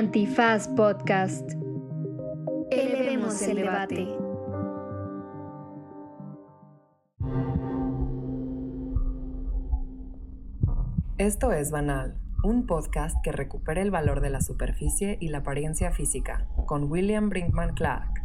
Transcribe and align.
Antifaz 0.00 0.66
Podcast. 0.66 1.46
Elevemos 2.70 3.42
el 3.42 3.56
debate. 3.56 4.08
Esto 11.18 11.52
es 11.52 11.70
Banal, 11.70 12.18
un 12.42 12.64
podcast 12.64 13.14
que 13.22 13.30
recupera 13.30 13.82
el 13.82 13.90
valor 13.90 14.22
de 14.22 14.30
la 14.30 14.40
superficie 14.40 15.18
y 15.20 15.28
la 15.28 15.38
apariencia 15.38 15.90
física, 15.92 16.48
con 16.64 16.90
William 16.90 17.28
Brinkman 17.28 17.74
Clark. 17.74 18.19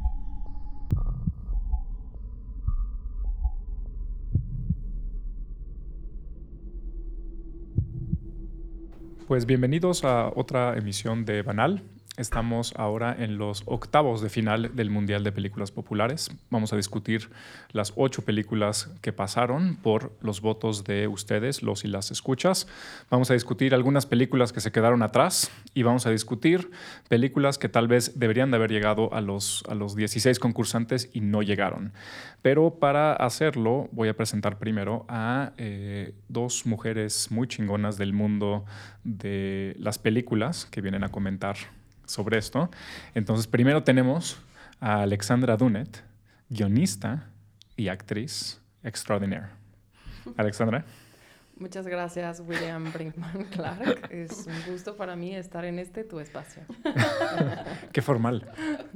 Pues 9.28 9.48
bienvenidos 9.48 10.04
a 10.04 10.32
otra 10.36 10.78
emisión 10.78 11.26
de 11.26 11.42
Banal. 11.42 11.82
Estamos 12.18 12.74
ahora 12.78 13.14
en 13.20 13.38
los 13.38 13.64
octavos 13.66 14.22
de 14.22 14.30
final 14.30 14.74
del 14.74 14.90
Mundial 14.90 15.26
de 15.26 15.34
Películas 15.34 15.72
Populares. 15.72 16.32
Vamos 16.50 16.72
a 16.72 16.78
discutir 16.78 17.30
las 17.74 17.92
ocho 17.98 18.24
películas 18.24 18.90
que 19.02 19.12
pasaron 19.12 19.76
por 19.76 20.14
los 20.22 20.40
votos 20.40 20.86
de 20.86 21.10
ustedes, 21.10 21.62
los 21.62 21.84
y 21.84 21.90
las 21.90 22.12
escuchas. 22.12 22.68
Vamos 23.10 23.32
a 23.32 23.34
discutir 23.34 23.74
algunas 23.74 24.06
películas 24.06 24.54
que 24.54 24.62
se 24.62 24.72
quedaron 24.72 25.04
atrás 25.04 25.52
y 25.74 25.84
vamos 25.84 26.06
a 26.08 26.10
discutir 26.10 26.72
películas 27.10 27.58
que 27.58 27.68
tal 27.68 27.90
vez 27.90 28.18
deberían 28.18 28.50
de 28.50 28.58
haber 28.58 28.72
llegado 28.72 29.14
a 29.14 29.20
los, 29.20 29.66
a 29.68 29.76
los 29.76 29.98
16 29.98 30.40
concursantes 30.40 31.10
y 31.12 31.20
no 31.20 31.42
llegaron. 31.42 31.92
Pero 32.42 32.76
para 32.80 33.12
hacerlo 33.12 33.90
voy 33.92 34.08
a 34.08 34.16
presentar 34.16 34.58
primero 34.58 35.06
a 35.10 35.52
eh, 35.58 36.14
dos 36.30 36.66
mujeres 36.66 37.30
muy 37.30 37.50
chingonas 37.50 37.98
del 37.98 38.14
mundo 38.14 38.64
de 39.04 39.76
las 39.80 40.00
películas 40.00 40.66
que 40.66 40.80
vienen 40.80 41.04
a 41.04 41.10
comentar 41.10 41.58
sobre 42.06 42.38
esto. 42.38 42.70
Entonces, 43.14 43.48
primero 43.48 43.84
tenemos 43.84 44.38
a 44.80 45.02
Alexandra 45.02 45.58
Dunet, 45.58 46.04
guionista 46.50 47.28
y 47.76 47.88
actriz 47.88 48.62
extraordinaria. 48.84 49.50
Alexandra. 50.38 50.86
Muchas 51.58 51.88
gracias, 51.88 52.42
William 52.46 52.92
Brinkman 52.92 53.46
Clark. 53.52 54.10
Es 54.12 54.46
un 54.46 54.72
gusto 54.74 54.98
para 54.98 55.16
mí 55.16 55.34
estar 55.36 55.64
en 55.64 55.80
este 55.80 56.04
tu 56.04 56.20
espacio. 56.20 56.64
Qué 57.94 58.02
formal. 58.02 58.52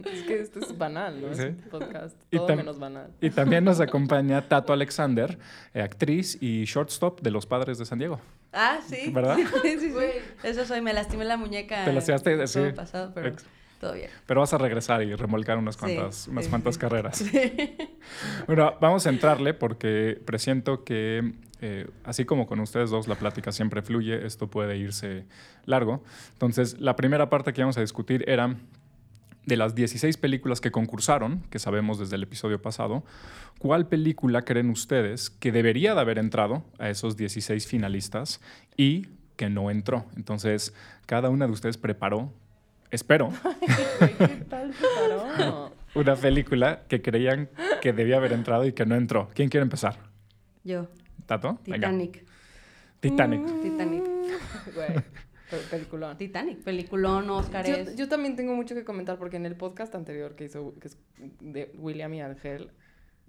Es 0.06 0.24
que 0.24 0.42
esto 0.42 0.60
es 0.60 0.78
banal, 0.78 1.22
¿no? 1.22 1.34
Sí. 1.34 1.44
Es 1.44 1.50
un 1.50 1.56
podcast 1.70 2.18
Y 2.32 2.38
todo 2.38 2.56
menos 2.56 2.78
banal. 2.78 3.12
Y 3.22 3.30
también 3.30 3.64
nos 3.64 3.80
acompaña 3.82 4.48
Tato 4.48 4.74
Alexander, 4.74 5.38
eh, 5.74 5.82
actriz 5.82 6.38
y 6.42 6.66
shortstop 6.66 7.22
de 7.22 7.32
Los 7.32 7.46
Padres 7.46 7.78
de 7.78 7.86
San 7.86 7.98
Diego. 8.00 8.20
Ah, 8.52 8.80
sí. 8.86 9.10
¿Verdad? 9.12 9.38
Sí, 9.62 9.80
sí, 9.80 9.92
sí. 9.92 10.06
Eso 10.44 10.66
soy, 10.66 10.82
me 10.82 10.92
lastimé 10.92 11.24
la 11.24 11.38
muñeca. 11.38 11.86
Te 11.86 11.94
lastimaste, 11.94 12.36
todo 12.36 12.48
sí. 12.48 12.60
pasado, 12.76 13.12
pero 13.14 13.30
Ex- 13.30 13.46
todo 13.80 13.94
bien. 13.94 14.10
Pero 14.26 14.42
vas 14.42 14.54
a 14.54 14.58
regresar 14.58 15.02
y 15.04 15.16
remolcar 15.16 15.58
unas 15.58 15.76
Sí, 15.76 15.80
cuantas, 15.80 16.28
unas 16.28 16.44
sí, 16.46 16.50
cuantas 16.50 16.76
sí. 16.76 16.80
carreras. 16.82 17.24
Bueno, 18.48 18.74
vamos 18.82 19.06
a 19.06 19.10
entrarle 19.10 19.54
porque 19.54 20.20
presiento 20.26 20.84
que, 20.84 21.34
eh, 21.62 21.88
así 22.04 22.26
como 22.26 22.48
con 22.48 22.60
ustedes 22.60 22.90
dos 22.90 23.08
la 23.08 23.16
plática 23.16 23.52
siempre 23.52 23.82
fluye, 23.82 24.26
esto 24.26 24.48
puede 24.50 24.78
irse 24.78 25.26
largo. 25.66 26.04
Entonces, 26.34 26.80
la 26.80 26.96
primera 26.96 27.30
parte 27.30 27.54
que 27.54 27.62
vamos 27.62 27.78
a 27.78 27.82
discutir 27.82 28.24
era 28.28 28.56
de 29.46 29.58
las 29.58 29.76
16 29.76 30.18
películas 30.18 30.62
que 30.62 30.72
concursaron, 30.72 31.42
que 31.50 31.60
sabemos 31.60 32.00
desde 32.00 32.16
el 32.16 32.24
episodio 32.24 32.62
pasado, 32.62 33.04
¿cuál 33.58 33.88
película 33.88 34.44
creen 34.44 34.70
ustedes 34.70 35.30
que 35.30 35.52
debería 35.52 35.94
de 35.96 36.02
haber 36.02 36.18
entrado 36.20 36.64
a 36.78 36.90
esos 36.90 37.18
16 37.18 37.66
finalistas 37.68 38.42
y 38.78 39.08
que 39.36 39.50
no 39.50 39.72
entró? 39.72 40.06
Entonces, 40.16 40.74
cada 41.06 41.30
una 41.30 41.48
de 41.48 41.54
ustedes 41.54 41.78
preparó, 41.78 42.32
espero, 42.92 43.30
¿Qué 44.18 44.46
tal 44.50 44.74
se 44.74 44.86
paró? 44.96 45.72
una 45.96 46.16
película 46.16 46.84
que 46.88 47.02
creían 47.02 47.50
que 47.82 47.94
debía 47.94 48.18
haber 48.18 48.34
entrado 48.34 48.66
y 48.66 48.74
que 48.74 48.86
no 48.86 48.96
entró. 48.96 49.30
¿Quién 49.34 49.50
quiere 49.50 49.64
empezar? 49.64 49.98
Yo, 50.64 50.88
¿Tato? 51.26 51.60
Venga. 51.66 51.88
Titanic. 51.90 52.26
Titanic. 53.00 53.62
Titanic. 53.62 54.04
Güey, 54.76 54.94
pe- 55.50 55.58
peliculón. 55.72 56.18
Titanic. 56.18 56.60
Peliculón, 56.64 57.26
Yo, 57.26 57.36
Óscares. 57.38 57.96
yo 57.96 58.08
también 58.08 58.36
tengo 58.36 58.54
mucho 58.56 58.76
que 58.76 58.84
comentar 58.84 59.18
porque 59.18 59.38
en 59.38 59.46
el 59.46 59.56
podcast 59.56 59.96
anterior 59.96 60.36
que 60.36 60.46
hizo 60.46 60.74
que 60.80 60.88
es 60.90 60.98
de 61.40 61.72
William 61.78 62.14
y 62.14 62.22
Ángel, 62.22 62.72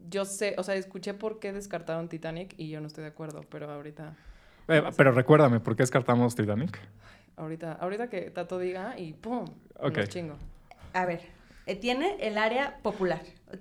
yo 0.09 0.25
sé, 0.27 0.55
o 0.59 0.63
sea, 0.63 0.75
escuché 0.75 1.15
por 1.15 1.39
qué 1.41 1.53
descartaron 1.53 2.09
Titanic 2.09 2.55
y 2.59 2.69
yo 2.69 2.81
no 2.81 2.87
estoy 2.89 3.03
de 3.05 3.09
acuerdo, 3.11 3.43
pero 3.51 3.71
ahorita, 3.71 4.17
Eh, 4.69 4.83
pero 4.97 5.13
recuérdame, 5.13 5.61
¿por 5.61 5.77
qué 5.77 5.83
descartamos 5.83 6.35
Titanic? 6.35 6.79
Ahorita, 7.37 7.73
ahorita 7.81 8.09
que 8.09 8.23
Tato 8.31 8.59
diga 8.59 8.99
y 8.99 9.13
¡pum! 9.15 9.45
Ok. 9.79 9.99
Nos 9.99 10.09
chingo. 10.09 10.37
A 10.93 11.05
ver, 11.07 11.21
eh, 11.67 11.77
tiene 11.77 12.17
el 12.21 12.37
área 12.39 12.79
popular. 12.83 13.21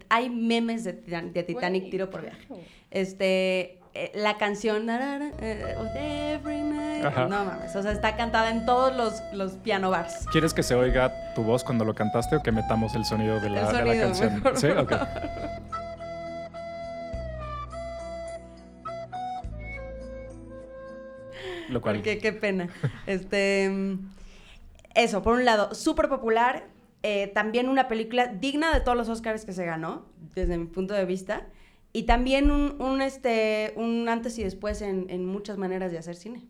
Hay 0.10 0.30
memes 0.30 0.84
de, 0.84 0.94
Titan- 0.94 1.34
de 1.34 1.44
Titanic, 1.44 1.90
tiro 1.90 2.10
por 2.10 2.22
viaje. 2.22 2.48
Este, 2.92 3.80
eh, 3.94 4.12
la 4.16 4.38
canción 4.38 4.88
eh, 4.90 5.76
of 5.80 5.88
every 5.96 6.62
night. 6.62 7.06
Ajá. 7.06 7.28
No 7.28 7.46
mames, 7.46 7.76
o 7.76 7.82
sea, 7.82 7.92
está 7.92 8.16
cantada 8.16 8.50
en 8.52 8.66
todos 8.66 8.96
los, 8.96 9.22
los 9.34 9.54
piano 9.54 9.90
bars. 9.90 10.26
¿Quieres 10.32 10.54
que 10.54 10.64
se 10.64 10.76
oiga 10.76 11.34
tu 11.34 11.44
voz 11.44 11.64
cuando 11.64 11.86
lo 11.86 11.96
cantaste 11.96 12.36
o 12.36 12.44
que 12.44 12.52
metamos 12.52 12.94
el 12.96 13.06
sonido 13.06 13.40
de 13.40 13.50
la, 13.50 13.70
El 13.70 13.78
de 13.78 13.96
la 13.96 14.02
canción? 14.04 14.34
mejor. 14.36 14.58
Sí, 14.58 14.68
ok. 14.68 14.94
Lo 21.70 21.82
cual. 21.82 21.96
Porque 21.98 22.18
qué 22.18 22.34
pena. 22.34 22.70
Este, 23.08 23.98
eso, 24.96 25.22
por 25.22 25.36
un 25.36 25.46
lado, 25.46 25.74
súper 25.76 26.10
popular. 26.10 26.68
eh, 27.02 27.32
también 27.34 27.70
una 27.70 27.88
película 27.88 28.28
digna 28.28 28.74
de 28.74 28.82
todos 28.82 28.98
los 28.98 29.08
Oscars 29.08 29.46
que 29.46 29.54
se 29.54 29.66
ganó, 29.66 30.06
desde 30.36 30.58
mi 30.58 30.66
punto 30.66 30.94
de 30.94 31.06
vista. 31.06 31.48
Y 31.94 32.04
también 32.04 32.52
un, 32.52 32.76
un, 32.82 33.02
este, 33.02 33.74
un 33.78 34.08
antes 34.10 34.38
y 34.38 34.44
después 34.44 34.82
en, 34.82 35.10
en 35.10 35.26
muchas 35.26 35.58
maneras 35.58 35.92
de 35.92 35.98
hacer 35.98 36.16
cine. 36.16 36.46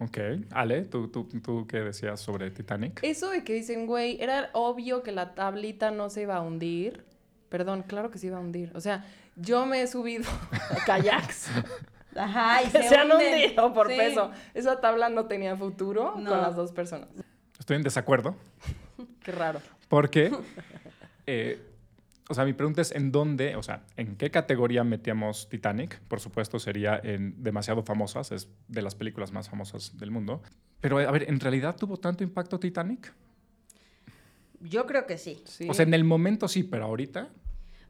Ok. 0.00 0.18
Ale, 0.50 0.82
¿tú, 0.82 1.08
tú, 1.08 1.24
¿tú 1.42 1.66
qué 1.66 1.78
decías 1.80 2.20
sobre 2.20 2.50
Titanic? 2.50 3.00
Eso 3.02 3.30
de 3.30 3.42
que 3.42 3.54
dicen, 3.54 3.86
güey, 3.86 4.20
era 4.20 4.50
obvio 4.52 5.02
que 5.02 5.12
la 5.12 5.34
tablita 5.34 5.90
no 5.90 6.10
se 6.10 6.22
iba 6.22 6.36
a 6.36 6.40
hundir. 6.42 7.04
Perdón, 7.48 7.84
claro 7.86 8.10
que 8.10 8.18
se 8.18 8.26
iba 8.26 8.36
a 8.36 8.40
hundir. 8.40 8.70
O 8.74 8.80
sea, 8.80 9.04
yo 9.36 9.64
me 9.66 9.80
he 9.82 9.86
subido 9.86 10.24
a 10.52 10.84
kayaks 10.84 11.48
Ajá, 12.16 12.62
y 12.66 12.70
que 12.70 12.82
se 12.82 12.96
han 12.96 13.10
hundido 13.10 13.72
por 13.72 13.90
Sí. 13.90 13.96
peso. 13.96 14.30
Esa 14.54 14.80
tabla 14.80 15.08
no 15.08 15.26
tenía 15.26 15.56
futuro 15.56 16.14
No. 16.16 16.30
con 16.30 16.40
las 16.40 16.56
dos 16.56 16.72
personas. 16.72 17.08
Estoy 17.58 17.76
en 17.76 17.82
desacuerdo 17.82 18.36
Qué 19.24 19.32
raro. 19.32 19.60
porque. 19.88 20.30
eh, 21.26 21.60
o 22.28 22.34
sea, 22.34 22.44
mi 22.44 22.52
pregunta 22.54 22.80
es: 22.80 22.90
¿en 22.92 23.12
dónde, 23.12 23.54
o 23.56 23.62
sea, 23.62 23.82
en 23.96 24.16
qué 24.16 24.30
categoría 24.30 24.82
metíamos 24.82 25.48
Titanic? 25.50 26.00
Por 26.08 26.20
supuesto, 26.20 26.58
sería 26.58 26.98
en 27.02 27.42
demasiado 27.42 27.82
famosas, 27.82 28.32
es 28.32 28.48
de 28.68 28.80
las 28.82 28.94
películas 28.94 29.30
más 29.32 29.50
famosas 29.50 29.96
del 29.98 30.10
mundo. 30.10 30.42
Pero, 30.80 30.98
a 30.98 31.10
ver, 31.10 31.28
¿en 31.28 31.38
realidad 31.40 31.76
tuvo 31.76 31.96
tanto 31.98 32.24
impacto 32.24 32.58
Titanic? 32.58 33.12
Yo 34.60 34.86
creo 34.86 35.06
que 35.06 35.18
sí. 35.18 35.42
Sí. 35.46 35.68
O 35.68 35.74
sea, 35.74 35.84
en 35.84 35.92
el 35.94 36.04
momento 36.04 36.48
sí, 36.48 36.62
pero 36.62 36.84
ahorita 36.86 37.28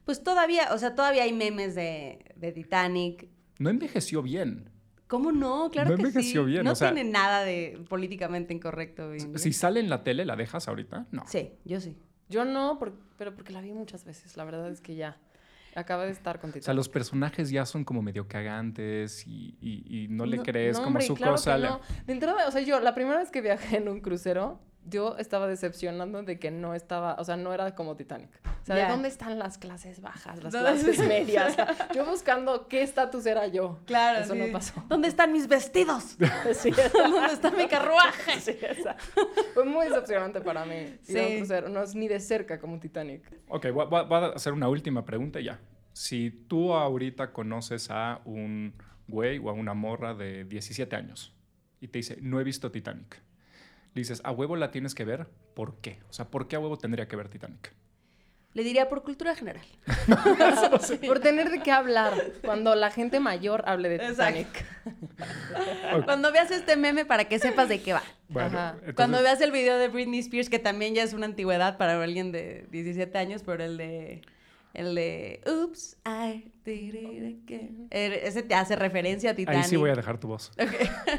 Pues 0.03 0.21
todavía, 0.23 0.73
o 0.73 0.77
sea, 0.77 0.95
todavía 0.95 1.23
hay 1.23 1.31
memes 1.33 1.73
de, 1.75 2.19
de 2.35 2.51
Titanic. 2.51 3.27
No 3.59 3.69
envejeció 3.69 4.21
bien. 4.21 4.69
¿Cómo 5.07 5.31
no? 5.31 5.69
Claro 5.71 5.91
No 5.91 5.95
que 5.97 6.01
sí. 6.03 6.07
envejeció 6.07 6.45
bien, 6.45 6.63
No 6.63 6.71
o 6.71 6.75
sea- 6.75 6.91
tiene 6.93 7.09
nada 7.09 7.43
de 7.43 7.79
políticamente 7.89 8.53
incorrecto. 8.53 9.11
Si 9.35 9.53
sale 9.53 9.79
en 9.79 9.89
la 9.89 10.03
tele, 10.03 10.25
¿la 10.25 10.35
dejas 10.35 10.67
ahorita? 10.67 11.05
No. 11.11 11.23
Sí, 11.27 11.51
yo 11.63 11.79
sí. 11.79 11.95
Yo 12.27 12.43
no, 12.43 12.79
por- 12.79 12.97
pero 13.17 13.35
porque 13.35 13.53
la 13.53 13.61
vi 13.61 13.71
muchas 13.71 14.03
veces. 14.03 14.35
La 14.35 14.43
verdad 14.45 14.69
es 14.71 14.81
que 14.81 14.95
ya. 14.95 15.17
Acaba 15.75 16.05
de 16.05 16.11
estar 16.11 16.39
con 16.39 16.49
O 16.51 16.53
sea, 16.53 16.61
Titanic. 16.61 16.77
los 16.77 16.89
personajes 16.89 17.49
ya 17.49 17.65
son 17.65 17.83
como 17.83 18.01
medio 18.01 18.27
cagantes 18.29 19.27
y, 19.27 19.57
y- 19.59 19.83
y 20.05 20.07
no 20.07 20.25
le 20.25 20.37
No- 20.37 20.43
crees 20.43 20.77
no, 20.77 20.83
como 20.85 20.87
hombre, 20.95 21.05
su 21.05 21.15
claro 21.15 21.33
cosa. 21.33 21.57
no. 21.57 21.81
De 22.07 22.13
entrada, 22.13 22.47
o 22.47 22.51
sea, 22.51 22.61
yo 22.61 22.79
la 22.79 22.95
primera 22.95 23.17
vez 23.19 23.29
que 23.29 23.41
viajé 23.41 23.77
en 23.77 23.89
un 23.89 23.99
crucero, 23.99 24.59
yo 24.87 25.17
estaba 25.17 25.47
decepcionando 25.47 26.21
de 26.23 26.37
que 26.39 26.51
no 26.51 26.73
estaba, 26.75 27.15
o 27.19 27.23
sea, 27.23 27.35
no 27.37 27.53
era 27.53 27.73
como 27.75 27.95
Titanic. 27.95 28.29
O 28.45 28.65
sea, 28.65 28.75
¿de 28.75 28.87
dónde 28.87 29.07
están 29.07 29.37
las 29.39 29.57
clases 29.57 30.01
bajas, 30.01 30.41
las 30.43 30.53
No, 30.53 30.59
clases 30.59 30.99
medias? 30.99 31.51
O 31.51 31.55
sea, 31.55 31.87
yo 31.93 32.05
buscando 32.05 32.67
qué 32.67 32.81
estatus 32.83 33.25
era 33.25 33.47
yo. 33.47 33.79
Claro. 33.85 34.19
Eso 34.23 34.33
sí. 34.33 34.39
no 34.39 34.51
pasó. 34.51 34.83
¿Dónde 34.87 35.07
están 35.07 35.31
mis 35.33 35.47
vestidos? 35.47 36.17
Sí, 36.53 36.71
¿Dónde 36.93 37.33
está 37.33 37.51
mi 37.51 37.67
carruaje? 37.67 38.39
sí, 38.39 38.57
esa. 38.61 38.95
Fue 39.53 39.65
muy 39.65 39.87
decepcionante 39.87 40.41
para 40.41 40.65
mí. 40.65 40.97
Ir 41.07 41.17
a 41.17 41.21
un 41.23 41.27
Sí. 41.29 41.37
crucero. 41.37 41.69
No 41.69 41.81
es 41.83 41.95
ni 41.95 42.07
de 42.07 42.19
cerca 42.19 42.59
como 42.59 42.79
Titanic. 42.79 43.23
Ok, 43.49 43.67
voy, 43.73 43.85
voy- 43.87 44.05
voy 44.05 44.17
a 44.23 44.25
hacer 44.27 44.53
una 44.53 44.67
última 44.69 45.03
pregunta 45.05 45.39
ya. 45.39 45.59
Si 45.93 46.29
tú 46.29 46.73
ahorita 46.73 47.31
conoces 47.31 47.89
a 47.89 48.21
un 48.25 48.73
güey 49.07 49.37
o 49.39 49.49
a 49.49 49.53
una 49.53 49.73
morra 49.73 50.13
de 50.13 50.43
17 50.45 50.95
años 50.95 51.33
y 51.79 51.87
te 51.87 51.99
dice, 51.99 52.17
no 52.21 52.39
he 52.39 52.43
visto 52.43 52.71
Titanic, 52.71 53.21
dices, 53.99 54.21
a 54.23 54.31
huevo 54.31 54.55
la 54.55 54.71
tienes 54.71 54.93
que 54.95 55.05
ver, 55.05 55.27
¿por 55.53 55.75
qué? 55.81 55.99
O 56.09 56.13
sea, 56.13 56.25
¿por 56.25 56.47
qué 56.47 56.55
a 56.55 56.59
huevo 56.59 56.77
tendría 56.77 57.07
que 57.07 57.15
ver 57.15 57.29
Titanic? 57.29 57.73
Le 58.53 58.63
diría 58.63 58.87
por 58.87 59.03
cultura 59.03 59.35
general. 59.35 59.65
Por 61.05 61.19
tener 61.19 61.49
de 61.51 61.59
qué 61.61 61.71
hablar 61.71 62.13
cuando 62.41 62.73
la 62.75 62.89
gente 62.89 63.19
mayor 63.19 63.63
hable 63.67 63.89
de. 63.89 63.99
Titanic. 63.99 64.47
Cuando 66.05 66.31
veas 66.31 66.51
este 66.51 66.77
meme 66.77 67.03
para 67.05 67.25
que 67.25 67.37
sepas 67.39 67.67
de 67.69 67.81
qué 67.81 67.91
va. 67.93 68.03
Bueno, 68.29 68.47
Ajá. 68.57 68.69
entonces- 68.75 68.95
Cuando 68.95 69.21
veas 69.21 69.41
el 69.41 69.51
video 69.51 69.77
de 69.77 69.87
Britney 69.89 70.19
Spears, 70.19 70.49
que 70.49 70.59
también 70.59 70.95
ya 70.95 71.03
es 71.03 71.11
una 71.13 71.25
antigüedad 71.25 71.77
para 71.77 72.01
alguien 72.01 72.31
de 72.31 72.65
17 72.71 73.17
años, 73.17 73.43
pero 73.45 73.63
el 73.63 73.75
de. 73.77 74.21
El 74.73 74.95
de. 74.95 75.41
Oops, 75.47 75.97
I 76.05 76.51
did 76.63 76.93
it 76.93 77.43
again. 77.43 77.87
El- 77.91 78.13
Ese 78.13 78.41
te 78.43 78.55
hace 78.55 78.75
referencia 78.77 79.31
a 79.31 79.35
Titanic. 79.35 79.63
Ahí 79.63 79.69
sí 79.69 79.75
voy 79.75 79.89
a 79.89 79.95
dejar 79.95 80.17
tu 80.17 80.27
voz. 80.29 80.51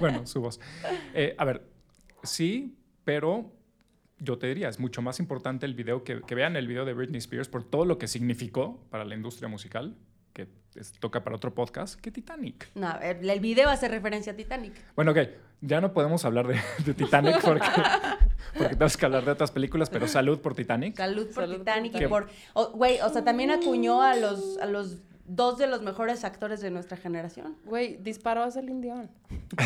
bueno, 0.00 0.26
su 0.26 0.40
voz. 0.40 0.58
Eh, 1.14 1.34
a 1.38 1.44
ver, 1.44 1.62
sí, 2.22 2.76
pero 3.04 3.52
yo 4.18 4.38
te 4.38 4.46
diría, 4.46 4.68
es 4.68 4.78
mucho 4.80 5.02
más 5.02 5.20
importante 5.20 5.66
el 5.66 5.74
video, 5.74 6.02
que, 6.04 6.22
que 6.22 6.34
vean 6.34 6.56
el 6.56 6.66
video 6.66 6.84
de 6.84 6.94
Britney 6.94 7.18
Spears 7.18 7.48
por 7.48 7.64
todo 7.64 7.84
lo 7.84 7.98
que 7.98 8.08
significó 8.08 8.82
para 8.90 9.04
la 9.04 9.14
industria 9.14 9.48
musical, 9.48 9.94
que 10.32 10.48
es- 10.74 10.92
toca 10.92 11.22
para 11.24 11.36
otro 11.36 11.54
podcast, 11.54 12.00
que 12.00 12.10
Titanic. 12.10 12.70
No, 12.74 12.98
el, 13.00 13.28
el 13.28 13.40
video 13.40 13.68
hace 13.68 13.88
referencia 13.88 14.32
a 14.32 14.36
Titanic. 14.36 14.72
Bueno, 14.94 15.12
ok, 15.12 15.18
ya 15.60 15.80
no 15.80 15.92
podemos 15.92 16.24
hablar 16.24 16.46
de, 16.46 16.58
de 16.84 16.94
Titanic 16.94 17.40
porque, 17.42 17.66
porque 18.54 18.70
tenemos 18.74 18.96
que 18.96 19.06
hablar 19.06 19.24
de 19.24 19.30
otras 19.32 19.50
películas, 19.50 19.90
pero 19.90 20.06
salud 20.08 20.38
por 20.40 20.54
Titanic. 20.54 20.96
Salud 20.96 21.26
por 21.26 21.34
Salud 21.34 21.50
por 21.56 21.58
Titanic 21.64 22.00
y 22.00 22.06
por. 22.06 22.28
Güey, 22.74 23.00
o 23.00 23.08
sea, 23.10 23.22
también 23.24 23.50
acuñó 23.50 24.02
a 24.02 24.16
los, 24.16 24.58
a 24.58 24.66
los 24.66 24.98
dos 25.28 25.58
de 25.58 25.66
los 25.66 25.82
mejores 25.82 26.24
actores 26.24 26.60
de 26.60 26.70
nuestra 26.70 26.96
generación. 26.96 27.56
Güey, 27.64 27.96
disparó 27.98 28.42
a 28.44 28.50
Celine 28.50 28.80
Dion. 28.80 29.10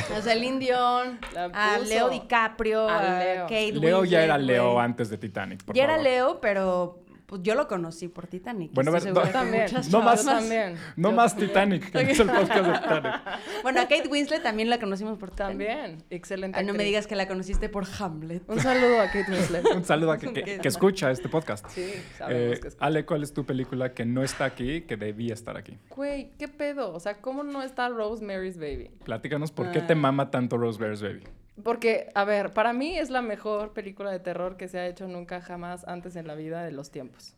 Sea, 0.08 0.22
Celine 0.22 0.58
Dion, 0.58 1.18
a. 1.52 1.78
Leo 1.78 2.08
DiCaprio, 2.08 2.88
A 2.88 2.98
a, 2.98 3.18
Leo. 3.24 3.42
Kate 3.44 3.72
Leo 3.72 4.04
ya 4.04 4.24
era 4.24 4.38
Leo 4.38 4.72
güey. 4.72 4.84
antes 4.84 5.10
de 5.10 5.18
Titanic. 5.18 5.62
Por 5.64 5.74
Ya 5.74 5.84
era. 5.84 5.98
Leo, 5.98 6.40
pero 6.40 7.00
pues, 7.30 7.42
yo 7.42 7.54
lo 7.54 7.68
conocí 7.68 8.08
por 8.08 8.26
Titanic. 8.26 8.72
Bueno, 8.74 8.92
a 8.92 8.98
Estoy 8.98 9.12
no- 9.12 9.22
También. 9.22 9.66
No 9.90 10.02
más, 10.02 10.24
también. 10.24 10.74
No 10.96 11.10
Yo 11.10 11.14
más 11.16 11.30
también. 11.32 11.48
Titanic, 11.48 11.90
que 11.92 12.04
no 12.04 12.10
es 12.10 12.18
el 12.20 12.26
podcast 12.28 12.66
de 12.66 12.72
Titanic. 12.72 13.20
Bueno, 13.62 13.80
a 13.80 13.84
Kate 13.84 14.08
Winslet 14.08 14.42
también 14.42 14.68
la 14.68 14.78
conocimos 14.80 15.16
por 15.18 15.30
Titanic. 15.30 15.66
También. 15.68 16.02
Excelente. 16.10 16.58
Ay, 16.58 16.66
no 16.66 16.74
me 16.74 16.82
digas 16.84 17.06
que 17.06 17.14
la 17.14 17.28
conociste 17.28 17.68
por 17.68 17.84
Hamlet. 17.98 18.42
Un 18.48 18.58
saludo 18.60 19.00
a 19.00 19.06
Kate 19.06 19.30
Winslet. 19.30 19.64
Un 19.76 19.84
saludo 19.84 20.12
a 20.12 20.18
que, 20.18 20.32
que- 20.32 20.58
que 20.58 20.68
escucha 20.68 21.10
este 21.10 21.28
podcast. 21.28 21.66
Sí, 21.68 21.92
sabemos 22.18 22.56
Eh, 22.56 22.60
que 22.60 22.68
es. 22.68 22.76
Ale, 22.80 23.04
¿cuál 23.06 23.22
es 23.22 23.32
tu 23.32 23.46
película 23.46 23.94
que 23.94 24.04
no 24.04 24.22
está 24.24 24.44
aquí, 24.46 24.82
que 24.82 24.96
debía 24.96 25.34
estar 25.34 25.56
aquí? 25.56 25.78
Güey, 25.94 26.30
¿qué 26.38 26.48
pedo? 26.48 26.92
O 26.92 26.98
sea, 27.00 27.20
¿cómo 27.20 27.44
no 27.44 27.62
está 27.62 27.88
Rosemary's 27.88 28.56
Baby? 28.58 28.90
Platícanos 29.04 29.52
por 29.52 29.70
qué 29.70 29.80
te 29.80 29.94
mama 29.94 30.30
tanto 30.30 30.58
Rosemary's 30.58 31.00
Baby. 31.02 31.22
Porque, 31.62 32.08
a 32.14 32.24
ver, 32.24 32.52
para 32.52 32.72
mí 32.72 32.98
es 32.98 33.10
la 33.10 33.22
mejor 33.22 33.72
película 33.72 34.10
de 34.10 34.20
terror 34.20 34.56
que 34.56 34.68
se 34.68 34.78
ha 34.78 34.86
hecho 34.86 35.08
nunca 35.08 35.40
jamás 35.40 35.86
antes 35.86 36.16
en 36.16 36.26
la 36.26 36.34
vida 36.34 36.64
de 36.64 36.72
los 36.72 36.90
tiempos. 36.90 37.34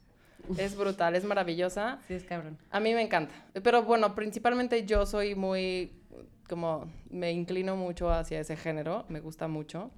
Es 0.59 0.77
brutal, 0.77 1.15
es 1.15 1.25
maravillosa. 1.25 1.99
Sí, 2.09 2.15
es 2.15 2.25
cabrón. 2.25 2.59
A 2.71 2.81
mí 2.81 2.95
me 2.95 3.03
encanta. 3.03 3.35
Pero 3.63 3.83
bueno, 3.83 4.15
principalmente 4.15 4.85
yo 4.85 5.07
soy 5.07 5.35
muy, 5.35 5.93
como, 6.49 6.91
me 7.11 7.33
inclino 7.33 7.77
mucho 7.77 8.11
hacia 8.11 8.41
ese 8.41 8.57
género, 8.57 9.05
me 9.09 9.21
gusta 9.21 9.49
mucho. 9.49 9.91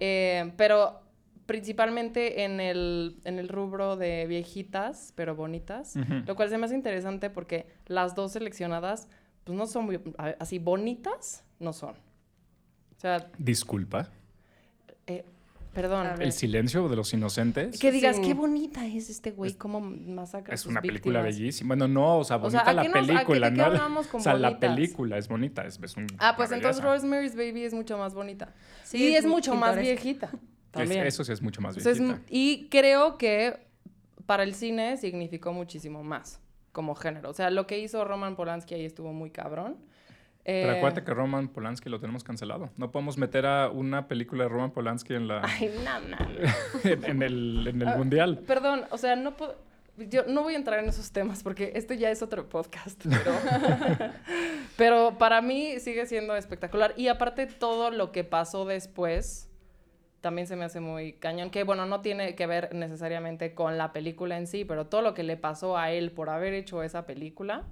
Eh, 0.00 0.52
pero 0.56 1.00
principalmente 1.46 2.44
en 2.44 2.60
el, 2.60 3.20
en 3.24 3.38
el 3.38 3.48
rubro 3.48 3.96
de 3.96 4.26
viejitas, 4.26 5.12
pero 5.16 5.34
bonitas, 5.34 5.94
lo 6.26 6.36
cual 6.36 6.50
se 6.50 6.58
me 6.58 6.66
hace 6.66 6.74
interesante 6.74 7.30
porque 7.30 7.66
las 7.86 8.14
dos 8.14 8.32
seleccionadas, 8.32 9.08
pues 9.44 9.56
no 9.56 9.66
son 9.66 9.86
muy, 9.86 9.98
así 10.38 10.58
bonitas, 10.58 11.44
no 11.58 11.72
son. 11.72 11.94
O 12.98 13.00
sea, 13.00 13.30
Disculpa. 13.38 14.10
eh, 15.06 15.24
perdón. 15.72 16.20
El 16.20 16.32
silencio 16.32 16.88
de 16.88 16.96
los 16.96 17.12
inocentes. 17.14 17.78
Que 17.78 17.92
digas, 17.92 18.16
Sí. 18.16 18.22
qué 18.22 18.34
bonita 18.34 18.84
es 18.86 19.08
este 19.08 19.30
güey, 19.30 19.54
cómo 19.54 19.80
masacra 19.80 20.52
a 20.52 20.54
Es 20.56 20.62
sus 20.62 20.72
una 20.72 20.80
película 20.82 21.20
víctimas". 21.22 21.38
bellísima. 21.38 21.68
Bueno, 21.68 21.86
no, 21.88 22.18
o 22.18 22.24
sea, 22.24 22.36
O 22.36 22.40
bonita 22.40 22.64
sea, 22.64 22.70
¿a 22.70 22.74
la 22.74 22.82
qué 22.82 22.88
nos- 22.88 22.96
a 22.98 23.00
qué- 23.00 23.06
película, 23.12 23.50
qué 23.52 23.56
¿no? 23.56 24.02
con 24.10 24.20
o 24.20 24.22
sea, 24.24 24.34
la 24.34 24.48
bonitas? 24.50 24.74
película 24.74 25.18
es 25.18 25.28
bonita, 25.28 25.64
es, 25.64 25.78
es 25.80 25.96
un- 25.96 26.06
Ah, 26.18 26.34
pues 26.36 26.48
una 26.48 26.56
entonces 26.56 26.82
belleza. 26.82 26.94
Rosemary's 26.96 27.36
Baby 27.36 27.62
es 27.64 27.74
mucho 27.74 27.96
más 27.96 28.14
bonita. 28.14 28.52
Sí, 28.82 28.98
y 28.98 29.08
es 29.12 29.18
es, 29.20 29.24
muy 29.24 29.34
mucho 29.34 29.54
más 29.54 29.76
pintoresca. 29.76 30.02
viejita. 30.02 30.26
Es- 30.26 30.72
También. 30.72 31.06
eso 31.06 31.22
sí 31.24 31.32
es 31.32 31.40
mucho 31.42 31.60
más 31.60 31.76
viejita. 31.76 32.20
y 32.28 32.66
creo 32.68 33.16
que 33.16 33.66
para 34.26 34.42
el 34.42 34.54
cine 34.54 34.96
significó 34.96 35.52
muchísimo 35.52 36.02
más 36.02 36.40
como 36.72 36.94
género. 36.96 37.30
O 37.30 37.32
sea, 37.32 37.50
lo 37.50 37.66
que 37.68 37.78
hizo 37.78 38.04
Roman 38.04 38.34
Polanski 38.36 38.74
ahí 38.74 38.84
estuvo 38.84 39.12
muy 39.12 39.30
cabrón. 39.30 39.76
Pero 40.50 40.72
Eh, 40.72 40.76
acuérdate 40.78 41.04
que 41.04 41.12
Roman 41.12 41.48
Polanski 41.48 41.90
lo 41.90 42.00
tenemos 42.00 42.24
cancelado. 42.24 42.70
No 42.78 42.90
podemos 42.90 43.18
meter 43.18 43.44
a 43.44 43.68
una 43.68 44.08
película 44.08 44.44
de 44.44 44.48
Roman 44.48 44.70
Polanski 44.70 45.12
en 45.14 45.28
la 45.28 45.42
Ay, 45.44 45.70
no, 45.84 46.00
no, 46.00 46.16
no. 46.16 46.90
en, 46.90 47.04
en 47.04 47.22
el, 47.22 47.66
en 47.68 47.82
el 47.82 47.88
Ah, 47.88 47.96
mundial. 47.98 48.38
Perdón, 48.46 48.84
o 48.90 48.96
sea, 48.96 49.14
no 49.14 49.36
puedo... 49.36 49.56
Yo 49.98 50.22
no 50.26 50.42
voy 50.44 50.54
a 50.54 50.56
entrar 50.56 50.78
en 50.78 50.88
esos 50.88 51.10
temas 51.10 51.42
porque 51.42 51.72
esto 51.74 51.92
ya 51.92 52.08
es 52.10 52.22
otro 52.22 52.48
podcast, 52.48 53.04
pero, 53.04 53.32
pero 54.76 55.18
para 55.18 55.42
mí 55.42 55.80
sigue 55.80 56.06
siendo 56.06 56.36
espectacular. 56.36 56.94
Y 56.96 57.08
aparte 57.08 57.46
todo 57.46 57.90
lo 57.90 58.12
que 58.12 58.24
pasó 58.24 58.64
después 58.64 59.48
también 60.20 60.46
se 60.46 60.56
me 60.56 60.64
hace 60.64 60.80
muy 60.80 61.12
cañón, 61.12 61.50
que 61.50 61.62
bueno, 61.62 61.84
no 61.86 62.00
tiene 62.00 62.34
que 62.34 62.46
ver 62.46 62.74
necesariamente 62.74 63.54
con 63.54 63.76
la 63.78 63.92
película 63.92 64.36
en 64.36 64.46
sí, 64.46 64.64
pero 64.64 64.86
todo 64.86 65.00
lo 65.02 65.14
que 65.14 65.22
le 65.22 65.36
pasó 65.36 65.76
a 65.76 65.90
él 65.92 66.10
por 66.10 66.28
haber 66.30 66.54
hecho 66.54 66.82
esa 66.82 67.06
película, 67.06 67.64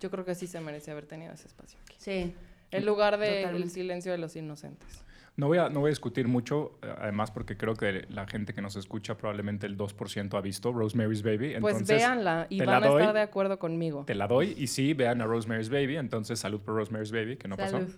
yo 0.00 0.10
creo 0.10 0.24
que 0.24 0.34
sí 0.34 0.46
se 0.48 0.60
merece 0.60 0.90
haber 0.90 1.06
tenido 1.06 1.32
ese 1.32 1.46
espacio. 1.46 1.78
Sí. 2.02 2.34
En 2.72 2.86
lugar 2.86 3.18
de 3.18 3.26
Totalmente. 3.26 3.64
El 3.64 3.70
silencio 3.70 4.12
de 4.12 4.18
los 4.18 4.34
inocentes. 4.34 5.04
No 5.36 5.46
voy, 5.46 5.58
a, 5.58 5.68
no 5.70 5.80
voy 5.80 5.88
a 5.88 5.90
discutir 5.90 6.28
mucho, 6.28 6.78
eh, 6.82 6.94
además 6.98 7.30
porque 7.30 7.56
creo 7.56 7.74
que 7.74 8.06
la 8.10 8.26
gente 8.26 8.52
que 8.52 8.60
nos 8.60 8.76
escucha, 8.76 9.16
probablemente 9.16 9.66
el 9.66 9.78
2% 9.78 10.36
ha 10.36 10.40
visto 10.40 10.72
Rosemary's 10.72 11.22
Baby. 11.22 11.56
Pues 11.60 11.76
Entonces, 11.76 11.96
véanla 11.96 12.46
y 12.50 12.60
van 12.60 12.84
a 12.84 12.88
estar 12.88 13.14
de 13.14 13.20
acuerdo 13.20 13.58
conmigo. 13.58 14.04
Te 14.04 14.14
la 14.14 14.26
doy 14.26 14.54
y 14.58 14.66
sí, 14.66 14.92
vean 14.92 15.22
a 15.22 15.26
Rosemary's 15.26 15.70
Baby. 15.70 15.96
Entonces, 15.96 16.38
salud 16.38 16.60
por 16.60 16.74
Rosemary's 16.74 17.12
Baby, 17.12 17.36
que 17.36 17.48
no 17.48 17.56
pasó. 17.56 17.78
Salud. 17.78 17.94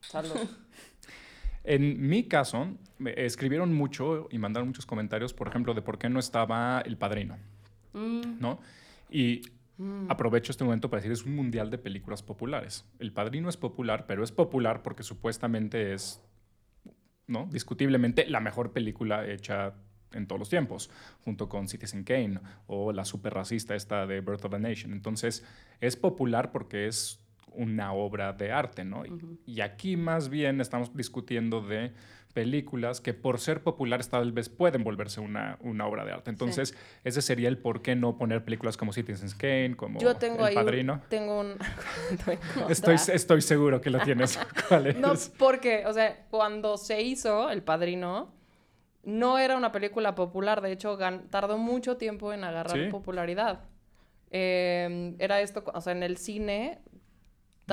Salud. 0.00 0.34
En 1.64 2.08
mi 2.08 2.24
caso, 2.24 2.66
me 2.98 3.14
escribieron 3.24 3.72
mucho 3.72 4.26
y 4.32 4.38
mandaron 4.38 4.66
muchos 4.66 4.84
comentarios, 4.84 5.32
por 5.32 5.46
ejemplo, 5.46 5.74
de 5.74 5.82
por 5.82 5.96
qué 5.96 6.08
no 6.08 6.18
estaba 6.18 6.80
El 6.80 6.96
Padrino, 6.96 7.38
Mm, 7.92 8.40
¿no? 8.40 8.58
Y 9.10 9.42
Mm. 9.78 10.10
aprovecho 10.10 10.52
este 10.52 10.64
momento 10.64 10.90
para 10.90 11.00
decir, 11.00 11.12
es 11.12 11.24
un 11.24 11.34
mundial 11.34 11.70
de 11.70 11.78
películas 11.78 12.22
populares. 12.22 12.84
El 12.98 13.12
Padrino 13.12 13.48
es 13.48 13.56
popular, 13.56 14.04
pero 14.06 14.22
es 14.22 14.30
popular 14.30 14.82
porque 14.82 15.02
supuestamente 15.02 15.94
es, 15.94 16.22
¿no? 17.26 17.46
Discutiblemente 17.50 18.26
la 18.28 18.40
mejor 18.40 18.72
película 18.72 19.26
hecha 19.26 19.74
en 20.12 20.26
todos 20.26 20.38
los 20.38 20.50
tiempos, 20.50 20.90
junto 21.24 21.48
con 21.48 21.68
Citizen 21.68 22.04
Kane 22.04 22.38
o 22.66 22.92
la 22.92 23.04
super 23.06 23.32
racista 23.32 23.74
esta 23.74 24.06
de 24.06 24.20
Birth 24.20 24.44
of 24.44 24.54
a 24.54 24.58
Nation. 24.58 24.92
Entonces, 24.92 25.42
es 25.80 25.96
popular 25.96 26.52
porque 26.52 26.86
es 26.86 27.18
una 27.54 27.92
obra 27.94 28.32
de 28.34 28.52
arte, 28.52 28.84
¿no? 28.84 29.04
Y- 29.06 29.38
Y 29.46 29.60
aquí 29.62 29.96
más 29.96 30.28
bien 30.28 30.60
estamos 30.60 30.94
discutiendo 30.94 31.60
de 31.62 31.92
películas 32.32 33.00
que 33.00 33.14
por 33.14 33.38
ser 33.38 33.62
populares 33.62 34.08
tal 34.08 34.32
vez 34.32 34.48
pueden 34.48 34.84
volverse 34.84 35.20
una, 35.20 35.58
una 35.60 35.86
obra 35.86 36.04
de 36.04 36.12
arte. 36.12 36.30
Entonces, 36.30 36.74
ese 37.04 37.22
sería 37.22 37.48
el 37.48 37.58
por 37.58 37.82
qué 37.82 37.94
no 37.94 38.16
poner 38.18 38.44
películas 38.44 38.76
como 38.76 38.92
Citizen 38.92 39.28
Kane, 39.36 39.74
como 39.76 40.00
Yo 40.00 40.16
tengo 40.16 40.38
El 40.40 40.44
ahí 40.44 40.56
un- 40.56 40.64
Padrino. 40.64 41.02
tengo 41.08 41.40
un 41.40 41.56
Estoy, 42.68 42.94
estoy 42.94 43.40
seguro 43.42 43.80
que 43.80 43.90
lo 43.90 44.00
tienes. 44.00 44.38
¿Cuál 44.68 44.86
es? 44.88 44.96
No, 44.98 45.12
porque, 45.38 45.84
o 45.86 45.92
sea, 45.92 46.26
cuando 46.30 46.76
se 46.76 47.02
hizo 47.02 47.50
El 47.50 47.62
Padrino, 47.62 48.32
no 49.04 49.38
era 49.38 49.56
una 49.56 49.72
película 49.72 50.14
popular. 50.14 50.60
De 50.60 50.72
hecho, 50.72 50.96
tardó 51.30 51.58
mucho 51.58 51.96
tiempo 51.96 52.32
en 52.32 52.44
agarrar 52.44 52.76
Sí. 52.86 52.90
popularidad. 52.90 53.64
Eh, 54.30 55.14
era 55.18 55.40
esto, 55.40 55.62
o 55.74 55.80
sea, 55.80 55.92
en 55.92 56.02
el 56.02 56.16
cine 56.16 56.78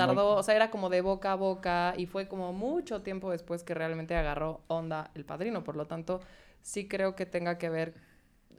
tardó, 0.06 0.36
o 0.36 0.42
sea, 0.42 0.54
era 0.54 0.70
como 0.70 0.88
de 0.88 1.00
boca 1.00 1.32
a 1.32 1.34
boca 1.34 1.94
y 1.96 2.06
fue 2.06 2.28
como 2.28 2.52
mucho 2.52 3.02
tiempo 3.02 3.30
después 3.30 3.62
que 3.62 3.74
realmente 3.74 4.14
agarró 4.14 4.62
onda 4.68 5.10
El 5.14 5.24
Padrino. 5.24 5.64
Por 5.64 5.76
lo 5.76 5.86
tanto, 5.86 6.20
sí 6.62 6.88
creo 6.88 7.16
que 7.16 7.26
tenga 7.26 7.58
que 7.58 7.68
ver, 7.68 7.94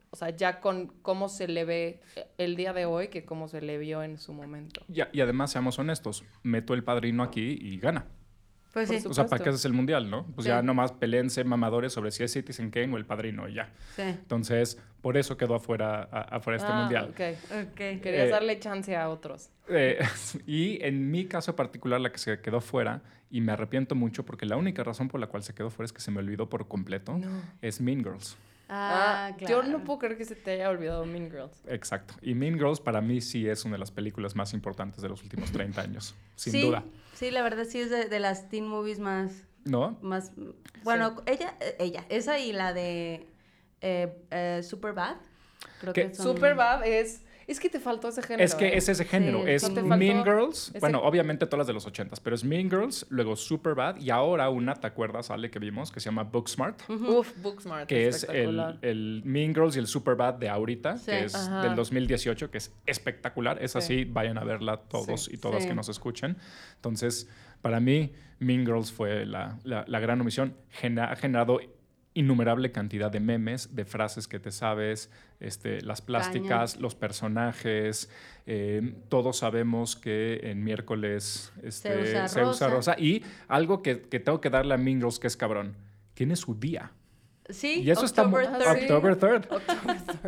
o 0.10 0.16
sea, 0.16 0.30
ya 0.30 0.60
con 0.60 0.88
cómo 1.02 1.30
se 1.30 1.48
le 1.48 1.66
ve 1.66 2.02
el 2.38 2.56
día 2.56 2.74
de 2.74 2.86
hoy 2.86 3.08
que 3.10 3.26
cómo 3.26 3.48
se 3.48 3.62
le 3.62 3.78
vio 3.78 4.04
en 4.04 4.18
su 4.18 4.34
momento. 4.34 4.82
Y, 4.88 5.02
y 5.12 5.22
además, 5.22 5.52
seamos 5.52 5.80
honestos, 5.80 6.24
meto 6.44 6.74
el 6.74 6.84
padrino 6.84 7.24
aquí 7.24 7.58
y 7.60 7.78
gana. 7.78 8.06
Pues 8.74 8.88
sí. 8.90 9.00
O 9.08 9.14
sea, 9.14 9.26
¿para 9.26 9.44
qué 9.44 9.50
haces 9.50 9.66
el 9.66 9.74
mundial, 9.74 10.10
no? 10.10 10.26
Pues 10.36 10.46
Sí. 10.46 10.50
ya 10.50 10.62
nomás 10.62 10.92
peleense 10.94 11.44
mamadores 11.44 11.92
sobre 11.94 12.12
si 12.12 12.24
es 12.24 12.32
Citizen 12.32 12.72
Kane 12.72 12.94
o 12.94 12.98
el 12.98 13.06
padrino 13.06 13.50
y 13.50 13.56
ya. 13.56 13.70
Sí. 13.96 14.02
Entonces, 14.04 14.78
por 15.02 15.18
eso 15.18 15.36
quedó 15.38 15.56
afuera, 15.56 16.08
a- 16.12 16.36
afuera 16.38 16.58
este 16.58 16.72
Ah, 16.72 16.80
mundial. 16.80 17.10
ok. 17.10 17.20
Ok. 17.70 17.76
Querías 18.02 18.28
Eh, 18.28 18.32
darle 18.32 18.60
chance 18.60 18.96
a 18.96 19.10
otros. 19.10 19.50
Eh, 19.68 19.98
y 20.48 20.82
en 20.84 21.12
mi 21.12 21.26
caso 21.26 21.56
particular, 21.56 22.00
la 22.00 22.12
que 22.12 22.18
se 22.18 22.40
quedó 22.40 22.62
fuera, 22.62 23.02
y 23.30 23.42
me 23.42 23.52
arrepiento 23.54 23.96
mucho 23.96 24.26
porque 24.26 24.46
la 24.46 24.58
única 24.58 24.84
razón 24.84 25.08
por 25.08 25.20
la 25.20 25.28
cual 25.28 25.44
se 25.44 25.54
quedó 25.54 25.70
fuera 25.70 25.86
es 25.86 25.94
que 25.94 26.02
se 26.02 26.12
me 26.12 26.20
olvidó 26.20 26.50
por 26.50 26.68
completo, 26.68 27.18
No. 27.18 27.28
es 27.62 27.80
Mean 27.82 28.04
Girls. 28.04 28.38
Ah, 28.74 29.28
Ah, 29.28 29.36
claro. 29.38 29.64
Yo 29.64 29.70
no 29.70 29.84
puedo 29.84 30.00
creer 30.00 30.18
que 30.18 30.24
se 30.24 30.36
te 30.36 30.52
haya 30.52 30.70
olvidado 30.70 31.06
Mean 31.06 31.30
Girls. 31.30 31.62
Exacto. 31.68 32.14
Y 32.22 32.34
Mean 32.36 32.54
Girls 32.56 32.80
para 32.80 33.02
mí 33.02 33.20
sí 33.20 33.48
es 33.48 33.66
una 33.66 33.74
de 33.74 33.80
las 33.80 33.92
películas 33.92 34.34
más 34.36 34.54
importantes 34.54 35.02
de 35.02 35.10
los 35.10 35.22
últimos 35.24 35.52
30 35.52 35.82
años, 35.82 36.16
sin 36.38 36.54
sí, 36.54 36.62
duda. 36.62 36.86
Sí, 37.14 37.32
la 37.32 37.44
verdad 37.44 37.66
sí 37.66 37.82
es 37.82 37.90
de, 37.90 38.06
de 38.08 38.20
las 38.20 38.48
teen 38.50 38.66
movies 38.66 39.00
más, 39.00 39.44
¿No? 39.66 39.98
más, 40.02 40.32
bueno, 40.84 41.18
ella, 41.26 41.54
ella, 41.80 42.06
esa 42.10 42.40
y 42.40 42.54
la 42.54 42.74
de 42.74 43.28
eh, 43.82 44.18
eh, 44.32 44.62
Superbad, 44.64 45.18
creo 45.82 45.94
¿Qué? 45.94 46.08
que 46.08 46.16
son... 46.16 46.28
Superbad 46.36 46.86
es, 46.88 47.24
Es 47.48 47.60
que 47.60 47.70
te 47.70 47.80
faltó 47.80 48.08
ese 48.10 48.22
género. 48.22 48.44
Es 48.44 48.56
que 48.56 48.68
¿eh? 48.68 48.78
es 48.78 48.88
ese 48.90 49.06
género. 49.06 49.44
Sí, 49.44 49.50
es 49.52 49.70
Mean 49.84 50.24
Girls. 50.24 50.70
ese- 50.70 50.80
Bueno, 50.80 51.02
obviamente 51.02 51.46
todas 51.46 51.60
las 51.60 51.68
de 51.68 51.74
los 51.74 51.86
ochentas, 51.86 52.20
pero 52.20 52.36
es 52.36 52.44
Mean 52.44 52.70
Girls, 52.70 53.06
luego 53.10 53.36
Superbad 53.36 53.98
y 53.98 54.10
ahora 54.10 54.50
una, 54.50 54.76
¿te 54.76 54.88
acuerdas, 54.88 55.32
Ale, 55.32 55.50
que 55.52 55.60
vimos? 55.60 55.92
Que 55.92 56.00
se 56.00 56.06
llama 56.06 56.24
Booksmart. 56.24 56.82
Uf, 56.90 57.32
Booksmart. 57.42 57.88
Que 57.88 58.08
es 58.08 58.24
el, 58.26 58.62
el 58.82 59.22
Mean 59.26 59.54
Girls 59.54 59.76
y 59.76 59.80
el 59.80 59.88
Superbad 59.88 60.36
de 60.36 60.50
ahorita, 60.50 60.98
Sí. 60.98 61.06
que 61.12 61.24
es 61.26 61.36
Ajá. 61.36 61.62
del 61.64 61.76
2018, 61.76 62.52
que 62.52 62.58
es 62.60 62.74
espectacular. 62.86 63.62
Es 63.62 63.72
Sí. 63.72 63.78
así, 63.78 64.04
vayan 64.06 64.38
a 64.38 64.44
verla 64.44 64.78
todos 64.78 65.26
Sí. 65.26 65.32
y 65.34 65.38
todas 65.38 65.64
Sí. 65.64 65.70
que 65.70 65.76
nos 65.76 65.90
escuchen. 65.90 66.38
Entonces, 66.76 67.28
para 67.62 67.80
mí, 67.80 68.12
Mean 68.40 68.66
Girls 68.66 68.92
fue 68.92 69.26
la, 69.26 69.60
la- 69.64 69.86
la 69.88 70.00
gran 70.00 70.20
omisión. 70.22 70.56
Gena- 70.70 71.12
ha 71.12 71.16
generado 71.16 71.60
innumerable 72.14 72.72
cantidad 72.72 73.10
de 73.12 73.20
memes, 73.20 73.76
de 73.76 73.86
frases 73.86 74.28
que 74.28 74.40
te 74.40 74.52
sabes, 74.52 75.10
este, 75.40 75.82
las 75.82 76.02
plásticas, 76.02 76.80
los 76.80 76.96
personajes. 76.96 78.10
eh, 78.46 78.96
todos 79.10 79.38
sabemos 79.38 79.96
que 79.96 80.40
en 80.44 80.64
miércoles 80.64 81.54
este, 81.64 82.02
usa 82.02 82.28
se 82.28 82.44
usa 82.44 82.70
rosa. 82.70 82.96
Y 82.98 83.24
algo 83.48 83.82
que, 83.82 84.02
que 84.02 84.20
tengo 84.20 84.42
que 84.42 84.50
darle 84.50 84.74
a 84.74 84.78
Mean 84.78 85.00
Girls, 85.00 85.20
que 85.20 85.28
es 85.28 85.38
cabrón, 85.38 85.76
tiene 86.14 86.36
su 86.36 86.56
día. 86.56 86.92
Sí, 87.50 87.82
Y 87.82 87.92
eso 87.92 88.06
está. 88.06 88.22
October 88.24 88.46
sí. 88.46 88.64
30. 88.64 88.96
October 88.96 89.20
3rd. 89.20 89.62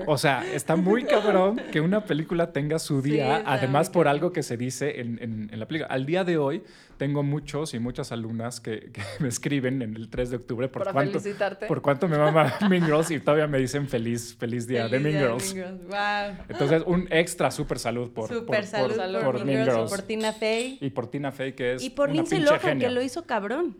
O 0.07 0.17
sea, 0.17 0.43
está 0.53 0.75
muy 0.75 1.03
cabrón 1.05 1.61
que 1.71 1.79
una 1.79 2.03
película 2.03 2.51
tenga 2.51 2.79
su 2.79 3.01
Sí, 3.01 3.11
día, 3.11 3.37
está 3.37 3.53
además 3.53 3.89
por 3.89 4.07
algo 4.07 4.33
que 4.33 4.43
se 4.43 4.57
dice 4.57 4.99
en, 4.99 5.19
en- 5.21 5.49
en 5.53 5.59
la 5.59 5.67
película. 5.67 5.87
Al 5.93 6.05
día 6.05 6.23
de 6.25 6.37
hoy 6.37 6.63
tengo 6.97 7.23
muchos 7.23 7.73
y 7.75 7.79
muchas 7.79 8.11
alumnas 8.11 8.59
que, 8.59 8.91
que 8.91 9.01
me 9.19 9.29
escriben 9.29 9.81
en 9.81 9.95
el 9.95 10.09
3 10.09 10.31
de 10.31 10.35
octubre 10.37 10.67
por 10.67 10.81
Para 10.81 10.91
cuánto, 10.91 11.19
felicitarte. 11.19 11.67
por 11.67 11.81
cuánto 11.81 12.07
me 12.09 12.17
mama 12.17 12.53
Mean 12.69 12.83
Girls 12.85 13.09
y 13.11 13.19
todavía 13.19 13.47
me 13.47 13.57
dicen 13.59 13.87
feliz, 13.87 14.35
feliz 14.37 14.67
día 14.67 14.83
de 14.85 14.89
Feliz 14.99 15.03
Mean 15.13 15.39
día 15.43 15.61
Girls. 15.61 15.85
Wow. 15.87 16.45
Entonces, 16.49 16.83
un 16.85 17.07
extra 17.09 17.51
super 17.51 17.79
salud 17.79 18.11
por, 18.11 18.27
por- 18.27 18.37
Super 18.39 18.59
por- 18.61 18.67
salud 18.67 18.95
Salud 18.95 19.19
por 19.21 19.35
por 19.37 19.45
Mean 19.45 19.65
Mean 19.65 19.69
Girls. 19.77 19.89
Por 19.91 20.01
Tina 20.01 20.33
Fey. 20.33 20.77
Y 20.81 20.89
por 20.89 21.07
Tina 21.07 21.31
Fey, 21.31 21.53
que 21.53 21.73
es 21.75 21.83
Y 21.83 21.91
por 21.91 22.09
una 22.09 22.15
Lindsay 22.17 22.39
Lohan, 22.41 22.79
que 22.79 22.89
lo 22.89 23.01
hizo 23.01 23.23
cabrón. 23.25 23.77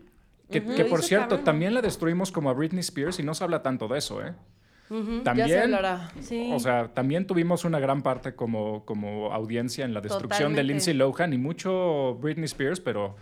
Que, 0.50 0.60
Ujú. 0.60 0.74
que 0.74 0.82
Lo 0.84 0.88
por 0.90 1.02
cierto, 1.02 1.28
cabrón. 1.30 1.44
también 1.44 1.74
la 1.74 1.80
destruimos 1.82 2.30
como 2.30 2.50
a 2.50 2.52
Britney 2.52 2.80
Spears 2.80 3.18
y 3.18 3.22
no 3.22 3.34
se 3.34 3.42
habla 3.44 3.62
tanto 3.62 3.88
de 3.88 3.98
eso, 3.98 4.22
¿eh? 4.24 4.34
Ujú. 4.90 5.22
También, 5.22 5.48
Ya 5.48 5.54
se 5.54 5.60
hablará. 5.62 6.10
Sí. 6.20 6.50
O 6.52 6.58
sea, 6.60 6.88
también 6.92 7.26
tuvimos 7.26 7.64
una 7.64 7.78
gran 7.80 8.02
parte 8.02 8.34
como, 8.34 8.84
como 8.84 9.32
audiencia 9.32 9.84
en 9.86 9.94
la 9.94 10.00
destrucción 10.02 10.52
de 10.52 10.56
Totalmente. 10.60 10.62
Lindsay 10.64 10.94
Lohan 10.94 11.32
y 11.32 11.38
mucho 11.38 12.16
Britney 12.20 12.44
Spears, 12.44 12.80
pero 12.80 13.16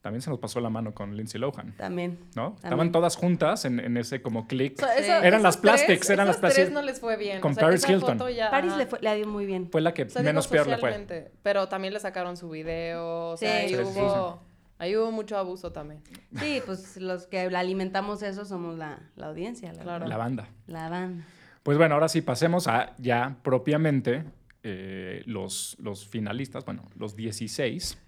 también 0.00 0.22
se 0.22 0.30
nos 0.30 0.38
pasó 0.38 0.60
la 0.60 0.70
mano 0.70 0.94
con 0.94 1.14
Lindsay 1.14 1.38
Lohan, 1.38 1.74
También. 1.76 2.18
¿no? 2.34 2.56
Estaban 2.62 2.90
todas 2.92 3.16
juntas 3.16 3.66
en, 3.66 3.78
en 3.80 3.98
ese 3.98 4.22
como 4.22 4.46
click. 4.46 4.74
O 4.82 4.86
sea, 4.86 4.96
esa- 4.96 5.26
Eran 5.26 5.42
las 5.42 5.58
plastics, 5.58 6.00
tres- 6.06 6.10
eran 6.10 6.26
las 6.26 6.38
plastics. 6.38 6.70
no 6.70 6.80
les 6.80 6.98
fue 7.00 7.16
bien. 7.18 7.40
Con 7.42 7.52
o 7.52 7.54
sea, 7.54 7.64
Paris 7.64 7.86
Hilton. 7.86 8.18
ya- 8.34 8.50
Paris 8.50 8.74
le, 8.76 8.86
fue, 8.86 8.98
le 9.02 9.08
ha 9.10 9.18
ido 9.18 9.28
muy 9.28 9.44
bien. 9.44 9.68
Fue 9.70 9.82
la 9.82 9.92
que 9.92 10.04
O 10.04 10.08
sea, 10.08 10.22
digo, 10.22 10.30
menos 10.30 10.48
peor 10.48 10.66
le 10.68 10.78
fue. 10.78 11.30
Pero 11.42 11.68
también 11.68 11.92
le 11.92 12.00
sacaron 12.00 12.38
su 12.38 12.48
video. 12.48 13.30
O 13.32 13.36
sea, 13.36 13.50
Sí. 13.50 13.74
ahí, 13.74 13.84
Sí, 13.84 13.92
sí, 13.92 13.98
hubo, 14.00 14.40
ahí 14.78 14.96
hubo 14.96 15.10
mucho 15.10 15.36
abuso 15.36 15.72
también. 15.72 16.02
Sí, 16.38 16.62
pues 16.64 16.96
los 16.96 17.26
que 17.26 17.50
la 17.50 17.60
alimentamos 17.60 18.22
eso 18.22 18.44
somos 18.44 18.78
la, 18.78 18.98
la 19.16 19.26
audiencia, 19.26 19.72
la, 19.72 19.82
Claro. 19.82 20.06
La 20.06 20.16
banda. 20.16 20.48
la 20.66 20.88
banda. 20.88 21.24
Pues 21.62 21.76
bueno, 21.76 21.94
ahora 21.94 22.08
sí 22.08 22.22
pasemos 22.22 22.66
a 22.66 22.94
ya 22.98 23.36
propiamente 23.42 24.24
eh, 24.62 25.22
los, 25.26 25.76
los 25.80 26.06
finalistas, 26.06 26.64
bueno, 26.64 26.84
los 26.96 27.14
16. 27.14 27.98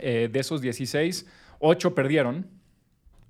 Eh, 0.00 0.28
de 0.30 0.40
esos 0.40 0.60
16, 0.60 1.26
8 1.60 1.94
perdieron. 1.94 2.46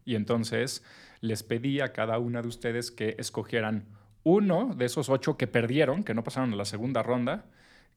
Y 0.04 0.16
entonces 0.16 0.83
les 1.21 1.42
pedí 1.42 1.80
a 1.80 1.92
cada 1.92 2.18
una 2.18 2.42
de 2.42 2.49
ustedes 2.49 2.90
que 2.90 3.16
escogieran 3.18 3.87
uno 4.25 4.75
de 4.75 4.87
esos 4.87 5.09
8 5.09 5.37
que 5.37 5.47
perdieron, 5.47 6.02
que 6.04 6.14
no 6.14 6.25
pasaron 6.25 6.52
a 6.52 6.56
la 6.56 6.64
segunda 6.64 7.02
ronda, 7.02 7.47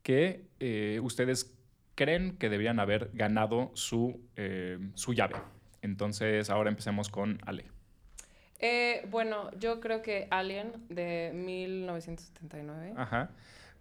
que 0.03 0.45
eh, 0.59 0.99
ustedes 1.01 1.56
creen 1.97 2.37
que 2.37 2.47
deberían 2.49 2.79
haber 2.79 3.09
ganado 3.13 3.71
su, 3.73 4.21
eh, 4.37 4.77
su 4.93 5.13
llave. 5.13 5.35
Entonces, 5.81 6.49
ahora 6.49 6.69
empecemos 6.69 7.09
con 7.09 7.39
Ale. 7.45 7.65
Eh, 8.59 9.05
bueno, 9.09 9.49
yo 9.59 9.79
creo 9.81 10.01
que 10.01 10.27
Alien 10.31 10.71
de 10.89 11.31
1979. 11.33 12.93
Ajá. 12.95 13.29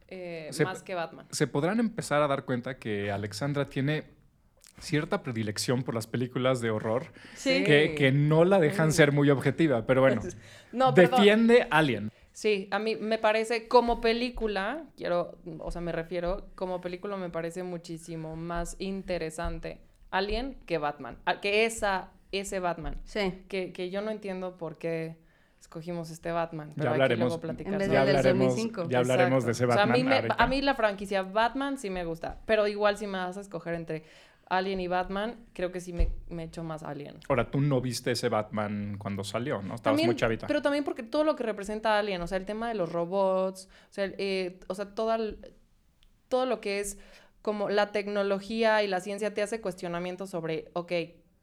eh, 0.09 0.49
Se- 0.53 0.65
más 0.65 0.83
que 0.83 0.95
Batman. 0.95 1.27
se 1.31 1.47
podrán 1.47 1.79
empezar 1.81 2.23
a 2.23 2.27
dar 2.29 2.45
cuenta 2.45 2.79
que 2.79 3.11
Alexandra 3.11 3.69
tiene 3.69 4.05
cierta 4.79 5.23
predilección 5.23 5.83
por 5.83 5.95
las 5.95 6.07
películas 6.07 6.61
de 6.61 6.71
horror 6.71 7.07
Sí. 7.35 7.65
que, 7.65 7.95
que 7.97 8.13
no 8.13 8.45
la 8.45 8.59
dejan 8.61 8.93
ser 8.93 9.11
muy 9.13 9.31
objetiva, 9.31 9.85
pero 9.87 10.03
bueno, 10.03 10.21
No, 10.73 10.93
defiende 10.93 11.67
Alien. 11.71 12.11
Sí, 12.37 12.69
a 12.71 12.79
mí 12.79 12.97
me 12.97 13.17
parece 13.17 13.67
como 13.67 14.03
película, 14.03 14.85
quiero, 14.95 15.39
o 15.59 15.71
sea, 15.71 15.81
me 15.81 15.91
refiero, 15.91 16.51
como 16.55 16.83
película 16.83 17.17
me 17.17 17.31
parece 17.31 17.63
muchísimo 17.63 18.37
más 18.37 18.77
interesante 18.79 19.81
Alien 20.11 20.59
que 20.67 20.77
Batman, 20.77 21.17
que 21.41 21.65
esa, 21.65 22.11
ese 22.33 22.61
Batman, 22.61 23.01
Sí. 23.05 23.43
que, 23.49 23.73
que 23.73 23.89
yo 23.89 24.03
no 24.03 24.11
entiendo 24.11 24.59
por 24.59 24.77
qué 24.77 25.17
escogimos 25.59 26.11
este 26.11 26.31
Batman, 26.31 26.73
pero 26.77 26.85
Ya 26.85 26.91
aquí 26.91 26.95
hablaremos, 26.97 27.27
luego 27.29 27.41
platicar 27.41 27.73
En 27.73 27.79
vez 27.79 27.87
sobre 27.89 27.97
ya 27.97 28.03
hablaremos, 28.03 28.47
2005. 28.49 28.89
ya 28.91 28.99
hablaremos 28.99 29.45
de 29.47 29.53
ese 29.53 29.65
Exacto. 29.65 29.83
O 29.83 29.87
sea, 29.87 29.87
Batman. 29.95 30.13
a, 30.13 30.21
mí 30.23 30.29
me- 30.29 30.35
a 30.37 30.47
mí 30.47 30.61
la 30.61 30.75
franquicia 30.75 31.23
Batman 31.23 31.79
sí 31.79 31.89
me 31.89 32.05
gusta, 32.05 32.39
pero 32.45 32.69
igual 32.69 32.99
si 32.99 33.07
me 33.07 33.17
vas 33.17 33.39
a 33.39 33.41
escoger 33.41 33.73
entre 33.73 34.05
Alien 34.49 34.81
y 34.81 34.87
Batman, 34.89 35.45
creo 35.53 35.73
que 35.73 35.81
sí 35.81 35.93
me, 35.93 36.09
me 36.29 36.45
echo 36.45 36.63
más 36.63 36.83
Alien. 36.83 37.19
Ahora, 37.29 37.51
tú 37.51 37.61
no 37.61 37.81
viste 37.81 38.13
ese 38.13 38.29
Batman 38.29 38.97
cuando 38.99 39.25
salió, 39.25 39.57
¿no? 39.57 39.75
Estabas 39.75 39.83
También- 39.83 40.09
muy 40.09 40.17
chavita. 40.17 40.47
Pero 40.47 40.63
también 40.63 40.85
porque 40.85 41.03
todo 41.03 41.25
lo 41.25 41.35
que 41.37 41.43
representa 41.43 41.99
Alien, 41.99 42.23
o 42.23 42.27
sea, 42.27 42.39
el 42.39 42.45
tema 42.47 42.69
de 42.69 42.75
los 42.75 42.93
robots, 42.93 43.69
o 43.91 43.93
sea, 43.93 44.05
eh, 44.19 44.61
o 44.69 44.75
sea 44.75 44.95
toda 44.95 45.19
todo 46.29 46.47
lo 46.47 46.61
que 46.61 46.81
es 46.81 46.99
como 47.43 47.69
la 47.71 47.93
tecnología 47.93 48.83
y 48.83 48.89
la 48.89 49.01
ciencia 49.01 49.33
te 49.35 49.43
hace 49.43 49.61
cuestionamientos 49.61 50.31
sobre, 50.31 50.71
ok, 50.75 50.93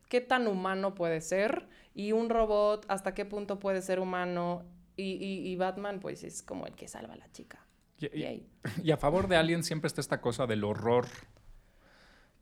¿qué 0.09 0.21
tan 0.21 0.47
humano 0.47 0.93
puede 0.95 1.21
ser? 1.21 1.67
Y 1.95 2.11
un 2.11 2.29
robot, 2.29 2.85
¿hasta 2.89 3.13
qué 3.13 3.23
punto 3.25 3.59
puede 3.59 3.81
ser 3.81 3.99
humano? 3.99 4.63
Y, 4.95 5.13
y- 5.13 5.47
y 5.49 5.55
Batman, 5.55 5.99
pues, 5.99 6.23
es 6.23 6.43
como 6.43 6.67
el 6.67 6.75
que 6.75 6.87
salva 6.87 7.13
a 7.13 7.17
la 7.17 7.31
chica. 7.31 7.65
Y, 7.97 8.43
y 8.83 8.91
a 8.91 8.97
favor 8.97 9.27
de 9.27 9.37
Alien 9.37 9.63
siempre 9.63 9.87
está 9.87 10.01
esta 10.01 10.19
cosa 10.21 10.45
del 10.45 10.63
horror 10.65 11.05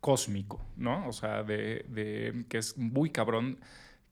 cósmico, 0.02 0.66
¿no? 0.76 1.08
O 1.08 1.14
sea, 1.14 1.44
de, 1.44 1.86
de- 1.88 2.46
que 2.50 2.58
es 2.58 2.78
muy 2.78 3.12
cabrón. 3.12 3.60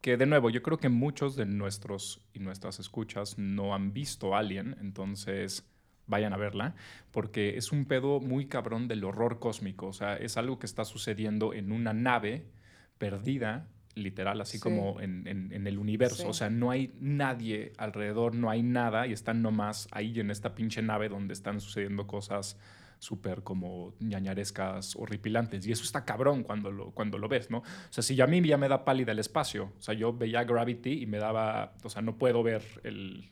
Que 0.01 0.15
de 0.15 0.25
nuevo, 0.25 0.49
yo 0.49 0.63
creo 0.63 0.77
que 0.77 0.87
muchos 0.87 1.35
de 1.35 1.45
nuestros 1.45 2.21
y 2.33 2.39
nuestras 2.39 2.79
escuchas 2.79 3.37
no 3.37 3.75
han 3.75 3.91
visto 3.91 4.33
Alien, 4.33 4.77
entonces 4.79 5.67
vayan 6.07 6.31
a 6.31 6.37
verla, 6.37 6.73
porque 7.11 7.57
es 7.57 7.73
un 7.73 7.83
pedo 7.85 8.21
muy 8.21 8.45
cabrón 8.47 8.87
del 8.87 9.03
horror 9.03 9.39
cósmico. 9.39 9.87
O 9.87 9.93
sea, 9.93 10.15
es 10.15 10.37
algo 10.37 10.57
que 10.57 10.67
está 10.67 10.85
sucediendo 10.85 11.53
en 11.53 11.73
una 11.73 11.91
nave 11.93 12.45
perdida, 12.97 13.67
literal, 13.95 14.39
así 14.39 14.57
Sí. 14.57 14.63
como 14.63 15.01
en, 15.01 15.27
en- 15.27 15.51
en 15.51 15.67
el 15.67 15.77
universo. 15.77 16.23
Sí. 16.23 16.27
O 16.29 16.33
sea, 16.33 16.49
no 16.49 16.71
hay 16.71 16.93
nadie 17.01 17.73
alrededor, 17.77 18.33
no 18.35 18.49
hay 18.49 18.63
nada, 18.63 19.05
y 19.05 19.11
están 19.11 19.41
nomás 19.41 19.87
ahí 19.91 20.17
en 20.19 20.31
esta 20.31 20.55
pinche 20.55 20.81
nave 20.81 21.09
donde 21.09 21.33
están 21.33 21.59
sucediendo 21.59 22.07
cosas 22.07 22.57
súper 22.99 23.43
como 23.43 23.93
ñañarescas, 23.99 24.95
horripilantes. 24.95 25.65
Y 25.65 25.71
eso 25.71 25.83
está 25.83 26.05
cabrón 26.05 26.43
cuando 26.43 26.71
lo, 26.71 26.91
cuando 26.91 27.17
lo 27.17 27.27
ves, 27.27 27.49
¿no? 27.49 27.59
O 27.59 27.63
sea, 27.89 28.03
si 28.03 28.19
a 28.21 28.27
mí 28.27 28.41
ya 28.45 28.57
me 28.57 28.67
da 28.67 28.85
pálida 28.85 29.11
el 29.13 29.19
espacio, 29.19 29.71
o 29.77 29.81
sea, 29.81 29.93
yo 29.95 30.13
veía 30.13 30.43
Gravity 30.43 31.01
y 31.01 31.05
me 31.05 31.17
daba, 31.17 31.73
o 31.83 31.89
sea, 31.89 32.01
no 32.01 32.17
puedo 32.17 32.43
ver 32.43 32.61
el 32.83 33.29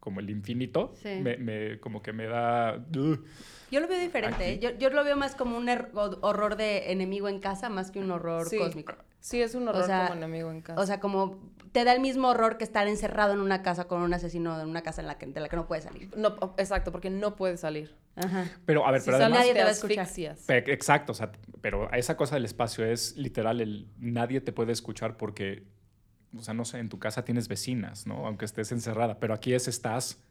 como 0.00 0.20
el 0.20 0.30
infinito, 0.30 0.92
Sí. 1.02 1.18
me, 1.20 1.36
me- 1.38 1.80
como 1.80 2.00
que 2.02 2.12
me 2.12 2.26
da... 2.26 2.76
ugh. 2.96 3.24
Yo 3.70 3.80
lo 3.80 3.88
veo 3.88 4.00
diferente. 4.00 4.58
Yo, 4.58 4.70
yo 4.78 4.88
lo 4.90 5.02
veo 5.04 5.16
más 5.16 5.34
como 5.34 5.58
un 5.58 5.66
er- 5.66 5.90
ho- 5.92 6.18
horror 6.22 6.56
de 6.56 6.92
enemigo 6.92 7.28
en 7.28 7.40
casa 7.40 7.68
más 7.68 7.90
que 7.90 7.98
un 7.98 8.10
horror 8.10 8.48
Sí. 8.48 8.58
cósmico. 8.58 8.94
Sí, 9.20 9.42
es 9.42 9.54
un 9.56 9.66
horror 9.68 9.84
sea, 9.84 10.06
como 10.08 10.18
enemigo 10.18 10.50
en 10.52 10.62
casa. 10.62 10.80
O 10.80 10.86
sea, 10.86 11.00
como 11.00 11.42
te 11.72 11.84
da 11.84 11.92
el 11.92 12.00
mismo 12.00 12.28
horror 12.28 12.56
que 12.56 12.64
estar 12.64 12.86
encerrado 12.86 13.34
en 13.34 13.40
una 13.40 13.62
casa 13.62 13.86
con 13.88 14.00
un 14.00 14.14
asesino 14.14 14.58
en 14.58 14.68
una 14.68 14.82
casa 14.82 15.02
en 15.02 15.08
la 15.08 15.18
que, 15.18 15.26
de 15.26 15.40
la 15.40 15.48
que 15.48 15.56
no 15.56 15.66
puedes 15.66 15.84
salir. 15.84 16.08
no, 16.16 16.28
o- 16.40 16.54
exacto, 16.56 16.92
porque 16.92 17.10
no 17.10 17.34
puede 17.36 17.56
salir. 17.58 17.94
Ajá. 18.18 18.46
Pero, 18.64 18.86
a 18.86 18.90
ver, 18.90 19.00
Si 19.00 19.06
pero 19.06 19.16
además... 19.18 19.40
Nadie 19.40 19.54
te 19.54 19.62
va 19.62 19.68
a 19.68 19.72
escuchar. 19.72 20.08
Exacto, 20.48 21.12
o 21.12 21.14
sea, 21.14 21.32
pero 21.60 21.90
esa 21.92 22.16
cosa 22.16 22.34
del 22.34 22.44
espacio 22.44 22.84
es 22.84 23.16
literal, 23.16 23.60
el, 23.60 23.88
nadie 23.98 24.40
te 24.40 24.52
puede 24.52 24.72
escuchar 24.72 25.16
porque, 25.16 25.64
o 26.36 26.42
sea, 26.42 26.54
no 26.54 26.64
sé, 26.64 26.78
en 26.78 26.88
tu 26.88 26.98
casa 26.98 27.24
tienes 27.24 27.48
vecinas, 27.48 28.06
¿no? 28.06 28.26
Aunque 28.26 28.44
estés 28.44 28.72
encerrada, 28.72 29.18
pero 29.20 29.34
aquí 29.34 29.54
es 29.54 29.68
estás 29.68 30.22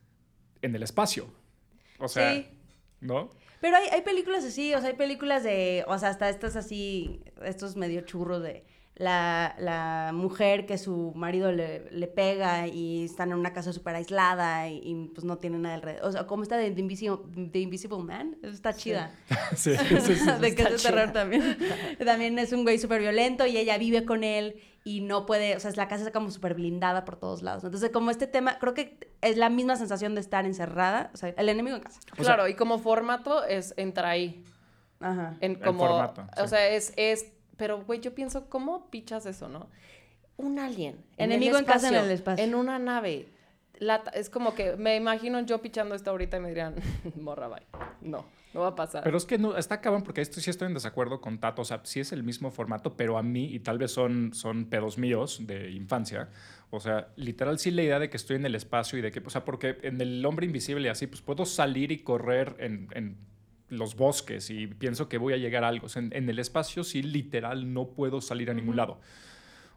en 0.62 0.76
el 0.76 0.84
espacio. 0.84 1.28
O 2.00 2.08
sea, 2.08 2.34
Sí. 2.34 2.48
¿no? 3.00 3.30
Pero 3.62 3.78
hay, 3.78 3.88
hay 3.90 4.02
películas 4.02 4.44
así, 4.44 4.74
o 4.74 4.80
sea, 4.80 4.90
hay 4.90 4.96
películas 4.96 5.44
de, 5.44 5.84
o 5.88 5.98
sea, 5.98 6.10
hasta 6.10 6.30
estas 6.30 6.56
así, 6.56 7.24
estos 7.44 7.76
medio 7.76 8.02
churros 8.02 8.44
de 8.44 8.66
la, 8.98 9.56
la 9.60 10.12
mujer 10.14 10.66
que 10.66 10.78
su 10.80 11.14
marido 11.16 11.52
le, 11.52 11.90
le 11.92 12.08
pega 12.08 12.68
y 12.68 13.06
están 13.06 13.32
en 13.32 13.38
una 13.38 13.54
casa 13.54 13.72
súper 13.72 13.96
aislada 13.96 14.68
y, 14.70 14.82
y, 14.84 15.08
pues 15.14 15.24
no 15.24 15.38
tiene 15.38 15.60
nada 15.60 15.76
alrededor. 15.76 16.06
O 16.06 16.12
sea, 16.12 16.26
como 16.26 16.44
esta 16.44 16.58
de 16.58 16.72
The 16.72 16.82
Invisible, 16.82 17.18
The 17.52 17.60
Invisible 17.60 18.00
Man, 18.00 18.38
está 18.42 18.74
chida. 18.74 19.12
Sí, 19.56 19.76
sí, 19.78 19.98
sí, 20.02 20.16
sí. 20.16 20.32
de 20.42 20.56
que 20.56 20.64
es 20.64 20.70
de 20.70 20.76
está 20.76 20.90
terror 20.90 21.14
también. 21.14 21.58
también 22.04 22.38
es 22.40 22.52
un 22.52 22.64
güey 22.64 22.80
súper 22.80 23.00
violento 23.02 23.46
y 23.46 23.58
ella 23.58 23.78
vive 23.78 24.04
con 24.04 24.24
él 24.24 24.60
y 24.84 25.02
no 25.02 25.26
puede, 25.26 25.56
o 25.56 25.60
sea, 25.60 25.70
la 25.76 25.88
casa 25.88 26.04
está 26.04 26.12
como 26.12 26.32
súper 26.32 26.54
blindada 26.56 27.06
por 27.06 27.18
todos 27.18 27.44
lados. 27.44 27.64
Entonces, 27.64 27.92
como 27.92 28.10
este 28.10 28.26
tema, 28.26 28.58
creo 28.58 28.74
que 28.74 29.12
es 29.22 29.38
la 29.38 29.50
misma 29.50 29.76
sensación 29.76 30.16
de 30.16 30.22
estar 30.22 30.46
encerrada, 30.46 31.12
o 31.14 31.18
sea, 31.18 31.30
el 31.30 31.50
enemigo 31.50 31.76
en 31.76 31.84
casa. 31.84 32.00
Claro, 32.16 32.48
y 32.48 32.56
como 32.56 32.80
formato 32.80 33.44
es 33.44 33.74
entra 33.78 34.10
ahí. 34.10 34.44
Ajá. 35.00 35.36
En 35.42 35.52
El 35.52 35.60
como, 35.60 35.86
formato, 35.88 36.26
O 36.38 36.44
sí. 36.44 36.50
sea, 36.50 36.68
es, 36.70 36.94
es, 36.96 37.26
pero 37.58 37.84
güey, 37.84 38.00
yo 38.00 38.14
pienso, 38.16 38.50
¿cómo 38.50 38.90
pichas 38.90 39.26
eso, 39.26 39.50
no? 39.50 39.68
Un 40.38 40.60
alien. 40.60 41.04
Enemigo 41.18 41.58
el 41.58 41.64
en 41.64 41.66
casa 41.66 41.90
en 41.90 41.96
el 41.96 42.12
espacio. 42.12 42.44
En 42.44 42.56
una 42.56 42.78
nave. 42.80 43.28
La- 43.80 44.04
es 44.14 44.30
como 44.30 44.56
que 44.56 44.76
me 44.76 44.96
imagino 44.96 45.40
yo 45.42 45.62
pichando 45.62 45.94
esto 45.96 46.10
ahorita 46.12 46.38
y 46.38 46.40
me 46.40 46.48
dirían, 46.50 46.76
morra, 47.20 47.48
bye. 47.48 47.64
No, 48.02 48.26
no 48.54 48.62
va 48.62 48.68
a 48.70 48.76
pasar. 48.76 49.04
Pero 49.04 49.18
es 49.18 49.26
que 49.26 49.38
no, 49.38 49.56
está 49.58 49.82
cabrón 49.82 50.04
porque 50.04 50.22
esto 50.22 50.40
sí 50.40 50.50
estoy 50.50 50.68
en 50.68 50.74
desacuerdo 50.74 51.22
con 51.22 51.40
Tato. 51.40 51.62
O 51.62 51.66
sea, 51.66 51.82
sí 51.84 52.00
es 52.00 52.12
el 52.12 52.24
mismo 52.24 52.52
formato, 52.52 52.96
pero 52.96 53.18
a 53.18 53.24
mí, 53.24 53.46
y 53.46 53.60
tal 53.60 53.78
vez 53.78 53.92
son, 53.92 54.34
son 54.34 54.66
pedos 54.66 54.98
míos 54.98 55.42
de 55.46 55.72
infancia. 55.72 56.30
O 56.70 56.80
sea, 56.80 57.08
literal 57.16 57.60
sí 57.60 57.72
la 57.72 57.84
idea 57.84 58.00
de 58.00 58.10
que 58.10 58.18
estoy 58.18 58.36
en 58.36 58.46
el 58.46 58.56
espacio 58.56 59.00
y 59.00 59.02
de 59.02 59.12
que, 59.12 59.20
o 59.26 59.30
sea, 59.30 59.46
porque 59.46 59.78
en 59.84 60.02
el 60.02 60.26
hombre 60.26 60.46
invisible 60.46 60.88
y 60.88 60.90
así, 60.90 61.08
pues 61.08 61.22
puedo 61.22 61.46
salir 61.46 61.92
y 61.92 62.00
correr 62.00 62.56
en, 62.60 62.90
en 62.94 63.18
los 63.70 63.96
bosques 63.96 64.50
y 64.50 64.68
pienso 64.68 65.10
que 65.10 65.18
voy 65.18 65.34
a 65.34 65.38
llegar 65.38 65.64
a 65.64 65.68
algo. 65.68 65.88
O 65.88 65.90
sea, 65.90 66.02
en, 66.02 66.16
en 66.16 66.30
el 66.30 66.40
espacio 66.40 66.84
sí 66.84 67.02
literal 67.02 67.74
no 67.74 67.90
puedo 67.90 68.22
salir 68.22 68.50
a 68.50 68.54
ningún 68.54 68.76
lado. 68.76 69.00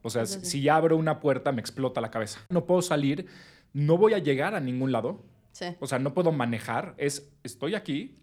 O 0.02 0.10
sea, 0.10 0.26
sí. 0.26 0.40
si 0.42 0.68
abro 0.68 0.96
una 0.96 1.20
puerta 1.20 1.52
me 1.52 1.60
explota 1.60 2.00
la 2.00 2.10
cabeza. 2.10 2.40
No 2.48 2.64
puedo 2.64 2.82
salir, 2.82 3.26
no 3.72 3.98
voy 3.98 4.14
a 4.14 4.18
llegar 4.18 4.54
a 4.54 4.60
ningún 4.60 4.92
lado. 4.92 5.24
Sí. 5.52 5.66
O 5.80 5.86
sea, 5.86 5.98
no 5.98 6.14
puedo 6.14 6.32
manejar. 6.32 6.94
Es, 6.96 7.30
estoy 7.42 7.74
aquí, 7.74 8.16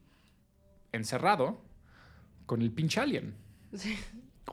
encerrado, 0.91 1.61
con 2.45 2.61
el 2.61 2.71
pinche 2.71 2.99
alien. 2.99 3.35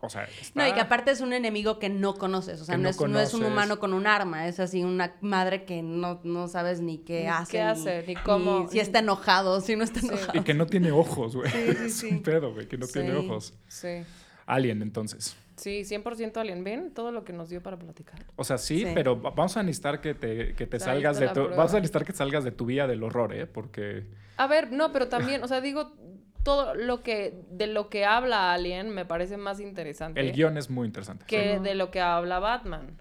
O 0.03 0.11
sea, 0.11 0.25
está... 0.25 0.63
No, 0.63 0.69
y 0.69 0.73
que 0.75 0.81
aparte 0.81 1.11
es 1.13 1.21
un 1.21 1.33
enemigo 1.33 1.79
que 1.79 1.89
no 1.89 2.15
conoces, 2.15 2.61
o 2.61 2.65
sea, 2.65 2.77
no, 2.77 2.83
no 2.85 2.89
es, 2.91 3.01
no 3.01 3.21
es 3.21 3.33
un 3.35 3.45
humano 3.45 3.79
con 3.79 3.95
un 3.95 4.07
arma, 4.07 4.47
es 4.49 4.61
así 4.61 4.83
una 4.85 5.15
madre 5.23 5.65
que 5.65 5.83
no, 5.83 6.21
no 6.25 6.49
sabes 6.49 6.81
ni 6.81 6.99
qué 6.99 7.23
Ni 7.23 7.27
hace. 7.29 7.53
qué 7.53 7.63
hace, 7.63 8.05
ni 8.07 8.15
cómo- 8.17 8.69
si 8.69 8.81
está 8.81 8.99
enojado, 8.99 9.61
si 9.61 9.77
no 9.77 9.85
está 9.85 10.01
Sí. 10.01 10.09
enojado. 10.09 10.39
Y 10.39 10.43
que 10.43 10.53
no 10.55 10.67
tiene 10.67 10.91
ojos, 10.93 11.37
güey. 11.37 11.51
Sí, 11.51 11.59
sí, 11.59 11.77
es 11.87 11.95
sí. 11.95 12.09
un 12.11 12.23
pedo, 12.23 12.53
güey, 12.53 12.67
que 12.69 12.77
no 12.77 12.87
tiene 12.87 13.15
ojos. 13.15 13.55
Sí. 13.69 14.03
Alien, 14.47 14.83
entonces. 14.83 15.37
Sí, 15.57 15.85
100% 15.85 16.37
alien. 16.39 16.65
¿Ven 16.65 16.93
todo 16.93 17.13
lo 17.13 17.25
que 17.25 17.33
nos 17.33 17.49
dio 17.49 17.63
para 17.63 17.79
platicar? 17.79 18.27
O 18.37 18.43
sea, 18.45 18.59
sí, 18.59 18.81
Sí. 18.85 18.91
pero 18.93 19.23
va- 19.23 19.31
vamos 19.31 19.57
a 19.57 19.63
necesitar 19.63 20.01
que 20.01 20.13
te, 20.13 20.55
que 20.55 20.67
te 20.67 20.81
salgas 20.81 21.19
de 21.21 21.29
tu... 21.29 21.35
prueba. 21.35 21.57
Vamos 21.57 21.73
a 21.73 21.77
necesitar 21.77 22.05
que 22.05 22.13
salgas 22.13 22.43
de 22.45 22.51
tu 22.51 22.67
vía 22.67 22.87
del 22.89 23.03
horror, 23.05 23.33
¿eh? 23.33 23.47
Porque... 23.47 24.05
A 24.37 24.49
ver, 24.49 24.73
no, 24.73 24.93
pero 24.93 25.07
también, 25.09 25.43
o 25.45 25.49
sea, 25.49 25.61
digo, 25.61 25.93
todo 26.45 26.75
lo 26.77 27.03
que, 27.03 27.43
de 27.51 27.67
lo 27.67 27.89
que 27.89 28.05
habla 28.05 28.53
Alien 28.53 28.91
me 28.91 29.05
parece 29.05 29.37
más 29.37 29.59
interesante 29.61 30.21
El 30.21 30.31
guion 30.33 30.57
es 30.57 30.71
muy 30.71 30.87
interesante. 30.87 31.25
que 31.27 31.57
sí. 31.57 31.63
de 31.65 31.75
lo 31.75 31.91
que 31.91 32.01
habla 32.01 32.39
Batman. 32.39 33.01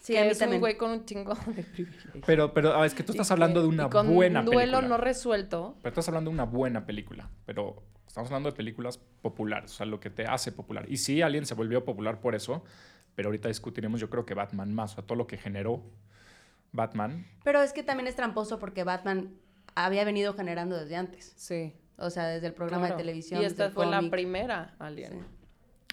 Sí, 0.00 0.12
que 0.14 0.20
a 0.20 0.22
mí 0.24 0.30
es 0.30 0.38
también. 0.38 0.56
un 0.58 0.60
güey 0.60 0.76
con 0.76 0.90
un 0.92 1.04
chingo 1.04 1.34
de 1.34 1.62
privilegios. 1.74 2.14
Pero, 2.26 2.52
pero 2.54 2.76
ah, 2.80 2.86
es 2.86 2.94
que 2.94 3.02
tú 3.02 3.12
estás 3.12 3.28
Y 3.30 3.32
hablando 3.32 3.60
que- 3.60 3.62
de 3.62 3.68
una 3.68 3.86
y 3.86 3.90
con 3.90 4.14
buena 4.14 4.40
un 4.40 4.46
duelo 4.46 4.60
película. 4.78 4.88
no 4.88 4.96
resuelto. 4.98 5.76
Pero 5.82 5.88
estás 5.90 6.08
hablando 6.08 6.30
de 6.30 6.34
una 6.34 6.44
buena 6.44 6.86
película. 6.86 7.28
Pero 7.44 7.82
estamos 8.06 8.30
hablando 8.30 8.50
de 8.50 8.56
películas 8.56 8.98
populares, 9.20 9.72
o 9.72 9.74
sea, 9.74 9.86
lo 9.86 9.98
que 10.00 10.10
te 10.10 10.26
hace 10.26 10.52
popular. 10.52 10.86
Y 10.88 10.96
sí, 10.98 11.22
Alien 11.22 11.44
se 11.44 11.54
volvió 11.54 11.84
popular 11.84 12.20
por 12.20 12.34
eso, 12.34 12.62
pero 13.16 13.28
ahorita 13.28 13.48
discutiremos, 13.48 14.00
yo 14.00 14.08
creo 14.08 14.24
que 14.24 14.34
Batman 14.34 14.72
más, 14.74 14.92
o 14.92 14.94
sea, 14.96 15.04
todo 15.04 15.16
lo 15.18 15.26
que 15.26 15.36
generó 15.38 15.82
Batman. 16.72 17.26
Pero 17.44 17.60
es 17.62 17.72
que 17.72 17.82
también 17.82 18.06
es 18.06 18.14
tramposo 18.16 18.58
porque 18.58 18.84
Batman 18.84 19.34
había 19.74 20.04
venido 20.04 20.34
generando 20.34 20.76
desde 20.78 20.96
antes. 20.96 21.32
Sí. 21.36 21.74
O 21.98 22.10
sea, 22.10 22.26
desde 22.28 22.48
el 22.48 22.54
programa 22.54 22.86
claro. 22.86 22.96
de 22.96 23.02
televisión. 23.02 23.42
Y 23.42 23.44
esta 23.44 23.70
fue 23.70 23.86
la 23.86 23.98
cómic. 23.98 24.10
primera 24.10 24.74
Alien. 24.78 25.12
Sí. 25.12 25.35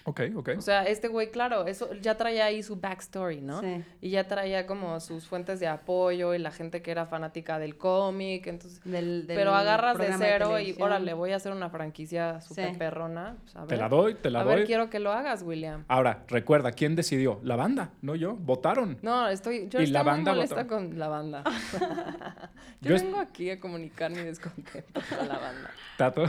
Ok, 0.06 0.20
ok. 0.36 0.50
O 0.58 0.60
sea, 0.60 0.82
este 0.84 1.08
güey, 1.08 1.30
claro, 1.30 1.66
eso 1.66 1.88
ya 1.94 2.16
traía 2.18 2.44
ahí 2.44 2.62
su 2.62 2.76
backstory, 2.76 3.40
¿no? 3.40 3.60
Sí. 3.62 3.82
Y 4.02 4.10
ya 4.10 4.28
traía 4.28 4.66
como 4.66 5.00
sus 5.00 5.26
fuentes 5.26 5.60
de 5.60 5.66
apoyo 5.66 6.34
y 6.34 6.38
la 6.38 6.50
gente 6.50 6.82
que 6.82 6.90
era 6.90 7.06
fanática 7.06 7.58
del 7.58 7.78
cómic, 7.78 8.46
entonces... 8.46 8.82
Del- 8.84 9.26
del 9.26 9.34
pero 9.34 9.54
agarras 9.54 9.96
de 9.96 10.12
cero 10.18 10.60
y, 10.60 10.76
órale, 10.78 11.14
voy 11.14 11.32
a 11.32 11.36
hacer 11.36 11.52
una 11.52 11.70
franquicia 11.70 12.42
súper 12.42 12.72
Sí. 12.72 12.76
perrona. 12.78 13.36
Pues, 13.42 13.56
a 13.56 13.66
te 13.66 13.76
la 13.78 13.88
doy, 13.88 14.14
te 14.14 14.28
la 14.30 14.40
a 14.40 14.44
doy. 14.44 14.56
ver, 14.56 14.66
quiero 14.66 14.90
que 14.90 14.98
lo 15.00 15.10
hagas, 15.10 15.42
William. 15.42 15.84
Ahora, 15.88 16.24
recuerda, 16.28 16.72
¿quién 16.72 16.96
decidió? 16.96 17.40
La 17.42 17.56
banda, 17.56 17.92
no 18.02 18.14
yo. 18.14 18.34
Votaron. 18.36 18.98
No, 19.00 19.28
estoy, 19.28 19.68
yo 19.70 19.80
Y 19.80 19.84
estoy 19.84 19.86
la 19.86 20.02
muy 20.02 20.12
banda 20.12 20.34
molesta 20.34 20.54
votó. 20.64 20.68
con 20.68 20.98
la 20.98 21.08
banda. 21.08 21.44
yo, 22.82 22.90
Yo 22.90 22.94
es- 22.96 23.02
vengo 23.02 23.18
aquí 23.20 23.50
a 23.50 23.58
comunicar 23.58 24.10
mi 24.10 24.18
descontento 24.18 25.00
con 25.16 25.28
la 25.28 25.38
banda. 25.38 25.70
Tato, 25.96 26.24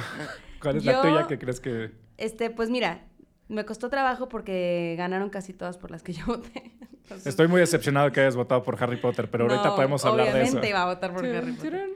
¿cuál 0.61 0.77
es 0.77 0.85
la 0.85 1.01
tuya 1.01 1.27
que 1.27 1.37
crees 1.37 1.59
que...? 1.59 1.91
Este, 2.17 2.49
pues 2.49 2.69
mira, 2.69 3.01
me 3.47 3.65
costó 3.65 3.89
trabajo 3.89 4.27
porque 4.27 4.95
ganaron 4.97 5.29
casi 5.29 5.53
todas 5.53 5.77
por 5.77 5.91
las 5.91 6.03
que 6.03 6.13
yo 6.13 6.25
voté. 6.25 6.71
Entonces, 7.03 7.27
Estoy 7.27 7.47
muy 7.47 7.59
decepcionado 7.59 8.11
que 8.11 8.19
hayas 8.19 8.35
votado 8.35 8.63
por 8.63 8.81
Harry 8.81 8.97
Potter, 8.97 9.29
pero 9.29 9.43
ahorita 9.43 9.69
no, 9.69 9.75
podemos 9.75 10.03
hablar 10.05 10.25
de 10.25 10.41
eso. 10.41 10.57
Obviamente 10.57 10.69
iba 10.69 10.81
a 10.81 10.85
votar 10.87 11.13
por 11.13 11.25
Harry 11.25 11.51
Potter. 11.51 11.89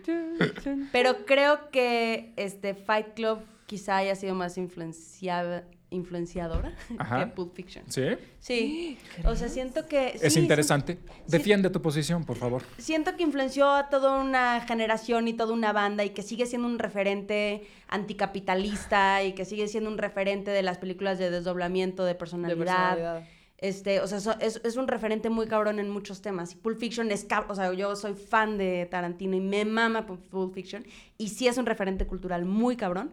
Pero 0.91 1.25
creo 1.25 1.71
que 1.71 2.33
este 2.35 2.75
Fight 2.75 3.15
Club 3.15 3.39
quizá 3.65 3.97
haya 3.97 4.15
sido 4.15 4.35
más 4.35 4.57
influenciada, 4.57 5.63
influenciadora 5.91 6.75
Ajá. 6.97 7.19
que 7.25 7.31
Pulp 7.31 7.55
Fiction. 7.55 7.83
¿Sí? 7.87 8.03
Sí. 8.39 8.97
O 9.25 9.35
sea, 9.35 9.49
siento 9.49 9.85
que... 9.87 10.17
es 10.21 10.33
sí, 10.33 10.39
interesante. 10.39 10.97
Defiende 11.27 11.69
tu 11.69 11.81
posición, 11.81 12.23
por 12.25 12.37
favor. 12.37 12.63
Siento 12.77 13.15
que 13.15 13.23
influenció 13.23 13.69
a 13.69 13.89
toda 13.89 14.19
una 14.21 14.61
generación 14.61 15.27
y 15.27 15.33
toda 15.33 15.53
una 15.53 15.73
banda 15.73 16.05
y 16.05 16.11
que 16.11 16.21
sigue 16.23 16.45
siendo 16.45 16.67
un 16.67 16.79
referente 16.79 17.67
anticapitalista 17.87 19.23
y 19.23 19.33
que 19.33 19.45
sigue 19.45 19.67
siendo 19.67 19.89
un 19.89 19.97
referente 19.97 20.51
de 20.51 20.61
las 20.61 20.77
películas 20.77 21.17
de 21.17 21.31
desdoblamiento 21.31 22.03
de 22.03 22.09
De 22.09 22.15
personalidad. 22.15 23.23
Este, 23.57 23.99
o 23.99 24.07
sea, 24.07 24.21
so- 24.21 24.39
es, 24.39 24.61
es 24.63 24.77
un 24.77 24.87
referente 24.87 25.29
muy 25.29 25.45
cabrón 25.47 25.79
en 25.79 25.89
muchos 25.89 26.21
temas. 26.21 26.53
Y 26.53 26.55
Pulp 26.55 26.79
Fiction 26.79 27.11
es, 27.11 27.27
o 27.49 27.55
sea, 27.55 27.73
yo 27.73 27.95
soy 27.97 28.13
fan 28.13 28.57
de 28.57 28.87
Tarantino 28.89 29.35
y 29.35 29.41
me 29.41 29.65
mama 29.65 30.07
Pulp- 30.07 30.29
Pulp 30.29 30.53
Fiction. 30.53 30.85
Y 31.17 31.29
sí 31.29 31.47
es 31.47 31.57
un 31.57 31.65
referente 31.65 32.07
cultural 32.07 32.45
muy 32.45 32.77
cabrón. 32.77 33.11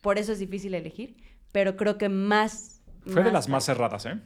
Por 0.00 0.18
eso 0.18 0.30
es 0.32 0.38
difícil 0.38 0.74
elegir. 0.74 1.16
Pero 1.52 1.76
creo 1.76 1.98
que 1.98 2.08
más... 2.08 2.80
Fue 3.06 3.22
de 3.22 3.32
las 3.32 3.48
más 3.48 3.64
cerradas, 3.64 4.06
¿eh? 4.06 4.18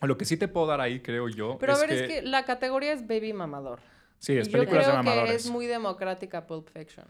Lo 0.00 0.16
que 0.16 0.24
sí 0.24 0.36
te 0.36 0.48
puedo 0.48 0.66
dar 0.66 0.80
ahí, 0.80 1.00
creo 1.00 1.28
yo, 1.28 1.58
Pero 1.58 1.72
es 1.72 1.78
a 1.78 1.80
ver, 1.82 1.90
que... 1.90 2.00
es 2.00 2.08
que 2.08 2.22
la 2.22 2.44
categoría 2.44 2.92
es 2.92 3.06
baby 3.06 3.32
mamador. 3.32 3.80
Sí, 4.18 4.36
es 4.36 4.48
Y 4.48 4.50
películas 4.52 4.86
yo 4.86 4.92
de 4.92 4.92
creo 4.98 5.02
que 5.04 5.10
mamadores. 5.10 5.44
es 5.44 5.50
muy 5.50 5.66
democrática 5.66 6.46
Pulp 6.46 6.68
Fiction. 6.70 7.06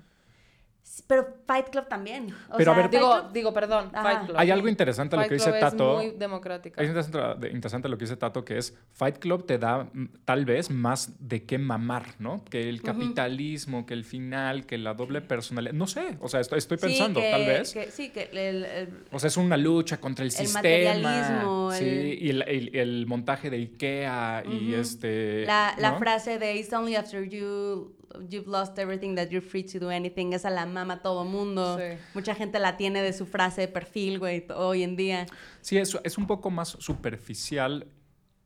Sí, 0.99 1.05
Pero 1.07 1.29
Fight 1.47 1.69
Club 1.71 1.87
también. 1.89 2.33
O 2.51 2.57
Pero 2.57 2.73
a 2.73 2.75
sea, 2.75 2.83
ver, 2.83 2.91
Fight 2.91 3.01
Digo, 3.03 3.21
Club- 3.21 3.33
digo, 3.33 3.53
perdón, 3.55 3.91
Ajá. 3.93 4.03
Fight 4.03 4.27
Club. 4.27 4.37
Hay 4.39 4.51
algo 4.51 4.69
interesante 4.69 5.17
lo 5.17 5.21
Fight 5.23 5.29
que 5.29 5.35
dice 5.35 5.51
Club 5.51 5.61
Tato. 5.61 6.01
Es 6.01 6.07
muy 6.09 6.19
democrática. 6.19 6.83
Es 6.83 6.89
interesante, 6.89 7.49
interesante 7.51 7.89
lo 7.89 7.97
que 7.99 8.05
dice 8.05 8.17
Tato, 8.17 8.45
que 8.45 8.59
es 8.59 8.75
Fight 8.93 9.19
Club 9.19 9.47
te 9.47 9.59
da 9.59 9.85
mm, 9.93 10.07
tal 10.25 10.45
vez 10.45 10.71
más 10.71 11.13
de 11.21 11.45
qué 11.45 11.59
mamar, 11.59 12.07
¿no? 12.19 12.45
Que 12.45 12.69
el 12.69 12.83
capitalismo, 12.83 13.87
que 13.87 13.95
el 13.95 14.05
final, 14.05 14.67
que 14.67 14.79
la 14.79 14.95
doble 14.95 15.21
personalidad. 15.21 15.73
No 15.75 15.87
sé, 15.87 16.17
o 16.21 16.29
sea, 16.29 16.41
estoy, 16.41 16.59
estoy 16.59 16.79
Sí, 16.79 16.87
pensando, 16.87 17.21
que- 17.21 17.31
tal 17.31 17.47
vez. 17.47 17.73
que- 17.73 17.91
sí, 17.91 18.11
que 18.11 18.29
el- 18.33 18.65
el- 18.65 18.89
O 19.13 19.19
sea, 19.19 19.29
es 19.29 19.37
una 19.37 19.57
lucha 19.57 19.99
contra 20.01 20.25
el, 20.25 20.29
El 20.31 20.37
sistema. 20.37 20.59
materialismo, 20.63 21.73
Sí, 21.73 21.85
el- 21.85 22.23
y 22.23 22.31
el, 22.31 22.43
el- 22.43 22.77
el 22.77 23.07
montaje 23.07 23.51
de 23.51 23.57
Ikea 23.59 24.43
y 24.47 24.73
Ujú. 24.73 24.81
este. 24.81 25.45
la, 25.47 25.75
la 25.79 25.93
¿no? 25.93 25.99
frase 25.99 26.39
de 26.39 26.57
It's 26.57 26.73
only 26.73 26.97
after 26.97 27.23
you 27.29 27.95
you've 28.29 28.49
lost 28.49 28.79
everything 28.79 29.15
that 29.17 29.31
you're 29.31 29.47
free 29.47 29.63
to 29.65 29.79
do 29.79 29.91
anything. 29.91 30.33
Esa 30.33 30.51
la 30.51 30.67
mama 30.67 31.03
todo 31.03 31.25
mundo. 31.25 31.79
Sí. 31.79 31.99
Mucha 32.15 32.35
gente 32.35 32.59
la 32.59 32.77
tiene 32.77 33.03
de 33.03 33.13
su 33.13 33.27
frase 33.27 33.63
de 33.63 33.69
perfil, 33.69 34.19
güey, 34.19 34.47
hoy 34.55 34.83
en 34.83 34.97
día. 34.97 35.27
Sí, 35.61 35.79
es, 35.79 35.97
es 36.05 36.19
un 36.19 36.27
poco 36.27 36.51
más 36.51 36.69
superficial 36.69 37.87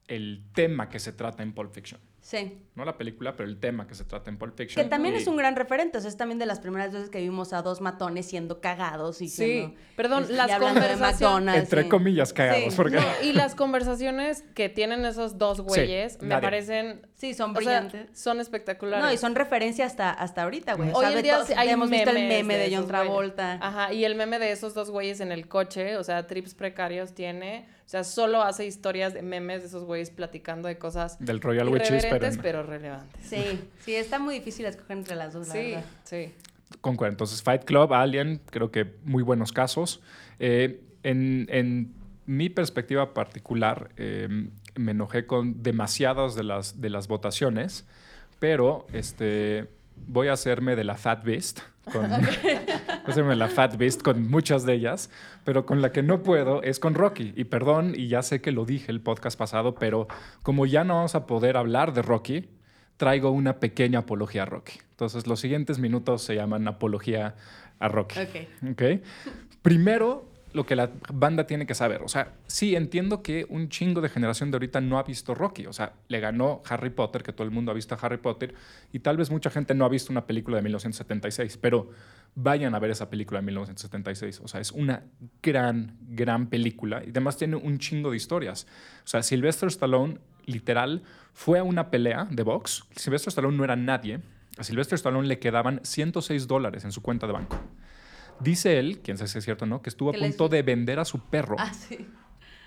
el 0.09 0.45
tema 0.55 0.89
que 0.89 0.99
se 0.99 1.13
trata 1.13 1.43
en 1.43 1.53
Pulp 1.53 1.73
Fiction. 1.73 2.01
Sí. 2.23 2.57
No 2.77 2.85
la 2.85 2.97
película, 2.97 3.35
pero 3.37 3.49
el 3.49 3.59
tema 3.59 3.87
que 3.89 3.95
se 3.97 4.05
trata 4.05 4.31
en 4.31 4.39
Pulp 4.39 4.55
Que 4.55 4.65
Fiction. 4.67 4.89
también 4.89 5.15
Y- 5.15 5.19
es 5.19 5.27
un 5.27 5.37
gran 5.37 5.57
referente. 5.57 5.99
O 5.99 6.01
sea, 6.01 6.09
es 6.09 6.17
también 6.17 6.39
de 6.39 6.47
las 6.47 6.61
primeras 6.61 6.93
veces 6.93 7.11
que 7.11 7.19
vimos 7.21 7.53
a 7.53 7.63
dos 7.63 7.81
matones 7.81 8.27
siendo 8.27 8.61
cagados 8.61 9.21
y 9.21 9.29
Sí, 9.29 9.45
siendo- 9.45 9.75
perdón, 9.97 10.27
y 10.31 10.33
las 10.33 10.51
hablando 10.51 10.81
de 10.81 10.87
conversaciones- 10.87 11.21
McDonald's, 11.21 11.63
Entre 11.65 11.83
sí. 11.83 11.89
comillas, 11.89 12.33
cagados, 12.33 12.71
Sí. 12.73 12.77
porque. 12.77 12.97
No, 12.97 13.03
y 13.25 13.33
las 13.33 13.55
conversaciones 13.57 14.45
que 14.55 14.69
tienen 14.69 15.05
esos 15.05 15.37
dos 15.37 15.61
güeyes 15.61 16.21
me 16.23 16.29
nadie. 16.29 16.43
parecen... 16.43 17.07
Sí, 17.15 17.35
son 17.35 17.51
o 17.57 17.61
sea, 17.61 17.81
brillantes. 17.83 18.19
son 18.19 18.41
espectaculares. 18.41 19.05
no, 19.05 19.13
y 19.13 19.17
son 19.19 19.35
referencia 19.35 19.85
hasta, 19.87 20.11
hasta 20.11 20.43
ahorita, 20.45 20.75
güey. 20.75 20.91
O 20.91 20.95
Hoy 20.99 21.07
sea, 21.07 21.17
en 21.17 21.23
día 21.23 21.39
hay 21.57 21.69
hemos 21.71 21.91
visto 21.91 22.11
el 22.11 22.29
meme 22.29 22.57
de, 22.57 22.65
John 22.65 22.85
güeyes. 22.85 22.87
Travolta. 22.89 23.53
Ajá, 23.61 23.93
y 23.93 24.05
el 24.05 24.15
meme 24.15 24.39
de 24.39 24.51
esos 24.53 24.75
dos 24.75 24.91
güeyes 24.91 25.21
en 25.21 25.31
el 25.33 25.49
coche, 25.49 25.97
o 25.97 26.05
sea, 26.05 26.27
trips 26.27 26.55
precarios 26.55 27.15
tiene, 27.15 27.69
o 27.85 27.89
sea, 27.93 28.05
solo 28.05 28.43
hace 28.43 28.65
historias 28.67 29.13
de 29.15 29.23
memes 29.23 29.61
de 29.63 29.69
esos 29.69 29.85
güeyes 29.85 30.11
platicando 30.11 30.69
de 30.69 30.79
cosas 30.79 31.19
Del 31.19 31.41
Royal 31.41 31.69
Witches, 31.69 32.07
pero. 32.09 32.29
pero 32.41 32.63
relevantes. 32.63 33.27
Sí, 33.27 33.61
sí, 33.81 33.95
está 33.95 34.19
muy 34.19 34.35
difícil 34.37 34.65
escoger 34.67 34.97
entre 34.97 35.17
las 35.17 35.33
dos, 35.35 35.49
la 35.49 35.55
Sí, 35.55 35.59
verdad. 35.73 35.85
sí. 36.05 36.33
Concuerdo. 36.81 37.13
Entonces, 37.13 37.43
Fight 37.43 37.65
Club, 37.65 37.93
Alien, 37.93 38.41
creo 38.51 38.71
que 38.71 38.95
muy 39.05 39.23
buenos 39.23 39.53
casos. 39.53 40.01
Eh, 40.39 40.81
en, 41.03 41.47
en 41.51 41.93
mi 42.25 42.49
perspectiva 42.49 43.13
particular, 43.13 43.91
eh, 43.99 44.49
me 44.77 44.93
enojé 44.93 45.27
con 45.27 45.63
demasiadas 45.63 46.35
de 46.35 46.45
las, 46.45 46.81
de 46.81 46.89
las 46.89 47.09
votaciones, 47.09 47.87
pero 48.39 48.87
este, 48.95 49.69
voy 50.07 50.29
a 50.29 50.33
hacerme 50.33 50.77
de 50.77 50.85
la 50.85 50.97
Fat 50.97 51.25
Beast 51.25 51.61
con, 51.91 52.05
hacerme 53.07 53.37
la 53.37 53.49
Fat 53.49 53.77
Beast 53.77 54.03
con 54.03 54.31
muchas 54.31 54.65
de 54.65 54.75
ellas, 54.75 55.11
pero 55.45 55.67
con 55.67 55.83
la 55.83 55.93
que 55.93 56.03
no 56.03 56.23
puedo 56.23 56.63
es 56.63 56.79
con 56.79 56.95
Rocky. 56.95 57.33
Y 57.37 57.45
perdón, 57.45 57.95
y 57.97 58.09
ya 58.09 58.23
sé 58.23 58.41
que 58.41 58.53
lo 58.53 58.65
dije 58.65 58.91
el 58.93 59.01
podcast 59.01 59.39
pasado, 59.39 59.75
pero 59.75 60.07
como 60.43 60.67
ya 60.67 60.85
no 60.85 60.97
vamos 60.97 61.15
a 61.15 61.27
poder 61.27 61.57
hablar 61.57 61.93
de 61.93 62.03
Rocky, 62.03 62.49
traigo 62.97 63.31
una 63.31 63.59
pequeña 63.59 64.01
apología 64.01 64.43
a 64.43 64.47
Rocky. 64.47 64.79
Entonces, 64.91 65.27
los 65.27 65.41
siguientes 65.41 65.79
minutos 65.79 66.23
se 66.23 66.37
llaman 66.37 66.69
apología 66.69 67.35
a 67.81 67.89
Rocky. 67.89 68.21
Ok. 68.21 68.71
¿ok? 68.71 68.83
Primero, 69.63 70.32
lo 70.53 70.67
que 70.67 70.77
la 70.77 70.91
banda 71.13 71.47
tiene 71.47 71.67
que 71.67 71.75
saber. 71.75 72.03
O 72.03 72.09
sea, 72.09 72.35
sí, 72.47 72.77
entiendo 72.77 73.23
que 73.23 73.47
un 73.49 73.69
chingo 73.69 74.01
de 74.01 74.09
generación 74.09 74.51
de 74.51 74.57
ahorita 74.57 74.81
no 74.81 74.99
ha 74.99 75.03
visto 75.03 75.35
Rocky. 75.35 75.67
O 75.67 75.73
sea, 75.73 75.95
le 76.09 76.21
ganó 76.21 76.63
Harry 76.69 76.91
Potter, 76.91 77.23
que 77.23 77.33
todo 77.33 77.47
el 77.47 77.51
mundo 77.51 77.71
ha 77.71 77.75
visto 77.75 77.95
a 77.95 77.99
Harry 77.99 78.19
Potter, 78.19 78.55
y 78.93 79.01
tal 79.01 79.17
vez 79.17 79.31
mucha 79.31 79.51
gente 79.51 79.75
no 79.75 79.85
ha 79.85 79.89
visto 79.89 80.13
una 80.13 80.27
película 80.27 80.57
de 80.57 80.63
1976, 80.63 81.57
pero 81.59 81.91
vayan 82.35 82.75
a 82.75 82.79
ver 82.79 82.91
esa 82.91 83.11
película 83.11 83.41
de 83.41 83.47
1976. 83.47 84.41
O 84.41 84.49
sea, 84.49 84.61
es 84.61 84.73
una 84.73 85.05
gran, 85.43 85.97
gran 86.01 86.49
película 86.49 87.03
y 87.05 87.11
además 87.11 87.37
tiene 87.37 87.57
un 87.57 87.79
chingo 87.79 88.11
de 88.11 88.17
historias. 88.17 88.67
O 89.05 89.09
sea, 89.09 89.23
Sylvester 89.23 89.69
Stallone, 89.69 90.19
literal, 90.47 91.03
fue 91.33 91.59
a 91.59 91.63
una 91.63 91.91
pelea 91.91 92.27
de 92.31 92.43
box. 92.43 92.85
Sylvester 92.97 93.31
Stallone 93.31 93.57
no 93.57 93.65
era 93.65 93.77
nadie. 93.77 94.21
A 94.59 94.65
Sylvester 94.65 94.97
Stallone 94.97 95.29
le 95.29 95.39
quedaban 95.39 95.81
106 95.83 96.47
dólares 96.47 96.85
en 96.85 96.93
su 96.93 97.03
cuenta 97.03 97.27
de 97.27 97.33
banco. 97.33 97.59
Dice 98.41 98.79
él, 98.79 99.01
quién 99.03 99.17
sabe 99.19 99.29
si 99.29 99.39
es 99.39 99.45
cierto 99.45 99.65
o 99.65 99.69
no, 99.69 99.83
que 99.83 99.91
estuvo 99.91 100.11
a 100.11 100.13
les- 100.13 100.21
punto 100.23 100.49
de 100.49 100.63
vender 100.63 100.99
a 100.99 101.05
su 101.05 101.21
perro 101.21 101.57
Ah, 101.59 101.73
sí. 101.73 102.09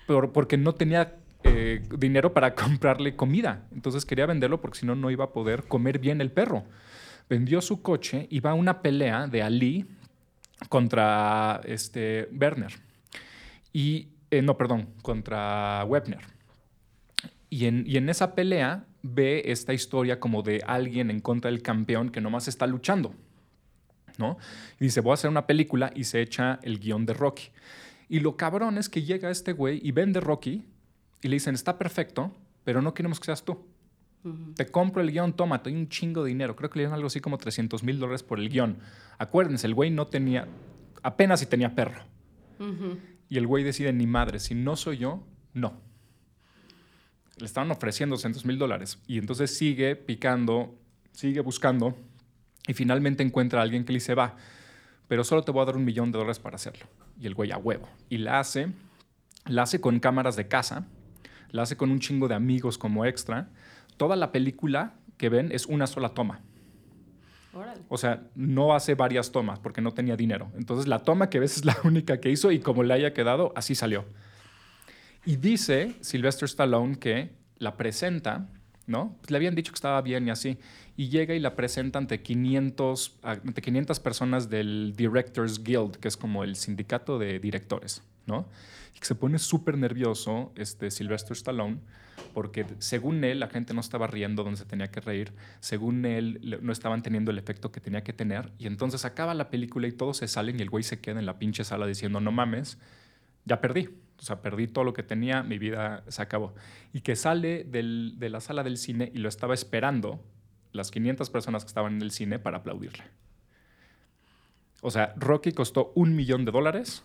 por- 0.06 0.32
porque 0.32 0.56
no 0.56 0.74
tenía 0.74 1.16
eh, 1.44 1.82
dinero 1.98 2.32
para 2.32 2.54
comprarle 2.80 3.14
comida. 3.14 3.66
Entonces 3.72 4.04
quería 4.04 4.26
venderlo 4.26 4.60
porque 4.60 4.78
si 4.80 4.86
no, 4.86 4.94
no 4.96 5.10
iba 5.10 5.24
a 5.26 5.32
poder 5.32 5.64
comer 5.68 5.98
bien 5.98 6.20
el 6.20 6.32
perro. 6.32 6.64
Vendió 7.28 7.60
su 7.60 7.82
coche 7.82 8.26
y 8.30 8.40
va 8.40 8.50
a 8.50 8.54
una 8.54 8.82
pelea 8.82 9.26
de 9.26 9.42
Ali 9.42 9.86
contra 10.68 11.60
este, 11.64 12.28
Werner. 12.32 12.72
Y, 13.72 14.08
eh, 14.30 14.42
no, 14.42 14.56
perdón, 14.56 14.88
contra 15.02 15.84
Webner. 15.86 16.20
Y 17.50 17.66
en, 17.66 17.84
y 17.86 17.96
en 17.96 18.08
esa 18.08 18.34
pelea 18.34 18.84
ve 19.02 19.42
esta 19.46 19.72
historia 19.74 20.18
como 20.18 20.42
de 20.42 20.62
alguien 20.66 21.10
en 21.10 21.20
contra 21.20 21.50
del 21.50 21.62
campeón 21.62 22.10
que 22.10 22.20
nomás 22.20 22.48
está 22.48 22.66
luchando. 22.66 23.14
¿No? 24.18 24.38
Y 24.80 24.84
dice, 24.84 25.00
voy 25.00 25.12
a 25.12 25.14
hacer 25.14 25.30
una 25.30 25.46
película 25.46 25.92
y 25.94 26.04
se 26.04 26.20
echa 26.20 26.58
el 26.62 26.78
guion 26.78 27.06
de 27.06 27.14
Rocky. 27.14 27.48
Y 28.08 28.20
lo 28.20 28.36
cabrón 28.36 28.78
es 28.78 28.88
que 28.88 29.02
llega 29.02 29.30
este 29.30 29.52
güey 29.52 29.80
y 29.82 29.92
vende 29.92 30.20
Rocky 30.20 30.64
y 31.22 31.28
le 31.28 31.36
dicen, 31.36 31.54
está 31.54 31.78
perfecto, 31.78 32.32
pero 32.64 32.82
no 32.82 32.94
queremos 32.94 33.18
que 33.20 33.26
seas 33.26 33.44
tú. 33.44 33.58
Te 34.56 34.66
compro 34.66 35.02
el 35.02 35.12
guion, 35.12 35.34
toma, 35.34 35.62
te 35.62 35.70
doy 35.70 35.78
un 35.78 35.88
chingo 35.88 36.24
de 36.24 36.28
dinero. 36.28 36.56
Creo 36.56 36.68
que 36.68 36.78
le 36.78 36.82
dieron 36.82 36.94
algo 36.94 37.06
así 37.06 37.20
como 37.20 37.38
300 37.38 37.84
mil 37.84 38.00
dólares 38.00 38.24
por 38.24 38.40
el 38.40 38.48
guion. 38.48 38.78
Acuérdense, 39.18 39.68
el 39.68 39.74
güey 39.74 39.90
no 39.90 40.08
tenía, 40.08 40.48
apenas 41.02 41.40
si 41.40 41.46
tenía 41.46 41.74
perro. 41.74 42.02
Y 43.28 43.38
el 43.38 43.46
güey 43.46 43.62
decide, 43.62 43.92
ni 43.92 44.06
madre, 44.06 44.40
si 44.40 44.54
no 44.54 44.74
soy 44.76 44.98
yo, 44.98 45.24
no. 45.52 45.80
Le 47.36 47.46
estaban 47.46 47.70
ofreciendo 47.70 48.14
200 48.16 48.44
mil 48.46 48.58
dólares. 48.58 48.98
Y 49.06 49.18
entonces 49.18 49.56
sigue 49.56 49.94
picando, 49.94 50.74
sigue 51.12 51.40
buscando 51.40 51.96
y 52.66 52.74
finalmente 52.74 53.22
encuentra 53.22 53.60
a 53.60 53.62
alguien 53.62 53.84
que 53.84 53.92
le 53.92 53.98
dice, 53.98 54.14
va, 54.14 54.36
pero 55.08 55.24
solo 55.24 55.42
te 55.42 55.52
voy 55.52 55.62
a 55.62 55.66
dar 55.66 55.76
un 55.76 55.84
millón 55.84 56.10
de 56.10 56.18
dólares 56.18 56.38
para 56.38 56.56
hacerlo. 56.56 56.86
Y 57.20 57.26
el 57.26 57.34
güey 57.34 57.52
a 57.52 57.58
huevo. 57.58 57.88
Y 58.08 58.18
la 58.18 58.40
hace, 58.40 58.68
la 59.46 59.62
hace 59.62 59.80
con 59.80 60.00
cámaras 60.00 60.36
de 60.36 60.48
casa, 60.48 60.86
la 61.50 61.62
hace 61.62 61.76
con 61.76 61.90
un 61.90 62.00
chingo 62.00 62.28
de 62.28 62.34
amigos 62.34 62.78
como 62.78 63.04
extra. 63.04 63.48
Toda 63.96 64.16
la 64.16 64.32
película 64.32 64.94
que 65.16 65.28
ven 65.28 65.52
es 65.52 65.66
una 65.66 65.86
sola 65.86 66.10
toma. 66.10 66.40
Órale. 67.54 67.82
O 67.88 67.96
sea, 67.96 68.24
no 68.34 68.74
hace 68.74 68.94
varias 68.94 69.32
tomas 69.32 69.58
porque 69.60 69.80
no 69.80 69.94
tenía 69.94 70.16
dinero. 70.16 70.50
Entonces 70.56 70.88
la 70.88 70.98
toma 70.98 71.30
que 71.30 71.38
ves 71.38 71.56
es 71.56 71.64
la 71.64 71.76
única 71.84 72.20
que 72.20 72.30
hizo 72.30 72.50
y 72.50 72.58
como 72.58 72.82
le 72.82 72.92
haya 72.92 73.14
quedado, 73.14 73.52
así 73.56 73.74
salió. 73.74 74.04
Y 75.24 75.36
dice 75.36 75.94
Sylvester 76.00 76.46
Stallone 76.46 76.98
que 76.98 77.30
la 77.58 77.76
presenta, 77.76 78.48
¿no? 78.86 79.16
Pues 79.20 79.30
le 79.30 79.36
habían 79.36 79.54
dicho 79.54 79.72
que 79.72 79.76
estaba 79.76 80.00
bien 80.02 80.26
y 80.26 80.30
así. 80.30 80.58
Y 80.96 81.08
llega 81.08 81.34
y 81.34 81.40
la 81.40 81.54
presenta 81.54 81.98
ante 81.98 82.22
500, 82.22 83.18
ante 83.22 83.62
500 83.62 84.00
personas 84.00 84.48
del 84.48 84.94
Directors 84.96 85.62
Guild, 85.62 85.96
que 85.96 86.08
es 86.08 86.16
como 86.16 86.44
el 86.44 86.56
sindicato 86.56 87.18
de 87.18 87.38
directores, 87.38 88.02
¿no? 88.26 88.46
Y 88.94 88.98
que 88.98 89.06
se 89.06 89.14
pone 89.14 89.38
súper 89.38 89.76
nervioso 89.76 90.52
este 90.56 90.90
Sylvester 90.90 91.36
Stallone 91.36 91.80
porque 92.32 92.66
según 92.80 93.24
él 93.24 93.40
la 93.40 93.48
gente 93.48 93.72
no 93.72 93.80
estaba 93.80 94.06
riendo 94.06 94.44
donde 94.44 94.58
se 94.58 94.66
tenía 94.66 94.90
que 94.90 95.00
reír, 95.00 95.32
según 95.60 96.04
él 96.04 96.58
no 96.60 96.72
estaban 96.72 97.02
teniendo 97.02 97.30
el 97.30 97.38
efecto 97.38 97.72
que 97.72 97.80
tenía 97.80 98.02
que 98.02 98.12
tener 98.12 98.52
y 98.58 98.66
entonces 98.66 99.04
acaba 99.04 99.34
la 99.34 99.48
película 99.48 99.86
y 99.86 99.92
todos 99.92 100.18
se 100.18 100.28
salen 100.28 100.58
y 100.58 100.62
el 100.62 100.70
güey 100.70 100.84
se 100.84 101.00
queda 101.00 101.18
en 101.18 101.26
la 101.26 101.38
pinche 101.38 101.64
sala 101.64 101.86
diciendo 101.86 102.20
no 102.20 102.32
mames, 102.32 102.78
ya 103.44 103.60
perdí, 103.60 103.88
o 104.18 104.22
sea, 104.22 104.40
perdí 104.42 104.66
todo 104.68 104.84
lo 104.84 104.92
que 104.92 105.02
tenía, 105.02 105.42
mi 105.42 105.58
vida 105.58 106.04
se 106.08 106.22
acabó. 106.22 106.54
Y 106.92 107.00
que 107.02 107.16
sale 107.16 107.64
del- 107.64 108.14
de 108.18 108.30
la 108.30 108.40
sala 108.40 108.62
del 108.62 108.76
cine 108.78 109.10
y 109.14 109.18
lo 109.18 109.28
estaba 109.28 109.54
esperando 109.54 110.20
las 110.72 110.90
500 110.90 111.30
personas 111.30 111.64
que 111.64 111.68
estaban 111.68 111.94
en 111.96 112.02
el 112.02 112.10
cine 112.10 112.38
para 112.38 112.58
aplaudirle. 112.58 113.04
O 114.82 114.90
sea, 114.90 115.14
Rocky 115.16 115.52
costó 115.52 115.92
un 115.94 116.14
millón 116.14 116.44
de 116.44 116.52
dólares 116.52 117.04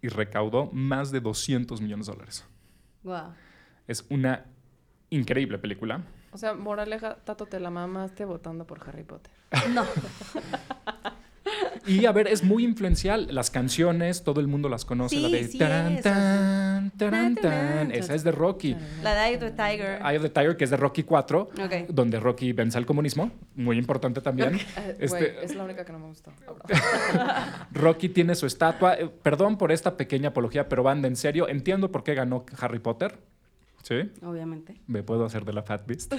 y 0.00 0.08
recaudó 0.08 0.70
más 0.72 1.10
de 1.12 1.20
200 1.20 1.80
millones 1.80 2.06
de 2.06 2.12
dólares. 2.12 2.44
Wow. 3.04 3.32
Es 3.86 4.04
una 4.10 4.44
increíble 5.10 5.58
película. 5.58 6.02
O 6.32 6.38
sea, 6.38 6.54
moraleja, 6.54 7.16
Tato, 7.24 7.46
te 7.46 7.60
la 7.60 7.70
mamaste 7.70 8.24
votando 8.24 8.66
por 8.66 8.80
Harry 8.88 9.04
Potter. 9.04 9.32
No. 9.70 9.84
Y 11.86 12.06
a 12.06 12.12
ver, 12.12 12.28
es 12.28 12.42
muy 12.44 12.64
influencial. 12.64 13.28
Las 13.30 13.50
canciones, 13.50 14.22
todo 14.24 14.40
el 14.40 14.46
mundo 14.46 14.68
las 14.68 14.84
conoce. 14.84 15.16
Sí, 15.16 15.22
la 15.22 15.28
de 15.28 15.44
sí, 15.48 15.58
taran, 15.58 15.92
esas. 15.94 16.02
tan, 16.02 16.90
taran, 16.92 17.34
Tan, 17.34 17.34
tan, 17.34 17.34
tan. 17.34 17.88
tan. 17.88 17.90
Esa 17.92 18.14
es 18.14 18.22
de 18.24 18.32
Rocky. 18.32 18.76
La 19.02 19.14
de 19.14 19.28
Eye 19.28 19.34
of 19.36 19.40
the 19.42 19.50
Tiger. 19.50 20.00
Eye 20.02 20.16
of 20.16 20.22
the 20.22 20.28
Tiger, 20.30 20.56
que 20.56 20.64
es 20.64 20.70
de 20.70 20.76
Rocky 20.76 21.02
4, 21.02 21.40
Ok. 21.64 21.74
donde 21.88 22.20
Rocky 22.20 22.52
vence 22.52 22.78
al 22.78 22.86
comunismo. 22.86 23.30
Muy 23.56 23.78
importante 23.78 24.20
también. 24.20 24.54
Eh, 24.56 24.96
Este- 25.00 25.06
güey, 25.18 25.30
es 25.44 25.54
la 25.54 25.64
única 25.64 25.84
que 25.84 25.92
no 25.92 25.98
me 25.98 26.06
gustó. 26.06 26.32
Rocky 27.72 28.08
tiene 28.08 28.34
su 28.34 28.46
estatua. 28.46 28.94
Eh, 28.94 29.08
Perdón 29.22 29.58
por 29.58 29.72
esta 29.72 29.96
pequeña 29.96 30.30
apología, 30.30 30.68
pero 30.68 30.82
banda, 30.82 31.08
en 31.08 31.16
serio, 31.16 31.48
entiendo 31.48 31.90
por 31.90 32.02
qué 32.04 32.14
ganó 32.14 32.44
Harry 32.60 32.78
Potter. 32.78 33.18
Sí, 33.82 34.10
Obviamente. 34.22 34.76
me 34.86 35.02
puedo 35.02 35.24
hacer 35.24 35.44
de 35.44 35.52
la 35.52 35.62
Fat 35.62 35.86
Beast. 35.86 36.14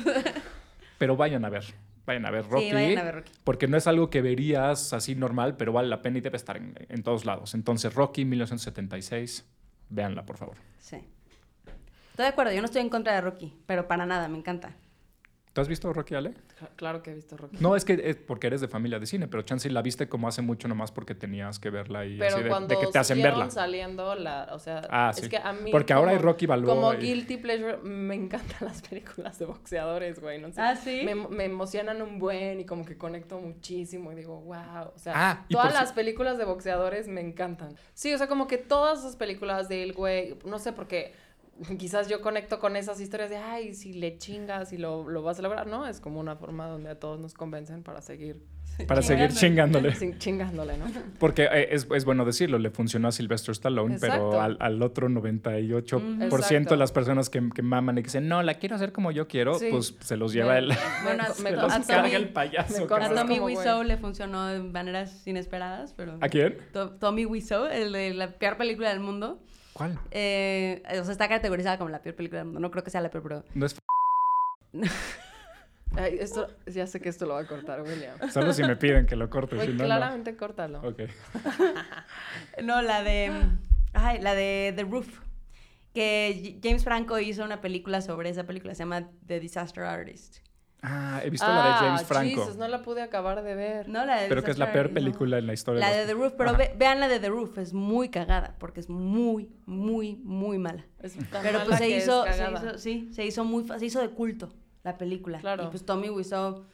pero 0.97 1.15
vayan 1.15 1.45
a 1.45 1.49
ver. 1.49 1.63
Vayan 2.05 2.25
a 2.25 2.31
ver 2.31 2.45
Rocky. 2.47 2.67
Sí, 2.67 2.73
vayan 2.73 2.97
a 2.97 3.03
ver 3.03 3.15
Rocky. 3.15 3.31
Porque 3.43 3.67
no 3.67 3.77
es 3.77 3.87
algo 3.87 4.09
que 4.09 4.21
verías 4.21 4.93
así 4.93 5.15
normal, 5.15 5.55
pero 5.55 5.71
vale 5.71 5.87
la 5.87 6.01
pena 6.01 6.17
y 6.17 6.21
debe 6.21 6.37
estar 6.37 6.57
en, 6.57 6.75
en 6.89 7.03
todos 7.03 7.25
lados. 7.25 7.53
Entonces, 7.53 7.93
Rocky 7.93 8.25
1976, 8.25 9.45
véanla, 9.89 10.25
por 10.25 10.37
favor. 10.37 10.57
Sí. 10.79 10.97
Estoy 12.11 12.25
de 12.25 12.29
acuerdo, 12.29 12.51
yo 12.51 12.61
no 12.61 12.65
estoy 12.65 12.81
en 12.81 12.89
contra 12.89 13.13
de 13.13 13.21
Rocky, 13.21 13.53
pero 13.65 13.87
para 13.87 14.05
nada, 14.05 14.27
me 14.27 14.37
encanta. 14.37 14.75
¿Tú 15.53 15.61
has 15.61 15.67
visto 15.67 15.93
Rocky, 15.93 16.15
Ale? 16.15 16.33
claro 16.77 17.03
que 17.03 17.11
he 17.11 17.13
visto 17.13 17.37
Rocky. 17.37 17.57
No, 17.59 17.75
es 17.75 17.85
que 17.85 18.01
es 18.03 18.15
porque 18.15 18.47
eres 18.47 18.59
de 18.61 18.67
familia 18.67 18.97
de 18.97 19.05
cine, 19.05 19.27
pero 19.27 19.43
chance 19.43 19.69
la 19.69 19.83
viste 19.83 20.09
como 20.09 20.27
hace 20.27 20.41
mucho 20.41 20.67
nomás 20.67 20.91
porque 20.91 21.13
tenías 21.13 21.59
que 21.59 21.69
verla 21.69 22.05
y 22.05 22.17
Pero 22.17 22.35
así 22.35 22.43
de, 22.43 22.49
cuando 22.49 22.67
de 22.73 22.79
que 22.83 22.91
te 22.91 22.97
hacen 22.97 23.21
verla. 23.21 23.49
saliendo, 23.51 24.15
la, 24.15 24.49
o 24.51 24.57
sea, 24.57 24.81
Ah, 24.89 25.11
es 25.15 25.21
sí. 25.23 25.29
que 25.29 25.37
a 25.37 25.53
mí 25.53 25.69
Porque 25.71 25.93
ahora 25.93 26.11
hay 26.11 26.17
Rocky 26.17 26.47
Balboa 26.47 26.73
Como 26.73 26.93
y- 26.95 26.97
guilty 26.97 27.37
pleasure, 27.37 27.77
me 27.83 28.15
encantan 28.15 28.57
las 28.61 28.81
películas 28.81 29.37
de 29.37 29.45
boxeadores, 29.45 30.19
güey, 30.19 30.41
no 30.41 30.51
sé. 30.51 30.59
¿Ah, 30.59 30.75
sí? 30.75 31.03
Me, 31.05 31.13
me 31.13 31.45
emocionan 31.45 32.01
un 32.01 32.17
buen 32.17 32.59
y 32.59 32.65
como 32.65 32.83
que 32.83 32.97
conecto 32.97 33.39
muchísimo 33.39 34.11
y 34.11 34.15
digo, 34.15 34.41
wow, 34.41 34.91
o 34.95 34.97
sea, 34.97 35.13
Ah, 35.15 35.45
todas 35.49 35.71
si- 35.71 35.79
las 35.79 35.93
películas 35.93 36.39
de 36.39 36.45
boxeadores 36.45 37.07
me 37.07 37.21
encantan. 37.21 37.75
Sí, 37.93 38.11
o 38.11 38.17
sea, 38.17 38.25
como 38.27 38.47
que 38.47 38.57
todas 38.57 38.99
esas 38.99 39.15
películas 39.17 39.69
del 39.69 39.93
güey, 39.93 40.35
no 40.45 40.57
sé 40.57 40.73
por 40.73 40.87
qué. 40.87 41.13
Quizás 41.77 42.07
yo 42.09 42.21
conecto 42.21 42.59
con 42.59 42.75
esas 42.75 42.99
historias 42.99 43.29
de, 43.29 43.37
ay, 43.37 43.73
si 43.75 43.93
le 43.93 44.17
chingas 44.17 44.73
y 44.73 44.77
lo, 44.77 45.09
lo 45.09 45.21
vas 45.23 45.39
a 45.39 45.41
lograr, 45.41 45.67
¿no? 45.67 45.87
Es 45.87 45.99
como 45.99 46.19
una 46.19 46.35
forma 46.35 46.67
donde 46.67 46.89
a 46.89 46.99
todos 46.99 47.19
nos 47.19 47.33
convencen 47.33 47.83
para 47.83 48.01
seguir 48.01 48.41
Para 48.87 49.03
seguir 49.03 49.29
chingándole. 49.31 49.93
chingándole, 50.17 50.77
¿no? 50.79 50.85
Porque 51.19 51.43
eh, 51.43 51.67
es, 51.71 51.87
es 51.93 52.05
bueno 52.05 52.25
decirlo, 52.25 52.57
le 52.57 52.71
funcionó 52.71 53.07
a 53.07 53.11
Sylvester 53.11 53.51
Stallone, 53.51 53.93
Exacto. 53.95 54.29
pero 54.31 54.41
al, 54.41 54.57
al 54.59 54.81
otro 54.81 55.07
98% 55.09 56.17
de 56.17 56.25
Exacto. 56.25 56.75
las 56.75 56.91
personas 56.91 57.29
que, 57.29 57.47
que 57.53 57.61
maman 57.61 57.97
y 57.99 58.01
que 58.01 58.07
dicen, 58.07 58.27
no, 58.27 58.41
la 58.41 58.55
quiero 58.55 58.75
hacer 58.75 58.91
como 58.91 59.11
yo 59.11 59.27
quiero, 59.27 59.53
Sí. 59.59 59.67
pues 59.69 59.95
se 59.99 60.17
los 60.17 60.33
lleva 60.33 60.53
Me- 60.53 60.59
el... 60.59 60.73
Bueno, 61.03 61.23
me- 61.27 61.33
se 61.35 61.43
me 61.43 61.51
los 61.51 61.71
carga 61.71 62.03
Tommy- 62.09 62.15
el 62.15 62.29
payaso. 62.29 62.87
me 62.87 62.95
A 62.95 63.09
Tommy. 63.13 63.39
Wiseau 63.39 63.83
le 63.83 63.97
funcionó 63.97 64.47
de 64.47 64.59
maneras 64.59 65.25
inesperadas, 65.27 65.93
pero... 65.95 66.17
¿A 66.19 66.29
quién? 66.29 66.57
To- 66.73 66.91
Tommy 66.93 67.25
Wiseau, 67.25 67.67
el 67.67 67.91
de 67.91 68.13
la 68.15 68.31
peor 68.31 68.57
película 68.57 68.89
del 68.89 68.99
mundo. 69.01 69.39
¿Cuál? 69.73 69.99
Eh, 70.11 70.83
o 70.99 71.03
sea, 71.03 71.11
está 71.11 71.27
categorizada 71.27 71.77
como 71.77 71.89
la 71.89 72.01
peor 72.01 72.15
película 72.15 72.39
del 72.39 72.45
mundo. 72.45 72.59
No 72.59 72.71
creo 72.71 72.83
que 72.83 72.91
sea 72.91 73.01
la 73.01 73.09
peor, 73.09 73.23
pero... 73.23 73.43
No 73.53 73.65
es... 73.65 73.75
Ay, 75.95 76.17
esto, 76.19 76.47
ya 76.65 76.87
sé 76.87 76.99
que 76.99 77.09
esto 77.09 77.25
lo 77.25 77.35
va 77.35 77.41
a 77.41 77.47
cortar, 77.47 77.81
William. 77.81 78.17
Solo 78.31 78.51
si 78.53 78.63
me 78.63 78.75
piden 78.75 79.05
que 79.05 79.15
lo 79.15 79.29
corte, 79.29 79.55
Güey, 79.55 79.67
si 79.67 79.73
no, 79.73 79.83
claramente 79.83 80.35
córtalo. 80.35 80.81
Ok. 80.81 81.01
No, 82.63 82.81
la 82.81 83.03
de... 83.03 83.31
Ay, 83.93 84.19
la 84.21 84.33
de 84.33 84.73
The 84.75 84.83
Roof. 84.83 85.19
Que 85.93 86.59
James 86.63 86.83
Franco 86.83 87.19
hizo 87.19 87.43
una 87.43 87.61
película 87.61 88.01
sobre 88.01 88.29
esa 88.29 88.45
película. 88.45 88.73
Se 88.73 88.79
llama 88.79 89.09
The 89.27 89.39
Disaster 89.39 89.83
Artist. 89.83 90.42
Ah, 90.85 91.21
he 91.23 91.29
visto 91.29 91.47
la 91.47 91.65
de 91.65 91.73
James 91.75 92.01
Ah, 92.01 92.05
Franco. 92.05 92.41
Jesus, 92.41 92.57
no 92.57 92.67
la 92.67 92.81
pude 92.81 93.01
acabar 93.01 93.41
de 93.41 93.55
ver. 93.55 93.87
No, 93.87 94.05
la 94.05 94.19
de 94.21 94.27
pero 94.27 94.43
que 94.43 94.51
es 94.51 94.57
la 94.57 94.73
peor 94.73 94.89
no. 94.89 94.93
película 94.95 95.37
en 95.37 95.47
la 95.47 95.53
historia. 95.53 95.79
La 95.79 95.95
de 95.95 96.05
The 96.05 96.13
Roof, 96.13 96.33
pero 96.37 96.57
ve- 96.57 96.75
vean 96.77 96.99
la 96.99 97.07
de 97.07 97.19
The 97.21 97.29
Roof, 97.29 97.57
es 97.57 97.73
muy 97.73 98.09
cagada, 98.09 98.55
porque 98.59 98.81
es 98.81 98.89
muy, 98.89 99.49
muy, 99.65 100.17
muy 100.23 100.57
mala. 100.59 100.85
Es 101.01 101.13
tan 101.29 101.41
Pero 101.41 101.59
mala 101.59 101.65
pues 101.65 101.77
se 101.79 101.87
que 101.87 101.97
es 101.97 102.03
hizo, 102.03 102.25
se 102.25 102.43
hizo, 102.51 102.77
sí, 102.77 103.09
se 103.13 103.25
hizo 103.25 103.45
muy, 103.45 103.65
se 103.79 103.85
hizo 103.85 104.01
de 104.01 104.09
culto 104.09 104.51
la 104.83 104.97
película. 104.97 105.39
Claro. 105.39 105.63
Y 105.63 105.67
pues 105.67 105.85
Tommy 105.85 106.09
Wiseau, 106.09 106.65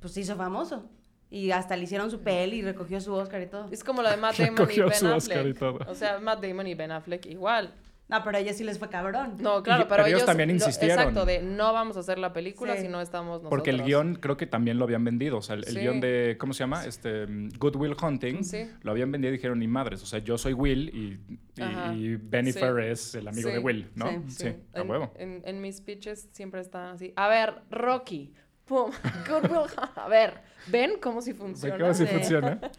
pues 0.00 0.14
se 0.14 0.20
hizo 0.22 0.34
famoso. 0.36 0.88
Y 1.30 1.50
hasta 1.50 1.76
le 1.76 1.84
hicieron 1.84 2.10
su 2.10 2.20
peli 2.22 2.60
y 2.60 2.62
recogió 2.62 2.98
su 3.02 3.12
Oscar 3.12 3.42
y 3.42 3.48
todo. 3.48 3.66
Es 3.70 3.84
como 3.84 4.00
la 4.00 4.12
de 4.12 4.16
Matt 4.16 4.36
Damon 4.38 4.66
y 4.72 4.80
Ben 4.80 4.94
su 4.94 5.06
Affleck. 5.08 5.14
Oscar 5.16 5.46
y 5.46 5.52
todo. 5.52 5.78
O 5.86 5.94
sea, 5.94 6.18
Matt 6.20 6.42
Damon 6.42 6.66
y 6.68 6.74
Ben 6.74 6.90
Affleck 6.90 7.26
igual. 7.26 7.74
No, 8.08 8.24
pero 8.24 8.38
a 8.38 8.40
ella 8.40 8.54
sí 8.54 8.64
les 8.64 8.78
fue 8.78 8.88
cabrón. 8.88 9.34
No, 9.38 9.62
claro, 9.62 9.82
Y- 9.82 9.84
pero, 9.84 9.96
pero 10.04 10.06
ellos 10.06 10.24
también 10.24 10.48
lo- 10.48 10.54
insistieron. 10.54 10.98
exacto, 10.98 11.26
de 11.26 11.42
no 11.42 11.74
vamos 11.74 11.96
a 11.98 12.00
hacer 12.00 12.18
la 12.18 12.32
película 12.32 12.74
Sí. 12.76 12.82
si 12.82 12.88
no 12.88 13.02
estamos 13.02 13.42
nosotros. 13.42 13.50
Porque 13.50 13.68
el 13.68 13.82
guion 13.82 14.14
creo 14.14 14.38
que 14.38 14.46
también 14.46 14.78
lo 14.78 14.84
habían 14.84 15.04
vendido. 15.04 15.36
O 15.36 15.42
sea, 15.42 15.56
el, 15.56 15.64
el 15.66 15.74
Sí. 15.74 15.80
guion 15.80 16.00
de, 16.00 16.36
¿cómo 16.40 16.54
se 16.54 16.60
llama? 16.60 16.86
Este, 16.86 17.26
mm, 17.26 17.50
Good 17.58 17.76
Will 17.76 17.94
Hunting. 18.02 18.44
Sí. 18.44 18.66
Lo 18.80 18.92
habían 18.92 19.12
vendido 19.12 19.32
y 19.34 19.36
dijeron, 19.36 19.58
ni 19.58 19.68
madres. 19.68 20.02
O 20.02 20.06
sea, 20.06 20.20
yo 20.20 20.38
soy 20.38 20.54
Will 20.54 20.88
y, 20.88 21.20
y, 21.62 22.14
y. 22.14 22.52
Ferrer 22.52 22.92
es 22.92 23.14
el 23.14 23.28
amigo 23.28 23.48
Sí. 23.50 23.54
de 23.54 23.58
Will, 23.60 23.90
¿no? 23.94 24.06
Sí. 24.08 24.22
Sí, 24.30 24.46
a 24.72 24.80
en, 24.80 24.90
huevo. 24.90 25.12
En, 25.18 25.42
en 25.44 25.60
mis 25.60 25.76
speeches 25.76 26.28
siempre 26.32 26.62
está 26.62 26.92
así. 26.92 27.12
A 27.14 27.28
ver, 27.28 27.56
Rocky. 27.70 28.32
Pum. 28.64 28.90
Good 29.28 29.50
Will 29.50 29.60
Hunting. 29.60 29.92
A 29.96 30.08
ver, 30.08 30.34
¿ven 30.68 30.92
cómo 31.00 31.20
si 31.20 31.32
¿Ve 31.32 31.38
funciona? 31.38 31.78
cómo 31.78 31.92
sí 31.94 32.06
Sí. 32.06 32.12
funciona? 32.14 32.58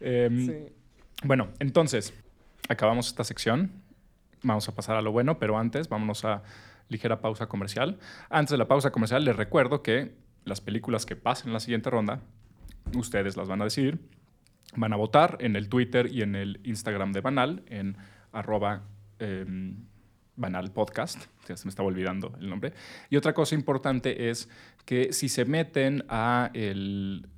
Sí. 0.00 0.66
Bueno, 1.24 1.48
entonces, 1.58 2.14
acabamos 2.68 3.08
esta 3.08 3.24
sección. 3.24 3.72
Vamos 4.48 4.66
a 4.66 4.74
pasar 4.74 4.96
a 4.96 5.02
lo 5.02 5.12
bueno, 5.12 5.38
pero 5.38 5.58
antes 5.58 5.90
vámonos 5.90 6.24
a 6.24 6.42
ligera 6.88 7.20
pausa 7.20 7.48
comercial. 7.48 7.98
Antes 8.30 8.52
de 8.52 8.56
la 8.56 8.66
pausa 8.66 8.90
comercial, 8.90 9.22
les 9.22 9.36
recuerdo 9.36 9.82
que 9.82 10.14
las 10.46 10.62
películas 10.62 11.04
que 11.04 11.16
pasen 11.16 11.48
en 11.48 11.52
la 11.52 11.60
siguiente 11.60 11.90
ronda, 11.90 12.22
ustedes 12.94 13.36
las 13.36 13.46
van 13.46 13.60
a 13.60 13.64
decidir. 13.64 13.98
Van 14.74 14.94
a 14.94 14.96
votar 14.96 15.36
en 15.40 15.54
el 15.54 15.68
Twitter 15.68 16.10
y 16.10 16.22
en 16.22 16.34
el 16.34 16.60
Instagram 16.64 17.12
de 17.12 17.20
Banal, 17.20 17.62
en 17.66 17.98
arroba 18.32 18.84
em, 19.18 19.84
Banal 20.34 20.72
Podcast. 20.72 21.26
Ya 21.46 21.54
se 21.58 21.66
me 21.66 21.68
estaba 21.68 21.88
olvidando 21.88 22.34
el 22.40 22.48
nombre. 22.48 22.72
Y 23.10 23.16
otra 23.16 23.34
cosa 23.34 23.54
importante 23.54 24.30
es 24.30 24.48
que 24.86 25.12
si 25.12 25.28
se 25.28 25.44
meten 25.44 26.06
a 26.08 26.50
el 26.54 27.28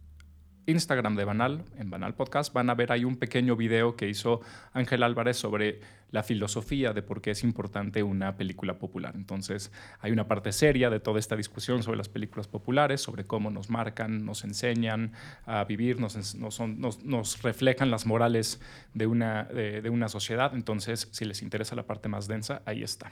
Instagram 0.66 1.16
de 1.16 1.24
Banal, 1.24 1.64
en 1.76 1.90
Banal 1.90 2.14
Podcast, 2.14 2.52
van 2.52 2.70
a 2.70 2.76
ver 2.76 2.92
ahí 2.92 3.04
un 3.04 3.16
pequeño 3.16 3.56
video 3.56 3.96
que 3.96 4.08
hizo 4.08 4.42
Ángel 4.72 5.02
Álvarez 5.02 5.36
sobre 5.36 5.80
la 6.10 6.22
filosofía 6.22 6.92
de 6.92 7.02
por 7.02 7.20
qué 7.20 7.30
es 7.32 7.44
importante 7.44 8.02
una 8.02 8.36
película 8.36 8.78
popular. 8.78 9.14
Entonces, 9.16 9.70
hay 10.00 10.12
una 10.12 10.26
parte 10.26 10.52
seria 10.52 10.90
de 10.90 11.00
toda 11.00 11.18
esta 11.18 11.36
discusión 11.36 11.82
sobre 11.82 11.98
las 11.98 12.08
películas 12.08 12.48
populares, 12.48 13.00
sobre 13.00 13.24
cómo 13.24 13.50
nos 13.50 13.70
marcan, 13.70 14.24
nos 14.24 14.44
enseñan 14.44 15.12
a 15.46 15.64
vivir, 15.64 15.98
nos, 16.00 17.42
reflejan 17.42 17.90
las 17.90 18.06
morales 18.06 18.60
de 18.94 19.06
una, 19.06 19.44
de 19.44 19.90
una 19.90 20.08
sociedad. 20.08 20.52
Entonces, 20.54 21.08
si 21.12 21.24
les 21.24 21.42
interesa 21.42 21.76
la 21.76 21.86
parte 21.86 22.08
más 22.08 22.28
densa, 22.28 22.62
ahí 22.64 22.82
está. 22.82 23.10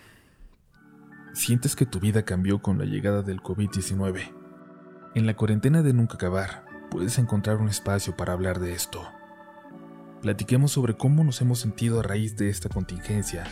¿Sientes 1.33 1.77
que 1.77 1.87
tu 1.87 2.01
vida 2.01 2.25
cambió 2.25 2.61
con 2.61 2.79
la 2.79 2.85
llegada 2.85 3.23
del 3.23 3.41
COVID-19? 3.41 4.33
En 5.15 5.27
la 5.27 5.35
cuarentena 5.35 5.83
de 5.83 5.93
Nunca 5.93 6.15
Acabar, 6.15 6.65
puedes 6.91 7.19
encontrar 7.19 7.59
un 7.59 7.69
espacio 7.69 8.17
para 8.17 8.33
hablar 8.33 8.59
de 8.59 8.73
esto. 8.73 9.18
Platiquemos 10.23 10.73
sobre 10.73 10.95
cómo 10.97 11.23
nos 11.25 11.41
hemos 11.41 11.61
sentido 11.61 12.01
a 12.01 12.03
raíz 12.03 12.37
de 12.37 12.49
esta 12.51 12.69
contingencia 12.69 13.45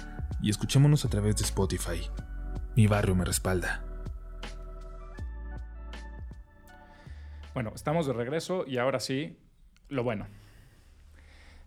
y 0.43 0.51
escuchémonos 0.51 1.05
a 1.05 1.09
través 1.09 1.37
de 1.37 1.45
Spotify. 1.45 2.01
Mi 2.75 2.87
barrio 2.87 3.15
me 3.15 3.25
respalda. 3.25 3.85
Bueno, 7.55 7.73
estamos 7.75 8.07
de 8.07 8.13
regreso 8.13 8.65
y 8.67 8.79
ahora 8.79 9.01
sí, 9.01 9.39
lo 9.89 10.03
bueno. 10.03 10.27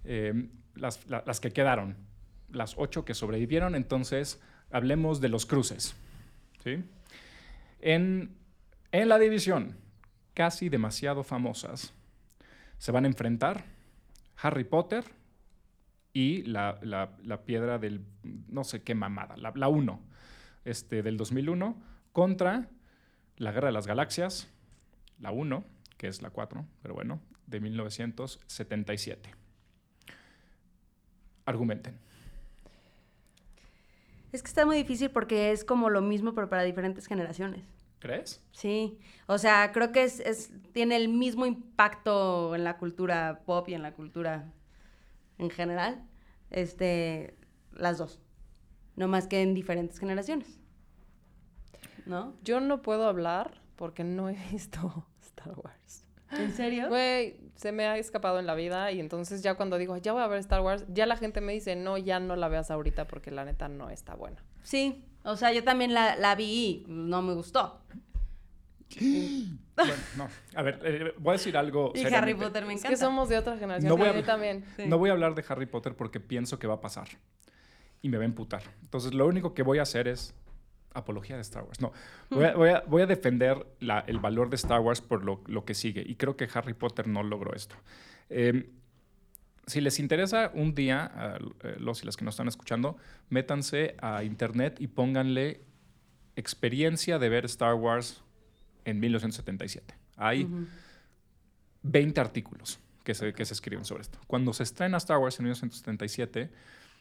Eh, 0.03 0.49
las, 0.75 1.07
la- 1.07 1.23
las 1.25 1.39
que 1.39 1.51
quedaron, 1.51 1.95
las 2.51 2.75
ocho 2.77 3.05
que 3.05 3.13
sobrevivieron, 3.15 3.75
entonces 3.75 4.41
hablemos 4.69 5.21
de 5.21 5.29
los 5.29 5.45
cruces. 5.45 5.95
¿sí? 6.63 6.83
En, 7.79 8.35
en 8.91 9.09
la 9.09 9.17
división, 9.17 9.77
casi 10.33 10.69
demasiado 10.69 11.23
famosas, 11.23 11.93
se 12.77 12.91
van 12.91 13.05
a 13.05 13.07
enfrentar 13.07 13.63
Harry 14.41 14.63
Potter 14.63 15.03
y 16.13 16.43
la, 16.43 16.79
la- 16.81 17.43
piedra 17.45 17.77
del, 17.79 18.05
no 18.47 18.63
sé 18.63 18.81
qué 18.83 18.95
mamada, 18.95 19.37
la, 19.37 19.51
la 19.55 19.67
1, 19.67 19.99
este, 20.65 21.03
del 21.03 21.17
2001, 21.17 21.75
contra 22.11 22.69
la 23.37 23.51
Guerra 23.51 23.67
de 23.67 23.73
las 23.73 23.87
Galaxias, 23.87 24.49
la 25.19 25.31
1, 25.31 25.63
que 25.97 26.07
es 26.07 26.21
la 26.21 26.29
4, 26.29 26.65
pero 26.81 26.93
bueno, 26.93 27.21
de 27.47 27.59
1977. 27.59 29.31
Argumenten. 31.45 31.97
Es 34.31 34.43
que 34.43 34.47
está 34.47 34.65
muy 34.65 34.77
difícil 34.77 35.09
porque 35.09 35.51
es 35.51 35.63
como 35.63 35.89
lo 35.89 36.01
mismo, 36.01 36.33
pero 36.35 36.49
para 36.49 36.63
diferentes 36.63 37.07
generaciones. 37.07 37.63
¿Crees? 37.99 38.41
Sí, 38.51 38.97
o 39.27 39.37
sea, 39.37 39.71
creo 39.71 39.91
que 39.91 40.03
es, 40.03 40.19
es- 40.21 40.51
tiene 40.73 40.95
el 40.95 41.09
mismo 41.09 41.45
impacto 41.45 42.55
en 42.55 42.63
la 42.63 42.77
cultura 42.77 43.41
pop 43.45 43.67
y 43.69 43.73
en 43.73 43.81
la 43.81 43.93
cultura 43.93 44.53
en 45.37 45.49
general, 45.49 46.05
este, 46.51 47.35
las 47.73 47.97
dos, 47.97 48.21
no 48.95 49.07
más 49.07 49.27
que 49.27 49.41
en 49.41 49.53
diferentes 49.53 49.99
generaciones, 49.99 50.59
¿no? 52.05 52.33
Yo 52.43 52.59
no 52.59 52.81
puedo 52.81 53.07
hablar 53.07 53.61
porque 53.75 54.03
no 54.03 54.29
he 54.29 54.33
visto 54.51 55.05
Star 55.21 55.53
Wars. 55.57 56.05
¿En 56.31 56.53
serio? 56.53 56.87
Güey, 56.89 57.37
se 57.55 57.71
me 57.71 57.85
ha 57.87 57.97
escapado 57.97 58.39
en 58.39 58.45
la 58.45 58.55
vida 58.55 58.91
y 58.91 58.99
entonces 58.99 59.41
ya 59.41 59.55
cuando 59.55 59.77
digo, 59.77 59.97
ya 59.97 60.13
voy 60.13 60.21
a 60.21 60.27
ver 60.27 60.39
Star 60.39 60.61
Wars, 60.61 60.85
ya 60.89 61.05
la 61.05 61.17
gente 61.17 61.41
me 61.41 61.53
dice, 61.53 61.75
no, 61.75 61.97
ya 61.97 62.19
no 62.19 62.35
la 62.35 62.47
veas 62.47 62.69
ahorita 62.71 63.07
porque 63.07 63.31
la 63.31 63.45
neta 63.45 63.67
no 63.67 63.89
está 63.89 64.15
buena. 64.15 64.43
Sí, 64.63 65.05
o 65.23 65.35
sea, 65.35 65.51
yo 65.53 65.63
también 65.63 65.93
la, 65.93 66.15
la 66.15 66.35
vi 66.35 66.45
y 66.45 66.85
no 66.87 67.21
me 67.21 67.33
gustó. 67.33 67.81
Bueno, 69.75 69.93
no. 70.17 70.27
A 70.55 70.61
ver, 70.61 70.79
eh, 70.83 71.13
voy 71.19 71.29
a 71.29 71.33
decir 71.33 71.55
algo. 71.55 71.91
Y 71.95 71.99
Harry 71.99 72.09
seriamente. 72.09 72.45
Potter 72.45 72.65
me 72.65 72.73
Es 72.73 72.79
encanta. 72.79 72.89
que 72.89 72.97
somos 72.97 73.29
de 73.29 73.37
otra 73.37 73.57
generación, 73.57 73.89
No 73.89 73.97
voy 73.97 74.07
a- 74.07 74.11
a 74.11 74.13
mí 74.13 74.23
también. 74.23 74.65
Sí. 74.75 74.85
No 74.87 74.97
voy 74.97 75.09
a 75.09 75.13
hablar 75.13 75.35
de 75.35 75.43
Harry 75.47 75.65
Potter 75.67 75.95
porque 75.95 76.19
pienso 76.19 76.59
que 76.59 76.67
va 76.67 76.75
a 76.75 76.81
pasar. 76.81 77.07
Y 78.01 78.09
me 78.09 78.17
va 78.17 78.23
a 78.23 78.25
emputar. 78.25 78.63
Entonces, 78.81 79.13
lo 79.13 79.27
único 79.27 79.53
que 79.53 79.61
voy 79.63 79.79
a 79.79 79.83
hacer 79.83 80.07
es 80.07 80.33
apología 80.93 81.35
de 81.35 81.41
Star 81.41 81.63
Wars. 81.63 81.79
No, 81.81 81.91
voy 82.29 82.45
a, 82.45 82.53
voy 82.55 82.69
a- 82.69 82.83
voy 82.87 83.01
a 83.01 83.05
defender 83.05 83.65
la- 83.79 84.03
el 84.07 84.19
valor 84.19 84.49
de 84.49 84.55
Star 84.55 84.79
Wars 84.81 85.01
por 85.01 85.23
lo, 85.23 85.41
lo 85.47 85.65
que 85.65 85.73
sigue. 85.73 86.03
Y 86.05 86.15
creo 86.15 86.35
que 86.35 86.47
Harry 86.53 86.73
Potter 86.73 87.07
no 87.07 87.23
logró 87.23 87.53
esto. 87.53 87.75
Eh, 88.29 88.69
si 89.67 89.81
les 89.81 89.99
interesa 89.99 90.51
un 90.55 90.73
día, 90.73 91.05
a 91.13 91.37
eh, 91.37 91.75
los 91.79 92.01
y 92.01 92.05
las 92.07 92.17
que 92.17 92.25
nos 92.25 92.33
están 92.33 92.47
escuchando, 92.47 92.97
métanse 93.29 93.95
a 94.01 94.23
internet 94.23 94.77
y 94.79 94.87
pónganle 94.87 95.61
experiencia 96.35 97.19
de 97.19 97.29
ver 97.29 97.45
Star 97.45 97.75
Wars 97.75 98.23
en 98.85 98.99
1977. 98.99 99.93
Hay 100.17 100.47
20 101.83 102.19
artículos 102.19 102.79
que 103.03 103.13
se, 103.13 103.33
que 103.33 103.45
se 103.45 103.53
escriben 103.53 103.85
sobre 103.85 104.01
esto. 104.01 104.19
Cuando 104.27 104.53
se 104.53 104.63
estrena 104.63 104.97
Star 104.97 105.17
Wars 105.17 105.39
en 105.39 105.45
1977, 105.45 106.49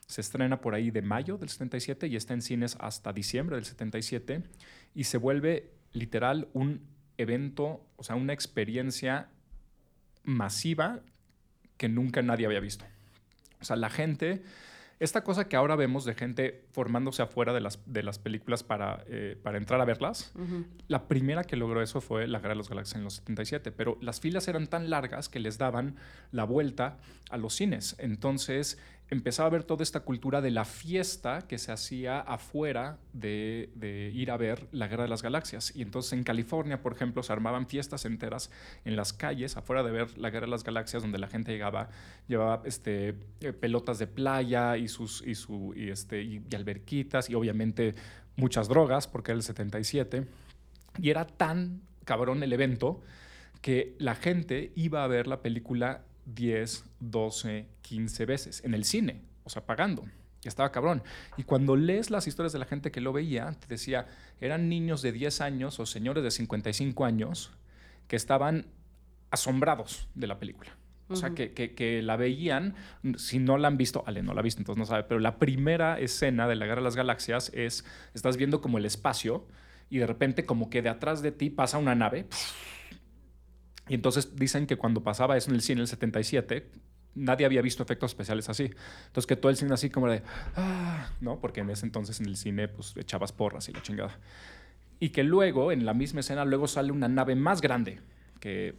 se 0.09 0.23
estrena 0.23 0.61
por 0.61 0.75
ahí 0.75 0.91
de 0.91 1.03
mayo 1.03 1.37
del 1.37 1.51
77 1.51 2.09
y 2.09 2.17
está 2.17 2.33
en 2.33 2.41
cines 2.41 2.77
hasta 2.81 3.13
diciembre 3.13 3.57
del 3.57 3.67
77 3.67 4.43
y 4.95 5.05
se 5.05 5.19
vuelve 5.19 5.71
literal 5.93 6.49
un 6.55 6.81
evento, 7.19 7.85
o 7.97 8.03
sea, 8.03 8.17
una 8.17 8.33
experiencia 8.33 9.29
masiva 10.25 11.01
que 11.77 11.89
nunca 11.89 12.23
nadie 12.23 12.47
había 12.47 12.61
visto. 12.61 12.87
O 13.61 13.65
sea, 13.65 13.77
la 13.77 13.91
gente, 13.91 14.43
esta 14.99 15.25
cosa 15.25 15.47
que 15.47 15.57
ahora 15.57 15.77
vemos 15.77 16.07
de 16.07 16.15
gente 16.15 16.65
formándose 16.73 17.21
afuera 17.21 17.53
de 17.53 17.61
las, 17.61 17.81
de 17.85 18.03
las 18.03 18.19
películas 18.19 18.63
para, 18.63 19.05
eh, 19.09 19.39
para 19.43 19.59
entrar 19.59 19.79
a 19.81 19.85
verlas, 19.85 20.33
la 20.87 21.07
primera 21.07 21.45
que 21.45 21.57
logró 21.57 21.83
eso 21.83 22.01
fue 22.01 22.27
la 22.27 22.39
Guerra 22.39 22.55
de 22.55 22.59
las 22.59 22.69
Galaxias 22.71 22.97
en 22.97 23.05
los 23.05 23.15
77, 23.15 23.73
pero 23.73 23.99
las 24.01 24.21
filas 24.21 24.49
eran 24.49 24.69
tan 24.69 24.89
largas 24.89 25.29
que 25.29 25.39
les 25.39 25.59
daban 25.59 25.97
la 26.33 26.45
vuelta 26.45 26.97
a 27.31 27.37
los 27.37 27.55
cines. 27.55 27.95
Entonces 27.99 28.79
empezaba 29.11 29.47
a 29.47 29.51
ver 29.51 29.65
toda 29.65 29.83
esta 29.83 30.01
cultura 30.01 30.41
de 30.41 30.51
la 30.51 30.65
fiesta 30.65 31.47
que 31.49 31.59
se 31.59 31.73
hacía 31.73 32.21
afuera 32.21 32.99
de, 33.13 33.71
ir 34.15 34.31
a 34.31 34.37
ver 34.37 34.69
la 34.71 34.87
Guerra 34.87 35.05
de 35.05 35.09
las 35.09 35.23
Galaxias. 35.23 35.75
Y 35.75 35.83
entonces 35.83 36.13
en 36.13 36.25
California, 36.25 36.83
por 36.83 36.93
ejemplo, 36.93 37.23
se 37.23 37.33
armaban 37.33 37.67
fiestas 37.67 38.05
enteras 38.05 38.51
en 38.85 38.97
las 38.97 39.13
calles 39.13 39.57
afuera 39.57 39.83
de 39.83 39.91
ver 39.91 40.19
la 40.19 40.31
Guerra 40.31 40.47
de 40.47 40.51
las 40.51 40.65
Galaxias, 40.65 41.03
donde 41.03 41.19
la 41.19 41.29
gente 41.29 41.53
llegaba, 41.53 41.89
llevaba 42.27 42.63
este, 42.67 43.15
eh, 43.41 43.53
pelotas 43.53 43.99
de 43.99 44.07
playa 44.07 44.77
y, 44.77 44.89
sus, 44.89 45.27
y, 45.27 45.35
su, 45.35 45.73
y, 45.75 45.89
este, 45.89 46.23
y, 46.23 46.43
y 46.51 46.55
alberquitas 46.55 47.31
y 47.31 47.35
obviamente 47.35 47.95
muchas 48.37 48.69
drogas, 48.69 49.07
porque 49.07 49.33
era 49.33 49.39
el 49.39 49.43
77. 49.43 50.27
Y 50.99 51.11
era 51.11 51.27
tan 51.27 51.81
cabrón 52.05 52.43
el 52.43 52.53
evento 52.53 53.03
que 53.63 53.97
la 53.99 54.15
gente 54.15 54.73
iba 54.77 55.03
a 55.03 55.07
ver 55.07 55.27
la 55.27 55.41
película 55.41 56.05
10, 56.35 56.85
12, 57.01 57.67
15 57.83 58.27
veces 58.27 58.63
en 58.65 58.75
el 58.75 58.85
cine, 58.85 59.23
o 59.45 59.51
sea, 59.51 59.65
pagando. 59.67 60.05
Y 60.45 60.49
estaba 60.49 60.71
cabrón. 60.71 61.03
Y 61.37 61.43
cuando 61.43 61.75
lees 61.75 62.11
las 62.11 62.27
historias 62.29 62.53
de 62.53 62.61
la 62.61 62.65
gente 62.67 62.91
que 62.93 63.01
lo 63.01 63.13
veía, 63.13 63.51
te 63.59 63.67
decía, 63.67 64.07
eran 64.41 64.69
niños 64.69 65.03
de 65.03 65.11
10 65.13 65.41
años 65.41 65.81
o 65.81 65.87
señores 65.87 66.23
de 66.23 66.31
55 66.31 67.05
años 67.05 67.51
que 68.07 68.15
estaban 68.17 68.67
asombrados 69.31 70.09
de 70.15 70.27
la 70.27 70.39
película. 70.39 70.71
O 71.11 71.17
sea, 71.17 71.31
que, 71.31 71.53
que- 71.55 71.75
que 71.75 72.03
la 72.03 72.17
veían, 72.17 72.75
si 73.17 73.39
no 73.39 73.57
la 73.57 73.69
han 73.69 73.79
visto, 73.79 74.05
Ale 74.07 74.23
no 74.23 74.35
la 74.35 74.41
ha 74.41 74.43
visto, 74.43 74.61
entonces 74.61 74.79
no 74.79 74.85
sabe, 74.85 75.05
pero 75.05 75.19
la 75.21 75.39
primera 75.39 75.99
escena 75.99 76.47
de 76.47 76.55
la 76.55 76.67
Guerra 76.67 76.83
de 76.83 76.85
las 76.85 76.97
Galaxias 76.97 77.51
es, 77.55 77.87
estás 78.13 78.37
viendo 78.37 78.61
como 78.61 78.77
el 78.77 78.85
espacio 78.85 79.47
y 79.89 79.99
de 79.99 80.07
repente 80.07 80.45
como 80.45 80.69
que 80.69 80.83
de 80.83 80.91
atrás 80.91 81.23
de 81.23 81.33
ti 81.33 81.49
pasa 81.49 81.79
una 81.79 81.95
nave. 81.95 82.27
Y 83.89 83.95
entonces 83.95 84.37
dicen 84.37 84.67
que 84.67 84.77
cuando 84.77 85.03
pasaba 85.03 85.37
eso 85.37 85.51
en 85.51 85.57
el 85.57 85.63
cine 85.63 85.79
en 85.79 85.83
el 85.83 85.89
77, 85.89 86.71
nadie 87.15 87.47
había 87.47 87.63
visto 87.63 87.83
efectos 87.83 88.11
especiales 88.13 88.49
así. 88.49 88.71
Entonces 89.07 89.27
que 89.27 89.37
todo 89.37 89.51
el 89.51 89.57
cine 89.57 89.75
así 89.75 89.91
como 89.91 90.09
de, 90.09 90.23
ah, 90.57 91.11
¿no? 91.21 91.41
Porque 91.41 91.61
en 91.61 91.71
ese 91.71 91.87
entonces 91.87 92.21
en 92.21 92.27
el 92.27 92.37
cine 92.37 92.69
pues 92.69 92.97
echabas 92.97 93.33
porras 93.33 93.69
y 93.69 93.73
la 93.73 93.83
chingada. 93.83 94.19
Y 95.01 95.11
que 95.11 95.23
luego, 95.23 95.71
en 95.71 95.85
la 95.85 95.95
misma 95.95 96.21
escena, 96.21 96.45
luego 96.45 96.67
sale 96.67 96.91
una 96.91 97.09
nave 97.09 97.37
más 97.37 97.61
grande, 97.61 98.01
que 98.41 98.75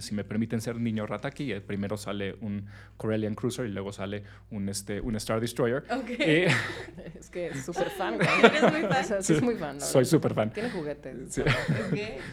si 0.00 0.14
me 0.14 0.24
permiten 0.24 0.60
ser 0.60 0.76
niño 0.76 1.06
rata 1.06 1.28
aquí, 1.28 1.52
eh, 1.52 1.60
primero 1.60 1.96
sale 1.96 2.36
un 2.40 2.66
Corellian 2.96 3.34
Cruiser 3.34 3.66
y 3.66 3.70
luego 3.70 3.92
sale 3.92 4.24
un, 4.50 4.68
este, 4.68 5.00
un 5.00 5.16
Star 5.16 5.40
Destroyer. 5.40 5.84
Ok. 5.90 6.10
Eh, 6.18 6.48
Es 7.18 7.28
que 7.30 7.48
es 7.48 7.64
súper 7.64 7.90
fan. 7.90 8.16
güey. 8.16 8.28
Eres 8.44 8.62
muy 8.72 8.80
fan. 8.82 9.00
O 9.00 9.04
sea, 9.04 9.22
sí 9.22 9.32
es 9.34 9.42
muy 9.42 9.54
fan. 9.56 9.80
soy 9.80 10.04
súper 10.04 10.34
fan. 10.34 10.52
Tiene 10.52 10.70
juguetes. 10.70 11.34
Sí. 11.34 11.42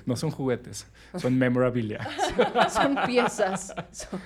No 0.05 0.15
son 0.15 0.31
juguetes, 0.31 0.87
son 1.17 1.37
memorabilia. 1.37 1.99
Son 2.69 2.95
piezas. 3.05 3.73
Son 3.91 4.19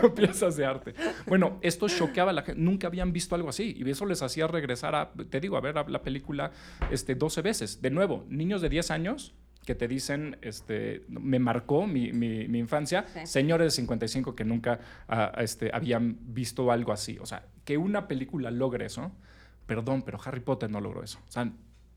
Son 0.00 0.14
piezas 0.14 0.56
de 0.56 0.64
arte. 0.64 0.94
Bueno, 1.26 1.58
esto 1.62 1.88
choqueaba 1.88 2.30
a 2.30 2.34
la 2.34 2.42
gente. 2.42 2.60
Nunca 2.60 2.86
habían 2.86 3.12
visto 3.12 3.34
algo 3.34 3.48
así. 3.48 3.74
Y 3.76 3.88
eso 3.88 4.06
les 4.06 4.22
hacía 4.22 4.46
regresar 4.46 4.94
a, 4.94 5.12
te 5.12 5.40
digo, 5.40 5.56
a 5.56 5.60
ver 5.60 5.74
la 5.88 6.02
película 6.02 6.50
este, 6.90 7.14
12 7.14 7.42
veces. 7.42 7.82
De 7.82 7.90
nuevo, 7.90 8.26
niños 8.28 8.62
de 8.62 8.68
10 8.68 8.90
años 8.90 9.34
que 9.68 9.74
te 9.74 9.86
dicen, 9.86 10.38
este, 10.40 11.04
me 11.08 11.38
marcó 11.38 11.86
mi, 11.86 12.10
mi- 12.10 12.48
mi 12.48 12.58
infancia. 12.58 13.04
Sí. 13.12 13.26
Señores 13.26 13.66
de 13.66 13.70
55 13.82 14.34
que 14.34 14.42
nunca 14.42 14.80
ah, 15.08 15.30
este, 15.36 15.70
habían 15.74 16.16
visto 16.22 16.72
algo 16.72 16.90
así. 16.90 17.18
O 17.20 17.26
sea, 17.26 17.44
que 17.66 17.76
una 17.76 18.08
película 18.08 18.50
logre 18.50 18.86
eso. 18.86 19.12
Perdón, 19.66 20.00
pero 20.06 20.18
Harry 20.24 20.40
Potter 20.40 20.70
no 20.70 20.80
logró 20.80 21.02
eso. 21.04 21.18
O 21.28 21.30
sea, 21.30 21.52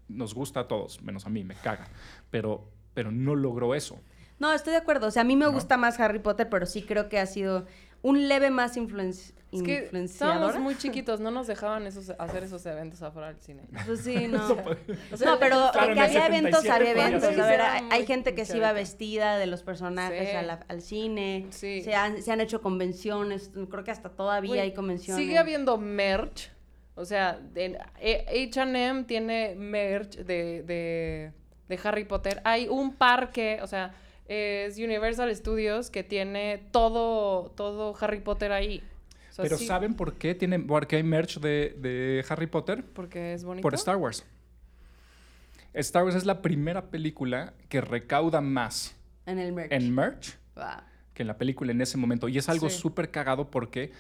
nos 0.10 0.34
gusta 0.36 0.60
a 0.60 0.68
todos, 0.68 1.02
menos 1.02 1.26
a 1.26 1.30
mí, 1.30 1.46
me 1.46 1.56
caga. 1.56 1.88
Pero, 2.30 2.70
pero 2.94 3.10
no 3.10 3.36
logró 3.36 3.74
eso. 3.74 4.02
No, 4.38 4.52
estoy 4.52 4.72
de 4.74 4.80
acuerdo. 4.80 5.08
O 5.08 5.12
sea, 5.12 5.22
a 5.22 5.26
mí 5.26 5.38
me 5.38 5.46
¿No? 5.46 5.54
gusta 5.54 5.78
más 5.78 5.98
Harry 6.02 6.20
Potter, 6.20 6.50
pero 6.50 6.66
sí 6.66 6.82
creo 6.82 7.08
que 7.08 7.20
ha 7.20 7.26
sido 7.26 7.68
un 8.02 8.28
leve 8.28 8.50
más 8.50 8.78
influenci 8.78 9.34
Es 9.52 9.62
que 9.64 9.90
estábamos 9.94 10.58
muy 10.60 10.76
chiquitos, 10.78 11.20
no 11.20 11.30
nos 11.30 11.46
dejaban 11.48 11.86
esos, 11.86 12.10
hacer 12.18 12.44
esos 12.44 12.66
eventos 12.66 13.02
afuera 13.02 13.28
del 13.28 13.40
cine. 13.42 13.64
Pues 13.86 14.02
sí, 14.02 14.28
no. 14.30 14.58
O 15.12 15.18
sea, 15.18 15.32
no, 15.32 15.40
pero 15.40 15.70
Claro, 15.74 15.94
que 15.94 16.00
había 16.00 16.28
eventos, 16.28 16.62
77 16.62 16.72
había 16.72 16.92
eventos. 16.92 17.38
A 17.38 17.48
ver, 17.48 17.62
hay, 17.92 18.06
gente 18.06 18.34
que 18.34 18.46
se 18.46 18.58
iba 18.58 18.72
vestida 18.74 19.38
de 19.38 19.48
los 19.48 19.62
personajes 19.64 20.30
Sí. 20.30 20.36
a 20.36 20.42
la- 20.42 20.66
al 20.68 20.82
cine. 20.82 21.48
Sí. 21.50 21.82
Se, 21.82 21.94
han, 21.96 22.22
se 22.24 22.32
han 22.32 22.42
hecho 22.42 22.62
convenciones. 22.62 23.52
Creo 23.70 23.84
que 23.84 23.92
hasta 23.92 24.10
todavía 24.10 24.62
hay 24.64 24.74
convenciones. 24.74 25.24
Sigue 25.24 25.38
habiendo 25.38 25.78
merch. 25.78 26.50
O 26.96 27.06
sea, 27.06 27.40
en- 27.56 27.78
H&M 27.78 29.04
tiene 29.04 29.56
merch 29.56 30.18
de, 30.18 30.64
de, 30.64 31.32
de 31.68 31.80
Harry 31.84 32.06
Potter. 32.06 32.42
Hay 32.46 32.68
un 32.68 32.96
parque, 32.96 33.60
o 33.62 33.68
sea, 33.68 33.94
es 34.32 34.78
Universal 34.78 35.36
Studios 35.36 35.90
que 35.90 36.04
tiene 36.04 36.64
todo, 36.72 37.52
todo 37.56 37.94
Harry 38.00 38.22
Potter 38.22 38.52
ahí. 38.54 38.82
O 39.30 39.34
sea, 39.34 39.44
Pero 39.44 39.58
sí, 39.58 39.66
¿saben 39.66 39.94
por 39.94 40.14
qué, 40.16 40.36
tienen, 40.36 40.68
por 40.68 40.88
qué 40.88 40.98
hay 40.98 41.04
merch 41.04 41.40
de, 41.40 41.76
de 41.80 42.24
Harry 42.30 42.48
Potter? 42.48 42.84
Porque 42.94 43.34
es 43.34 43.44
bonito. 43.44 43.62
Por 43.62 43.74
Star 43.76 43.98
Wars. 43.98 44.24
Star 45.74 46.04
Wars 46.04 46.16
es 46.16 46.26
la 46.26 46.42
primera 46.42 46.90
película 46.90 47.54
que 47.70 47.82
recauda 47.82 48.42
más 48.42 48.96
En 49.26 49.40
el 49.40 49.54
merch. 49.54 49.72
en 49.72 49.94
merch 49.94 50.38
Wow. 50.56 50.66
que 51.14 51.24
en 51.24 51.28
la 51.28 51.38
película 51.38 51.72
en 51.72 51.82
ese 51.82 51.98
momento. 51.98 52.28
Y 52.28 52.38
es 52.38 52.50
algo 52.50 52.70
Sí. 52.70 52.78
súper 52.80 53.10
cagado 53.12 53.50
porque 53.50 53.92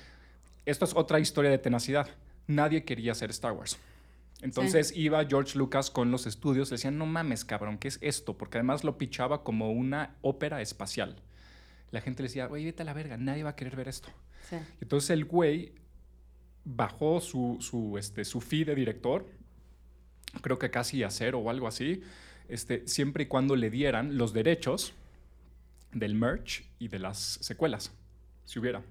esto 0.65 0.85
es 0.85 0.93
otra 0.95 1.19
historia 1.19 1.49
de 1.51 1.57
tenacidad. 1.57 2.07
Nadie 2.47 2.83
quería 2.83 3.13
hacer 3.13 3.29
Star 3.31 3.53
Wars. 3.53 3.77
Entonces 4.41 4.95
iba 4.95 5.23
George 5.25 5.57
Lucas 5.57 5.91
con 5.91 6.11
los 6.11 6.25
estudios, 6.25 6.71
le 6.71 6.75
decían, 6.75 6.97
no 6.97 7.05
mames, 7.05 7.45
cabrón, 7.45 7.77
¿qué 7.77 7.87
es 7.87 7.99
esto? 8.01 8.37
Porque 8.37 8.57
además 8.57 8.83
lo 8.83 8.97
pichaba 8.97 9.43
como 9.43 9.71
una 9.71 10.15
ópera 10.21 10.61
espacial. 10.61 11.15
La 11.91 12.01
gente 12.01 12.23
le 12.23 12.29
decía, 12.29 12.47
oye, 12.49 12.65
vete 12.65 12.81
a 12.81 12.85
la 12.85 12.93
verga, 12.93 13.17
nadie 13.17 13.43
va 13.43 13.51
a 13.51 13.55
querer 13.55 13.75
ver 13.75 13.87
esto. 13.87 14.09
Sí. 14.49 14.55
Entonces 14.81 15.11
el 15.11 15.25
güey 15.25 15.73
bajó 16.63 17.21
su, 17.21 17.57
su, 17.59 17.97
este, 17.97 18.25
su 18.25 18.41
fee 18.41 18.63
de 18.63 18.75
director, 18.75 19.27
creo 20.41 20.57
que 20.57 20.71
casi 20.71 21.03
a 21.03 21.09
cero 21.09 21.39
o 21.39 21.49
algo 21.49 21.67
así, 21.67 22.01
este, 22.47 22.87
siempre 22.87 23.23
y 23.23 23.27
cuando 23.27 23.55
le 23.55 23.69
dieran 23.69 24.17
los 24.17 24.33
derechos 24.33 24.93
del 25.91 26.15
merch 26.15 26.65
y 26.79 26.87
de 26.87 26.99
las 26.99 27.17
secuelas, 27.41 27.93
si 28.45 28.59
hubiera. 28.59 28.81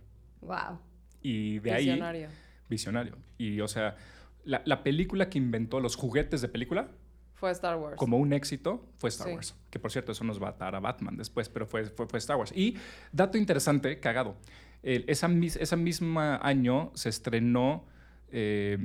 Wow. 0.42 0.78
Y 1.22 1.58
de 1.58 1.72
ahí... 1.72 1.84
Visionario. 1.86 2.28
Visionario. 2.68 3.18
Y 3.36 3.60
o 3.60 3.68
sea, 3.68 3.96
la, 4.50 4.62
la 4.64 4.82
película 4.82 5.28
que 5.30 5.38
inventó 5.38 5.80
los 5.80 5.96
juguetes 5.96 6.40
de 6.42 6.48
película 6.48 6.88
Fue 7.34 7.50
Star 7.52 7.76
Wars. 7.76 7.96
como 7.96 8.18
un 8.18 8.32
éxito 8.32 8.84
fue 8.96 9.08
Star 9.08 9.28
Sí. 9.28 9.34
Wars. 9.34 9.54
Que 9.70 9.78
por 9.78 9.90
cierto, 9.90 10.12
eso 10.12 10.24
nos 10.24 10.42
va 10.42 10.48
a 10.48 10.50
atar 10.50 10.74
a 10.74 10.80
Batman 10.80 11.16
después, 11.16 11.48
pero 11.48 11.66
fue, 11.66 11.84
fue, 11.84 12.06
fue 12.06 12.18
Star 12.18 12.36
Wars. 12.36 12.52
Y 12.54 12.76
dato 13.12 13.38
interesante, 13.38 13.98
cagado. 14.00 14.36
el- 14.82 15.04
esa, 15.08 15.28
mis, 15.28 15.56
esa 15.56 15.76
misma 15.76 16.36
año 16.42 16.90
se 16.94 17.08
estrenó 17.10 17.84
eh, 18.32 18.78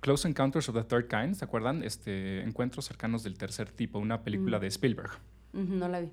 Close 0.00 0.28
Encounters 0.28 0.68
of 0.68 0.74
the 0.76 0.84
Third 0.84 1.08
Kind, 1.08 1.34
¿se 1.34 1.44
acuerdan? 1.44 1.82
Este, 1.82 2.42
Encuentros 2.42 2.84
cercanos 2.84 3.22
del 3.24 3.36
tercer 3.38 3.70
tipo, 3.70 3.98
una 3.98 4.22
película 4.22 4.58
Mm. 4.58 4.60
de 4.60 4.66
Spielberg. 4.68 5.10
No 5.52 5.88
la 5.88 6.00
vi. 6.00 6.08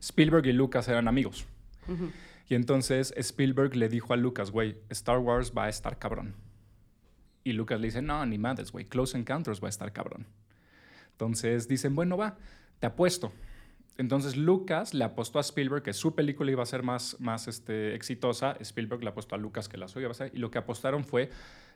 Spielberg 0.00 0.46
y 0.46 0.52
Lucas 0.52 0.88
eran 0.88 1.08
amigos. 1.08 1.46
Y 2.48 2.54
entonces 2.54 3.12
Spielberg 3.16 3.74
le 3.76 3.88
dijo 3.88 4.12
a 4.12 4.16
Lucas, 4.16 4.50
güey, 4.50 4.76
Star 4.90 5.18
Wars 5.18 5.52
va 5.56 5.64
a 5.64 5.68
estar 5.68 5.98
cabrón. 5.98 6.34
Y 7.46 7.52
Lucas 7.52 7.78
le 7.80 7.86
dice, 7.86 8.02
no, 8.02 8.26
ni 8.26 8.38
madres, 8.38 8.72
güey, 8.72 8.86
Close 8.86 9.16
Encounters 9.16 9.62
va 9.62 9.68
a 9.68 9.70
estar 9.70 9.92
cabrón. 9.92 10.26
Entonces 11.12 11.68
dicen, 11.68 11.94
bueno, 11.94 12.16
va, 12.16 12.36
te 12.80 12.86
apuesto. 12.88 13.32
Entonces 13.98 14.36
Lucas 14.36 14.94
le 14.94 15.04
apostó 15.04 15.38
a 15.38 15.42
Spielberg 15.42 15.84
que 15.84 15.92
su 15.92 16.16
película 16.16 16.50
iba 16.50 16.64
a 16.64 16.66
ser 16.66 16.82
más, 16.82 17.16
más 17.20 17.46
este, 17.46 17.94
exitosa. 17.94 18.56
Spielberg 18.60 19.02
le 19.04 19.10
apostó 19.10 19.36
a 19.36 19.38
Lucas 19.38 19.68
que 19.68 19.76
la 19.76 19.86
suya 19.86 20.06
iba 20.06 20.10
a 20.10 20.14
ser. 20.14 20.32
Y 20.34 20.38
lo 20.38 20.50
que 20.50 20.58
apostaron 20.58 21.04
fue 21.04 21.30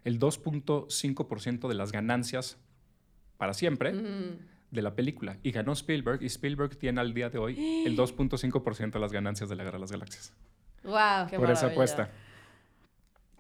el 0.05 0.19
2.5% 0.19 1.69
de 1.69 1.75
las 1.75 1.93
ganancias 1.93 2.59
para 3.39 3.55
siempre 3.55 3.93
Mm. 3.93 4.39
de 4.73 4.83
la 4.83 4.95
película. 4.97 5.39
Y 5.45 5.53
ganó 5.53 5.73
Spielberg. 5.73 6.21
Y 6.23 6.27
Spielberg 6.27 6.77
tiene 6.77 7.01
al 7.01 7.15
día 7.15 7.31
de 7.31 7.39
hoy 7.39 7.85
el 7.87 7.97
2.5% 7.97 8.91
de 8.93 8.99
las 8.99 9.13
ganancias 9.13 9.49
de 9.49 9.55
la 9.57 9.63
Guerra 9.63 9.77
de 9.79 9.83
las 9.83 9.93
Galaxias. 9.93 10.33
Wow. 10.83 11.29
Qué 11.31 11.39
por 11.39 11.51
esa 11.51 11.69
apuesta. 11.69 12.11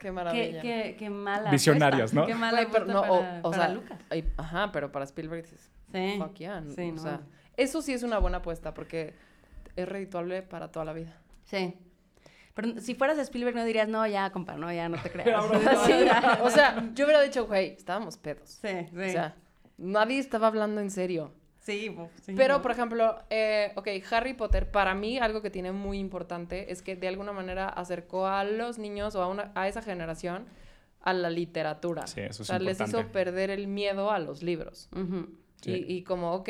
Qué 0.01 0.07
Qué, 0.09 0.13
maravilla. 0.13 0.61
qué, 0.63 0.97
qué 0.99 1.11
mala. 1.11 1.51
Visionarias, 1.51 2.11
apuesta. 2.11 2.21
¿no? 2.21 2.27
Qué 2.27 2.35
mala 2.35 2.67
pero 2.73 2.87
no, 2.87 3.01
o- 3.03 3.21
para, 3.21 3.39
o, 3.43 3.51
para 3.51 3.65
sea, 3.67 3.75
Lucas. 3.75 3.99
ajá, 4.39 4.73
pero 4.73 4.91
para 4.91 5.05
Spielberg 5.05 5.43
dices, 5.43 5.71
Sí. 5.93 6.15
fuck 6.19 6.35
yeah. 6.37 6.65
Sí, 6.75 6.89
o 6.89 6.93
no. 6.95 7.03
sea, 7.03 7.21
eso 7.57 7.83
sí 7.83 7.93
es 7.93 8.03
una 8.03 8.19
buena 8.19 8.39
apuesta 8.39 8.73
porque 8.75 9.15
es 9.77 9.89
redituable 9.89 10.43
para 10.43 10.73
toda 10.73 10.85
la 10.87 10.93
vida. 10.95 11.15
Sí. 11.45 11.77
Pero 12.55 12.81
si 12.81 12.95
fueras 12.95 13.19
Spielberg 13.19 13.55
no 13.55 13.65
dirías, 13.65 13.89
no, 13.89 14.07
ya, 14.07 14.31
compa, 14.31 14.57
no, 14.57 14.73
ya, 14.73 14.89
no 14.89 15.01
te 15.01 15.11
creas. 15.11 15.45
Sí, 15.87 15.93
o 16.43 16.51
sea, 16.51 16.91
yo 16.95 17.05
hubiera 17.05 17.21
dicho, 17.21 17.47
güey, 17.47 17.75
estábamos 17.77 18.17
pedos. 18.17 18.59
Sí, 18.63 18.69
sí. 18.91 18.97
O 18.97 19.11
sea, 19.11 19.37
nadie 19.79 20.19
estaba 20.19 20.47
hablando 20.49 20.81
en 20.81 20.91
serio. 20.91 21.33
Sí, 21.71 21.97
sí, 22.23 22.33
Pero, 22.37 22.63
por 22.63 22.71
ejemplo, 22.71 23.17
eh, 23.31 23.73
ok, 23.77 23.89
Harry 24.11 24.35
Potter, 24.35 24.71
para 24.71 24.95
mí 24.95 25.19
algo 25.19 25.43
que 25.43 25.51
tiene 25.51 25.73
muy 25.73 25.99
importante 25.99 26.73
es 26.73 26.83
que 26.83 26.97
de 26.97 27.09
alguna 27.09 27.33
manera 27.33 27.69
acercó 27.69 28.27
a 28.27 28.45
los 28.45 28.79
niños 28.79 29.15
o 29.15 29.23
a, 29.23 29.29
una, 29.29 29.53
a 29.55 29.69
esa 29.69 29.83
generación 29.83 30.47
a 31.03 31.13
la 31.13 31.31
literatura. 31.31 32.07
Sí, 32.07 32.21
eso 32.21 32.31
es 32.31 32.41
o 32.41 32.45
sea, 32.45 32.59
les 32.59 32.79
importante. 32.81 33.01
hizo 33.01 33.13
perder 33.13 33.51
el 33.51 33.67
miedo 33.67 34.11
a 34.11 34.19
los 34.19 34.43
libros. 34.43 34.89
Ujú. 34.95 35.29
Sí. 35.63 35.85
Y, 35.89 35.97
y 35.97 36.03
como, 36.05 36.33
ok, 36.35 36.49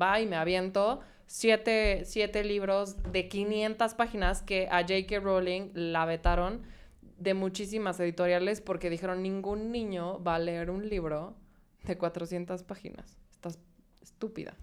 va 0.00 0.20
y 0.20 0.26
me 0.26 0.36
aviento 0.36 1.00
siete, 1.26 2.02
siete 2.04 2.44
libros 2.44 2.96
de 3.12 3.28
500 3.28 3.94
páginas 3.94 4.42
que 4.42 4.68
a 4.70 4.80
J.K. 4.80 5.20
Rowling 5.20 5.70
la 5.74 6.04
vetaron 6.04 6.62
de 7.18 7.34
muchísimas 7.34 8.00
editoriales 8.00 8.60
porque 8.60 8.90
dijeron, 8.90 9.22
ningún 9.22 9.70
niño 9.70 10.22
va 10.22 10.36
a 10.36 10.38
leer 10.38 10.70
un 10.70 10.88
libro 10.88 11.36
de 11.84 11.96
400 11.96 12.62
páginas. 12.64 13.16
Estúpida. 14.02 14.54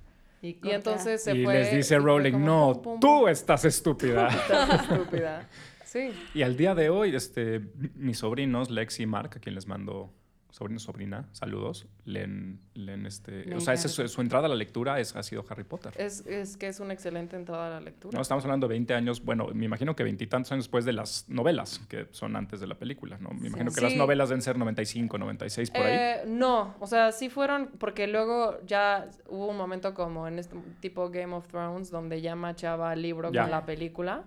Y, 0.41 0.57
Y 0.61 0.69
entonces 0.71 1.23
se 1.23 1.35
y 1.35 1.43
fue... 1.43 1.53
les 1.55 1.71
dice 1.75 1.95
y 1.95 1.97
Rowling, 1.97 2.33
como 2.33 2.45
no, 2.45 2.73
pum, 2.73 2.83
pum, 2.83 2.99
tú 2.99 3.27
estás 3.27 3.65
estúpida. 3.65 4.27
estás 4.29 4.83
estúpida. 4.83 5.49
Sí. 5.83 6.11
y 6.33 6.41
al 6.41 6.57
día 6.57 6.75
de 6.75 6.89
hoy, 6.89 7.15
este, 7.15 7.61
mis 7.95 8.19
sobrinos, 8.19 8.69
Lex 8.69 8.99
y 8.99 9.05
Mark, 9.05 9.31
a 9.35 9.39
quien 9.39 9.55
les 9.55 9.67
mando 9.67 10.11
sobrino, 10.57 10.79
sobrina, 10.79 11.27
saludos, 11.31 11.85
leen, 12.05 12.59
leen 12.73 13.05
este... 13.05 13.53
O 13.55 13.59
sea, 13.61 13.73
esa 13.75 13.87
es 13.87 13.93
su, 13.93 14.07
su 14.07 14.21
entrada 14.21 14.47
a 14.47 14.49
la 14.49 14.55
lectura 14.55 14.99
es, 14.99 15.15
ha 15.15 15.21
sido 15.21 15.45
Harry 15.49 15.63
Potter. 15.63 15.93
Es, 15.97 16.25
es 16.25 16.57
que 16.57 16.67
es 16.67 16.79
una 16.79 16.93
excelente 16.93 17.35
entrada 17.35 17.67
a 17.67 17.69
la 17.69 17.79
lectura. 17.79 18.15
No, 18.15 18.21
estamos 18.21 18.43
hablando 18.43 18.67
de 18.67 18.71
20 18.73 18.93
años, 18.95 19.23
bueno, 19.23 19.47
me 19.53 19.65
imagino 19.65 19.95
que 19.95 20.03
veintitantos 20.03 20.51
años 20.51 20.65
después 20.65 20.83
de 20.85 20.93
las 20.93 21.25
novelas, 21.29 21.79
que 21.87 22.07
son 22.11 22.35
antes 22.35 22.59
de 22.59 22.67
la 22.67 22.75
película, 22.75 23.17
¿no? 23.19 23.29
Me 23.29 23.47
imagino 23.47 23.71
que 23.71 23.81
las 23.81 23.95
novelas 23.95 24.29
deben 24.29 24.41
ser 24.41 24.57
95, 24.57 25.17
96, 25.17 25.69
por 25.71 25.81
ahí. 25.85 25.93
Eh, 25.93 26.23
no, 26.27 26.75
o 26.79 26.87
sea, 26.87 27.11
sí 27.11 27.29
fueron, 27.29 27.67
porque 27.77 28.07
luego 28.07 28.59
ya 28.65 29.07
hubo 29.27 29.47
un 29.47 29.57
momento 29.57 29.93
como 29.93 30.27
en 30.27 30.39
este 30.39 30.57
tipo 30.79 31.09
Game 31.11 31.33
of 31.35 31.47
Thrones, 31.47 31.91
donde 31.91 32.21
ya 32.21 32.35
machaba 32.35 32.93
el 32.93 33.01
libro 33.03 33.31
Ya. 33.31 33.43
con 33.43 33.51
la 33.51 33.65
película. 33.65 34.23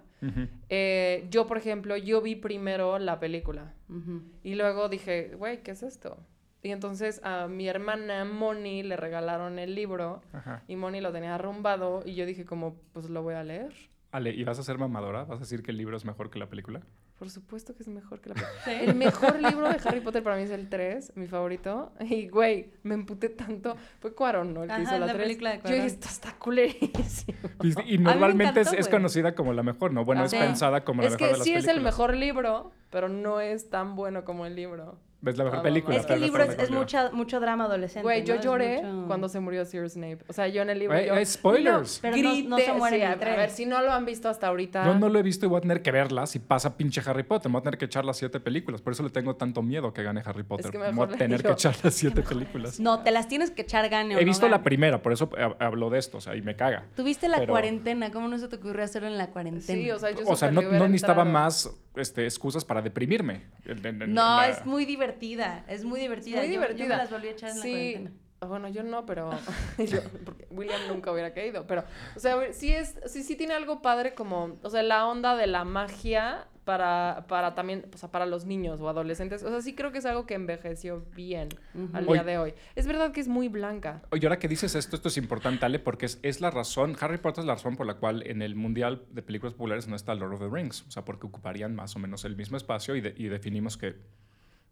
Eh, 0.68 1.26
yo, 1.30 1.46
por 1.46 1.56
ejemplo, 1.56 1.96
yo 1.96 2.20
vi 2.20 2.36
primero 2.36 2.98
la 2.98 3.18
película 3.18 3.74
y 4.42 4.54
luego 4.54 4.88
dije, 4.88 5.34
güey, 5.36 5.62
¿qué 5.62 5.72
es 5.72 5.82
esto? 5.82 6.18
Y 6.62 6.70
entonces 6.72 7.20
a 7.24 7.48
mi 7.48 7.68
hermana 7.68 8.24
Moni 8.26 8.82
le 8.82 8.96
regalaron 8.96 9.58
el 9.58 9.74
libro 9.74 10.20
Ajá. 10.32 10.62
y 10.68 10.76
Moni 10.76 11.00
lo 11.00 11.10
tenía 11.10 11.34
arrumbado 11.34 12.02
y 12.04 12.14
yo 12.14 12.26
dije 12.26 12.44
como, 12.44 12.76
pues 12.92 13.08
lo 13.08 13.22
voy 13.22 13.34
a 13.34 13.42
leer. 13.42 13.72
Ale, 14.12 14.30
¿y 14.30 14.44
vas 14.44 14.58
a 14.58 14.62
ser 14.62 14.76
mamadora? 14.76 15.24
¿Vas 15.24 15.38
a 15.38 15.40
decir 15.40 15.62
que 15.62 15.70
el 15.70 15.78
libro 15.78 15.96
es 15.96 16.04
mejor 16.04 16.30
que 16.30 16.38
la 16.38 16.48
película? 16.50 16.82
Por 17.20 17.28
supuesto 17.30 17.74
que 17.76 17.82
es 17.82 17.88
mejor 17.88 18.20
que 18.20 18.30
la 18.30 18.34
película. 18.64 18.80
El 18.80 18.94
mejor 18.96 19.38
libro 19.40 19.68
de 19.68 19.78
Harry 19.84 20.00
Potter 20.00 20.22
para 20.22 20.36
mí 20.36 20.42
es 20.42 20.50
el 20.50 20.68
3, 20.70 21.12
mi 21.16 21.26
favorito. 21.28 21.92
Y, 22.00 22.28
güey, 22.28 22.72
me 22.82 22.94
emputé 22.94 23.28
tanto. 23.28 23.76
Fue 24.00 24.14
Cuarón, 24.14 24.54
¿no? 24.54 24.62
El 24.62 24.68
que 24.68 24.72
Ajá, 24.72 24.82
hizo 24.82 24.92
la, 24.98 25.06
la 25.06 25.12
3. 25.12 25.22
película 25.24 25.50
de 25.50 25.56
Yo 25.58 25.62
Cuarón. 25.62 25.76
dije, 25.82 25.86
esto 25.94 26.08
está 26.08 26.32
culerísimo. 26.38 27.38
Y, 27.62 27.94
y 27.94 27.98
normalmente 27.98 28.60
es, 28.62 28.68
encantó, 28.68 28.80
es 28.80 28.86
güey. 28.86 28.98
conocida 28.98 29.34
como 29.34 29.52
la 29.52 29.62
mejor, 29.62 29.92
¿no? 29.92 30.04
Bueno, 30.06 30.24
es 30.24 30.30
Sí. 30.30 30.38
pensada 30.38 30.82
como 30.82 31.02
la 31.02 31.08
Es 31.08 31.12
mejor 31.12 31.26
que 31.28 31.32
de 31.34 31.38
las 31.38 31.44
sí 31.46 31.52
es 31.52 31.58
el 31.58 31.66
películas. 31.66 31.92
mejor 31.92 32.16
libro, 32.16 32.70
pero 32.88 33.08
no 33.10 33.40
es 33.40 33.68
tan 33.68 33.96
bueno 33.96 34.24
como 34.24 34.46
el 34.46 34.56
libro. 34.56 34.98
Es 35.24 35.36
la 35.36 35.44
mejor 35.44 35.58
Ah, 35.58 35.62
película. 35.62 35.96
Es 35.98 36.06
que 36.06 36.14
el 36.14 36.20
libro 36.22 36.42
es, 36.42 36.58
es 36.58 36.70
mucha, 36.70 37.10
mucho 37.12 37.40
drama 37.40 37.64
adolescente. 37.64 38.02
Güey, 38.04 38.24
yo 38.24 38.34
¿no? 38.34 38.40
Es 38.40 38.44
lloré 38.46 38.82
mucho- 38.82 39.06
cuando 39.06 39.28
se 39.28 39.38
murió 39.40 39.64
Sirius 39.66 39.92
Snape. 39.92 40.18
O 40.28 40.32
sea, 40.32 40.48
yo 40.48 40.62
en 40.62 40.70
el 40.70 40.78
libro. 40.78 40.98
Yo, 40.98 41.12
hay 41.14 41.26
spoilers. 41.26 41.98
Pero 42.00 42.16
no- 42.16 42.22
no 42.22 42.56
se 42.56 42.62
grité, 42.62 42.72
muere 42.78 42.96
sí, 42.96 43.02
a- 43.02 43.14
ver, 43.16 43.50
si 43.50 43.66
no 43.66 43.82
lo 43.82 43.92
han 43.92 44.06
visto 44.06 44.28
hasta 44.30 44.46
ahorita. 44.46 44.84
Yo 44.86 44.94
no 44.98 45.08
lo 45.10 45.18
he 45.18 45.22
visto 45.22 45.44
y 45.44 45.48
voy 45.50 45.58
a 45.58 45.60
tener 45.60 45.82
que 45.82 45.92
verla 45.92 46.26
si 46.26 46.38
pasa 46.38 46.74
pinche 46.76 47.02
Harry 47.04 47.22
Potter. 47.22 47.50
Me 47.50 47.52
voy 47.54 47.60
a 47.60 47.64
tener 47.64 47.78
que 47.78 47.84
echar 47.84 48.04
las 48.06 48.16
siete 48.16 48.40
películas. 48.40 48.80
Por 48.80 48.94
eso 48.94 49.02
le 49.02 49.10
tengo 49.10 49.36
tanto 49.36 49.60
miedo 49.62 49.92
que 49.92 50.02
gane 50.02 50.22
Harry 50.24 50.42
Potter. 50.42 50.70
que 50.70 50.78
Me 50.78 50.88
mejor 50.90 51.08
voy 51.08 51.14
a 51.14 51.18
tener 51.18 51.42
que 51.42 51.50
echar 51.52 51.74
las 51.82 51.92
siete 51.94 52.22
películas. 52.22 52.80
No, 52.80 53.00
te 53.02 53.10
las 53.10 53.28
tienes 53.28 53.50
que 53.50 53.62
echar 53.62 53.88
gane 53.90 54.16
o 54.16 54.18
He 54.18 54.22
no 54.22 54.26
visto 54.26 54.48
la 54.48 54.62
primera, 54.62 55.02
por 55.02 55.12
eso 55.12 55.28
hab- 55.30 55.56
hablo 55.60 55.90
de 55.90 55.98
esto, 55.98 56.16
o 56.18 56.20
sea, 56.22 56.34
y 56.34 56.40
me 56.40 56.56
caga. 56.56 56.84
Tuviste 56.96 57.28
la 57.28 57.40
Pero- 57.40 57.52
cuarentena, 57.52 58.10
¿cómo 58.10 58.26
no 58.28 58.38
se 58.38 58.48
te 58.48 58.56
ocurrió 58.56 58.84
hacerlo 58.84 59.08
en 59.08 59.18
la 59.18 59.26
cuarentena? 59.28 59.80
Sí, 59.82 59.90
o 59.90 59.98
sea, 59.98 60.12
yo 60.12 60.26
O 60.26 60.34
sea, 60.36 60.50
no, 60.50 60.62
necesitaba 60.62 61.24
más 61.26 61.70
este, 61.96 62.24
excusas 62.24 62.64
para 62.64 62.80
deprimirme. 62.80 63.42
No, 64.08 64.42
es 64.42 64.64
muy 64.64 64.84
divertida, 65.10 65.64
es 65.68 65.84
muy 65.84 66.00
divertida. 66.00 66.38
Muy 66.38 66.48
divertida. 66.48 66.84
Yo, 66.84 66.88
me 66.88 66.96
las 66.96 67.10
volví 67.10 67.28
a 67.28 67.30
echar 67.32 67.50
en 67.50 67.56
la 67.56 67.62
sí. 67.62 67.70
cuarentena. 67.72 68.12
ah, 68.40 68.46
Bueno, 68.46 68.68
yo 68.68 68.82
no, 68.82 69.04
pero 69.06 69.30
yo, 69.78 69.98
William 70.50 70.80
nunca 70.88 71.12
hubiera 71.12 71.32
caído, 71.34 71.66
pero, 71.66 71.84
o 72.16 72.20
sea, 72.20 72.38
sí 72.52 72.72
es, 72.72 72.94
sí, 73.06 73.22
sí 73.22 73.36
tiene 73.36 73.54
algo 73.54 73.82
padre 73.82 74.14
como, 74.14 74.58
o 74.62 74.70
sea, 74.70 74.82
la 74.82 75.06
onda 75.06 75.36
de 75.36 75.46
la 75.46 75.64
magia 75.64 76.46
para, 76.64 77.24
para 77.26 77.54
también, 77.56 77.86
o 77.92 77.96
sea, 77.96 78.10
para 78.12 78.26
los 78.26 78.44
niños 78.44 78.80
o 78.80 78.88
adolescentes, 78.88 79.42
o 79.42 79.48
sea, 79.48 79.60
sí 79.60 79.74
creo 79.74 79.90
que 79.90 79.98
es 79.98 80.06
algo 80.06 80.24
que 80.26 80.34
envejeció 80.34 81.04
bien 81.16 81.48
al 81.94 82.04
Oye. 82.06 82.12
día 82.18 82.22
de 82.24 82.38
hoy. 82.38 82.54
Es 82.76 82.86
verdad 82.86 83.10
que 83.10 83.20
es 83.20 83.26
muy 83.26 83.48
blanca. 83.48 84.02
Oye, 84.12 84.24
ahora 84.26 84.38
que 84.38 84.46
dices 84.46 84.76
esto, 84.76 84.94
esto 84.94 85.08
es 85.08 85.16
importante, 85.16 85.64
Ale, 85.66 85.80
porque 85.80 86.06
es, 86.06 86.20
es 86.22 86.40
la 86.40 86.50
razón, 86.50 86.96
Harry 87.00 87.18
Potter 87.18 87.42
es 87.42 87.46
la 87.46 87.54
razón 87.54 87.76
por 87.76 87.86
la 87.86 87.94
cual 87.94 88.22
en 88.24 88.40
el 88.40 88.54
Mundial 88.54 89.04
de 89.10 89.22
Películas 89.22 89.54
Populares 89.54 89.88
no 89.88 89.96
está 89.96 90.14
Lord 90.14 90.34
of 90.34 90.40
the 90.40 90.48
Rings. 90.48 90.82
O 90.86 90.90
sea, 90.92 91.04
porque 91.04 91.26
ocuparían 91.26 91.74
más 91.74 91.96
o 91.96 91.98
menos 91.98 92.24
el 92.24 92.36
mismo 92.36 92.56
espacio 92.56 92.94
y, 92.94 93.00
de- 93.00 93.14
y 93.16 93.24
definimos 93.28 93.76
que 93.76 93.96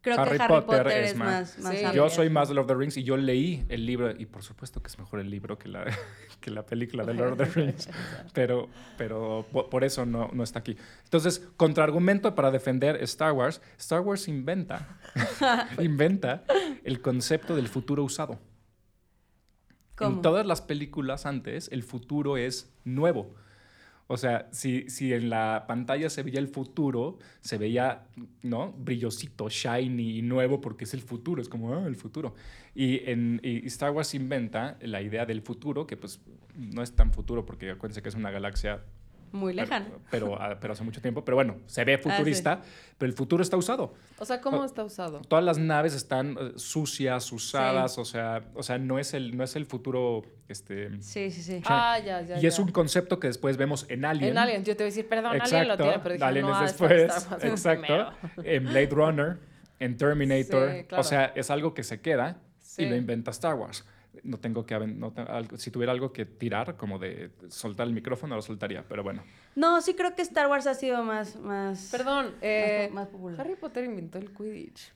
Creo 0.01 0.21
Harry 0.21 0.37
que 0.39 0.43
Harry 0.45 0.55
Potter 0.55 0.83
Potter, 0.85 1.03
es 1.05 1.11
es 1.11 1.17
más- 1.17 1.29
más, 1.29 1.59
más 1.59 1.73
Sí. 1.73 1.85
amplia. 1.85 1.93
yo 2.05 2.09
soy 2.09 2.31
más 2.31 2.49
de 2.49 2.55
Lord 2.55 2.65
of 2.65 2.69
the 2.69 2.75
Rings 2.77 2.97
y 2.97 3.03
yo 3.03 3.17
leí 3.17 3.65
el 3.69 3.85
libro, 3.85 4.11
y 4.17 4.27
por 4.27 4.43
supuesto 4.45 4.81
que 4.81 4.87
es 4.89 4.99
mejor 4.99 5.19
el 5.21 5.29
libro 5.29 5.59
que 5.59 5.69
la, 5.69 5.85
que 6.41 6.51
la 6.53 6.65
película 6.65 7.05
de 7.05 7.15
Lord 7.15 7.33
of 7.33 7.39
the 7.39 7.45
Rings, 7.61 7.89
pero, 8.33 8.69
pero 8.97 9.45
po- 9.53 9.69
por 9.69 9.83
eso 9.83 10.07
no, 10.07 10.31
no 10.33 10.45
está 10.45 10.61
aquí. 10.61 10.77
Entonces, 11.05 11.47
contraargumento 11.57 12.35
para 12.37 12.51
defender 12.53 13.03
Star 13.03 13.33
Wars, 13.33 13.61
Star 13.77 14.01
Wars 14.01 14.29
inventa, 14.29 14.99
inventa 15.81 16.45
el 16.85 17.01
concepto 17.01 17.57
del 17.57 17.67
futuro 17.69 18.05
usado. 18.05 18.39
¿Cómo? 19.97 20.17
En 20.17 20.23
todas 20.23 20.47
las 20.47 20.61
películas 20.63 21.27
antes, 21.27 21.69
el 21.73 21.83
futuro 21.83 22.37
es 22.37 22.73
nuevo. 22.85 23.35
O 24.11 24.17
sea, 24.17 24.49
si, 24.53 24.89
si 24.89 25.13
en 25.13 25.29
la 25.29 25.67
pantalla 25.69 26.09
se 26.09 26.23
veía 26.23 26.41
el 26.41 26.49
futuro, 26.49 27.19
se 27.41 27.59
veía, 27.59 28.07
¿no? 28.43 28.73
Brillosito, 28.73 29.51
shiny 29.51 30.19
y 30.19 30.23
nuevo 30.23 30.63
porque 30.63 30.85
es 30.85 30.95
el 30.95 31.03
futuro, 31.03 31.43
es 31.43 31.49
como, 31.51 31.75
ah, 31.75 31.87
el 31.87 31.95
futuro. 31.95 32.35
Y, 32.75 33.09
en, 33.11 33.39
y 33.45 33.67
Star 33.67 33.91
Wars 33.91 34.15
inventa 34.15 34.79
la 34.81 35.03
idea 35.03 35.27
del 35.27 35.43
futuro, 35.43 35.87
que 35.87 35.99
pues 35.99 36.21
no 36.57 36.83
es 36.83 36.97
tan 36.97 37.13
futuro 37.13 37.45
porque 37.45 37.71
acuérdense 37.71 38.01
que 38.01 38.09
es 38.09 38.15
una 38.15 38.31
galaxia 38.31 38.83
Muy 39.33 39.53
lejana. 39.53 39.87
pero, 40.11 40.27
pero, 40.29 40.43
ah, 40.43 40.57
pero 40.61 40.73
hace 40.73 40.85
mucho 40.85 41.01
tiempo. 41.01 41.25
Pero 41.25 41.37
bueno, 41.37 41.57
se 41.67 41.85
ve 41.85 41.97
sí. 41.97 42.09
futurista, 42.09 42.61
pero 42.97 43.11
el 43.11 43.17
futuro 43.17 43.43
está 43.43 43.57
usado. 43.57 43.95
O 44.19 44.25
sea, 44.25 44.41
¿cómo 44.41 44.65
está 44.65 44.85
usado? 44.85 45.21
Todas 45.29 45.45
las 45.45 45.59
naves 45.59 45.95
están 45.95 46.37
eh, 46.39 46.53
sucias, 46.57 47.31
usadas, 47.33 47.99
o, 47.99 48.05
sea, 48.05 48.43
o 48.55 48.63
sea, 48.63 48.79
no 48.79 48.99
es 48.99 49.15
el, 49.15 49.37
no 49.37 49.45
es 49.45 49.57
el 49.57 49.67
futuro, 49.67 50.23
este... 50.49 50.91
Sí, 51.03 51.31
sí, 51.31 51.43
sí. 51.43 51.63
Ah, 51.67 51.99
ya, 51.99 52.23
ya. 52.23 52.41
y 52.41 52.47
es 52.47 52.57
ya. 52.57 52.63
un 52.63 52.71
concepto 52.71 53.21
que 53.21 53.29
después 53.29 53.57
vemos 53.57 53.87
en 53.89 54.05
Alien. 54.05 54.31
En 54.31 54.39
Alien, 54.39 54.65
yo 54.65 54.77
te 54.77 54.83
voy 54.83 54.89
a 54.89 54.95
decir, 54.95 55.09
perdón, 55.09 55.41
Alien 55.41 55.69
lo 55.69 55.77
tiene, 55.77 55.99
pero 56.01 56.13
dije, 56.15 56.25
Alien 56.25 56.47
no, 56.47 56.65
es 56.65 56.73
después. 56.73 57.13
Exacto. 57.43 58.13
En 58.43 58.65
Blade 58.65 58.91
Runner, 58.91 59.39
en 59.79 59.97
Terminator. 59.97 60.73
Sí, 60.73 60.85
claro. 60.85 61.01
O 61.01 61.05
sea, 61.05 61.33
es 61.35 61.51
algo 61.51 61.75
que 61.75 61.83
se 61.83 62.01
queda 62.01 62.39
Sí. 62.61 62.83
y 62.83 62.89
lo 62.89 62.97
inventa 62.97 63.31
Star 63.31 63.55
Wars. 63.55 63.85
No 64.25 64.39
tengo 64.39 64.65
que 64.67 64.75
aven- 64.75 64.97
no 64.99 65.13
te- 65.13 65.23
algo- 65.23 65.57
si 65.57 65.71
tuviera 65.71 65.93
algo 65.93 66.13
que 66.13 66.25
tirar, 66.27 66.77
como 66.77 66.99
de 66.99 67.31
soltar 67.49 67.87
el 67.87 67.93
micrófono, 67.93 68.35
lo 68.37 68.43
soltaría, 68.43 68.85
pero 68.89 69.03
bueno. 69.03 69.23
No, 69.55 69.81
sí 69.81 69.95
creo 69.95 70.15
que 70.15 70.23
Star 70.23 70.47
Wars 70.49 70.67
ha 70.67 70.75
sido 70.75 71.03
más... 71.03 71.37
más 71.37 71.89
Perdón, 71.91 72.35
eh, 72.43 72.91
más 72.93 73.09
popular. 73.09 73.41
Harry 73.41 73.57
Potter 73.57 73.85
inventó 73.85 74.19
el 74.19 74.31
Quidditch. 74.33 74.93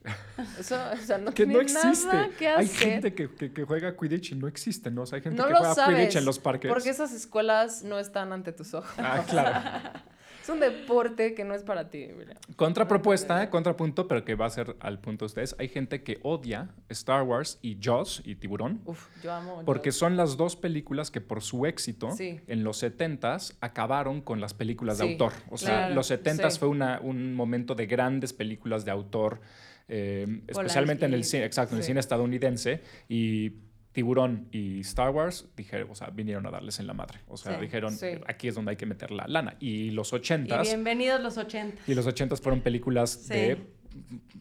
Eso, 0.58 0.76
o 0.92 0.96
sea, 0.96 1.18
no 1.18 1.30
Que 1.34 1.44
tiene 1.46 1.54
no 1.54 1.60
existe. 1.60 2.06
nada 2.06 2.28
que 2.38 2.48
hacer. 2.48 2.60
Hay 2.60 2.68
gente 2.68 3.14
que, 3.14 3.28
que- 3.34 3.52
que 3.52 3.64
juega 3.64 3.96
Quidditch 3.96 4.32
y 4.32 4.34
no 4.36 4.46
existe, 4.46 4.90
¿no? 4.90 5.02
O 5.02 5.06
sea, 5.06 5.16
hay 5.16 5.22
gente 5.22 5.40
no 5.40 5.48
que 5.48 5.54
juega 5.54 5.74
sabes. 5.74 5.96
Quidditch 5.96 6.16
en 6.16 6.24
los 6.24 6.38
parques. 6.38 6.70
Porque 6.70 6.90
esas 6.90 7.12
escuelas 7.12 7.82
no 7.82 7.98
están 7.98 8.32
ante 8.32 8.52
tus 8.52 8.72
ojos. 8.74 8.90
Ah, 8.98 9.24
claro. 9.28 9.90
Es 10.42 10.48
un 10.48 10.58
deporte 10.58 11.34
que 11.34 11.44
no 11.44 11.54
es 11.54 11.62
para 11.62 11.88
ti, 11.88 12.08
William. 12.18 12.36
Contrapropuesta, 12.56 13.48
contrapunto, 13.48 14.08
pero 14.08 14.24
que 14.24 14.34
va 14.34 14.46
a 14.46 14.50
ser 14.50 14.76
al 14.80 14.98
punto 14.98 15.24
de 15.24 15.26
ustedes. 15.26 15.54
Hay 15.58 15.68
gente 15.68 16.02
que 16.02 16.18
odia 16.22 16.70
Star 16.88 17.22
Wars 17.22 17.58
y 17.62 17.78
Jaws 17.80 18.22
y 18.24 18.34
Tiburón. 18.34 18.80
Uf, 18.84 19.06
yo 19.22 19.32
amo. 19.32 19.62
Porque 19.64 19.90
Jaws. 19.90 19.96
son 19.98 20.16
las 20.16 20.36
dos 20.36 20.56
películas 20.56 21.10
que 21.12 21.20
por 21.20 21.42
su 21.42 21.64
éxito 21.64 22.10
Sí. 22.10 22.40
en 22.48 22.64
los 22.64 22.82
70s 22.82 23.56
acabaron 23.60 24.20
con 24.20 24.40
las 24.40 24.52
películas 24.52 24.98
de 24.98 25.12
autor. 25.12 25.32
O 25.48 25.56
sea, 25.58 25.68
claro, 25.86 25.94
los 25.94 26.08
70s 26.10 26.54
sí. 26.54 26.58
fue 26.58 26.68
una- 26.68 26.98
un 27.00 27.34
momento 27.34 27.74
de 27.76 27.86
grandes 27.86 28.32
películas 28.32 28.84
de 28.84 28.90
autor, 28.90 29.40
eh, 29.88 30.42
especialmente 30.48 31.04
en 31.04 31.14
el 31.14 31.22
cine, 31.24 31.44
exacto, 31.44 31.74
en 31.74 31.78
el 31.80 31.84
cine 31.84 32.00
estadounidense. 32.00 32.80
Y 33.08 33.52
Tiburón 33.92 34.48
y 34.52 34.80
Star 34.80 35.10
Wars 35.10 35.46
dijeron, 35.56 35.88
o 35.90 35.94
sea, 35.94 36.08
vinieron 36.10 36.46
a 36.46 36.50
darles 36.50 36.78
en 36.80 36.86
la 36.86 36.94
madre. 36.94 37.20
O 37.28 37.36
sea, 37.36 37.54
Sí, 37.56 37.60
dijeron, 37.60 37.92
sí. 37.92 38.06
aquí 38.26 38.48
es 38.48 38.54
donde 38.54 38.70
hay 38.70 38.76
que 38.76 38.86
meter 38.86 39.10
la 39.10 39.26
lana. 39.28 39.56
Y 39.60 39.90
los 39.90 40.12
Y 40.12 40.16
80s, 40.16 40.62
bienvenidos 40.62 41.20
los 41.20 41.36
80. 41.36 41.82
y 41.86 41.94
los 41.94 42.06
80s 42.06 42.40
fueron 42.40 42.60
películas 42.62 43.10
Sí. 43.10 43.34
de 43.34 43.58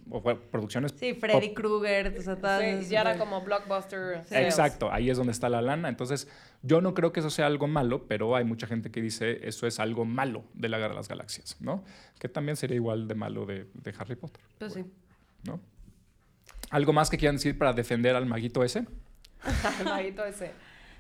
o 0.10 0.22
fue- 0.22 0.38
producciones 0.40 0.94
Sí, 0.98 1.14
Freddy 1.14 1.54
Krueger, 1.54 2.16
o 2.18 2.22
sea, 2.22 2.36
Sí, 2.82 2.90
ya 2.90 3.02
era 3.02 3.18
como 3.18 3.42
blockbuster. 3.42 4.24
Exacto, 4.32 4.90
ahí 4.92 5.10
es 5.10 5.18
donde 5.18 5.32
está 5.34 5.50
la 5.50 5.62
lana. 5.62 5.90
Entonces, 5.90 6.30
yo 6.64 6.80
no 6.80 6.94
creo 6.94 7.12
que 7.12 7.20
eso 7.20 7.30
sea 7.30 7.48
algo 7.48 7.68
malo, 7.68 8.08
pero 8.08 8.36
hay 8.38 8.46
mucha 8.46 8.66
gente 8.68 8.92
que 8.92 9.02
dice 9.02 9.46
eso 9.46 9.68
es 9.68 9.80
algo 9.82 10.06
malo 10.06 10.46
de 10.54 10.70
la 10.70 10.78
Guerra 10.78 10.92
de 10.92 10.96
las 10.96 11.10
Galaxias, 11.10 11.58
¿no? 11.60 11.84
Que 12.20 12.30
también 12.30 12.56
sería 12.56 12.76
igual 12.78 13.10
de 13.10 13.16
malo 13.16 13.46
de, 13.46 13.68
de 13.74 13.94
Harry 14.00 14.16
Potter, 14.16 14.42
Pues 14.58 14.74
sí. 14.74 14.86
¿no? 15.44 15.60
¿Algo 16.70 16.94
más 16.94 17.10
que 17.10 17.18
quieran 17.18 17.36
decir 17.36 17.58
para 17.58 17.74
defender 17.74 18.16
al 18.16 18.26
maguito 18.26 18.64
ese? 18.64 18.86
El 20.00 20.20
ese. 20.28 20.52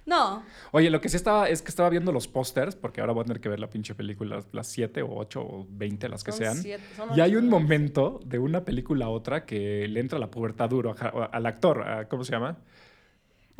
No, 0.03 0.43
Oye, 0.71 0.89
lo 0.89 0.99
que 0.99 1.09
sí 1.09 1.15
estaba 1.15 1.47
es 1.47 1.61
que 1.61 1.69
estaba 1.69 1.87
viendo 1.89 2.11
los 2.11 2.27
pósters, 2.27 2.75
porque 2.75 3.01
ahora 3.01 3.13
voy 3.13 3.21
a 3.21 3.25
tener 3.25 3.39
que 3.39 3.49
ver 3.49 3.59
la 3.59 3.69
pinche 3.69 3.93
película, 3.93 4.43
las 4.51 4.65
7 4.67 5.03
o 5.03 5.15
8 5.15 5.41
o 5.41 5.67
20, 5.69 6.09
las 6.09 6.23
que 6.23 6.31
Son 6.31 6.39
sean. 6.39 6.57
siete- 6.57 6.83
son 6.95 7.09
Y 7.15 7.21
hay 7.21 7.35
un 7.35 7.45
¿no? 7.49 7.59
momento 7.59 8.19
de 8.25 8.39
una 8.39 8.65
película 8.65 9.05
a 9.05 9.09
otra 9.09 9.45
que 9.45 9.87
le 9.87 9.99
entra 9.99 10.17
la 10.17 10.31
pubertad 10.31 10.69
duro 10.69 10.95
a 10.99 11.25
al 11.25 11.45
actor, 11.45 11.87
a- 11.87 12.07
¿cómo 12.09 12.23
se 12.23 12.31
llama? 12.31 12.57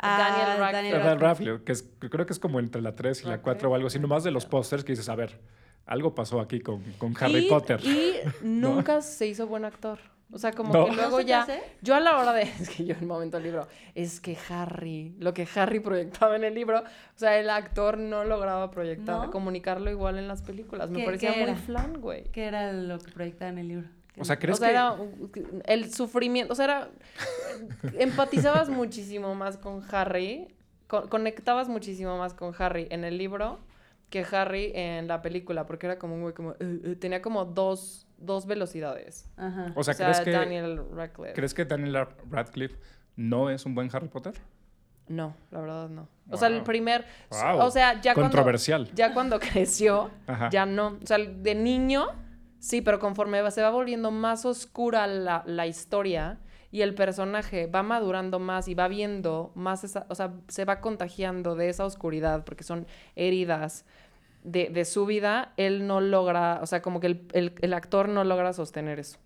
Ah, 0.00 0.56
Radcliffe. 0.58 0.72
Daniel 0.72 0.92
Daniel 0.98 1.20
Radcliffe. 1.20 1.50
Radcliffe, 1.50 1.64
que, 1.64 1.72
es, 1.72 1.82
que 2.00 2.10
creo 2.10 2.26
que 2.26 2.32
es 2.32 2.38
como 2.40 2.58
entre 2.58 2.82
la 2.82 2.96
3 2.96 3.20
y 3.22 3.24
la 3.26 3.30
La 3.36 3.42
4 3.42 3.70
o 3.70 3.74
algo 3.76 3.86
así, 3.86 4.00
nomás 4.00 4.24
de 4.24 4.32
los 4.32 4.44
pósters 4.46 4.82
que 4.82 4.92
dices, 4.92 5.08
a 5.08 5.14
ver, 5.14 5.38
algo 5.86 6.12
pasó 6.16 6.40
aquí 6.40 6.58
con, 6.58 6.82
con 6.98 7.14
Harry 7.20 7.46
Y- 7.46 7.48
Potter. 7.48 7.80
Y 7.84 8.14
nunca 8.42 9.00
se 9.00 9.28
hizo 9.28 9.46
buen 9.46 9.64
actor. 9.64 10.00
O 10.34 10.38
sea, 10.38 10.52
como 10.52 10.72
No. 10.72 10.84
que 10.86 10.90
¿No 10.92 10.96
luego 10.96 11.20
ya. 11.20 11.42
hace? 11.42 11.62
Yo 11.82 11.94
a 11.94 12.00
la 12.00 12.16
hora 12.18 12.32
de. 12.32 12.42
Es 12.60 12.70
que 12.70 12.84
yo 12.86 12.94
en 12.94 13.00
el 13.00 13.06
momento 13.06 13.36
del 13.36 13.44
libro. 13.44 13.68
Es 13.94 14.20
que 14.20 14.36
Harry. 14.48 15.14
Lo 15.18 15.34
que 15.34 15.46
Harry 15.54 15.78
proyectaba 15.80 16.36
en 16.36 16.44
el 16.44 16.54
libro. 16.54 16.80
O 16.80 17.18
sea, 17.18 17.38
el 17.38 17.50
actor 17.50 17.98
no 17.98 18.24
lograba 18.24 18.70
proyectar. 18.70 19.26
¿No? 19.26 19.30
Comunicarlo 19.30 19.90
igual 19.90 20.18
en 20.18 20.28
las 20.28 20.40
películas. 20.42 20.90
Me 20.90 21.00
¿Qué- 21.00 21.04
parecía 21.04 21.32
qué 21.34 21.40
muy 21.40 21.50
era? 21.50 21.58
flan, 21.58 22.00
güey. 22.00 22.24
¿Qué 22.32 22.44
era 22.46 22.72
lo 22.72 22.98
que 22.98 23.12
proyectaba 23.12 23.50
en 23.50 23.58
el 23.58 23.68
libro? 23.68 23.88
O 24.18 24.24
sea, 24.26 24.38
¿crees 24.38 24.58
o 24.58 24.60
sea, 24.60 24.68
que...? 24.68 24.74
era 24.74 24.96
el 25.66 25.92
sufrimiento, 25.92 26.52
o 26.52 26.54
sea, 26.56 26.64
era, 26.66 26.88
empatizabas 27.98 28.68
muchísimo 28.68 29.34
más 29.34 29.56
con 29.56 29.82
Harry, 29.90 30.48
co- 30.86 31.08
conectabas 31.08 31.68
muchísimo 31.68 32.18
más 32.18 32.34
con 32.34 32.54
Harry 32.58 32.86
en 32.90 33.04
el 33.04 33.18
libro 33.18 33.58
que 34.10 34.26
Harry 34.30 34.70
en 34.74 35.08
la 35.08 35.22
película, 35.22 35.66
porque 35.66 35.86
era 35.86 35.98
como 35.98 36.14
un 36.16 36.22
güey 36.22 36.34
como, 36.34 36.52
eh, 36.52 36.56
eh, 36.84 36.96
tenía 37.00 37.22
como 37.22 37.46
dos, 37.46 38.06
dos 38.22 38.46
velocidades. 38.46 39.28
Ajá. 39.36 39.72
O 39.74 39.82
sea, 39.84 39.94
¿crees 39.94 40.20
que, 40.20 40.30
Daniel 40.30 40.80
Radcliffe. 40.92 41.34
¿crees 41.34 41.54
que 41.54 41.64
Daniel 41.64 42.06
Radcliffe 42.30 42.78
no 43.16 43.50
es 43.50 43.66
un 43.66 43.74
buen 43.74 43.90
Harry 43.92 44.08
Potter? 44.08 44.34
No, 45.08 45.34
la 45.50 45.60
verdad 45.60 45.88
no. 45.88 46.08
O 46.30 46.36
sea, 46.36 46.48
el 46.48 46.62
primer, 46.62 47.04
Wow. 47.30 47.66
o 47.66 47.70
sea, 47.70 48.00
ya 48.00 48.14
cuando, 48.14 48.30
Controversial. 48.30 48.90
ya 48.94 49.12
cuando 49.12 49.38
creció, 49.40 50.10
Ajá. 50.26 50.48
ya 50.50 50.64
no. 50.64 50.98
O 51.02 51.06
sea, 51.06 51.18
de 51.18 51.54
niño, 51.54 52.06
sí, 52.58 52.80
pero 52.80 52.98
conforme 52.98 53.42
va- 53.42 53.50
se 53.50 53.60
va 53.62 53.70
volviendo 53.70 54.10
más 54.10 54.46
oscura 54.46 55.06
la, 55.06 55.42
la 55.44 55.66
historia 55.66 56.38
y 56.70 56.80
el 56.80 56.94
personaje 56.94 57.66
va 57.66 57.82
madurando 57.82 58.38
más 58.38 58.68
y 58.68 58.74
va 58.74 58.88
viendo 58.88 59.52
más 59.54 59.84
esa, 59.84 60.06
o 60.08 60.14
sea, 60.14 60.32
se 60.48 60.64
va 60.64 60.80
contagiando 60.80 61.54
de 61.56 61.68
esa 61.68 61.84
oscuridad 61.84 62.44
porque 62.44 62.64
son 62.64 62.86
heridas 63.14 63.84
de, 64.44 64.68
de 64.70 64.84
su 64.84 65.06
vida, 65.06 65.52
él 65.56 65.86
no 65.86 66.00
logra, 66.00 66.58
o 66.62 66.66
sea, 66.66 66.82
como 66.82 67.00
que 67.00 67.06
el, 67.08 67.26
el- 67.32 67.54
el 67.60 67.74
actor 67.74 68.08
no 68.08 68.24
logra 68.24 68.52
sostener 68.52 68.98
eso. 68.98 69.18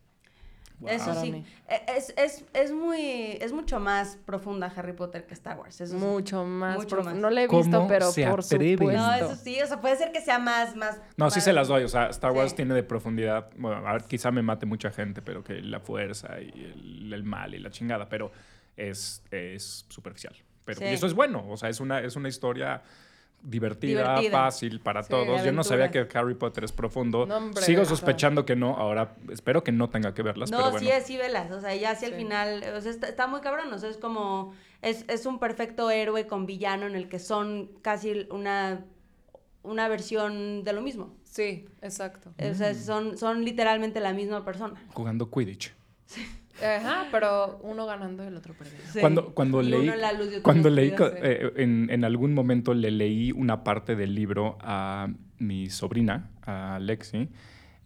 Eso 0.87 1.14
sí. 1.14 1.43
E- 1.69 1.97
Es, 1.97 2.12
es, 2.19 2.45
es 2.53 2.71
muy, 2.71 3.39
es 3.41 3.51
mucho 3.55 3.81
más 3.81 4.19
profunda 4.27 4.71
Harry 4.77 4.93
Potter 4.93 5.27
que 5.27 5.33
Star 5.33 5.59
Wars. 5.59 5.81
Eso 5.81 5.99
sí. 5.99 6.05
Mucho 6.05 6.45
más. 6.45 6.77
Mucho 6.77 7.03
más. 7.03 7.14
No 7.14 7.31
le 7.31 7.45
he 7.45 7.49
visto, 7.49 7.79
¿Cómo 7.79 7.89
pero 7.89 8.11
se 8.12 8.27
por 8.29 8.41
atreven? 8.41 8.77
supuesto. 8.79 9.03
No, 9.03 9.14
eso 9.14 9.37
sí, 9.37 9.59
o 9.62 9.67
sea, 9.67 9.81
puede 9.81 9.97
ser 9.97 10.12
que 10.12 10.21
sea 10.21 10.39
más, 10.39 10.77
más. 10.77 11.01
No, 11.17 11.31
sí 11.31 11.37
más- 11.39 11.45
se 11.45 11.53
las 11.55 11.69
doy. 11.69 11.85
O 11.85 11.89
sea, 11.89 12.09
Star 12.11 12.33
Wars 12.33 12.51
Sí. 12.51 12.57
tiene 12.57 12.75
de 12.75 12.83
profundidad. 12.83 13.49
Bueno, 13.57 13.89
a 13.89 13.93
ver, 13.95 14.05
quizá 14.05 14.31
me 14.31 14.43
mate 14.43 14.67
mucha 14.67 14.91
gente, 14.91 15.23
pero 15.23 15.43
que 15.43 15.62
la 15.62 15.81
fuerza 15.81 16.39
y 16.43 16.51
el, 16.51 17.11
el 17.11 17.25
mal 17.25 17.55
y 17.55 17.59
la 17.59 17.71
chingada, 17.71 18.11
pero 18.11 18.31
es, 18.77 19.23
es 19.31 19.87
superficial. 19.89 20.37
Pero 20.67 20.81
Sí. 20.81 20.85
y 20.85 20.89
eso 20.89 21.07
es 21.07 21.14
bueno. 21.14 21.43
O 21.49 21.57
sea, 21.57 21.71
es 21.71 21.81
una, 21.81 22.01
es 22.01 22.17
una 22.17 22.29
historia 22.29 22.83
divertida, 23.49 24.01
Divertida. 24.03 24.30
fácil 24.32 24.80
para 24.80 25.03
Sí, 25.03 25.11
todos. 25.11 25.44
Yo 25.44 25.53
no 25.53 25.62
sabía 25.64 25.90
que 25.90 26.07
Harry 26.14 26.34
Potter 26.34 26.64
es 26.64 26.72
profundo. 26.72 27.26
No, 27.26 27.36
hombre, 27.36 27.62
Sigo 27.62 27.84
sospechando 27.84 28.44
que 28.44 28.57
no. 28.57 28.76
Ahora 28.76 29.14
espero 29.30 29.62
que 29.62 29.72
no 29.72 29.88
tenga 29.88 30.14
que 30.14 30.22
verlas, 30.22 30.51
No, 30.51 30.59
pero 30.59 30.70
bueno. 30.72 30.86
sí 30.86 30.92
es, 30.92 31.05
sí 31.07 31.16
velas. 31.16 31.51
O 31.53 31.61
sea, 31.61 31.74
ya 31.76 31.92
hacia 31.92 32.09
el 32.09 32.14
Sí. 32.14 32.18
final. 32.18 32.64
O 32.76 32.80
sea, 32.80 32.90
está, 32.90 33.09
está 33.09 33.26
muy 33.26 33.40
cabrón. 33.40 33.72
O 33.72 33.78
sea, 33.78 33.88
es 33.90 33.97
como. 33.99 34.53
Es, 34.82 35.05
es 35.09 35.26
un 35.26 35.38
perfecto 35.38 35.90
héroe 35.90 36.26
con 36.26 36.44
villano 36.47 36.86
en 36.86 36.94
el 36.97 37.09
que 37.09 37.18
son 37.18 37.70
casi 37.82 38.26
una. 38.30 38.84
Una 39.62 39.88
versión 39.88 40.62
de 40.62 40.72
lo 40.72 40.80
mismo. 40.82 41.14
Sí, 41.24 41.66
exacto. 41.82 42.32
O 42.38 42.55
sea, 42.55 42.72
son, 42.74 43.18
son 43.18 43.44
literalmente 43.44 43.99
la 44.01 44.12
misma 44.12 44.44
persona. 44.44 44.74
Jugando 44.94 45.28
Quidditch. 45.30 45.74
Ajá, 46.62 47.07
pero 47.11 47.59
uno 47.62 47.86
ganando 47.86 48.24
y 48.24 48.28
el 48.28 48.36
otro 48.36 48.54
perdiendo. 48.54 48.82
Sí. 48.92 49.00
Cuando, 49.00 49.34
cuando 49.34 49.62
leí, 49.62 49.86
la 49.86 50.12
luz 50.12 50.28
cuando 50.42 50.70
leí 50.70 50.94
eh, 50.98 51.52
en, 51.57 51.88
en 51.90 52.04
algún 52.04 52.34
momento 52.34 52.74
le 52.74 52.90
leí 52.90 53.32
una 53.32 53.62
parte 53.64 53.96
del 53.96 54.14
libro 54.14 54.57
a 54.61 55.09
mi 55.38 55.68
sobrina, 55.68 56.30
a 56.42 56.78
Lexi, 56.80 57.28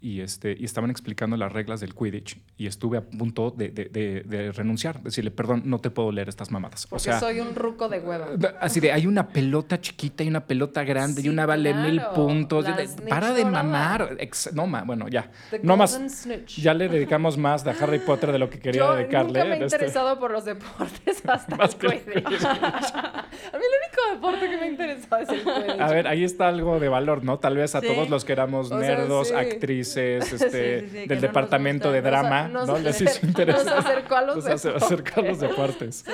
y, 0.03 0.21
este, 0.23 0.57
y 0.59 0.65
estaban 0.65 0.91
explicando 0.91 1.37
las 1.37 1.53
reglas 1.53 1.81
del 1.81 1.95
Quidditch 1.95 2.39
y 2.57 2.67
estuve 2.67 2.99
a 2.99 3.03
punto 3.03 3.51
de, 3.51 3.69
de- 3.69 3.85
de- 3.87 4.23
de 4.25 4.53
renunciar, 4.53 5.03
decirle, 5.03 5.31
perdón, 5.31 5.63
no 5.67 5.79
te 5.79 5.91
puedo 5.91 6.11
leer 6.11 6.29
estas 6.29 6.51
mamadas. 6.51 6.87
Porque 6.87 6.97
o 7.03 7.05
sea, 7.05 7.21
soy 7.21 7.41
un 7.41 7.55
ruco 7.55 7.89
de 7.89 7.99
hueva. 8.01 8.29
así 8.61 8.81
de, 8.81 8.93
hay 8.93 9.07
una 9.07 9.29
pelota 9.29 9.81
chiquita 9.81 10.25
y 10.25 10.29
una 10.29 10.47
pelota 10.47 10.85
grande 10.85 11.21
y 11.23 11.29
una 11.29 11.45
vale 11.47 11.75
mil 11.75 12.01
puntos. 12.15 12.65
Para 13.09 13.33
de 13.35 13.45
mamar. 13.45 14.17
Ex- 14.19 14.53
no, 14.55 14.67
ma- 14.67 14.83
bueno, 14.85 15.09
ya. 15.09 15.31
The 15.51 15.61
No 15.63 15.77
más. 15.77 15.93
Snitch. 16.09 16.61
Ya 16.61 16.73
le 16.75 16.89
dedicamos 16.89 17.37
más 17.37 17.63
de 17.65 17.73
Harry 17.73 17.99
Potter 17.99 18.33
de 18.33 18.39
lo 18.39 18.49
que 18.49 18.59
quería 18.61 18.81
Yo 18.81 18.95
dedicarle. 18.95 19.27
nunca 19.33 19.45
me 19.45 19.51
he 19.51 19.53
este- 19.65 19.65
interesado 19.77 20.19
por 20.19 20.31
los 20.31 20.45
deportes 20.45 21.23
hasta 21.29 21.57
Más 21.57 21.75
el 21.75 21.79
que 21.79 21.87
el 21.89 22.25
Quidditch. 22.25 22.45
A 22.45 23.57
mí 23.59 23.65
el 23.65 24.15
único 24.15 24.15
deporte 24.15 24.49
que 24.51 24.57
me 24.57 24.63
ha 24.65 24.69
interesado 24.69 25.23
es 25.23 25.29
el 25.29 25.43
Quidditch. 25.43 25.81
A 25.81 25.89
ver, 25.91 26.07
ahí 26.09 26.25
está 26.25 26.49
algo 26.49 26.79
de 26.81 26.89
valor, 26.89 27.23
¿no? 27.25 27.39
Tal 27.39 27.57
vez 27.57 27.75
a 27.75 27.81
Sí. 27.81 27.87
todos 27.87 28.09
los 28.11 28.25
que 28.25 28.33
éramos 28.33 28.71
O 28.71 28.79
sea, 28.81 28.97
nerdos, 28.97 29.29
sí. 29.29 29.35
actrices, 29.35 29.90
este, 29.97 30.81
sí, 30.81 30.87
sí, 30.87 30.93
que 30.93 31.01
no 31.03 31.07
del 31.07 31.09
nos 31.09 31.23
departamento 31.23 31.89
gusta. 31.89 31.97
de 31.97 32.03
Nos 32.03 32.11
drama, 32.11 32.49
nos 32.49 32.67
¿no? 32.69 32.79
Les 32.79 33.01
acer- 33.01 33.11
hizo 33.17 33.27
interés. 33.27 33.57
nos 33.65 33.67
acercó 33.69 34.17
a 34.17 34.23
los 34.23 34.37
Nos 34.37 34.45
deportes. 34.63 34.83
acercó 34.83 35.21
a 35.21 35.25
los 35.25 35.41
deportes. 35.41 36.05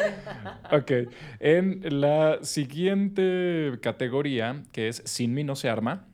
Ok. 0.72 0.92
En 1.40 2.00
la 2.00 2.38
siguiente 2.42 3.78
categoría, 3.82 4.62
que 4.72 4.88
es 4.88 5.02
Sin 5.04 5.34
mí 5.34 5.44
no 5.44 5.56
se 5.56 5.68
arma, 5.68 6.06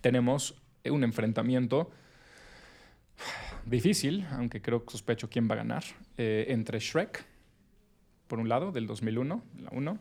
tenemos 0.00 0.54
un 0.84 1.04
enfrentamiento 1.04 1.90
difícil, 3.66 4.26
aunque 4.32 4.62
creo 4.62 4.84
que 4.84 4.92
sospecho 4.92 5.28
quién 5.28 5.48
va 5.50 5.54
a 5.54 5.58
ganar, 5.58 5.84
eh, 6.16 6.46
entre 6.48 6.78
Shrek, 6.78 7.24
por 8.26 8.38
un 8.38 8.48
lado, 8.48 8.72
del 8.72 8.86
2001, 8.86 9.42
la 9.60 9.68
1, 9.72 9.98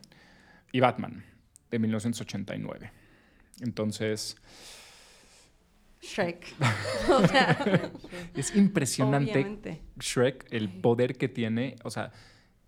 y 0.72 0.80
Batman, 0.80 1.24
de 1.72 1.80
1989. 1.80 2.92
Entonces, 3.62 4.38
Shrek. 6.02 6.46
o 7.10 7.28
sea, 7.28 7.92
es 8.36 8.56
impresionante 8.56 9.32
obviamente. 9.32 9.82
Shrek, 10.00 10.48
el 10.52 10.70
poder 10.82 11.18
que 11.18 11.28
tiene, 11.28 11.76
o 11.84 11.90
sea, 11.90 12.12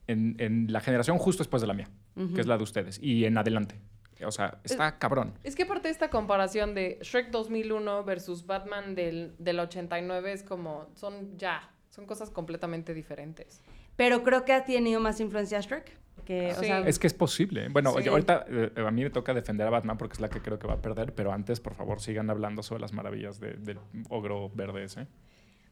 en, 0.07 0.35
en 0.39 0.71
la 0.71 0.79
generación 0.79 1.17
justo 1.17 1.43
después 1.43 1.61
de 1.61 1.67
la 1.67 1.73
mía, 1.73 1.89
que 2.33 2.41
es 2.41 2.47
la 2.47 2.57
de 2.57 2.63
ustedes, 2.63 2.99
y 3.01 3.25
en 3.25 3.37
adelante. 3.37 3.79
O 4.25 4.31
sea, 4.31 4.59
está 4.63 4.97
cabrón. 4.97 5.33
Es 5.43 5.55
que 5.55 5.63
aparte 5.63 5.87
de 5.87 5.93
esta 5.93 6.09
comparación 6.09 6.73
de 6.73 6.99
Shrek 7.01 7.31
2001 7.31 8.03
versus 8.03 8.45
Batman 8.45 8.95
del, 8.95 9.33
del 9.37 9.59
89 9.59 10.33
es 10.33 10.43
como, 10.43 10.89
son 10.95 11.37
ya, 11.37 11.71
son 11.89 12.05
cosas 12.05 12.29
completamente 12.29 12.93
diferentes. 12.93 13.61
Pero 13.95 14.23
creo 14.23 14.45
que 14.45 14.53
ha 14.53 14.65
tenido 14.65 14.99
más 14.99 15.19
influencia 15.19 15.59
Shrek. 15.61 15.98
Que, 16.25 16.51
o 16.51 16.55
Sí. 16.59 16.65
sea, 16.65 16.79
Es 16.81 16.99
que 16.99 17.07
es 17.07 17.13
posible. 17.13 17.67
Bueno, 17.69 17.93
Sí. 17.97 18.03
yo 18.03 18.11
ahorita 18.11 18.45
eh, 18.49 18.71
a 18.85 18.91
mí 18.91 19.03
me 19.03 19.09
toca 19.09 19.33
defender 19.33 19.65
a 19.67 19.69
Batman 19.69 19.97
porque 19.97 20.13
es 20.13 20.19
la 20.19 20.29
que 20.29 20.41
creo 20.41 20.59
que 20.59 20.67
va 20.67 20.75
a 20.75 20.81
perder, 20.81 21.13
pero 21.13 21.31
antes, 21.31 21.59
por 21.59 21.73
favor, 21.75 22.01
sigan 22.01 22.29
hablando 22.29 22.63
sobre 22.63 22.81
las 22.81 22.93
maravillas 22.93 23.39
de- 23.39 23.53
del 23.53 23.79
ogro 24.09 24.49
verde 24.53 24.83
ese. 24.83 25.07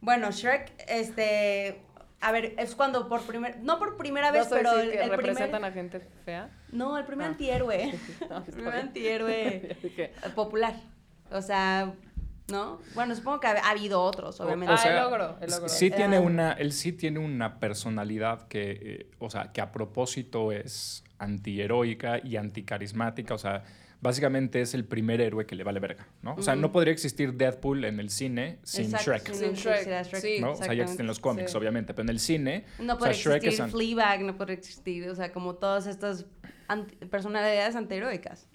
Bueno, 0.02 0.32
Shrek, 0.32 0.74
este. 0.88 1.82
A 2.20 2.32
ver, 2.32 2.56
es 2.58 2.74
cuando 2.76 3.08
por 3.08 3.22
primera. 3.22 3.58
No 3.62 3.78
por 3.78 3.96
primera 3.98 4.32
vez, 4.32 4.50
¿Vas 4.50 4.52
a 4.54 4.56
pero 4.56 4.80
el, 4.80 4.92
que 4.92 5.02
el 5.04 5.10
representan 5.12 5.50
primer. 5.62 5.66
a 5.72 5.72
gente 5.74 6.02
fea? 6.26 6.50
No, 6.72 6.98
el 6.98 7.06
primer 7.06 7.28
Ah. 7.28 7.30
antihéroe. 7.30 7.94
No, 8.30 8.38
el 8.38 8.54
primer 8.54 8.74
antihéroe 8.76 9.78
popular. 10.36 10.74
O 11.32 11.42
sea, 11.42 11.94
¿no? 12.50 12.80
Bueno, 12.96 13.16
supongo 13.16 13.40
que 13.42 13.48
ha, 13.48 13.52
ha 13.66 13.70
habido 13.72 14.02
otros, 14.02 14.40
obviamente. 14.40 14.74
Ah, 14.78 14.84
el 14.90 15.04
ogro, 15.04 15.38
el 15.42 15.54
ogro. 15.54 15.70
Sí 15.70 15.90
Ah. 15.92 15.96
tiene 15.96 16.20
una, 16.20 16.54
él 16.54 16.72
sí 16.72 16.94
tiene 16.94 17.20
una 17.20 17.60
personalidad 17.60 18.48
que, 18.48 18.72
eh, 18.82 19.10
o 19.20 19.30
sea, 19.30 19.52
que 19.52 19.62
a 19.62 19.72
propósito 19.72 20.52
es 20.52 21.04
antiheroica 21.20 22.20
y 22.24 22.38
anticarismática. 22.38 23.34
O 23.34 23.38
sea, 23.38 23.64
básicamente 24.00 24.62
es 24.62 24.74
el 24.74 24.86
primer 24.86 25.20
héroe 25.20 25.46
que 25.46 25.56
le 25.56 25.64
vale 25.64 25.80
verga, 25.80 26.08
¿no? 26.22 26.36
O 26.36 26.42
sea, 26.42 26.56
no 26.56 26.72
podría 26.72 26.94
existir 26.94 27.34
Deadpool 27.34 27.84
en 27.84 28.00
el 28.00 28.10
cine 28.10 28.60
sin 28.64 28.86
Exacto, 28.94 29.12
Shrek. 29.12 29.34
sin 29.34 29.54
Shrek, 29.54 29.88
Shrek, 30.08 30.22
sí. 30.22 30.38
¿no? 30.40 30.52
O 30.52 30.56
sea, 30.56 30.74
ya 30.74 30.84
existen 30.84 31.08
los 31.08 31.20
cómics, 31.20 31.52
Sí. 31.52 31.58
obviamente, 31.58 31.94
pero 31.94 32.04
en 32.04 32.10
el 32.10 32.20
cine, 32.20 32.66
No 32.80 32.94
o 32.94 32.98
puede 32.98 33.14
sea, 33.14 33.24
Shrek 33.34 33.44
es 33.44 33.48
existir 33.60 33.64
an- 33.64 33.72
Fleabag, 33.72 34.22
no 34.22 34.38
puede 34.38 34.54
existir, 34.54 35.10
o 35.10 35.16
sea, 35.16 35.34
como 35.34 35.56
todas 35.56 35.88
estas 35.88 36.26
anti- 36.68 36.96
personalidades 37.08 37.76
antiheroicas, 37.76 38.48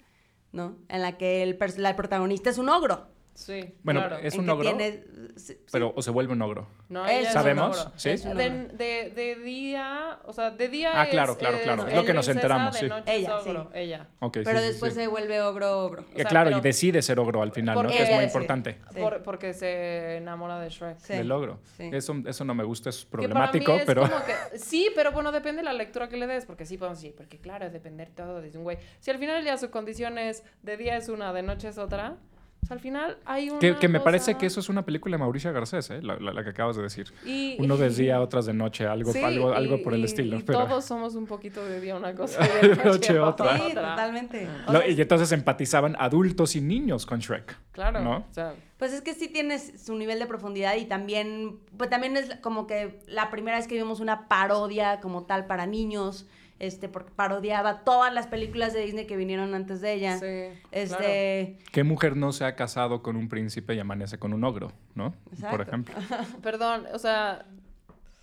¿no? 0.51 0.77
En 0.87 1.01
la 1.01 1.17
que 1.17 1.43
el, 1.43 1.59
la- 1.77 1.89
el 1.89 1.95
protagonista 1.95 2.49
es 2.49 2.57
un 2.57 2.69
ogro. 2.69 3.12
Sí, 3.33 3.73
Bueno, 3.83 4.01
claro. 4.01 4.17
es 4.17 4.35
un 4.35 4.47
ogro, 4.47 4.63
tiene- 4.75 5.03
sí, 5.37 5.57
pero 5.71 5.91
o 5.95 6.01
se 6.03 6.11
vuelve 6.11 6.33
un 6.33 6.41
ogro. 6.43 6.67
No, 6.89 7.03
Él 7.05 7.11
ella 7.11 7.21
es 7.21 7.27
un 7.27 7.33
¿Sabemos? 7.33 7.79
ogro. 7.79 7.91
¿Sí? 7.95 8.09
Es 8.11 8.25
un 8.25 8.37
De, 8.37 8.47
ogro. 8.47 8.77
de, 8.77 9.09
de 9.15 9.35
día, 9.43 10.19
o 10.25 10.33
sea, 10.33 10.51
de 10.51 10.69
día 10.69 10.91
Ah, 10.93 11.05
es, 11.05 11.09
claro, 11.09 11.35
claro, 11.37 11.57
claro. 11.63 11.87
Es 11.87 11.95
lo 11.95 12.05
que 12.05 12.13
nos 12.13 12.27
enteramos, 12.27 12.73
de 12.75 12.79
sí. 12.81 12.85
noche 12.87 13.15
Ella, 13.15 13.37
es 13.39 13.47
ogro, 13.47 13.63
sí. 13.73 13.79
ella. 13.79 14.07
Ok, 14.19 14.37
sí, 14.37 14.41
pero 14.45 14.59
sí, 14.59 14.65
después 14.65 14.93
sí. 14.93 14.99
se 14.99 15.07
vuelve 15.07 15.41
ogro 15.41 15.79
ogro. 15.85 16.01
Eh, 16.13 16.17
sea, 16.17 16.25
claro, 16.25 16.49
pero- 16.49 16.59
y 16.59 16.61
decide 16.61 17.01
ser 17.01 17.19
ogro 17.19 17.41
al 17.41 17.51
final, 17.51 17.81
¿no? 17.81 17.89
Que 17.89 18.03
es 18.03 18.09
muy 18.09 18.19
Sí. 18.19 18.25
importante. 18.25 18.77
Sí. 18.93 18.99
Por- 18.99 19.23
porque 19.23 19.53
se 19.55 20.17
enamora 20.17 20.59
de 20.59 20.69
Shrek. 20.69 20.99
Sí. 20.99 21.13
Del 21.13 21.31
ogro. 21.31 21.59
Sí. 21.77 21.89
Eso, 21.91 22.15
eso 22.27 22.45
no 22.45 22.53
me 22.53 22.63
gusta, 22.63 22.89
es 22.91 23.03
problemático, 23.03 23.73
es 23.73 23.83
pero... 23.85 24.03
como 24.03 24.23
que- 24.25 24.33
sí, 24.59 24.91
pero 24.95 25.11
bueno, 25.11 25.31
depende 25.31 25.61
de 25.61 25.65
la 25.65 25.73
lectura 25.73 26.07
que 26.07 26.17
le 26.17 26.27
des, 26.27 26.45
porque 26.45 26.67
sí 26.67 26.77
podemos 26.77 26.99
decir, 27.01 27.15
porque 27.15 27.39
claro, 27.39 27.65
es 27.65 27.73
depender 27.73 28.11
todo 28.11 28.41
de 28.41 28.55
un 28.55 28.63
güey. 28.63 28.77
Si 28.99 29.09
al 29.09 29.17
final 29.17 29.43
día 29.43 29.57
su 29.57 29.71
condición 29.71 30.19
es 30.19 30.43
de 30.61 30.77
día 30.77 30.97
es 30.97 31.09
una, 31.09 31.33
de 31.33 31.41
noche 31.41 31.69
es 31.69 31.79
otra, 31.79 32.17
pues 32.63 32.71
al 32.71 32.79
final 32.79 33.17
hay 33.25 33.49
una 33.49 33.59
Que, 33.59 33.75
que 33.77 33.87
me 33.87 33.99
cosa- 33.99 34.03
parece 34.05 34.35
que 34.37 34.45
eso 34.45 34.59
es 34.59 34.69
una 34.69 34.83
película 34.85 35.15
de 35.15 35.19
Mauricio 35.19 35.51
Garcés, 35.53 35.89
¿eh? 35.91 36.01
la, 36.01 36.15
la- 36.17 36.33
la 36.33 36.43
que 36.43 36.49
acabas 36.51 36.75
de 36.75 36.83
decir. 36.83 37.13
Y- 37.25 37.55
Uno 37.59 37.77
de 37.77 37.89
día, 37.91 38.21
otras 38.21 38.45
de 38.45 38.53
noche, 38.53 38.85
algo, 38.87 39.11
Sí, 39.13 39.21
algo, 39.21 39.53
algo 39.53 39.75
y- 39.75 39.83
por 39.83 39.93
el 39.93 40.01
y- 40.01 40.05
estilo. 40.05 40.37
Y 40.37 40.43
pero- 40.43 40.65
todos 40.65 40.85
somos 40.85 41.15
un 41.15 41.25
poquito 41.27 41.63
de 41.63 41.79
día 41.81 41.95
una 41.95 42.13
cosa 42.15 42.39
y 42.45 42.67
de 42.67 42.75
De 42.75 42.83
noche 42.83 43.19
otra. 43.19 43.57
Sí, 43.57 43.73
totalmente. 43.73 44.47
O 44.67 44.73
Lo- 44.73 44.79
sea, 44.79 44.89
y 44.89 44.99
entonces 45.01 45.31
empatizaban 45.31 45.95
adultos 45.99 46.55
y 46.55 46.61
niños 46.61 47.05
con 47.05 47.19
Shrek. 47.19 47.55
Claro, 47.71 48.01
¿No? 48.01 48.17
o 48.29 48.33
sea, 48.33 48.53
Pues 48.77 48.91
es 48.93 49.01
que 49.01 49.13
sí 49.13 49.27
tienes 49.29 49.83
su 49.85 49.95
nivel 49.95 50.19
de 50.19 50.25
profundidad 50.25 50.75
y 50.75 50.85
también, 50.85 51.59
pues 51.77 51.89
también 51.89 52.17
es 52.17 52.35
como 52.41 52.67
que 52.67 52.99
la 53.07 53.31
primera 53.31 53.57
vez 53.57 53.67
que 53.67 53.75
vimos 53.75 53.99
una 53.99 54.27
parodia 54.27 54.99
como 54.99 55.23
tal 55.23 55.45
para 55.47 55.65
niños 55.65 56.27
este, 56.59 56.87
porque 56.89 57.11
parodiaba 57.11 57.83
todas 57.83 58.13
las 58.13 58.27
películas 58.27 58.73
de 58.73 58.81
Disney 58.81 59.07
que 59.07 59.15
vinieron 59.17 59.53
antes 59.53 59.81
de 59.81 59.93
ella. 59.93 60.17
Sí, 60.19 60.59
Este, 60.71 61.59
¿Qué 61.71 61.83
mujer 61.83 62.15
no 62.15 62.31
se 62.31 62.45
ha 62.45 62.55
casado 62.55 63.01
con 63.01 63.15
un 63.15 63.27
príncipe 63.29 63.73
y 63.75 63.79
amanece 63.79 64.17
con 64.19 64.33
un 64.33 64.43
ogro, 64.43 64.71
no? 64.95 65.13
Por 65.25 65.33
Exacto. 65.33 65.61
ejemplo. 65.63 65.95
Perdón, 66.41 66.85
o 66.93 66.99
sea, 66.99 67.45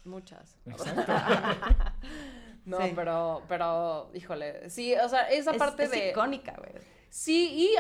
muchas. 0.05 0.57
no, 2.65 2.79
Sí. 2.81 2.93
pero, 2.95 3.43
pero, 3.49 4.11
híjole, 4.15 4.71
sí, 4.71 4.95
o 4.95 5.09
sea, 5.09 5.23
esa 5.31 5.53
es, 5.53 5.57
parte 5.57 5.85
es 5.85 5.91
de... 5.91 6.11
icónica, 6.11 6.55
güey. 6.57 6.71
Sí, 7.09 7.51
y 7.53 7.71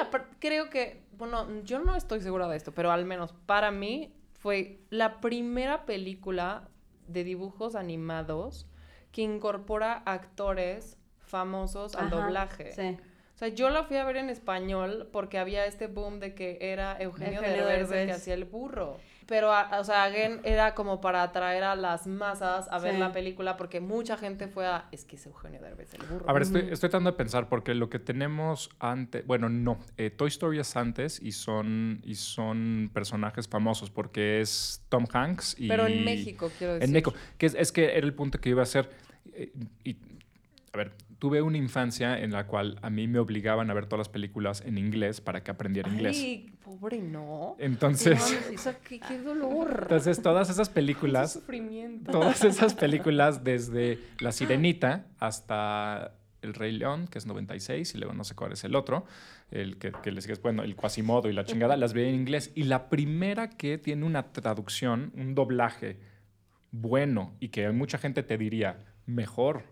creo 0.40 0.70
que, 0.70 1.05
bueno, 1.16 1.46
yo 1.62 1.78
no 1.78 1.94
estoy 1.94 2.20
segura 2.20 2.48
de 2.48 2.57
esto, 2.57 2.72
pero 2.72 2.90
al 2.90 3.05
menos 3.05 3.32
para 3.46 3.70
mí 3.70 4.12
fue 4.32 4.80
la 4.90 5.20
primera 5.20 5.86
película 5.86 6.68
de 7.07 7.22
dibujos 7.24 7.76
animados 7.76 8.66
que 9.12 9.22
incorpora 9.22 10.02
actores 10.06 10.96
famosos 11.18 11.94
al 11.94 12.06
Ajá, 12.06 12.16
doblaje. 12.16 12.72
Sí. 12.72 12.98
O 13.34 13.38
sea, 13.40 13.48
yo 13.48 13.70
la 13.70 13.84
fui 13.84 13.96
a 13.96 14.04
ver 14.04 14.16
en 14.18 14.28
español 14.28 15.08
porque 15.12 15.38
había 15.38 15.64
este 15.64 15.86
boom 15.86 16.20
de 16.20 16.34
que 16.34 16.58
era 16.61 16.96
Eugenio, 17.00 17.40
Eugenio 17.40 17.66
Derbez 17.66 17.80
el 17.82 17.88
que 17.88 17.94
Derbez. 17.96 18.16
hacía 18.16 18.34
el 18.34 18.44
burro. 18.44 18.98
Pero, 19.31 19.53
a- 19.53 19.78
o 19.78 19.85
sea, 19.85 20.03
again, 20.03 20.41
era 20.43 20.74
como 20.74 21.01
para 21.01 21.22
atraer 21.22 21.62
a 21.62 21.76
las 21.76 22.09
masas 22.09 22.66
a 22.68 22.81
ver 22.81 22.95
Sí. 22.95 22.99
la 22.99 23.12
película 23.12 23.57
porque 23.57 23.78
mucha 23.81 24.16
gente 24.16 24.49
fue 24.49 24.66
a... 24.66 24.89
Es 24.91 25.05
que 25.05 25.14
es 25.14 25.24
Eugenio 25.24 25.61
Derbez 25.62 25.95
el 25.95 26.03
burro. 26.03 26.28
A 26.28 26.33
ver, 26.33 26.43
estoy, 26.43 26.62
estoy 26.62 26.91
tratando 26.91 27.12
de 27.12 27.16
pensar 27.16 27.49
porque 27.49 27.72
lo 27.74 27.89
que 27.89 28.01
tenemos 28.01 28.70
antes, 28.81 29.24
bueno, 29.24 29.49
no, 29.49 29.78
eh, 29.97 30.11
Toy 30.11 30.26
Story 30.31 30.59
es 30.59 30.74
antes 30.76 31.22
y 31.22 31.31
son, 31.31 32.01
y 32.03 32.16
son 32.16 32.91
personajes 32.93 33.47
famosos 33.47 33.89
porque 33.89 34.41
es 34.41 34.85
Tom 34.89 35.07
Hanks 35.12 35.55
y... 35.61 35.68
Pero 35.68 35.87
en 35.87 36.05
México, 36.05 36.51
quiero 36.59 36.74
decir. 36.74 36.85
En 36.89 36.93
México, 36.93 37.14
que 37.39 37.47
es, 37.47 37.55
es 37.55 37.70
que 37.70 37.85
era 37.97 38.05
el 38.05 38.14
punto 38.14 38.41
que 38.41 38.49
iba 38.49 38.62
a 38.62 38.64
hacer. 38.64 38.91
eh, 39.33 39.53
y, 39.85 39.97
a 40.72 40.76
ver, 40.76 40.93
tuve 41.20 41.42
una 41.42 41.58
infancia 41.58 42.18
en 42.18 42.32
la 42.32 42.46
cual 42.46 42.78
a 42.82 42.88
mí 42.90 43.06
me 43.06 43.18
obligaban 43.18 43.70
a 43.70 43.74
ver 43.74 43.84
todas 43.84 44.00
las 44.00 44.08
películas 44.08 44.62
en 44.66 44.78
inglés 44.78 45.20
para 45.20 45.44
que 45.44 45.50
aprendiera 45.50 45.88
inglés. 45.88 46.16
Ay, 46.18 46.50
pobre, 46.64 46.98
no. 46.98 47.56
Entonces, 47.58 48.18
No 48.64 48.72
qué, 48.82 48.98
qué 48.98 49.18
dolor. 49.18 49.80
entonces 49.82 50.22
todas 50.22 50.48
esas 50.48 50.70
películas, 50.70 51.34
sufrimiento. 51.34 52.10
todas 52.10 52.42
esas 52.42 52.72
películas 52.84 53.44
desde 53.44 53.98
La 54.18 54.32
Sirenita 54.32 55.06
hasta 55.18 56.14
El 56.40 56.54
Rey 56.54 56.72
León, 56.72 57.06
que 57.06 57.18
es 57.18 57.26
96, 57.26 57.94
y 57.94 57.98
luego 57.98 58.14
no 58.14 58.24
sé 58.24 58.34
cuál 58.34 58.52
es 58.52 58.64
el 58.64 58.74
otro, 58.74 59.04
el 59.50 59.76
que, 59.76 59.92
que 60.02 60.12
le 60.12 60.22
sigues, 60.22 60.40
bueno, 60.40 60.62
el 60.62 60.74
Quasimodo 60.74 61.28
y 61.28 61.34
la 61.34 61.44
chingada, 61.44 61.76
las 61.76 61.92
veía 61.92 62.08
en 62.08 62.14
inglés. 62.14 62.50
Y 62.54 62.62
la 62.62 62.88
primera 62.88 63.50
que 63.50 63.76
tiene 63.76 64.06
una 64.06 64.32
traducción, 64.32 65.12
un 65.14 65.34
doblaje 65.34 65.98
bueno 66.72 67.34
y 67.40 67.48
que 67.48 67.68
mucha 67.72 67.98
gente 67.98 68.22
te 68.22 68.38
diría 68.38 68.78
mejor 69.04 69.64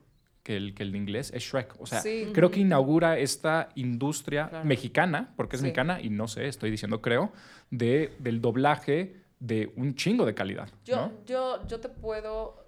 que 0.43 0.57
el, 0.57 0.74
que 0.74 0.82
el 0.82 0.93
de 0.93 0.99
inglés 0.99 1.30
es 1.34 1.43
Shrek. 1.43 1.74
O 1.80 1.86
sea, 1.86 2.01
Sí. 2.01 2.30
creo 2.32 2.51
que 2.51 2.61
inaugura 2.61 3.18
esta 3.18 3.68
industria 3.74 4.49
Claro. 4.49 4.64
mexicana, 4.64 5.32
porque 5.36 5.57
es 5.57 5.61
Sí. 5.61 5.66
mexicana 5.66 6.01
y 6.01 6.09
no 6.11 6.26
sé, 6.28 6.47
estoy 6.49 6.70
diciendo 6.70 7.03
creo, 7.03 7.32
de, 7.70 8.12
del 8.18 8.41
doblaje 8.41 9.16
de 9.41 9.72
un 9.76 9.95
chingo 9.95 10.24
de 10.26 10.34
calidad. 10.34 10.68
Yo, 10.84 10.97
¿no? 10.97 11.12
yo, 11.26 11.66
yo 11.68 11.80
te 11.80 11.89
puedo 11.89 12.66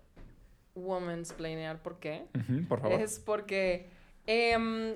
womansplainear 0.75 1.83
por 1.83 1.99
qué. 1.99 2.27
Por 2.69 2.81
favor. 2.81 3.01
Es 3.01 3.19
porque 3.19 3.89
em, 4.27 4.95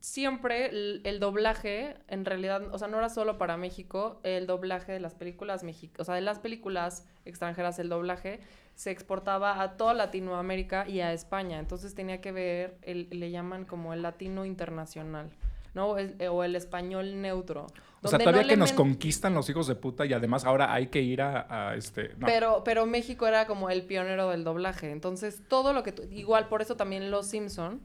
siempre 0.00 0.66
el, 0.66 1.00
el 1.04 1.20
doblaje, 1.20 1.96
en 2.08 2.24
realidad, 2.24 2.62
o 2.74 2.78
sea, 2.78 2.88
no 2.88 2.98
era 2.98 3.08
solo 3.08 3.38
para 3.38 3.56
México, 3.56 4.20
el 4.24 4.46
doblaje 4.46 4.92
de 4.92 5.00
las 5.00 5.14
películas 5.14 5.62
mexicanas, 5.64 6.00
o 6.00 6.04
sea, 6.04 6.14
de 6.16 6.20
las 6.20 6.40
películas 6.40 7.06
extranjeras, 7.24 7.78
el 7.78 7.88
doblaje 7.88 8.40
se 8.74 8.90
exportaba 8.90 9.60
a 9.62 9.76
toda 9.76 9.94
Latinoamérica 9.94 10.88
y 10.88 11.00
a 11.00 11.12
España. 11.12 11.58
Entonces 11.58 11.94
tenía 11.94 12.20
que 12.20 12.32
ver, 12.32 12.76
el, 12.82 13.08
le 13.10 13.30
llaman 13.30 13.64
como 13.64 13.92
el 13.92 14.02
latino 14.02 14.44
internacional, 14.44 15.30
¿no? 15.74 15.98
El- 15.98 16.16
o 16.28 16.42
el 16.44 16.56
español 16.56 17.20
neutro. 17.20 17.66
O 18.04 18.08
sea, 18.08 18.18
todavía 18.18 18.42
no 18.42 18.48
que 18.48 18.56
nos 18.56 18.72
conquistan 18.72 19.32
los 19.34 19.48
hijos 19.48 19.68
de 19.68 19.76
puta 19.76 20.04
y 20.04 20.12
además 20.12 20.44
ahora 20.44 20.72
hay 20.74 20.88
que 20.88 21.00
ir 21.02 21.22
a, 21.22 21.68
a 21.70 21.76
este... 21.76 22.10
no. 22.18 22.26
Pero, 22.26 22.64
pero 22.64 22.84
México 22.84 23.28
era 23.28 23.46
como 23.46 23.70
el 23.70 23.82
pionero 23.82 24.30
del 24.30 24.42
doblaje. 24.42 24.90
Entonces, 24.90 25.40
todo 25.46 25.72
lo 25.72 25.84
que 25.84 25.92
tú- 25.92 26.02
Igual, 26.10 26.48
por 26.48 26.62
eso 26.62 26.74
también 26.76 27.12
Los 27.12 27.26
Simpson. 27.28 27.80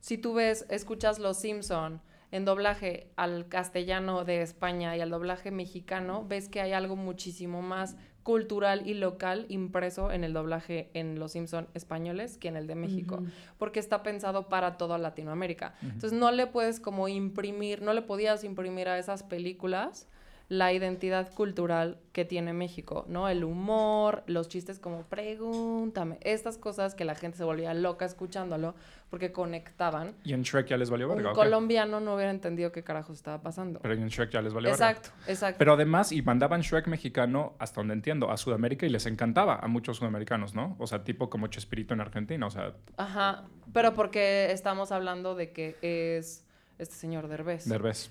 Si 0.00 0.18
tú 0.18 0.34
ves, 0.34 0.66
escuchas 0.68 1.18
Los 1.18 1.38
Simpson 1.38 2.02
en 2.30 2.44
doblaje 2.44 3.08
al 3.16 3.48
castellano 3.48 4.24
de 4.24 4.42
España 4.42 4.94
y 4.96 5.00
al 5.00 5.08
doblaje 5.08 5.50
mexicano, 5.50 6.26
ves 6.28 6.50
que 6.50 6.60
hay 6.60 6.72
algo 6.72 6.94
muchísimo 6.96 7.62
más 7.62 7.96
cultural 8.24 8.88
y 8.88 8.94
local 8.94 9.44
impreso 9.50 10.10
en 10.10 10.24
el 10.24 10.32
doblaje 10.32 10.90
en 10.94 11.20
Los 11.20 11.32
Simpson 11.32 11.68
españoles 11.74 12.38
que 12.38 12.48
en 12.48 12.56
el 12.56 12.66
de 12.66 12.74
México, 12.74 13.22
porque 13.58 13.78
está 13.78 14.02
pensado 14.02 14.48
para 14.48 14.76
toda 14.78 14.98
Latinoamérica. 14.98 15.74
Entonces 15.82 16.12
no 16.12 16.32
le 16.32 16.46
puedes 16.46 16.80
como 16.80 17.06
imprimir, 17.06 17.82
no 17.82 17.92
le 17.92 18.02
podías 18.02 18.42
imprimir 18.42 18.88
a 18.88 18.98
esas 18.98 19.22
películas 19.22 20.08
la 20.48 20.72
identidad 20.72 21.32
cultural 21.32 21.98
que 22.12 22.24
tiene 22.24 22.52
México, 22.52 23.06
¿no? 23.08 23.28
El 23.28 23.44
humor, 23.44 24.22
los 24.26 24.48
chistes 24.48 24.78
como 24.78 25.02
pregúntame, 25.04 26.18
estas 26.20 26.58
cosas 26.58 26.94
que 26.94 27.04
la 27.04 27.14
gente 27.14 27.38
se 27.38 27.44
volvía 27.44 27.72
loca 27.72 28.04
escuchándolo 28.04 28.74
porque 29.08 29.32
conectaban. 29.32 30.14
Y 30.22 30.32
en 30.32 30.42
Shrek 30.42 30.68
ya 30.68 30.76
les 30.76 30.90
valió 30.90 31.08
verga. 31.08 31.30
Un 31.30 31.34
colombiano 31.34 32.00
no 32.00 32.14
hubiera 32.14 32.30
entendido 32.30 32.72
qué 32.72 32.84
carajo 32.84 33.12
estaba 33.12 33.42
pasando. 33.42 33.80
Pero 33.80 33.94
en 33.94 34.08
Shrek 34.08 34.30
ya 34.30 34.42
les 34.42 34.52
valió 34.52 34.70
verga. 34.70 34.90
Exacto, 34.90 35.10
exacto. 35.26 35.58
Pero 35.58 35.74
además, 35.74 36.12
y 36.12 36.20
mandaban 36.20 36.60
Shrek 36.60 36.88
mexicano, 36.88 37.54
hasta 37.58 37.80
donde 37.80 37.94
entiendo, 37.94 38.30
a 38.30 38.36
Sudamérica 38.36 38.84
y 38.86 38.90
les 38.90 39.06
encantaba 39.06 39.56
a 39.56 39.66
muchos 39.66 39.96
sudamericanos, 39.96 40.54
¿no? 40.54 40.76
O 40.78 40.86
sea, 40.86 41.04
tipo 41.04 41.30
como 41.30 41.46
Chespirito 41.46 41.94
en 41.94 42.00
Argentina, 42.00 42.46
o 42.46 42.50
sea, 42.50 42.74
Ajá, 42.96 43.44
pero 43.72 43.94
porque 43.94 44.52
estamos 44.52 44.92
hablando 44.92 45.34
de 45.34 45.52
que 45.52 45.76
es 45.80 46.44
este 46.78 46.94
señor 46.94 47.28
Derbez. 47.28 47.68
Derbez. 47.68 48.10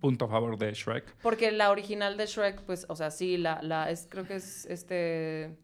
Punto 0.00 0.26
a 0.26 0.28
favor 0.28 0.56
de 0.56 0.72
Shrek. 0.72 1.16
Porque 1.22 1.50
la 1.50 1.70
original 1.70 2.16
de 2.16 2.26
Shrek, 2.26 2.60
pues, 2.62 2.86
o 2.88 2.94
sea, 2.94 3.10
sí, 3.10 3.36
la, 3.36 3.60
la, 3.62 3.90
es, 3.90 4.06
creo 4.08 4.24
que 4.24 4.36
es 4.36 4.64
este, 4.66 5.56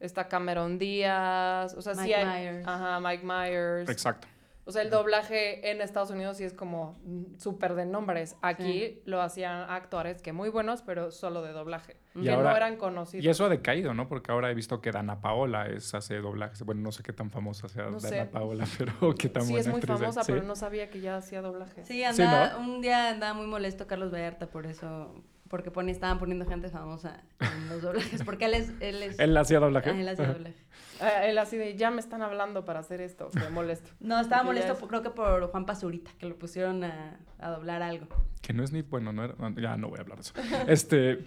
está 0.00 0.28
Cameron 0.28 0.78
Díaz, 0.78 1.74
o 1.74 1.82
sea, 1.82 1.94
sí 1.94 2.00
Mike 2.02 2.14
hay, 2.14 2.44
Myers. 2.50 2.66
ajá, 2.66 3.00
Mike 3.00 3.24
Myers. 3.24 3.88
Exacto. 3.90 4.26
O 4.68 4.72
sea, 4.72 4.82
el 4.82 4.90
doblaje 4.90 5.70
en 5.70 5.80
Estados 5.80 6.10
Unidos 6.10 6.38
sí 6.38 6.44
es 6.44 6.52
como 6.52 6.98
súper 7.38 7.74
de 7.76 7.86
nombres. 7.86 8.36
Aquí 8.42 8.64
Sí. 8.82 9.02
lo 9.04 9.22
hacían 9.22 9.70
actores 9.70 10.20
que 10.22 10.32
muy 10.32 10.48
buenos, 10.48 10.82
pero 10.82 11.12
solo 11.12 11.40
de 11.42 11.52
doblaje. 11.52 11.96
Y 12.16 12.24
que 12.24 12.30
ahora- 12.32 12.50
no 12.50 12.56
eran 12.56 12.76
conocidos. 12.76 13.24
Y 13.24 13.28
eso 13.28 13.44
ha 13.44 13.48
decaído, 13.48 13.94
¿no? 13.94 14.08
Porque 14.08 14.32
ahora 14.32 14.50
he 14.50 14.54
visto 14.54 14.80
que 14.80 14.90
Dana 14.90 15.20
Paola 15.20 15.68
es, 15.68 15.94
hace 15.94 16.16
doblajes. 16.16 16.64
Bueno, 16.64 16.80
no 16.80 16.90
sé 16.90 17.04
qué 17.04 17.12
tan 17.12 17.30
famosa 17.30 17.68
sea 17.68 17.84
No 17.84 18.00
Dana 18.00 18.08
sé. 18.08 18.24
Paola, 18.26 18.64
pero 18.78 19.14
qué 19.14 19.28
tan 19.28 19.44
sí, 19.44 19.52
buena 19.52 19.60
es 19.60 19.66
muy 19.68 19.76
actriz 19.78 19.98
famosa, 20.00 20.24
¿Sí? 20.24 20.32
pero 20.32 20.44
no 20.44 20.56
sabía 20.56 20.90
que 20.90 21.00
ya 21.00 21.16
hacía 21.18 21.42
doblaje. 21.42 21.84
Sí, 21.84 21.92
Sí, 21.94 22.02
andaba, 22.02 22.54
¿no? 22.54 22.58
un 22.58 22.80
día 22.82 23.10
andaba 23.10 23.34
muy 23.34 23.46
molesto 23.46 23.86
Carlos 23.86 24.12
Vallarta 24.12 24.48
por 24.48 24.66
eso, 24.66 25.14
porque 25.48 25.70
pone, 25.70 25.92
estaban 25.92 26.18
poniendo 26.18 26.44
gente 26.46 26.68
famosa 26.70 27.22
en 27.40 27.68
los 27.68 27.82
doblajes, 27.82 28.22
porque 28.24 28.46
él 28.46 28.54
es... 28.54 28.72
Él, 28.80 29.02
es, 29.02 29.18
Él 29.18 29.36
hacía 29.36 29.60
doblaje. 29.60 29.90
Ah, 29.90 30.00
él 30.00 30.08
hacía 30.08 30.26
doblaje. 30.32 30.56
Eh, 31.00 31.30
él 31.30 31.38
así 31.38 31.56
de, 31.56 31.76
ya 31.76 31.90
me 31.90 32.00
están 32.00 32.22
hablando 32.22 32.64
para 32.64 32.80
hacer 32.80 33.00
esto, 33.00 33.28
me 33.34 33.48
molesto. 33.50 33.90
No, 34.00 34.18
estaba 34.20 34.42
Porque 34.42 34.60
molesto 34.60 34.72
es- 34.82 34.88
creo 34.88 35.02
que 35.02 35.10
por 35.10 35.50
Juan 35.50 35.66
Pazurita, 35.66 36.10
que 36.18 36.26
lo 36.26 36.36
pusieron 36.38 36.82
a, 36.84 37.18
a 37.38 37.50
doblar 37.50 37.82
algo. 37.82 38.06
Que 38.42 38.52
no 38.52 38.62
es 38.64 38.72
ni 38.72 38.82
bueno, 38.82 39.12
no 39.12 39.24
era- 39.24 39.34
ya 39.56 39.76
no 39.76 39.88
voy 39.88 39.98
a 39.98 40.02
hablar 40.02 40.18
de 40.18 40.22
eso. 40.22 40.32
este, 40.68 41.24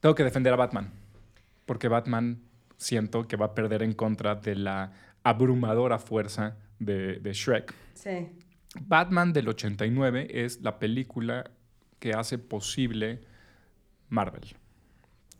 tengo 0.00 0.14
que 0.14 0.24
defender 0.24 0.52
a 0.52 0.56
Batman, 0.56 0.90
porque 1.66 1.88
Batman 1.88 2.40
siento 2.76 3.26
que 3.26 3.36
va 3.36 3.46
a 3.46 3.54
perder 3.54 3.82
en 3.82 3.92
contra 3.92 4.34
de 4.36 4.54
la 4.54 4.92
abrumadora 5.24 5.98
fuerza 5.98 6.56
de, 6.78 7.16
de 7.20 7.32
Shrek. 7.32 7.74
Sí. 7.94 8.28
Batman 8.80 9.32
del 9.32 9.48
89 9.48 10.28
es 10.30 10.60
la 10.62 10.78
película 10.78 11.50
que 11.98 12.12
hace 12.12 12.38
posible 12.38 13.20
Marvel, 14.08 14.56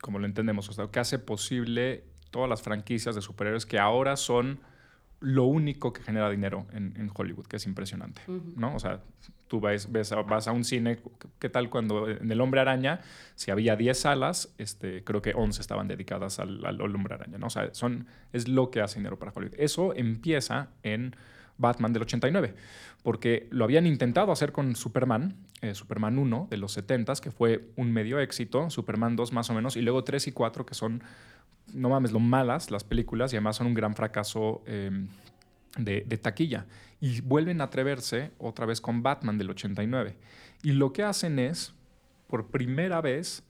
como 0.01 0.19
lo 0.19 0.27
entendemos, 0.27 0.69
o 0.69 0.73
sea, 0.73 0.89
que 0.89 1.01
hace 1.01 1.19
posible 1.19 2.05
todas 2.31 2.49
las 2.49 2.63
franquicias 2.63 3.15
de 3.15 3.23
superhéroes 3.23 3.67
que 3.67 3.79
ahora 3.79 4.17
son 4.17 4.61
lo 5.21 5.45
único 5.45 5.93
que 5.93 6.03
genera 6.03 6.31
dinero 6.31 6.67
en, 6.73 6.95
en 6.97 7.11
Hollywood, 7.13 7.47
que 7.47 7.57
es 7.57 7.67
impresionante, 7.67 8.21
¿no? 8.57 8.77
O 8.77 8.79
sea, 8.79 9.01
tú 9.49 9.61
ves, 9.61 9.89
vas 9.91 10.47
a 10.47 10.53
un 10.53 10.63
cine, 10.65 11.01
¿qué 11.41 11.49
tal 11.49 11.71
cuando 11.71 12.09
en 12.09 12.31
El 12.31 12.41
Hombre 12.41 12.61
Araña, 12.61 13.01
si 13.35 13.51
había 13.51 13.75
10 13.75 13.99
salas, 13.99 14.55
este, 14.59 15.03
creo 15.03 15.21
que 15.21 15.33
11 15.35 15.61
estaban 15.61 15.89
dedicadas 15.89 16.39
al, 16.39 16.65
al 16.65 16.81
Hombre 16.81 17.15
Araña, 17.15 17.39
¿no? 17.39 17.47
O 17.49 17.51
sea, 17.51 17.75
son, 17.75 18.07
es 18.33 18.47
lo 18.47 18.71
que 18.71 18.81
hace 18.81 19.01
dinero 19.01 19.19
para 19.19 19.33
Hollywood. 19.35 19.57
Eso 19.59 19.93
empieza 19.95 20.69
en 20.85 21.17
Batman 21.59 21.93
del 21.93 22.03
89, 22.03 22.55
porque 23.03 23.49
lo 23.51 23.65
habían 23.65 23.87
intentado 23.87 24.33
hacer 24.33 24.53
con 24.53 24.77
Superman, 24.77 25.37
eh, 25.61 25.75
Superman 25.75 26.19
1 26.19 26.49
de 26.51 26.57
los 26.57 26.77
70s, 26.77 27.21
que 27.21 27.31
fue 27.31 27.69
un 27.77 27.93
medio 27.93 28.19
éxito, 28.21 28.71
Superman 28.71 29.17
2 29.17 29.33
más 29.33 29.51
o 29.51 29.55
menos, 29.55 29.77
y 29.77 29.83
luego 29.83 30.05
3 30.05 30.29
y 30.29 30.33
4 30.33 30.65
que 30.65 30.75
son, 30.75 31.03
no 31.75 31.91
mames, 31.91 32.13
lo 32.13 32.21
malas 32.21 32.71
las 32.71 32.85
películas 32.85 33.33
y 33.33 33.37
además 33.37 33.57
son 33.57 33.67
un 33.67 33.75
gran 33.75 33.95
fracaso 33.95 34.63
eh, 34.67 34.91
de, 35.77 36.05
de 36.07 36.19
taquilla. 36.19 36.67
Y 37.01 37.21
vuelven 37.21 37.61
a 37.61 37.65
atreverse 37.65 38.33
otra 38.39 38.67
vez 38.67 38.81
con 38.81 39.03
Batman 39.03 39.39
del 39.39 39.51
89. 39.51 40.17
Y 40.63 40.73
lo 40.73 40.93
que 40.93 41.05
hacen 41.05 41.39
es, 41.39 41.75
por 42.27 42.49
primera 42.49 43.01
vez, 43.01 43.45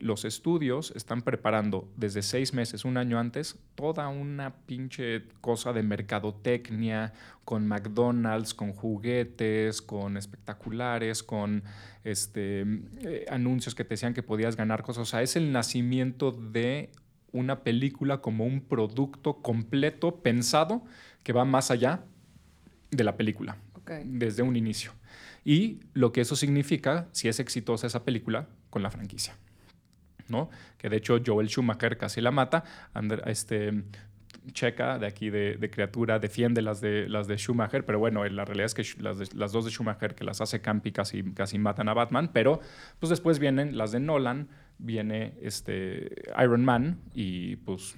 los 0.00 0.24
estudios 0.24 0.92
están 0.96 1.22
preparando 1.22 1.88
desde 1.96 2.22
seis 2.22 2.52
meses, 2.54 2.84
un 2.84 2.96
año 2.96 3.18
antes, 3.18 3.58
toda 3.74 4.08
una 4.08 4.56
pinche 4.66 5.24
cosa 5.40 5.72
de 5.72 5.82
mercadotecnia 5.82 7.12
con 7.44 7.68
McDonald's, 7.68 8.54
con 8.54 8.72
juguetes, 8.72 9.82
con 9.82 10.16
espectaculares, 10.16 11.22
con 11.22 11.62
este, 12.04 12.62
eh, 12.98 13.26
anuncios 13.30 13.74
que 13.74 13.84
te 13.84 13.90
decían 13.90 14.14
que 14.14 14.22
podías 14.22 14.56
ganar 14.56 14.82
cosas. 14.82 15.02
O 15.02 15.10
sea, 15.10 15.22
es 15.22 15.36
el 15.36 15.52
nacimiento 15.52 16.32
de 16.32 16.90
una 17.32 17.62
película 17.62 18.20
como 18.20 18.44
un 18.44 18.60
producto 18.62 19.42
completo, 19.42 20.22
pensado, 20.22 20.82
que 21.22 21.32
va 21.32 21.44
más 21.44 21.70
allá 21.70 22.04
de 22.90 23.04
la 23.04 23.16
película, 23.16 23.58
desde 24.04 24.42
un 24.42 24.56
inicio. 24.56 24.92
Y 25.44 25.80
lo 25.94 26.12
que 26.12 26.22
eso 26.22 26.36
significa, 26.36 27.08
si 27.12 27.28
es 27.28 27.40
exitosa 27.40 27.86
esa 27.86 28.04
película, 28.04 28.48
con 28.68 28.82
la 28.82 28.90
franquicia. 28.90 29.36
¿No? 30.30 30.50
Que 30.78 30.88
de 30.88 30.96
hecho 30.96 31.18
Joel 31.24 31.48
Schumacher 31.48 31.96
casi 31.96 32.20
la 32.20 32.30
mata. 32.30 32.64
Este, 33.26 33.84
Checa, 34.52 34.98
de 34.98 35.06
aquí 35.06 35.30
de, 35.30 35.70
Criatura, 35.70 36.18
defiende 36.18 36.62
las 36.62 36.80
de, 36.80 37.08
las 37.08 37.26
de 37.26 37.36
Schumacher, 37.36 37.84
pero 37.84 37.98
bueno, 37.98 38.24
la 38.24 38.44
realidad 38.44 38.66
es 38.66 38.74
que 38.74 39.02
las, 39.02 39.34
las 39.34 39.52
dos 39.52 39.64
de 39.64 39.70
Schumacher 39.70 40.14
que 40.14 40.24
las 40.24 40.40
hace 40.40 40.60
Campi 40.60 40.92
casi, 40.92 41.22
casi 41.34 41.58
matan 41.58 41.88
a 41.88 41.94
Batman, 41.94 42.30
pero 42.32 42.60
pues 42.98 43.10
después 43.10 43.38
vienen 43.38 43.76
las 43.76 43.92
de 43.92 44.00
Nolan, 44.00 44.48
viene 44.78 45.34
este 45.42 46.22
Iron 46.42 46.64
Man 46.64 47.00
y 47.14 47.56
pues 47.56 47.96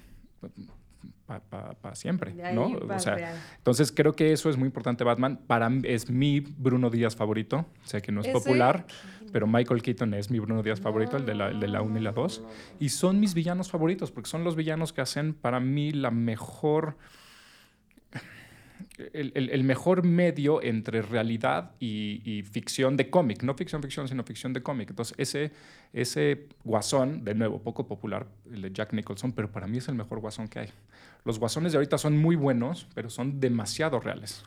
para 1.26 1.94
siempre, 1.94 2.32
De 2.34 2.44
ahí 2.44 2.54
¿no? 2.54 2.78
pa' 2.86 2.96
O 2.96 2.98
sea, 2.98 3.34
entonces 3.56 3.90
creo 3.90 4.12
que 4.12 4.32
eso 4.32 4.50
es 4.50 4.56
muy 4.56 4.66
importante 4.66 5.02
Batman. 5.02 5.40
Para 5.46 5.70
es 5.84 6.10
mi 6.10 6.40
Bruno 6.40 6.90
Díaz 6.90 7.16
favorito. 7.16 7.66
Sé 7.84 8.02
que 8.02 8.12
no 8.12 8.20
es 8.20 8.26
Ese- 8.28 8.34
popular, 8.38 8.86
pero 9.32 9.46
Michael 9.46 9.80
Keaton 9.82 10.12
es 10.14 10.30
mi 10.30 10.38
Bruno 10.40 10.62
Díaz 10.62 10.80
favorito, 10.80 11.16
el 11.16 11.24
de 11.24 11.34
la, 11.34 11.48
el 11.48 11.60
de 11.60 11.68
la 11.68 11.80
1 11.82 11.98
y 11.98 12.02
la 12.02 12.12
2. 12.12 12.42
Y 12.80 12.90
son 12.90 13.18
mis 13.20 13.32
villanos 13.34 13.70
favoritos, 13.70 14.10
porque 14.12 14.28
son 14.28 14.44
los 14.44 14.56
villanos 14.56 14.92
que 14.92 15.00
hacen 15.00 15.32
para 15.34 15.60
mí 15.60 15.90
la 15.92 16.10
mejor... 16.10 16.96
El, 19.12 19.32
el- 19.34 19.64
mejor 19.64 20.04
medio 20.04 20.62
entre 20.62 21.02
realidad 21.02 21.72
y, 21.80 22.20
y 22.24 22.42
ficción 22.42 22.96
de 22.96 23.10
cómic. 23.10 23.42
No 23.42 23.54
ficción, 23.54 23.82
ficción, 23.82 24.08
sino 24.08 24.22
ficción 24.24 24.52
de 24.52 24.62
cómic. 24.62 24.90
Entonces, 24.90 25.14
ese, 25.18 25.52
ese 25.92 26.46
guasón, 26.64 27.24
de 27.24 27.34
nuevo, 27.34 27.60
poco 27.62 27.86
popular, 27.86 28.26
el 28.52 28.62
de 28.62 28.72
Jack 28.72 28.92
Nicholson, 28.92 29.32
pero 29.32 29.50
para 29.50 29.66
mí 29.66 29.78
es 29.78 29.88
el 29.88 29.94
mejor 29.94 30.20
guasón 30.20 30.48
que 30.48 30.60
hay. 30.60 30.68
Los 31.24 31.38
guasones 31.38 31.72
de 31.72 31.78
ahorita 31.78 31.98
son 31.98 32.16
muy 32.18 32.36
buenos, 32.36 32.86
pero 32.94 33.08
son 33.10 33.40
demasiado 33.40 34.00
reales. 34.00 34.44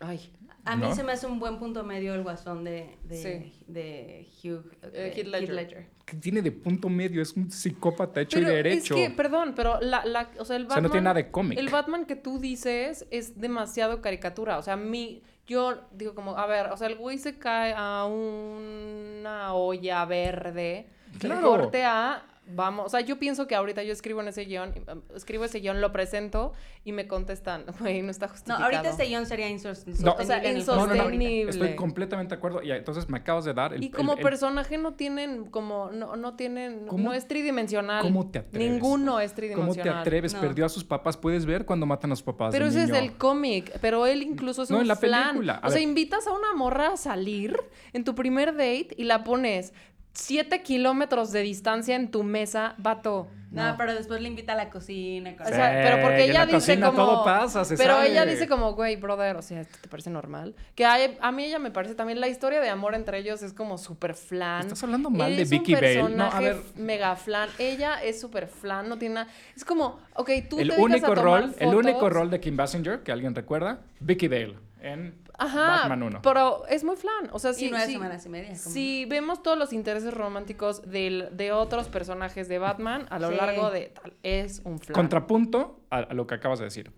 Ay, 0.00 0.30
A 0.64 0.76
mí 0.76 0.86
¿No? 0.88 0.94
se 0.94 1.02
me 1.02 1.12
hace 1.12 1.26
un 1.26 1.40
buen 1.40 1.58
punto 1.58 1.82
medio 1.82 2.14
el 2.14 2.22
guasón 2.22 2.62
de, 2.62 2.96
de, 3.04 3.16
Sí. 3.16 3.64
de 3.66 4.28
Hugh 4.44 4.64
Eh, 4.82 4.88
de 4.90 5.08
Heath 5.10 5.26
Ledger. 5.50 5.86
¿Qué 6.04 6.16
tiene 6.18 6.40
de 6.40 6.52
punto 6.52 6.88
medio? 6.88 7.20
Es 7.20 7.32
un 7.36 7.50
psicópata 7.50 8.20
hecho 8.20 8.38
Pero 8.38 8.52
y 8.52 8.54
derecho. 8.54 8.94
es 8.94 9.08
que, 9.08 9.14
perdón, 9.14 9.54
pero 9.56 9.80
la, 9.80 10.04
la, 10.04 10.30
o 10.38 10.44
sea, 10.44 10.56
el 10.56 10.66
O 10.66 10.68
Batman... 10.68 10.74
sea, 10.76 10.80
no 10.82 10.90
tiene 10.90 11.04
nada 11.04 11.14
de 11.14 11.30
cómic. 11.30 11.58
El 11.58 11.68
Batman 11.68 12.04
que 12.06 12.14
tú 12.16 12.38
dices 12.38 13.06
es 13.10 13.40
demasiado 13.40 14.00
caricatura. 14.00 14.56
O 14.58 14.62
sea, 14.62 14.76
mi, 14.76 15.22
yo 15.46 15.80
digo 15.92 16.14
como, 16.14 16.36
a 16.38 16.46
ver, 16.46 16.66
o 16.68 16.76
sea, 16.76 16.86
el 16.86 16.96
güey 16.96 17.18
se 17.18 17.38
cae 17.38 17.74
a 17.76 18.04
una 18.06 19.54
olla 19.54 20.04
verde. 20.04 20.86
Claro. 21.18 21.42
Corte 21.48 21.82
a, 21.84 22.24
vamos, 22.54 22.86
o 22.86 22.88
sea, 22.88 23.00
yo 23.00 23.18
pienso 23.18 23.46
que 23.46 23.54
ahorita 23.54 23.82
yo 23.82 23.92
escribo 23.92 24.20
en 24.20 24.28
ese 24.28 24.44
guion, 24.44 24.72
um, 24.92 25.00
escribo 25.16 25.44
ese 25.44 25.60
guion, 25.60 25.80
lo 25.80 25.92
presento 25.92 26.52
y 26.84 26.92
me 26.92 27.06
contestan, 27.06 27.64
güey, 27.80 28.02
no 28.02 28.10
está 28.10 28.26
No, 28.26 28.32
justificado. 28.32 28.64
ahorita 28.64 28.88
este 28.90 29.04
guion 29.06 29.26
sería 29.26 29.48
insos- 29.48 29.84
No, 29.86 29.90
insostenible. 29.92 30.22
o 30.22 30.26
sea, 30.26 30.38
en 30.38 30.56
el 30.56 30.66
No, 30.66 30.74
no, 30.74 30.86
no, 30.86 30.94
insostenible. 30.94 31.50
Estoy 31.50 31.74
completamente 31.76 32.34
de 32.34 32.38
acuerdo. 32.38 32.62
Y 32.62 32.70
entonces 32.72 33.08
me 33.08 33.18
acabas 33.18 33.44
de 33.44 33.54
dar 33.54 33.74
el. 33.74 33.82
Y 33.82 33.90
como 33.90 34.12
el- 34.12 34.18
el- 34.18 34.22
personaje 34.24 34.78
no 34.78 34.94
tienen, 34.94 35.46
como, 35.46 35.90
no, 35.92 36.16
no 36.16 36.34
tienen, 36.36 36.86
¿Cómo- 36.86 37.02
no 37.04 37.12
es 37.12 37.26
tridimensional. 37.28 38.02
cómo 38.02 38.30
te 38.30 38.40
atreves? 38.40 38.70
Ninguno 38.72 39.20
es 39.20 39.30
¿Cómo 39.32 39.36
tridimensional. 39.36 39.94
te 39.94 40.00
atreves? 40.00 40.34
No. 40.34 40.40
Perdió 40.40 40.66
a 40.66 40.68
sus 40.68 40.84
papás. 40.84 41.16
Puedes 41.16 41.46
ver 41.46 41.64
cuando 41.66 41.86
matan 41.86 42.12
a 42.12 42.16
sus 42.16 42.22
papás. 42.24 42.52
Pero 42.52 42.66
ese 42.66 42.84
es 42.84 42.90
el 42.90 43.16
cómic, 43.16 43.78
pero 43.80 44.06
él 44.06 44.22
incluso 44.22 44.62
es 44.62 44.70
No, 44.70 44.76
un 44.76 44.82
en 44.82 44.88
la 44.88 44.96
flan. 44.96 45.28
película. 45.28 45.60
A 45.62 45.68
O 45.68 45.70
sea, 45.70 45.80
invitas 45.80 46.26
a 46.26 46.32
una 46.32 46.54
morra 46.54 46.92
a 46.92 46.96
salir 46.96 47.56
en 47.92 48.04
tu 48.04 48.14
primer 48.14 48.52
date 48.52 48.88
y 48.96 49.04
la 49.04 49.24
pones 49.24 49.72
siete 50.12 50.62
kilómetros 50.62 51.32
de 51.32 51.40
distancia 51.42 51.96
en 51.96 52.10
tu 52.10 52.22
mesa, 52.22 52.74
vato. 52.78 53.28
No, 53.50 53.74
pero 53.76 53.94
después 53.94 54.18
le 54.22 54.28
invita 54.28 54.54
a 54.54 54.56
la 54.56 54.70
cocina. 54.70 55.36
con- 55.36 55.46
O 55.46 55.48
sea, 55.50 55.70
pero 55.84 56.00
porque 56.02 56.24
ella 56.24 56.40
la 56.40 56.46
dice 56.46 56.56
cocina 56.56 56.86
como... 56.86 57.04
todo 57.04 57.24
pasa, 57.24 57.66
se 57.66 57.76
pero 57.76 57.96
sabe. 57.96 58.10
ella 58.10 58.24
dice 58.24 58.48
como, 58.48 58.72
güey, 58.72 58.96
brother, 58.96 59.36
o 59.36 59.42
sea, 59.42 59.60
¿esto 59.60 59.76
te 59.82 59.88
parece 59.90 60.08
normal? 60.08 60.54
Que 60.74 60.86
hay- 60.86 61.18
a 61.20 61.30
mí 61.32 61.44
ella 61.44 61.58
me 61.58 61.70
parece 61.70 61.94
también 61.94 62.18
la 62.18 62.28
historia 62.28 62.62
de 62.62 62.70
amor 62.70 62.94
entre 62.94 63.18
ellos 63.18 63.42
es 63.42 63.52
como 63.52 63.76
súper 63.76 64.14
flan. 64.14 64.62
Estás 64.62 64.82
hablando 64.84 65.10
mal 65.10 65.30
Él 65.32 65.36
de 65.36 65.42
es 65.42 65.52
un 65.52 65.58
Vicky 65.58 65.74
Bale. 65.74 65.96
No, 65.96 66.24
a 66.24 66.30
personaje 66.30 66.44
ver. 66.46 66.62
mega 66.76 67.14
flan. 67.14 67.50
Ella 67.58 68.02
es 68.02 68.18
súper 68.18 68.46
flan, 68.46 68.88
no 68.88 68.96
tiene 68.96 69.16
nada... 69.16 69.28
Es 69.54 69.66
como, 69.66 70.00
ok, 70.14 70.30
tú 70.48 70.58
el 70.58 70.70
te 70.70 70.80
único 70.80 71.12
a 71.12 71.14
tomar 71.14 71.22
rol, 71.42 71.54
el 71.58 71.74
único 71.74 71.98
fotos. 71.98 72.12
rol 72.14 72.30
de 72.30 72.40
Kim 72.40 72.56
Basinger 72.56 73.00
que 73.02 73.12
alguien 73.12 73.34
recuerda, 73.34 73.80
Vicky 74.00 74.28
Dale 74.28 74.54
en 74.80 75.14
Ajá, 75.38 75.88
Batman 75.88 76.02
1. 76.04 76.20
pero 76.22 76.66
es 76.68 76.84
muy 76.84 76.96
flan. 76.96 77.28
O 77.32 77.38
sea, 77.38 77.52
Y 77.56 77.68
nueve 77.70 77.86
semanas 77.92 78.26
y 78.26 78.28
media. 78.28 78.48
como- 78.48 78.58
Si 78.74 79.04
vemos 79.06 79.42
todos 79.42 79.58
los 79.58 79.72
intereses 79.72 80.12
románticos 80.14 80.82
del- 80.90 81.28
de 81.36 81.52
otros 81.52 81.88
personajes 81.88 82.48
de 82.48 82.58
Batman 82.58 83.06
a 83.10 83.18
lo 83.18 83.30
Sí. 83.30 83.36
largo 83.36 83.70
de 83.70 83.86
tal, 83.94 84.12
es 84.22 84.60
un 84.64 84.78
flan. 84.78 84.94
Contrapunto 84.94 85.80
a, 85.90 85.98
a 85.98 86.14
lo 86.14 86.26
que 86.26 86.34
acabas 86.34 86.58
de 86.58 86.66
decir. 86.66 86.90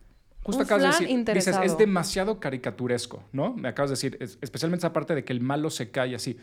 Justo 0.43 0.61
Un 0.61 0.65
acabas 0.67 0.83
de 0.83 0.89
decir, 0.89 1.07
dices, 1.07 1.19
interesado. 1.19 1.63
es 1.63 1.79
demasiado 1.79 2.39
caricaturesco, 2.39 3.23
¿no? 3.33 3.55
Me 3.55 3.69
acabas 3.69 3.91
de 3.91 3.95
decir, 3.95 4.19
es- 4.21 4.37
especialmente 4.43 4.81
esa 4.87 4.93
parte 4.93 5.15
de 5.15 5.25
que 5.25 5.33
el 5.33 5.41
malo 5.41 5.71
se 5.71 5.91
cae 5.91 6.15
así. 6.15 6.37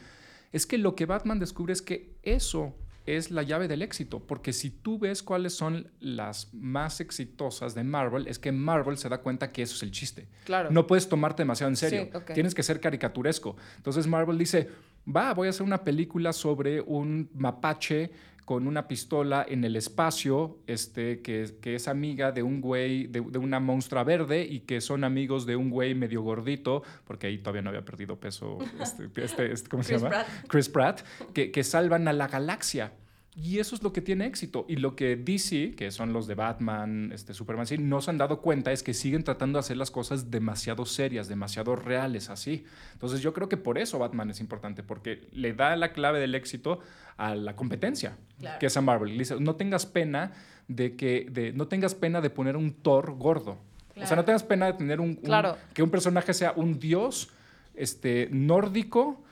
Es 0.52 0.66
que 0.66 0.78
lo 0.80 0.96
que 0.96 1.06
Batman 1.06 1.40
descubre 1.40 1.72
es 1.72 1.82
que 1.84 2.16
eso 2.24 2.74
es 3.06 3.32
la 3.32 3.44
llave 3.44 3.68
del 3.68 3.82
éxito, 3.82 4.20
porque 4.20 4.54
si 4.54 4.70
tú 4.70 5.00
ves 5.00 5.24
cuáles 5.24 5.54
son 5.54 5.90
las 6.00 6.54
más 6.54 7.00
exitosas 7.00 7.74
de 7.74 7.84
Marvel, 7.84 8.28
es 8.28 8.40
que 8.40 8.52
Marvel 8.52 8.98
se 8.98 9.10
da 9.10 9.20
cuenta 9.20 9.52
que 9.52 9.64
eso 9.64 9.76
es 9.76 9.84
el 9.84 9.92
chiste. 9.92 10.28
Claro. 10.46 10.72
No 10.72 10.88
puedes 10.88 11.10
tomarte 11.10 11.42
demasiado 11.42 11.70
en 11.70 11.76
serio. 11.76 12.10
Sí. 12.14 12.34
Tienes 12.34 12.54
que 12.54 12.64
ser 12.64 12.80
caricaturesco. 12.80 13.56
Entonces 13.78 14.08
Marvel 14.08 14.38
dice, 14.38 14.70
va, 15.08 15.34
voy 15.34 15.48
a 15.48 15.50
hacer 15.50 15.64
una 15.64 15.84
película 15.84 16.34
sobre 16.34 16.82
un 16.82 17.30
mapache 17.34 18.12
con 18.52 18.68
una 18.68 18.86
pistola 18.86 19.46
en 19.48 19.64
el 19.64 19.78
espacio, 19.78 20.58
este, 20.68 21.22
que, 21.22 21.56
que 21.62 21.76
es 21.76 21.88
amiga 21.88 22.34
de 22.34 22.44
un 22.44 22.60
güey, 22.60 23.08
de, 23.08 23.22
de 23.22 23.40
una 23.40 23.62
monstrua 23.62 24.04
verde 24.04 24.44
y 24.46 24.60
que 24.60 24.82
son 24.82 25.06
amigos 25.06 25.46
de 25.46 25.56
un 25.56 25.70
güey 25.70 25.96
medio 25.96 26.22
gordito, 26.22 26.84
porque 27.06 27.28
ahí 27.28 27.38
todavía 27.38 27.62
no 27.62 27.70
había 27.70 27.86
perdido 27.86 28.20
peso, 28.20 28.58
este, 28.82 29.06
este- 29.24 29.54
este- 29.54 29.70
¿cómo 29.70 29.84
se 29.84 29.94
Chris 29.94 30.02
llama? 30.02 30.10
Pratt. 30.10 30.28
Chris 30.50 30.68
Pratt, 30.68 31.00
que, 31.34 31.50
que 31.50 31.64
salvan 31.64 32.10
a 32.10 32.12
la 32.14 32.28
galaxia. 32.28 32.92
Y 33.34 33.60
eso 33.60 33.76
es 33.76 33.82
lo 33.84 33.94
que 33.94 34.02
tiene 34.02 34.26
éxito. 34.26 34.66
Y 34.68 34.76
lo 34.76 34.96
que 34.98 35.16
DC, 35.16 35.74
que 35.78 35.90
son 35.92 36.12
los 36.12 36.28
de 36.28 36.36
Batman, 36.36 37.12
este, 37.14 37.34
Superman, 37.34 37.66
sí, 37.66 37.78
no 37.78 38.02
se 38.02 38.12
han 38.12 38.18
dado 38.18 38.42
cuenta 38.42 38.74
es 38.74 38.84
que 38.84 38.94
siguen 38.94 39.24
tratando 39.24 39.58
de 39.58 39.62
hacer 39.62 39.78
las 39.78 39.90
cosas 39.90 40.30
demasiado 40.30 40.86
serias, 40.86 41.30
demasiado 41.30 41.78
reales, 41.78 42.30
así. 42.30 42.66
Entonces 42.92 43.22
yo 43.22 43.32
creo 43.34 43.48
que 43.48 43.56
por 43.56 43.78
eso 43.78 43.98
Batman 44.00 44.30
es 44.32 44.42
importante, 44.42 44.84
porque 44.84 45.28
le 45.32 45.54
da 45.54 45.76
la 45.78 45.94
clave 45.94 46.20
del 46.20 46.36
éxito 46.36 46.80
a 47.16 47.34
la 47.36 47.56
competencia, 47.56 48.18
Claro. 48.40 48.60
que 48.60 48.66
es 48.66 48.76
a 48.76 48.82
Marvel. 48.82 49.14
Le 49.14 49.20
dice, 49.20 49.40
no 49.40 49.56
tengas 49.56 49.86
pena 49.86 50.34
de 50.68 50.98
que, 50.98 51.28
de, 51.32 51.54
no 51.54 51.68
tengas 51.68 51.96
pena 51.96 52.20
de 52.20 52.30
poner 52.32 52.58
un 52.58 52.74
Thor 52.74 53.14
gordo. 53.18 53.58
O 53.96 54.06
sea, 54.06 54.16
no 54.18 54.26
tengas 54.26 54.44
pena 54.44 54.66
de 54.66 54.74
tener 54.74 55.00
un, 55.00 55.10
un- 55.12 55.16
Claro. 55.16 55.58
que 55.74 55.84
un 55.84 55.90
personaje 55.90 56.34
sea 56.34 56.52
un 56.56 56.80
dios 56.80 57.30
este, 57.76 58.28
nórdico, 58.32 59.24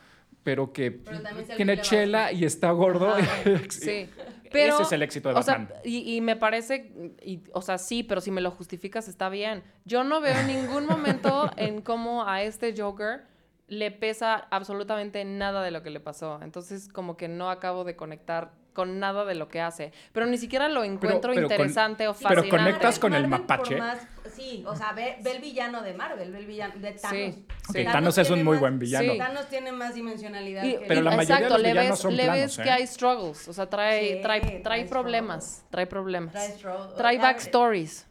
pero 0.44 0.72
que 0.74 0.92
Pero 0.92 1.20
tiene 1.56 1.82
chela 1.82 2.32
y 2.32 2.46
está 2.46 2.72
gordo. 2.72 3.14
Sí. 3.70 4.10
Pero, 4.52 4.74
Ese 4.74 4.84
es 4.84 4.92
el 4.94 5.04
éxito 5.04 5.30
de 5.30 5.36
o 5.36 5.44
sea, 5.44 5.60
Batman. 5.60 5.80
y, 5.84 6.16
y 6.16 6.22
me 6.22 6.36
parece, 6.36 6.92
y, 7.22 7.44
o 7.54 7.62
sea, 7.62 7.78
sí, 7.78 8.02
pero 8.02 8.20
si 8.20 8.32
me 8.32 8.42
lo 8.42 8.50
justificas 8.50 9.08
está 9.08 9.30
bien. 9.30 9.64
Yo 9.86 10.04
no 10.04 10.22
veo 10.22 10.42
ningún 10.44 10.88
momento 10.88 11.52
en 11.56 11.84
cómo 11.84 12.28
a 12.28 12.42
este 12.42 12.74
Joker 12.76 13.28
le 13.68 13.92
pesa 13.92 14.48
absolutamente 14.50 15.24
nada 15.24 15.62
de 15.62 15.70
lo 15.70 15.84
que 15.84 15.92
le 15.92 16.00
pasó. 16.00 16.40
Entonces, 16.42 16.90
como 16.90 17.16
que 17.16 17.28
no 17.28 17.52
acabo 17.52 17.84
de 17.84 17.96
conectar 17.96 18.54
con 18.74 19.00
nada 19.00 19.26
de 19.26 19.36
lo 19.36 19.48
que 19.48 19.62
hace. 19.62 19.92
Pero 20.14 20.26
ni 20.26 20.38
siquiera 20.38 20.68
lo 20.70 20.84
encuentro 20.84 21.32
pero 21.34 21.48
con- 21.48 21.52
interesante 21.54 22.08
o 22.08 22.14
pero 22.14 22.42
fascinante. 22.42 22.50
conectas 22.50 23.00
con 23.00 23.14
el 23.14 23.28
Marvel, 23.28 23.42
mapache. 23.48 23.78
más- 23.78 24.00
sí, 24.34 24.64
o 24.68 24.76
sea, 24.76 24.94
ve, 24.94 25.18
ve 25.22 25.32
el 25.32 25.42
villano 25.42 25.82
de 25.82 25.94
Marvel, 25.94 26.32
ve 26.32 26.38
el 26.40 26.46
villano 26.46 26.74
de 26.78 26.92
Thanos. 26.94 27.18
Sí, 27.36 27.46
Ok, 27.70 27.76
sí. 27.76 27.84
Thanos 27.86 28.18
es 28.18 28.30
un 28.30 28.44
muy 28.44 28.54
más- 28.56 28.60
buen 28.62 28.80
villano. 28.80 29.12
Sí. 29.14 29.18
Thanos 29.18 29.48
tiene 29.50 29.72
más 29.72 29.94
dimensionalidad. 29.96 30.64
Y- 30.64 30.78
que- 30.78 30.86
Pero 30.88 31.02
la 31.02 31.12
mayoría 31.12 31.36
de 31.36 31.42
exacto, 31.44 31.54
los 31.56 31.62
le 31.64 31.70
villanos 31.70 31.92
ves, 31.92 32.00
son 32.00 32.16
le 32.18 32.24
planos, 32.24 32.42
ves 32.42 32.60
¿eh? 32.60 32.64
que 32.64 32.70
hay 32.70 32.88
struggles, 32.88 33.48
o 33.48 33.54
sea, 33.54 33.70
trae, 33.70 34.16
Sí, 34.16 34.22
trae, 34.22 34.42
trae 34.42 34.60
trae 34.62 34.86
problemas, 34.86 35.66
trae 35.70 35.88
problemas. 35.88 36.34
Trae 36.34 36.58
stro- 36.58 36.94
Trae 36.96 37.18
backstories. 37.18 38.06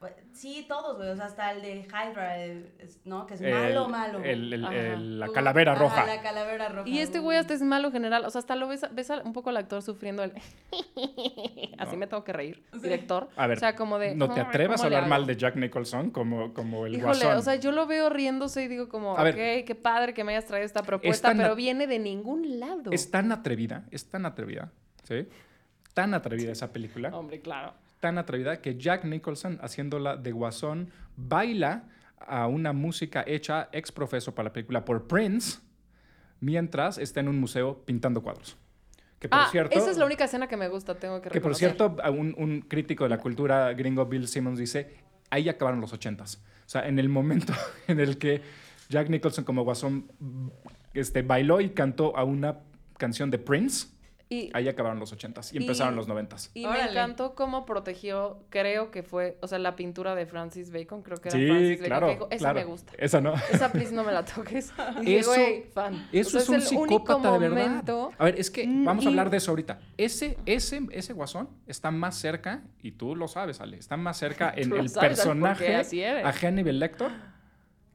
Pues, 0.00 0.14
Sí, 0.32 0.64
todos, 0.66 0.96
güey. 0.96 1.10
O 1.10 1.16
sea, 1.16 1.26
hasta 1.26 1.52
el 1.52 1.60
de 1.60 1.80
Hydra, 1.82 2.38
el- 2.42 2.72
¿no? 3.04 3.26
Que 3.26 3.34
es 3.34 3.40
El- 3.42 3.52
malo, 3.52 3.88
malo. 3.90 4.18
el- 4.24 4.50
el- 4.54 5.20
la 5.20 5.28
calavera 5.28 5.72
Ajá, 5.72 5.80
roja. 5.82 6.06
la 6.06 6.22
calavera 6.22 6.70
roja. 6.70 6.88
Y 6.88 7.00
este 7.00 7.18
güey 7.18 7.36
hasta 7.36 7.52
es 7.52 7.60
malo 7.60 7.88
en 7.88 7.92
general. 7.92 8.24
O 8.24 8.30
sea, 8.30 8.38
hasta 8.38 8.56
lo 8.56 8.66
ves, 8.66 8.86
ves 8.92 9.12
un 9.22 9.34
poco 9.34 9.50
al 9.50 9.58
actor 9.58 9.82
sufriendo 9.82 10.22
el. 10.22 10.32
Así 11.78 11.92
No. 11.92 11.98
me 11.98 12.06
tengo 12.06 12.24
que 12.24 12.32
reír, 12.32 12.62
director. 12.82 13.28
A 13.36 13.46
ver, 13.46 13.58
o 13.58 13.60
sea, 13.60 13.76
como 13.76 13.98
de. 13.98 14.14
no 14.14 14.28
te 14.32 14.40
"Ay, 14.40 14.46
atrevas 14.46 14.80
a 14.80 14.84
¿cómo 14.84 14.90
le 14.90 14.96
hablar 14.96 15.10
mal 15.10 15.20
hago?". 15.22 15.26
de 15.28 15.36
Jack 15.36 15.56
Nicholson 15.56 16.10
como, 16.10 16.54
como 16.54 16.86
el 16.86 16.94
Híjole, 16.96 17.18
guasón. 17.18 17.36
o 17.36 17.42
sea, 17.42 17.56
yo 17.56 17.70
lo 17.72 17.86
veo 17.86 18.08
riéndose 18.08 18.64
y 18.64 18.68
digo 18.68 18.88
como, 18.88 19.18
A 19.18 19.22
ver. 19.22 19.34
ok, 19.34 19.66
qué 19.66 19.74
padre 19.74 20.14
que 20.14 20.24
me 20.24 20.32
hayas 20.32 20.46
traído 20.46 20.64
esta 20.64 20.82
propuesta, 20.82 21.32
pero 21.36 21.54
viene 21.54 21.86
de 21.86 21.98
ningún 21.98 22.58
lado. 22.60 22.90
es 22.90 23.10
tan 23.10 23.32
atrevida, 23.32 23.84
es 23.90 24.08
tan 24.08 24.24
atrevida, 24.24 24.72
¿sí? 25.04 25.28
Tan 25.92 26.14
atrevida 26.14 26.52
esa 26.52 26.72
película, 26.72 27.10
Hombre, 27.14 27.40
claro. 27.40 27.74
Tan 28.00 28.18
atrevida 28.18 28.60
que 28.60 28.76
Jack 28.76 29.04
Nicholson, 29.04 29.58
haciéndola 29.62 30.16
de 30.16 30.32
guasón, 30.32 30.90
baila 31.16 31.84
a 32.18 32.46
una 32.46 32.72
música 32.72 33.24
hecha 33.26 33.68
ex 33.72 33.92
profeso 33.92 34.34
para 34.34 34.48
la 34.48 34.52
película 34.52 34.84
por 34.84 35.06
Prince, 35.06 35.60
mientras 36.40 36.98
está 36.98 37.20
en 37.20 37.28
un 37.28 37.38
museo 37.38 37.82
pintando 37.84 38.22
cuadros. 38.22 38.56
Que 39.18 39.28
por 39.28 39.38
ah, 39.38 39.48
cierto, 39.50 39.78
esa 39.78 39.90
es 39.90 39.98
la 39.98 40.06
única 40.06 40.24
escena 40.24 40.48
que 40.48 40.56
me 40.56 40.68
gusta, 40.68 40.94
tengo 40.94 41.20
que 41.20 41.28
que 41.28 41.40
por 41.40 41.52
reconocer. 41.52 41.76
cierto, 41.76 41.96
un, 42.10 42.34
un 42.38 42.62
crítico 42.62 43.04
de 43.04 43.10
la 43.10 43.18
cultura 43.18 43.72
gringo, 43.74 44.06
Bill 44.06 44.26
Simmons, 44.26 44.58
dice, 44.58 44.94
ahí 45.28 45.48
acabaron 45.48 45.80
los 45.80 45.92
ochentas. 45.92 46.42
O 46.64 46.68
sea, 46.68 46.88
en 46.88 46.98
el 46.98 47.08
momento 47.08 47.52
en 47.86 48.00
el 48.00 48.16
que 48.16 48.40
Jack 48.88 49.10
Nicholson 49.10 49.44
como 49.44 49.62
guasón 49.62 50.10
este, 50.94 51.22
bailó 51.22 51.60
y 51.60 51.70
cantó 51.70 52.16
a 52.16 52.24
una 52.24 52.60
canción 52.96 53.30
de 53.30 53.38
Prince, 53.38 53.88
Y, 54.32 54.48
ahí 54.54 54.68
acabaron 54.68 55.00
los 55.00 55.12
ochentas 55.12 55.52
y 55.52 55.56
Y- 55.58 55.62
empezaron 55.62 55.96
los 55.96 56.06
noventas. 56.06 56.52
y 56.54 56.64
me 56.64 56.80
encantó 56.80 57.34
cómo 57.34 57.66
protegió, 57.66 58.38
creo 58.48 58.92
que 58.92 59.02
fue, 59.02 59.36
o 59.42 59.48
sea, 59.48 59.58
la 59.58 59.74
pintura 59.74 60.14
de 60.14 60.24
Francis 60.24 60.70
Bacon, 60.70 61.02
creo 61.02 61.18
que 61.18 61.30
era 61.30 61.36
Sí, 61.38 61.46
Francis 61.48 61.70
Bacon. 61.80 61.86
claro, 61.86 62.06
que 62.06 62.12
dijo, 62.12 62.28
Esa 62.30 62.38
claro. 62.38 62.58
me 62.60 62.64
gusta. 62.64 62.92
Esa 62.96 63.20
no. 63.20 63.34
Esa, 63.52 63.72
please, 63.72 63.92
no 63.92 64.04
me 64.04 64.12
la 64.12 64.24
toques. 64.24 64.72
Y 65.02 65.16
Eso- 65.16 65.30
güey, 65.32 65.64
fan. 65.72 66.08
Eso 66.12 66.38
O 66.38 66.40
sea, 66.40 66.40
es 66.42 66.48
un 66.48 66.54
el 66.54 66.60
único 66.78 66.84
psicópata 67.00 67.32
de 67.32 67.38
verdad. 67.40 67.66
momento- 67.66 68.10
A 68.18 68.24
ver, 68.26 68.38
es 68.38 68.52
que 68.52 68.66
Mm, 68.68 68.84
vamos 68.84 69.04
a 69.04 69.08
hablar 69.08 69.30
de 69.30 69.38
eso 69.38 69.50
ahorita. 69.50 69.80
Ese, 69.96 70.38
ese, 70.46 70.80
ese 70.92 71.12
guasón 71.12 71.48
está 71.66 71.90
más 71.90 72.14
cerca, 72.16 72.62
y 72.82 72.92
tú 72.92 73.16
lo 73.16 73.26
sabes, 73.26 73.60
Ale, 73.60 73.78
está 73.78 73.96
más 73.96 74.16
cerca 74.16 74.52
en 74.56 74.72
el 74.72 74.88
sabes, 74.90 75.18
personaje 75.18 75.74
a 75.74 76.32
Hannibal 76.32 76.78
Lecter 76.78 77.10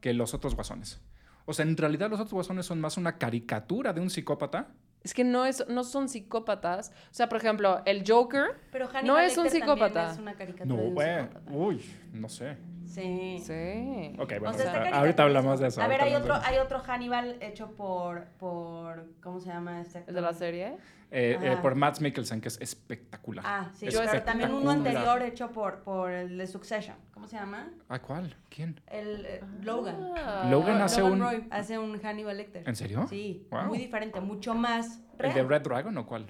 que 0.02 0.12
los 0.12 0.34
otros 0.34 0.54
guasones. 0.54 1.00
O 1.46 1.54
sea, 1.54 1.64
en 1.64 1.78
realidad 1.78 2.10
los 2.10 2.20
otros 2.20 2.34
guasones 2.34 2.66
son 2.66 2.78
más 2.80 2.98
una 2.98 3.16
caricatura 3.16 3.94
de 3.94 4.02
un 4.02 4.10
psicópata. 4.10 4.68
Es 5.06 5.14
que 5.14 5.22
no, 5.22 5.46
es, 5.46 5.64
no 5.68 5.84
son 5.84 6.08
psicópatas. 6.08 6.90
O 7.12 7.14
sea, 7.14 7.28
por 7.28 7.38
ejemplo, 7.38 7.80
el 7.84 8.02
Joker. 8.04 8.56
Pero 8.72 8.88
No 9.04 9.20
es 9.20 9.38
un 9.38 9.48
psicópata. 9.48 10.10
Es 10.10 10.18
una 10.18 10.34
caricatura 10.34 10.82
No, 10.82 10.90
güey. 10.90 11.28
Uy, 11.48 11.84
no 12.12 12.28
sé. 12.28 12.56
Sí. 12.86 13.38
Sí. 13.38 14.16
Ok, 14.18 14.40
bueno, 14.40 14.50
O 14.50 14.52
sea, 14.54 14.64
está 14.64 14.78
ahorita, 14.78 14.98
ahorita 14.98 15.22
hablamos 15.22 15.60
de 15.60 15.68
eso. 15.68 15.80
A 15.80 15.86
ver, 15.86 16.00
hay 16.00 16.16
otro, 16.16 16.34
hay 16.42 16.58
otro 16.58 16.80
Hannibal 16.80 17.36
hecho 17.40 17.70
por, 17.76 18.24
por, 18.40 19.06
¿cómo 19.22 19.38
se 19.38 19.50
llama 19.50 19.80
este 19.80 19.98
actor? 19.98 20.08
¿El 20.10 20.14
de 20.16 20.20
la 20.22 20.32
serie? 20.32 20.76
Eh, 21.10 21.38
eh, 21.40 21.56
por 21.62 21.74
Matt 21.76 22.00
Mikkelsen, 22.00 22.40
que 22.40 22.48
es 22.48 22.60
espectacular. 22.60 23.44
Ah, 23.46 23.70
sí, 23.74 23.86
Yo 23.88 24.00
pero 24.04 24.22
también 24.24 24.50
uno 24.50 24.70
Espectacular. 24.72 25.06
anterior 25.12 25.22
hecho 25.32 25.50
por, 25.52 25.82
por 25.82 26.10
el 26.10 26.36
de 26.36 26.46
Succession. 26.46 26.96
¿Cómo 27.12 27.28
se 27.28 27.36
llama? 27.36 27.70
Ah, 27.88 28.00
¿cuál? 28.00 28.36
¿Quién? 28.48 28.80
El 28.88 29.24
eh, 29.24 29.40
Logan. 29.62 29.96
Ah. 30.16 30.48
Logan 30.50 30.78
Lo- 30.78 30.84
hace 30.84 31.00
Logan 31.00 31.12
un- 31.14 31.20
Roy 31.20 31.46
hace 31.50 31.78
un 31.78 31.98
Hannibal 32.00 32.36
Lecter. 32.36 32.68
¿En 32.68 32.74
serio? 32.76 33.06
Sí, 33.08 33.46
Wow. 33.50 33.66
muy 33.66 33.78
diferente, 33.78 34.20
mucho 34.20 34.54
más 34.54 35.00
¿El 35.18 35.32
de. 35.32 35.42
Red 35.48 35.62
Dragon 35.62 35.96
o 35.96 36.06
cuál? 36.06 36.26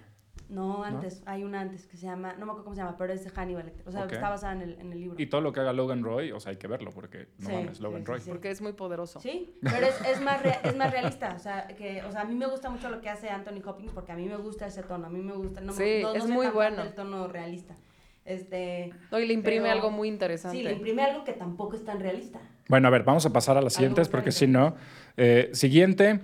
No, 0.48 0.84
antes, 0.84 1.22
hay 1.26 1.42
una 1.42 1.60
antes 1.60 1.86
que 1.86 1.96
se 1.96 2.06
llama, 2.06 2.34
no 2.34 2.46
me 2.46 2.52
acuerdo 2.52 2.64
cómo 2.64 2.76
se 2.76 2.80
llama, 2.82 2.96
pero 2.96 3.12
es 3.12 3.24
de 3.24 3.30
Hannibal 3.30 3.64
Lecter. 3.66 3.88
O 3.88 3.90
sea, 3.90 4.04
Ok. 4.04 4.12
está 4.12 4.28
basada 4.30 4.52
en 4.52 4.62
el, 4.62 4.78
en 4.80 4.92
el 4.92 5.00
libro. 5.00 5.20
Y 5.20 5.26
todo 5.26 5.40
lo 5.40 5.52
que 5.52 5.58
haga 5.58 5.72
Logan 5.72 6.04
Roy, 6.04 6.30
o 6.30 6.38
sea, 6.38 6.50
hay 6.50 6.56
que 6.56 6.68
verlo, 6.68 6.92
porque 6.92 7.26
no 7.38 7.48
Sí, 7.48 7.54
mames, 7.54 7.80
Logan 7.80 8.02
sí, 8.02 8.06
Roy. 8.06 8.18
sí, 8.20 8.24
sí. 8.26 8.30
Porque 8.30 8.50
es 8.52 8.60
muy 8.60 8.72
poderoso. 8.72 9.18
Sí, 9.20 9.52
pero 9.60 9.86
es, 9.86 10.00
es 10.02 10.20
más 10.20 10.40
rea- 10.42 10.60
es 10.62 10.76
más 10.76 10.92
realista, 10.92 11.32
o 11.34 11.38
sea, 11.40 11.66
que, 11.66 12.00
o 12.04 12.12
sea, 12.12 12.20
a 12.20 12.24
mí 12.24 12.34
me 12.36 12.46
gusta 12.46 12.70
mucho 12.70 12.88
lo 12.90 13.00
que 13.00 13.08
hace 13.08 13.28
Anthony 13.28 13.60
Hopkins 13.66 13.90
porque 13.92 14.12
a 14.12 14.16
mí 14.16 14.26
me 14.26 14.36
gusta 14.36 14.66
ese 14.68 14.84
tono, 14.84 15.06
a 15.06 15.10
mí 15.10 15.20
me 15.20 15.32
gusta, 15.32 15.60
no, 15.60 15.72
me- 15.72 16.02
no, 16.02 16.10
no 16.12 16.14
es 16.14 16.26
muy 16.28 16.46
bueno. 16.48 16.82
del 16.84 16.94
tono 16.94 17.26
realista. 17.26 17.74
Este, 18.24 18.92
No, 19.10 19.18
y 19.18 19.26
le 19.26 19.34
imprime 19.34 19.62
Pero- 19.62 19.72
algo 19.72 19.90
muy 19.90 20.06
interesante. 20.08 20.56
sí, 20.58 20.62
le 20.62 20.72
imprime 20.72 21.02
algo 21.02 21.24
que 21.24 21.32
tampoco 21.32 21.74
es 21.76 21.84
tan 21.84 21.98
realista. 22.00 22.40
Bueno, 22.68 22.88
a 22.88 22.90
ver, 22.90 23.04
vamos 23.04 23.24
a 23.26 23.32
pasar 23.32 23.56
a 23.56 23.62
las 23.62 23.72
siguientes, 23.74 24.08
porque 24.08 24.30
si 24.32 24.46
no. 24.46 24.74
eh, 25.16 25.50
siguiente, 25.54 26.20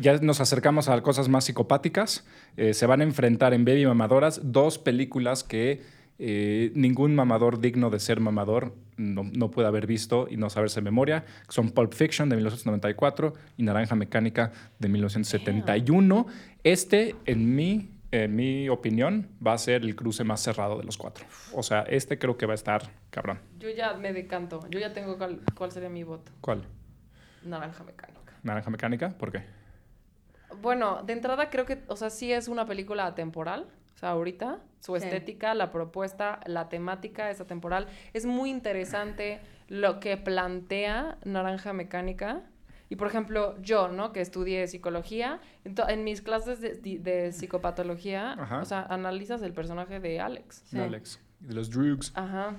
ya 0.00 0.18
nos 0.18 0.40
acercamos 0.40 0.88
a 0.88 1.00
cosas 1.02 1.28
más 1.28 1.44
psicopáticas. 1.44 2.26
Eh, 2.56 2.74
se 2.74 2.86
van 2.86 3.00
a 3.00 3.04
enfrentar 3.04 3.54
en 3.54 3.64
Baby 3.64 3.86
Mamadoras 3.86 4.40
dos 4.42 4.78
películas 4.78 5.44
que 5.44 5.82
eh, 6.18 6.70
ningún 6.74 7.14
mamador 7.14 7.60
digno 7.60 7.90
de 7.90 7.98
ser 7.98 8.20
mamador 8.20 8.74
no, 8.96 9.24
no 9.24 9.50
puede 9.50 9.66
haber 9.66 9.86
visto 9.86 10.28
y 10.30 10.36
no 10.36 10.50
saberse 10.50 10.80
de 10.80 10.84
memoria. 10.84 11.24
Son 11.48 11.70
Pulp 11.70 11.92
Fiction 11.92 12.28
de 12.28 12.36
1994 12.36 13.34
y 13.56 13.62
Naranja 13.64 13.94
Mecánica 13.94 14.52
de 14.78 14.88
1971. 14.88 16.26
Este, 16.62 17.16
en 17.26 17.54
mi, 17.54 17.90
en 18.12 18.34
mi 18.36 18.68
opinión, 18.68 19.28
va 19.44 19.54
a 19.54 19.58
ser 19.58 19.82
el 19.82 19.96
cruce 19.96 20.24
más 20.24 20.40
cerrado 20.40 20.78
de 20.78 20.84
los 20.84 20.96
cuatro. 20.96 21.26
O 21.52 21.62
sea, 21.62 21.82
este 21.82 22.18
creo 22.18 22.36
que 22.36 22.46
va 22.46 22.52
a 22.52 22.56
estar 22.56 22.90
cabrón. 23.10 23.40
Yo 23.58 23.70
ya 23.70 23.94
me 23.94 24.12
decanto. 24.12 24.60
Yo 24.70 24.78
ya 24.78 24.92
tengo 24.92 25.18
cuál, 25.18 25.40
cuál 25.56 25.72
sería 25.72 25.88
mi 25.88 26.04
voto. 26.04 26.30
¿Cuál? 26.40 26.64
Naranja 27.44 27.82
mecánica. 27.82 28.23
¿Naranja 28.44 28.70
Mecánica? 28.70 29.10
¿Por 29.18 29.32
qué? 29.32 29.42
Bueno, 30.60 31.02
de 31.02 31.12
entrada 31.14 31.50
creo 31.50 31.66
que, 31.66 31.82
o 31.88 31.96
sea, 31.96 32.10
sí 32.10 32.32
es 32.32 32.46
una 32.48 32.66
película 32.66 33.06
atemporal. 33.06 33.66
O 33.94 33.98
sea, 33.98 34.10
ahorita 34.10 34.58
su 34.80 34.96
Sí. 34.96 35.04
estética, 35.04 35.54
la 35.54 35.70
propuesta, 35.72 36.40
la 36.46 36.68
temática 36.68 37.30
es 37.30 37.40
atemporal. 37.40 37.86
Es 38.12 38.26
muy 38.26 38.50
interesante 38.50 39.40
lo 39.68 39.98
que 39.98 40.16
plantea 40.16 41.16
Naranja 41.24 41.72
Mecánica. 41.72 42.42
Y 42.90 42.96
por 42.96 43.06
ejemplo, 43.08 43.56
yo, 43.62 43.88
¿no? 43.88 44.12
Que 44.12 44.20
estudié 44.20 44.66
psicología, 44.68 45.40
ento- 45.64 45.88
en 45.88 46.04
mis 46.04 46.20
clases 46.22 46.60
de, 46.60 46.74
de- 46.74 46.98
de 46.98 47.32
psicopatología, 47.32 48.32
Ajá. 48.34 48.60
o 48.60 48.64
sea, 48.64 48.82
analizas 48.82 49.42
el 49.42 49.54
personaje 49.54 50.00
de 50.00 50.20
Alex. 50.20 50.62
Sí. 50.66 50.76
de 50.76 50.84
Alex. 50.84 51.18
De 51.40 51.54
los 51.54 51.70
drugs. 51.70 52.12
Ajá. 52.14 52.56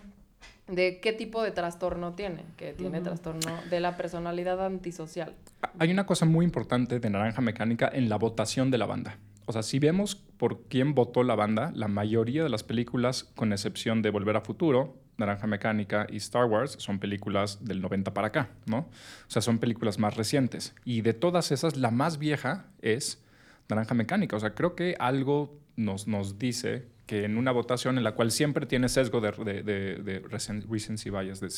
De 0.67 0.99
qué 0.99 1.13
tipo 1.13 1.43
de 1.43 1.51
trastorno 1.51 2.13
tiene, 2.13 2.43
que 2.57 2.73
tiene 2.73 3.01
trastorno 3.01 3.51
de 3.69 3.79
la 3.79 3.97
personalidad 3.97 4.65
antisocial. 4.65 5.35
Hay 5.77 5.91
una 5.91 6.05
cosa 6.05 6.25
muy 6.25 6.43
importante 6.43 6.99
de 6.99 7.09
Naranja 7.09 7.41
Mecánica 7.41 7.89
en 7.93 8.09
la 8.09 8.17
votación 8.17 8.71
de 8.71 8.79
la 8.79 8.87
banda. 8.87 9.17
O 9.45 9.53
sea, 9.53 9.61
si 9.61 9.77
vemos 9.77 10.15
por 10.15 10.63
quién 10.63 10.95
votó 10.95 11.23
la 11.23 11.35
banda, 11.35 11.71
la 11.75 11.87
mayoría 11.87 12.43
de 12.43 12.49
las 12.49 12.63
películas, 12.63 13.25
con 13.35 13.53
excepción 13.53 14.01
de 14.01 14.09
Volver 14.09 14.37
a 14.37 14.41
Futuro, 14.41 14.97
Naranja 15.17 15.47
Mecánica 15.47 16.07
y 16.09 16.17
Star 16.17 16.45
Wars, 16.45 16.75
son 16.79 16.99
películas 16.99 17.63
del 17.63 17.81
90 17.81 18.13
para 18.13 18.27
acá, 18.27 18.49
¿no? 18.65 18.79
O 18.79 19.29
sea, 19.29 19.41
son 19.41 19.59
películas 19.59 19.99
más 19.99 20.17
recientes. 20.17 20.75
Y 20.83 21.01
de 21.01 21.13
todas 21.13 21.51
esas, 21.51 21.77
la 21.77 21.91
más 21.91 22.17
vieja 22.17 22.65
es 22.81 23.23
Naranja 23.69 23.93
Mecánica. 23.93 24.35
O 24.35 24.39
sea, 24.39 24.55
creo 24.55 24.75
que 24.75 24.95
algo 24.99 25.59
nos, 25.75 26.07
nos 26.07 26.39
dice 26.39 26.87
que 27.05 27.23
en 27.25 27.37
una 27.37 27.51
votación 27.51 27.97
en 27.99 28.03
la 28.03 28.13
cual 28.13 28.31
siempre 28.31 28.65
tiene 28.65 28.89
sesgo 28.89 29.21
de, 29.21 29.31
de, 29.31 29.63
de, 29.63 29.95
de 29.97 30.23
recen- 30.23 30.65
recency 30.69 31.09
bias, 31.11 31.39
de 31.39 31.49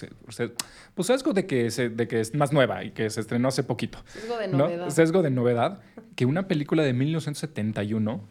pues 0.94 1.08
sesgo 1.08 1.32
de 1.34 1.46
que, 1.46 1.72
se- 1.72 1.90
de 1.90 2.08
que 2.08 2.20
es 2.20 2.36
más 2.36 2.52
nueva 2.52 2.84
y 2.84 2.92
que 2.92 3.10
se 3.10 3.22
estrenó 3.22 3.48
hace 3.48 3.64
poquito. 3.64 4.00
Sesgo 4.08 4.38
de 4.38 4.48
¿no? 4.50 4.58
novedad. 4.58 4.90
Sesgo 4.90 5.22
de 5.22 5.30
novedad, 5.30 5.80
que 6.16 6.26
una 6.26 6.48
película 6.48 6.84
de 6.84 6.94
1971 6.94 8.28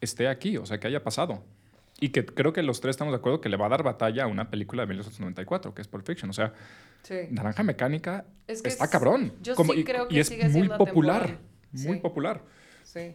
esté 0.00 0.28
aquí, 0.28 0.56
o 0.56 0.66
sea, 0.66 0.78
que 0.80 0.86
haya 0.86 1.02
pasado. 1.02 1.42
Y 2.00 2.08
que 2.08 2.24
creo 2.24 2.52
que 2.52 2.62
los 2.62 2.80
tres 2.80 2.94
estamos 2.94 3.12
de 3.12 3.18
acuerdo 3.18 3.40
que 3.40 3.48
le 3.48 3.56
va 3.56 3.66
a 3.66 3.68
dar 3.68 3.82
batalla 3.82 4.24
a 4.24 4.26
una 4.26 4.50
película 4.50 4.82
de 4.82 4.88
1994, 4.88 5.74
que 5.74 5.82
es 5.82 5.88
Pulp 5.88 6.04
Fiction. 6.06 6.28
O 6.30 6.32
sea, 6.32 6.52
Sí. 7.02 7.14
Naranja 7.30 7.62
Mecánica 7.62 8.24
Es 8.46 8.62
que 8.62 8.68
está 8.70 8.84
es- 8.84 8.90
cabrón. 8.90 9.32
yo 9.42 9.54
Como- 9.54 9.74
sí 9.74 9.80
y, 9.80 9.84
creo 9.84 10.06
y 10.10 10.14
que 10.14 10.20
es 10.20 10.30
muy 10.30 10.50
siendo 10.50 10.76
popular. 10.78 11.38
Muy 11.72 11.94
Sí. 11.96 12.00
popular. 12.00 12.42
Sí. 12.82 13.14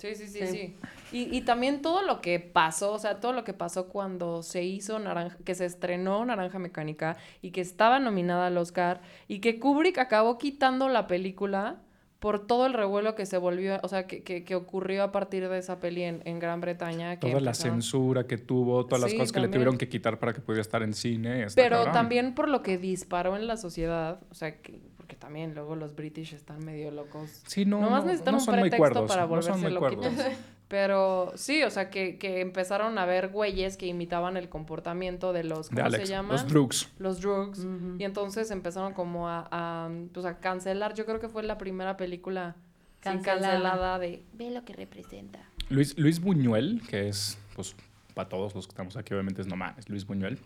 Sí, 0.00 0.14
sí, 0.14 0.26
sí, 0.28 0.38
Sí. 0.38 0.46
sí. 0.46 0.76
Y, 1.12 1.36
y 1.36 1.40
también 1.42 1.82
todo 1.82 2.02
lo 2.02 2.20
que 2.20 2.40
pasó, 2.40 2.92
o 2.92 2.98
sea, 2.98 3.20
todo 3.20 3.32
lo 3.32 3.44
que 3.44 3.52
pasó 3.52 3.88
cuando 3.88 4.42
se 4.42 4.62
hizo 4.64 4.98
Naranja, 4.98 5.36
que 5.44 5.54
se 5.54 5.66
estrenó 5.66 6.24
Naranja 6.24 6.58
Mecánica 6.58 7.16
y 7.42 7.50
que 7.50 7.60
estaba 7.60 7.98
nominada 7.98 8.46
al 8.46 8.56
Oscar 8.56 9.00
y 9.28 9.40
que 9.40 9.58
Kubrick 9.58 9.98
acabó 9.98 10.38
quitando 10.38 10.88
la 10.88 11.06
película 11.06 11.80
por 12.20 12.46
todo 12.46 12.66
el 12.66 12.74
revuelo 12.74 13.14
que 13.14 13.24
se 13.24 13.38
volvió, 13.38 13.80
o 13.82 13.88
sea, 13.88 14.06
que, 14.06 14.22
que, 14.22 14.44
que 14.44 14.54
ocurrió 14.54 15.02
a 15.04 15.10
partir 15.10 15.48
de 15.48 15.58
esa 15.58 15.80
peli 15.80 16.02
en, 16.02 16.20
en 16.26 16.38
Gran 16.38 16.60
Bretaña. 16.60 17.18
Que 17.18 17.30
Toda 17.30 17.40
la 17.40 17.54
censura 17.54 18.26
que 18.26 18.36
tuvo, 18.36 18.84
todas 18.84 19.00
las 19.00 19.10
Sí, 19.10 19.16
cosas 19.16 19.32
que 19.32 19.40
le 19.40 19.48
tuvieron 19.48 19.78
que 19.78 19.88
quitar 19.88 20.18
para 20.18 20.34
que 20.34 20.40
pudiera 20.42 20.60
estar 20.60 20.82
en 20.82 20.92
cine. 20.92 21.46
Pero 21.54 21.76
cabrón. 21.76 21.94
también 21.94 22.34
por 22.34 22.48
lo 22.50 22.62
que 22.62 22.76
disparó 22.76 23.36
en 23.36 23.46
la 23.46 23.56
sociedad, 23.56 24.20
o 24.30 24.34
sea, 24.34 24.60
que, 24.60 24.78
porque 25.10 25.16
también 25.20 25.54
luego 25.56 25.74
los 25.74 25.96
British 25.96 26.34
están 26.34 26.64
medio 26.64 26.92
locos. 26.92 27.42
Sí, 27.44 27.64
no, 27.64 27.80
Nomás 27.80 28.02
no, 28.04 28.06
necesitan 28.06 28.34
no 28.34 28.38
un 28.38 28.44
son 28.44 28.54
muy 28.60 28.70
pretexto 28.70 28.78
cuerdos. 28.78 29.08
para 29.10 29.26
no 29.26 29.42
son 29.42 29.60
volverse 29.60 29.60
muy 29.60 29.72
loquitos. 29.72 30.14
cuerdos. 30.14 30.38
Pero 30.68 31.32
sí, 31.34 31.64
o 31.64 31.70
sea, 31.70 31.90
que, 31.90 32.16
que 32.16 32.40
empezaron 32.40 32.96
a 32.96 33.04
ver 33.06 33.30
güeyes 33.30 33.76
que 33.76 33.86
imitaban 33.86 34.36
el 34.36 34.48
comportamiento 34.48 35.32
de 35.32 35.42
los, 35.42 35.68
De 35.68 35.74
¿cómo 35.76 35.86
Alex, 35.86 36.04
se 36.06 36.12
llaman? 36.12 36.30
los 36.36 36.46
drugs. 36.46 36.88
Los 37.00 37.20
drugs. 37.20 37.66
Y 37.98 38.04
entonces 38.04 38.52
empezaron 38.52 38.92
como 38.92 39.28
a, 39.28 39.48
a, 39.50 39.90
pues 40.14 40.24
a 40.26 40.38
cancelar. 40.38 40.94
Yo 40.94 41.06
creo 41.06 41.18
que 41.18 41.28
fue 41.28 41.42
la 41.42 41.58
primera 41.58 41.96
película 41.96 42.54
sin 43.02 43.14
Cancelada. 43.14 43.40
cancelada 43.54 43.98
de... 43.98 44.22
Ve 44.34 44.52
lo 44.52 44.64
que 44.64 44.74
representa. 44.74 45.40
Luis, 45.70 45.98
Luis 45.98 46.20
Buñuel, 46.20 46.82
que 46.88 47.08
es, 47.08 47.36
pues, 47.56 47.74
para 48.14 48.28
todos 48.28 48.54
los 48.54 48.68
que 48.68 48.70
estamos 48.70 48.96
aquí, 48.96 49.12
obviamente 49.12 49.40
es 49.42 49.48
no 49.48 49.56
mames, 49.56 49.88
Luis 49.88 50.06
Buñuel. 50.06 50.38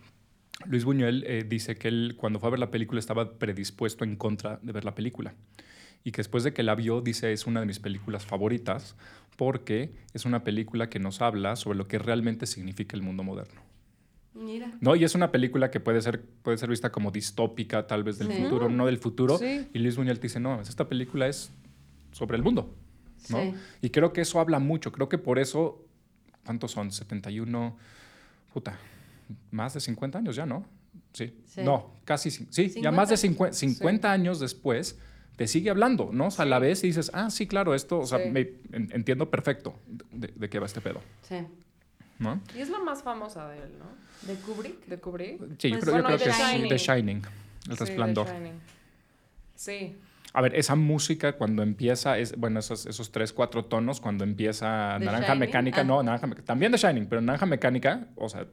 Luis 0.65 0.85
Buñuel 0.85 1.23
eh, 1.27 1.45
dice 1.47 1.75
que 1.75 1.89
él, 1.89 2.15
cuando 2.17 2.39
fue 2.39 2.47
a 2.47 2.51
ver 2.51 2.59
la 2.59 2.71
película, 2.71 2.99
estaba 2.99 3.37
predispuesto 3.37 4.03
en 4.03 4.15
contra 4.15 4.59
de 4.61 4.71
ver 4.71 4.85
la 4.85 4.95
película. 4.95 5.33
Y 6.03 6.11
que 6.11 6.17
después 6.17 6.43
de 6.43 6.53
que 6.53 6.63
la 6.63 6.75
vio, 6.75 7.01
dice, 7.01 7.33
es 7.33 7.45
una 7.47 7.59
de 7.59 7.65
mis 7.65 7.79
películas 7.79 8.25
favoritas 8.25 8.95
porque 9.35 9.91
es 10.13 10.23
una 10.25 10.43
película 10.43 10.89
que 10.89 10.99
nos 10.99 11.21
habla 11.21 11.55
sobre 11.55 11.77
lo 11.77 11.87
que 11.87 11.99
realmente 11.99 12.45
significa 12.45 12.95
el 12.95 13.01
mundo 13.03 13.23
moderno. 13.23 13.61
Mira. 14.33 14.71
¿No? 14.81 14.95
Y 14.95 15.03
es 15.03 15.15
una 15.15 15.31
película 15.31 15.71
que 15.71 15.79
puede 15.79 16.01
ser, 16.01 16.21
puede 16.41 16.57
ser 16.57 16.69
vista 16.69 16.91
como 16.91 17.11
distópica, 17.11 17.87
tal 17.87 18.03
vez 18.03 18.17
del 18.17 18.29
Sí. 18.31 18.43
futuro, 18.43 18.69
no 18.69 18.85
del 18.85 18.97
futuro. 18.97 19.37
Sí. 19.37 19.67
Y 19.73 19.79
Luis 19.79 19.95
Buñuel 19.97 20.19
te 20.19 20.27
dice, 20.27 20.39
no, 20.39 20.61
esta 20.61 20.87
película 20.87 21.27
es 21.27 21.51
sobre 22.11 22.37
el 22.37 22.43
mundo. 22.43 22.73
¿no? 23.29 23.39
Sí. 23.41 23.53
Y 23.81 23.89
creo 23.89 24.13
que 24.13 24.21
eso 24.21 24.39
habla 24.39 24.59
mucho. 24.59 24.91
Creo 24.91 25.09
que 25.09 25.17
por 25.17 25.39
eso 25.39 25.81
¿cuántos 26.45 26.71
son? 26.71 26.91
71, 26.91 27.75
puta, 28.53 28.77
más 29.51 29.73
de 29.73 29.79
50 29.79 30.19
años 30.19 30.35
ya, 30.35 30.45
¿no? 30.45 30.65
Sí. 31.13 31.33
Sí. 31.45 31.61
No, 31.63 31.91
casi, 32.03 32.29
sí, 32.31 32.69
ya 32.81 32.91
más 32.91 33.09
de 33.09 33.17
50, 33.17 33.53
50 33.55 34.11
años 34.11 34.39
después 34.39 34.97
te 35.37 35.47
sigue 35.47 35.69
hablando, 35.69 36.09
¿no? 36.13 36.27
O 36.27 36.31
sea, 36.31 36.43
a 36.43 36.45
la 36.47 36.59
vez 36.59 36.83
y 36.83 36.87
dices, 36.87 37.11
ah, 37.13 37.29
sí, 37.29 37.47
claro, 37.47 37.73
esto, 37.75 37.99
o 37.99 38.05
sea, 38.05 38.19
Sí. 38.23 38.29
me, 38.29 38.41
en- 38.71 38.89
entiendo 38.93 39.29
perfecto 39.29 39.77
de, 40.11 40.27
de 40.35 40.49
qué 40.49 40.59
va 40.59 40.65
este 40.65 40.81
pedo, 40.81 41.01
Sí. 41.23 41.35
¿no? 42.19 42.41
Y 42.55 42.59
es 42.59 42.69
la 42.69 42.79
más 42.79 43.03
famosa 43.03 43.47
de 43.49 43.57
él, 43.57 43.71
¿no? 43.79 43.85
¿De 44.27 44.35
Kubrick? 44.39 44.85
De 44.85 44.97
Kubrick. 44.97 45.39
Sí, 45.59 45.69
yo 45.69 45.75
Pues, 45.75 45.83
creo, 45.85 45.97
yo 45.97 46.03
creo 46.05 46.17
que 46.17 46.23
The 46.23 46.29
es 46.29 46.37
Shining. 46.37 46.69
The 46.69 46.77
Shining, 46.77 47.17
El 47.17 47.23
Sí, 47.23 47.69
The 47.69 47.75
Resplandor. 47.85 48.27
Shining. 48.27 48.53
Sí. 49.55 49.95
A 50.33 50.41
ver, 50.41 50.55
esa 50.55 50.75
música 50.75 51.37
cuando 51.37 51.63
empieza, 51.63 52.17
es, 52.17 52.35
bueno, 52.37 52.59
esos, 52.59 52.85
esos 52.85 53.11
tres, 53.11 53.31
cuatro 53.31 53.65
tonos, 53.65 54.01
cuando 54.01 54.23
empieza 54.25 54.95
¿The 54.99 55.05
Naranja 55.05 55.27
Shining? 55.27 55.39
Mecánica, 55.39 55.81
Ah. 55.81 55.83
no, 55.85 56.03
Naranja 56.03 56.27
Mecánica, 56.27 56.45
también 56.47 56.71
The 56.73 56.77
Shining, 56.77 57.05
pero 57.07 57.21
Naranja 57.21 57.45
Mecánica, 57.45 58.07
o 58.15 58.27
sea, 58.27 58.45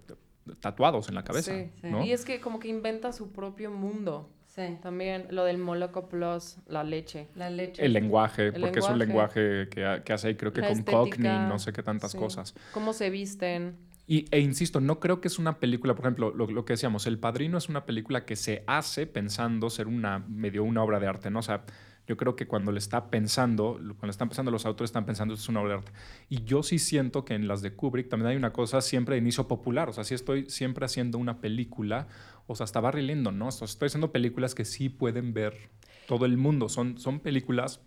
tatuados 0.60 1.08
en 1.08 1.14
la 1.14 1.24
cabeza, 1.24 1.52
Sí. 1.52 1.70
Sí. 1.80 1.86
¿no? 1.90 2.04
Y 2.04 2.12
es 2.12 2.24
que 2.24 2.40
como 2.40 2.58
que 2.58 2.68
inventa 2.68 3.12
su 3.12 3.32
propio 3.32 3.70
mundo. 3.70 4.28
Sí. 4.46 4.76
También 4.82 5.28
lo 5.30 5.44
del 5.44 5.56
Moloco 5.56 6.08
Plus, 6.10 6.56
la 6.66 6.84
leche. 6.84 7.28
La 7.34 7.48
leche. 7.48 7.82
El 7.84 7.94
lenguaje, 7.94 8.48
El 8.48 8.60
porque 8.60 8.80
es 8.80 8.88
un 8.88 8.98
lenguaje. 8.98 9.68
que, 9.70 10.02
que 10.04 10.12
hace 10.12 10.28
ahí, 10.28 10.34
creo 10.34 10.52
que 10.52 10.60
La 10.60 10.68
con 10.68 10.78
estética, 10.78 10.98
Cockney, 10.98 11.38
no 11.48 11.58
sé 11.58 11.72
qué 11.72 11.82
tantas 11.82 12.12
sí. 12.12 12.18
cosas. 12.18 12.54
Cómo 12.74 12.92
se 12.92 13.08
visten. 13.08 13.76
Y, 14.06 14.26
e 14.30 14.40
insisto, 14.40 14.80
no 14.80 15.00
creo 15.00 15.20
que 15.22 15.28
es 15.28 15.38
una 15.38 15.58
película, 15.58 15.94
por 15.94 16.04
ejemplo, 16.04 16.32
lo, 16.34 16.46
lo 16.48 16.64
que 16.66 16.74
decíamos, 16.74 17.06
El 17.06 17.18
Padrino 17.18 17.56
es 17.56 17.68
una 17.70 17.86
película 17.86 18.26
que 18.26 18.36
se 18.36 18.62
hace 18.66 19.06
pensando 19.06 19.70
ser 19.70 19.86
una, 19.86 20.18
medio 20.28 20.64
una 20.64 20.82
obra 20.82 21.00
de 21.00 21.06
arte, 21.06 21.30
¿no? 21.30 21.38
O 21.38 21.42
sea, 21.42 21.62
yo 22.06 22.16
creo 22.16 22.34
que 22.34 22.46
cuando 22.48 22.72
le 22.72 22.78
está 22.78 23.10
pensando, 23.10 23.74
cuando 23.98 24.10
están 24.10 24.28
pensando 24.28 24.50
los 24.50 24.66
autores, 24.66 24.88
están 24.88 25.06
pensando 25.06 25.34
esto 25.34 25.44
es 25.44 25.48
una 25.48 25.60
obra 25.60 25.74
de 25.74 25.78
arte. 25.78 25.92
Y 26.28 26.42
yo 26.44 26.62
sí 26.62 26.78
siento 26.78 27.24
que 27.24 27.34
en 27.34 27.46
las 27.46 27.62
de 27.62 27.74
Kubrick 27.74 28.08
también 28.08 28.30
hay 28.30 28.36
una 28.36 28.52
cosa 28.52 28.80
siempre 28.80 29.14
de 29.14 29.20
inicio 29.20 29.46
popular, 29.48 29.88
o 29.88 29.92
sea, 29.92 30.04
sí 30.04 30.14
estoy 30.14 30.48
siempre 30.50 30.84
haciendo 30.84 31.18
una 31.18 31.40
película, 31.40 32.08
o 32.46 32.56
sea, 32.56 32.64
hasta 32.64 32.80
Barry 32.80 33.02
Lyndon, 33.02 33.38
¿no? 33.38 33.48
O 33.48 33.52
sea, 33.52 33.66
estoy 33.66 33.86
haciendo 33.86 34.10
películas 34.12 34.54
que 34.54 34.64
sí 34.64 34.88
pueden 34.88 35.32
ver 35.32 35.70
todo 36.08 36.26
el 36.26 36.36
mundo, 36.36 36.68
son, 36.68 36.98
son 36.98 37.20
películas 37.20 37.80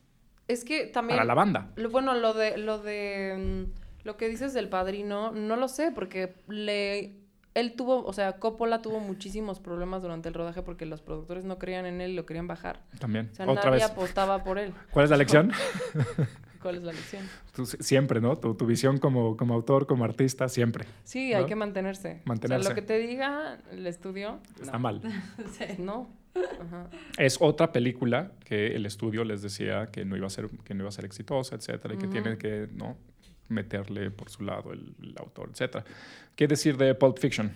Es 0.47 0.63
que 0.63 0.85
también... 0.87 1.17
para 1.17 1.25
la 1.25 1.33
banda. 1.33 1.71
Lo- 1.75 1.89
bueno, 1.89 2.13
lo 2.13 2.33
de, 2.33 2.57
lo 2.57 2.77
de, 2.79 3.65
mm, 3.67 4.05
lo 4.07 4.15
que 4.17 4.29
dices 4.29 4.53
del 4.53 4.69
padrino, 4.69 5.31
no 5.33 5.57
lo 5.57 5.67
sé, 5.67 5.91
porque 5.91 6.35
le, 6.47 7.17
él 7.55 7.73
tuvo, 7.73 8.05
o 8.05 8.13
sea, 8.13 8.33
Coppola 8.33 8.81
tuvo 8.81 8.99
muchísimos 8.99 9.59
problemas 9.59 10.01
durante 10.03 10.27
el 10.29 10.35
rodaje 10.35 10.61
porque 10.61 10.85
los 10.85 11.01
productores 11.01 11.45
no 11.45 11.57
creían 11.57 11.85
en 11.85 12.01
él 12.01 12.11
y 12.11 12.15
lo 12.15 12.25
querían 12.25 12.47
bajar. 12.47 12.81
También. 12.99 13.29
O 13.31 13.35
sea, 13.35 13.49
Otra 13.49 13.71
nadie 13.71 13.83
vez. 13.83 13.91
apostaba 13.91 14.43
por 14.43 14.59
él. 14.59 14.73
¿Cuál 14.91 15.05
es 15.05 15.09
la 15.11 15.17
lección? 15.17 15.51
¿Cuál 16.61 16.75
es 16.77 16.83
la 16.83 16.91
lección? 16.91 17.23
Tú 17.55 17.65
siempre, 17.65 18.19
¿no? 18.19 18.37
Tu, 18.37 18.55
tu 18.55 18.65
visión 18.65 18.97
como, 18.97 19.37
como 19.37 19.53
autor, 19.53 19.85
como 19.87 20.03
artista, 20.03 20.49
siempre. 20.49 20.85
Sí, 21.03 21.33
hay 21.33 21.45
que 21.45 21.55
mantenerse. 21.55 22.21
O 22.25 22.29
Mantenerse. 22.29 22.63
sea, 22.63 22.69
lo 22.71 22.75
que 22.75 22.81
te 22.81 22.97
diga 22.97 23.59
el 23.71 23.85
estudio, 23.87 24.39
Está 24.59 24.73
no. 24.73 24.79
mal. 24.79 25.01
No. 25.77 26.09
Ajá. 26.35 26.89
Es 27.17 27.37
otra 27.39 27.71
película 27.71 28.31
que 28.43 28.75
el 28.75 28.85
estudio 28.85 29.23
les 29.23 29.41
decía 29.41 29.85
que 29.87 30.03
no 30.03 30.17
iba 30.17 30.27
a 30.27 30.29
ser, 30.29 30.49
que 30.65 30.73
no 30.73 30.81
iba 30.81 30.89
a 30.89 30.91
ser 30.91 31.05
exitosa, 31.05 31.55
etcétera, 31.55 31.93
y 31.93 31.97
que 31.97 32.07
tiene 32.07 32.37
que 32.37 32.67
no 32.73 32.97
meterle 33.49 34.11
por 34.11 34.29
su 34.29 34.43
lado 34.43 34.73
el, 34.73 34.95
el 35.01 35.15
autor, 35.17 35.49
etcétera. 35.51 35.83
¿Qué 36.35 36.47
decir 36.47 36.77
de 36.77 36.93
Pulp 36.95 37.17
Fiction? 37.19 37.53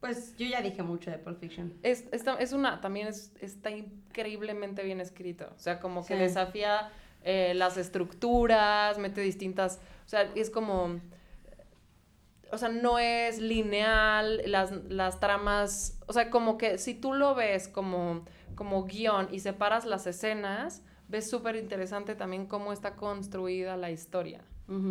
Pues 0.00 0.36
yo 0.36 0.46
ya 0.46 0.60
dije 0.60 0.82
mucho 0.82 1.10
de 1.10 1.18
Pulp 1.18 1.40
Fiction. 1.40 1.72
Es, 1.82 2.04
esta- 2.12 2.34
es 2.38 2.52
una, 2.52 2.80
también 2.80 3.08
es, 3.08 3.32
está 3.40 3.70
increíblemente 3.70 4.82
bien 4.84 5.00
escrito. 5.00 5.50
O 5.56 5.58
sea, 5.58 5.80
como 5.80 6.04
que 6.04 6.14
Sí. 6.14 6.20
desafía 6.20 6.90
eh, 7.22 7.54
las 7.54 7.78
estructuras, 7.78 8.98
mete 8.98 9.22
distintas. 9.22 9.80
O 10.04 10.08
sea, 10.08 10.30
es 10.34 10.50
como. 10.50 11.00
O 12.52 12.58
sea, 12.58 12.68
no 12.68 12.98
es 12.98 13.38
lineal, 13.38 14.42
las, 14.46 14.72
las 14.90 15.18
tramas. 15.20 15.98
O 16.06 16.12
sea, 16.12 16.28
como 16.28 16.58
que 16.58 16.76
si 16.76 16.94
tú 16.94 17.14
lo 17.14 17.34
ves 17.34 17.66
como, 17.66 18.26
como 18.54 18.84
guion 18.84 19.28
y 19.32 19.40
separas 19.40 19.86
las 19.86 20.06
escenas, 20.06 20.82
ves 21.14 21.30
súper 21.30 21.54
interesante 21.56 22.14
también 22.16 22.46
cómo 22.46 22.72
está 22.72 22.94
construida 22.96 23.76
la 23.76 23.90
historia. 23.90 24.40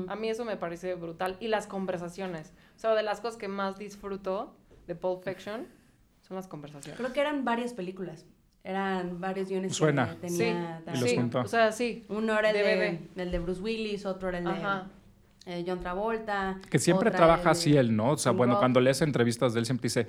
A 0.08 0.16
mí 0.16 0.30
eso 0.30 0.46
me 0.46 0.56
parece 0.56 0.94
brutal. 0.96 1.36
Y 1.40 1.48
las 1.48 1.68
conversaciones. 1.68 2.54
O 2.76 2.80
sea, 2.80 2.94
de 2.96 3.04
las 3.04 3.20
cosas 3.22 3.38
que 3.38 3.48
más 3.48 3.78
disfruto 3.78 4.56
de 4.88 4.96
Pulp 4.96 5.24
Fiction 5.24 5.68
son 6.22 6.36
las 6.36 6.48
conversaciones. 6.48 6.98
Creo 7.00 7.12
que 7.12 7.20
eran 7.20 7.44
varias 7.44 7.74
películas. 7.74 8.26
Eran 8.64 9.20
varios 9.20 9.50
guiones 9.50 9.76
Suena. 9.76 10.16
que 10.22 10.30
Sí, 10.30 10.38
tenía 10.38 10.82
Y 10.94 11.00
los 11.00 11.10
sí, 11.10 11.16
juntó. 11.18 11.42
o 11.42 11.48
sea, 11.48 11.72
sí. 11.72 12.06
Uno 12.08 12.38
era 12.40 12.52
el 12.52 12.56
de, 12.56 13.24
el 13.24 13.32
de 13.32 13.40
Bruce 13.40 13.62
Willis, 13.62 14.06
otro 14.06 14.30
era 14.30 14.38
el 14.38 14.46
de 14.46 14.52
Ajá. 14.52 14.88
eh, 15.48 15.66
John 15.68 15.80
Travolta. 15.82 16.60
Que 16.70 16.80
siempre 16.80 17.10
trabaja 17.12 17.42
el 17.42 17.48
así 17.50 17.76
él, 17.76 17.94
¿no? 17.96 18.12
O 18.12 18.18
sea, 18.18 18.32
bueno, 18.32 18.58
cuando 18.60 18.80
lees 18.80 19.02
entrevistas 19.02 19.54
de 19.54 19.60
él 19.60 19.66
siempre 19.66 19.88
dice, 19.88 20.08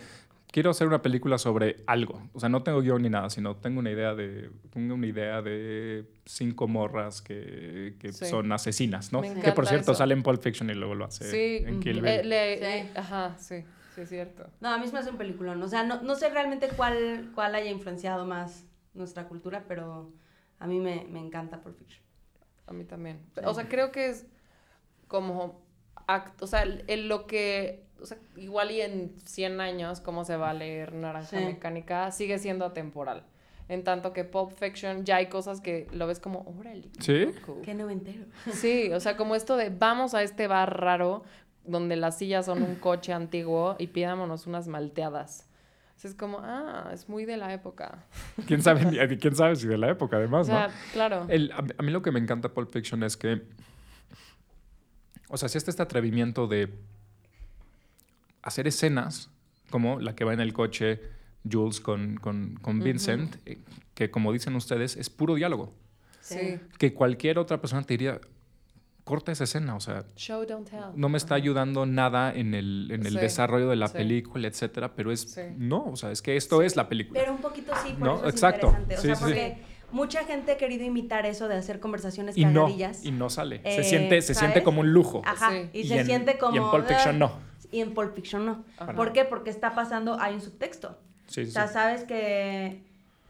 quiero 0.55 0.71
hacer 0.71 0.87
una 0.87 1.03
película 1.03 1.37
sobre 1.37 1.83
algo. 1.89 2.23
O 2.33 2.39
sea, 2.39 2.49
no 2.49 2.63
tengo 2.63 2.81
guion 2.81 3.03
ni 3.03 3.11
nada, 3.11 3.29
sino 3.29 3.57
tengo 3.57 3.81
una 3.81 3.91
idea 3.91 4.15
de, 4.15 4.53
tengo 4.71 4.95
una 4.95 5.09
idea 5.09 5.43
de 5.43 6.09
cinco 6.27 6.69
morras 6.69 7.21
que, 7.23 7.97
que 7.99 8.13
Sí. 8.13 8.27
son 8.27 8.53
asesinas, 8.53 9.13
¿no? 9.13 9.21
Me 9.21 9.35
Que 9.41 9.51
por 9.51 9.67
cierto 9.67 9.91
eso. 9.91 9.99
sale 9.99 10.15
en 10.15 10.23
Pulp 10.23 10.41
Fiction 10.41 10.71
y 10.71 10.75
luego 10.75 10.95
lo 10.95 11.07
hace 11.07 11.29
Sí, 11.29 11.65
en 11.67 11.81
Kill. 11.81 11.95
Bill. 12.01 12.07
Eh, 12.07 12.25
le- 12.25 12.83
Sí. 12.85 12.91
ajá, 12.95 13.37
sí, 13.37 13.65
sí 13.97 14.03
es 14.03 14.09
cierto. 14.09 14.47
No, 14.61 14.69
a 14.69 14.79
mí 14.79 14.87
se 14.87 14.93
me 14.93 15.01
hace 15.01 15.11
un 15.11 15.19
peliculón. 15.19 15.61
O 15.61 15.67
sea, 15.69 15.83
no, 15.83 16.01
no 16.03 16.15
sé 16.15 16.29
realmente 16.31 16.69
cuál, 16.77 17.33
cuál 17.35 17.57
haya 17.57 17.71
influenciado 17.73 18.25
más 18.25 18.65
nuestra 18.95 19.27
cultura, 19.27 19.65
pero 19.67 20.13
a 20.61 20.69
mí 20.69 20.79
me, 20.79 21.05
me 21.11 21.19
encanta 21.19 21.63
Pulp 21.63 21.77
Fiction. 21.79 22.05
A 22.69 22.73
mí 22.73 22.85
también. 22.85 23.19
Sí. 23.35 23.41
O 23.45 23.53
sea, 23.55 23.69
creo 23.69 23.91
que 23.91 24.09
es 24.11 24.25
como 25.09 25.61
act- 26.07 26.41
o 26.41 26.47
sea, 26.47 26.63
el 26.63 27.09
lo 27.09 27.27
que, 27.27 27.84
o 28.01 28.07
sea, 28.07 28.19
igual 28.37 28.71
y 28.71 28.81
en 28.81 29.15
100 29.25 29.61
años 29.61 30.01
cómo 30.01 30.25
se 30.25 30.37
va 30.37 30.51
a 30.51 30.55
leer 30.55 30.93
Naranja 30.95 31.39
Sí. 31.39 31.45
Mecánica 31.45 32.11
sigue 32.11 32.39
siendo 32.39 32.65
atemporal. 32.65 33.25
En 33.69 33.83
tanto 33.83 34.13
que 34.13 34.25
Pulp 34.25 34.53
Fiction 34.59 35.05
ya 35.07 35.17
hay 35.17 35.29
cosas 35.29 35.63
que 35.63 35.87
lo 35.93 36.07
ves 36.07 36.21
como, 36.21 36.41
órale. 36.59 36.91
qué 36.99 37.03
¿Sí? 37.03 37.25
loco". 37.41 37.61
Qué 37.63 37.73
noventero. 37.75 38.27
Sí, 38.53 38.91
o 38.93 39.01
sea, 39.01 39.17
como 39.17 39.35
esto 39.35 39.57
de 39.57 39.71
vamos 39.71 40.13
a 40.15 40.23
este 40.23 40.47
bar 40.49 40.81
raro 40.81 41.25
donde 41.65 41.97
las 41.97 42.19
sillas 42.19 42.45
son 42.45 42.63
un 42.63 42.75
coche 42.81 43.15
antiguo 43.15 43.77
y 43.79 43.87
pidámonos 43.87 44.47
unas 44.47 44.69
malteadas. 44.69 45.49
Sea, 45.97 46.11
es 46.11 46.15
como, 46.17 46.41
ah, 46.43 46.91
es 46.93 47.09
muy 47.09 47.25
de 47.25 47.39
la 47.39 47.55
época. 47.55 48.05
¿Quién 48.47 48.61
sabe, 48.61 48.85
quién 49.19 49.35
sabe 49.35 49.57
si 49.57 49.67
de 49.67 49.79
la 49.79 49.89
época 49.89 50.17
además, 50.19 50.43
O 50.43 50.51
sea, 50.51 50.67
¿no? 50.69 50.75
claro. 50.93 51.25
El- 51.29 51.51
a, 51.53 51.59
a 51.79 51.83
mí 51.83 51.91
lo 51.91 52.03
que 52.03 52.11
me 52.11 52.19
encanta 52.21 52.51
Pulp 52.53 52.71
Fiction 52.71 53.03
es 53.03 53.17
que, 53.17 53.43
o 55.31 55.37
sea, 55.39 55.49
si 55.49 55.57
está 55.57 55.71
este 55.71 55.83
atrevimiento 55.83 56.47
de 56.47 56.75
hacer 58.45 58.67
escenas 58.69 59.31
como 59.71 59.99
la 59.99 60.15
que 60.15 60.25
va 60.25 60.33
en 60.35 60.41
el 60.41 60.53
coche 60.53 61.01
Jules 61.51 61.81
con, 61.81 62.17
con, 62.17 62.55
con 62.63 62.81
Vincent, 62.81 63.37
eh, 63.47 63.59
que 63.95 64.11
como 64.11 64.33
dicen 64.33 64.55
ustedes, 64.55 64.97
es 64.97 65.11
puro 65.11 65.35
diálogo. 65.35 65.73
sí. 66.21 66.59
Que 66.79 66.95
cualquier 66.95 67.39
otra 67.39 67.61
persona 67.61 67.83
te 67.83 67.95
diría, 67.95 68.21
corta 69.05 69.33
esa 69.33 69.45
escena, 69.45 69.75
o 69.75 69.81
sea, 69.81 70.05
Show, 70.17 70.47
don't 70.47 70.69
tell. 70.69 70.81
no 70.95 71.09
me 71.11 71.19
está 71.19 71.35
ayudando 71.35 71.85
nada 71.87 72.33
en 72.33 72.55
el, 72.55 72.89
en 72.91 73.05
el 73.05 73.15
Sí, 73.15 73.19
desarrollo 73.19 73.69
de 73.69 73.77
la 73.77 73.89
sí. 73.89 73.99
película, 73.99 74.49
etcétera, 74.49 74.95
pero 74.95 75.13
es, 75.13 75.21
Sí. 75.23 75.43
no, 75.59 75.85
o 75.87 75.97
sea, 75.97 76.11
es 76.13 76.23
que 76.23 76.37
esto 76.37 76.63
es 76.63 76.77
la 76.77 76.89
película. 76.89 77.21
Pero 77.21 77.33
un 77.35 77.41
poquito 77.43 77.73
sí, 77.85 77.91
por 77.93 77.99
No, 78.01 78.15
eso 78.17 78.27
es 78.29 78.35
exacto. 78.35 78.69
interesante. 78.81 78.95
O 78.95 79.01
Sí, 79.01 79.07
sea, 79.07 79.17
sí. 79.17 79.23
porque 79.25 79.59
mucha 79.93 80.25
gente 80.25 80.53
ha 80.53 80.57
querido 80.57 80.85
imitar 80.85 81.27
eso 81.27 81.49
de 81.49 81.57
hacer 81.57 81.81
conversaciones 81.81 82.37
y 82.39 82.45
no, 82.47 82.69
y 83.03 83.11
no 83.11 83.29
sale. 83.29 83.61
Eh, 83.65 83.77
se 83.77 83.85
siente, 83.85 84.23
se 84.23 84.33
¿sabes? 84.35 84.39
siente 84.39 84.63
como 84.63 84.81
un 84.81 84.93
lujo. 84.93 85.21
Ajá, 85.27 85.51
Sí. 85.51 85.69
y, 85.75 85.81
Y 85.81 85.89
se 85.89 86.01
en- 86.01 86.07
siente 86.07 86.39
como... 86.39 86.55
y 86.55 86.59
en 86.59 86.71
Pulp 86.71 86.87
Fiction 86.87 87.17
"Ah", 87.17 87.19
no. 87.19 87.54
Y 87.73 87.81
en 87.81 87.95
Pulp 87.95 88.15
Fiction 88.15 88.47
no. 88.47 88.65
Ajá. 88.79 88.95
¿Por 88.95 89.13
qué? 89.13 89.25
Porque 89.25 89.51
está 89.51 89.75
pasando, 89.75 90.19
hay 90.21 90.35
un 90.35 90.41
subtexto. 90.41 90.97
Sí, 91.27 91.43
O 91.43 91.47
sea, 91.47 91.69
sabes 91.69 92.05
que 92.05 92.83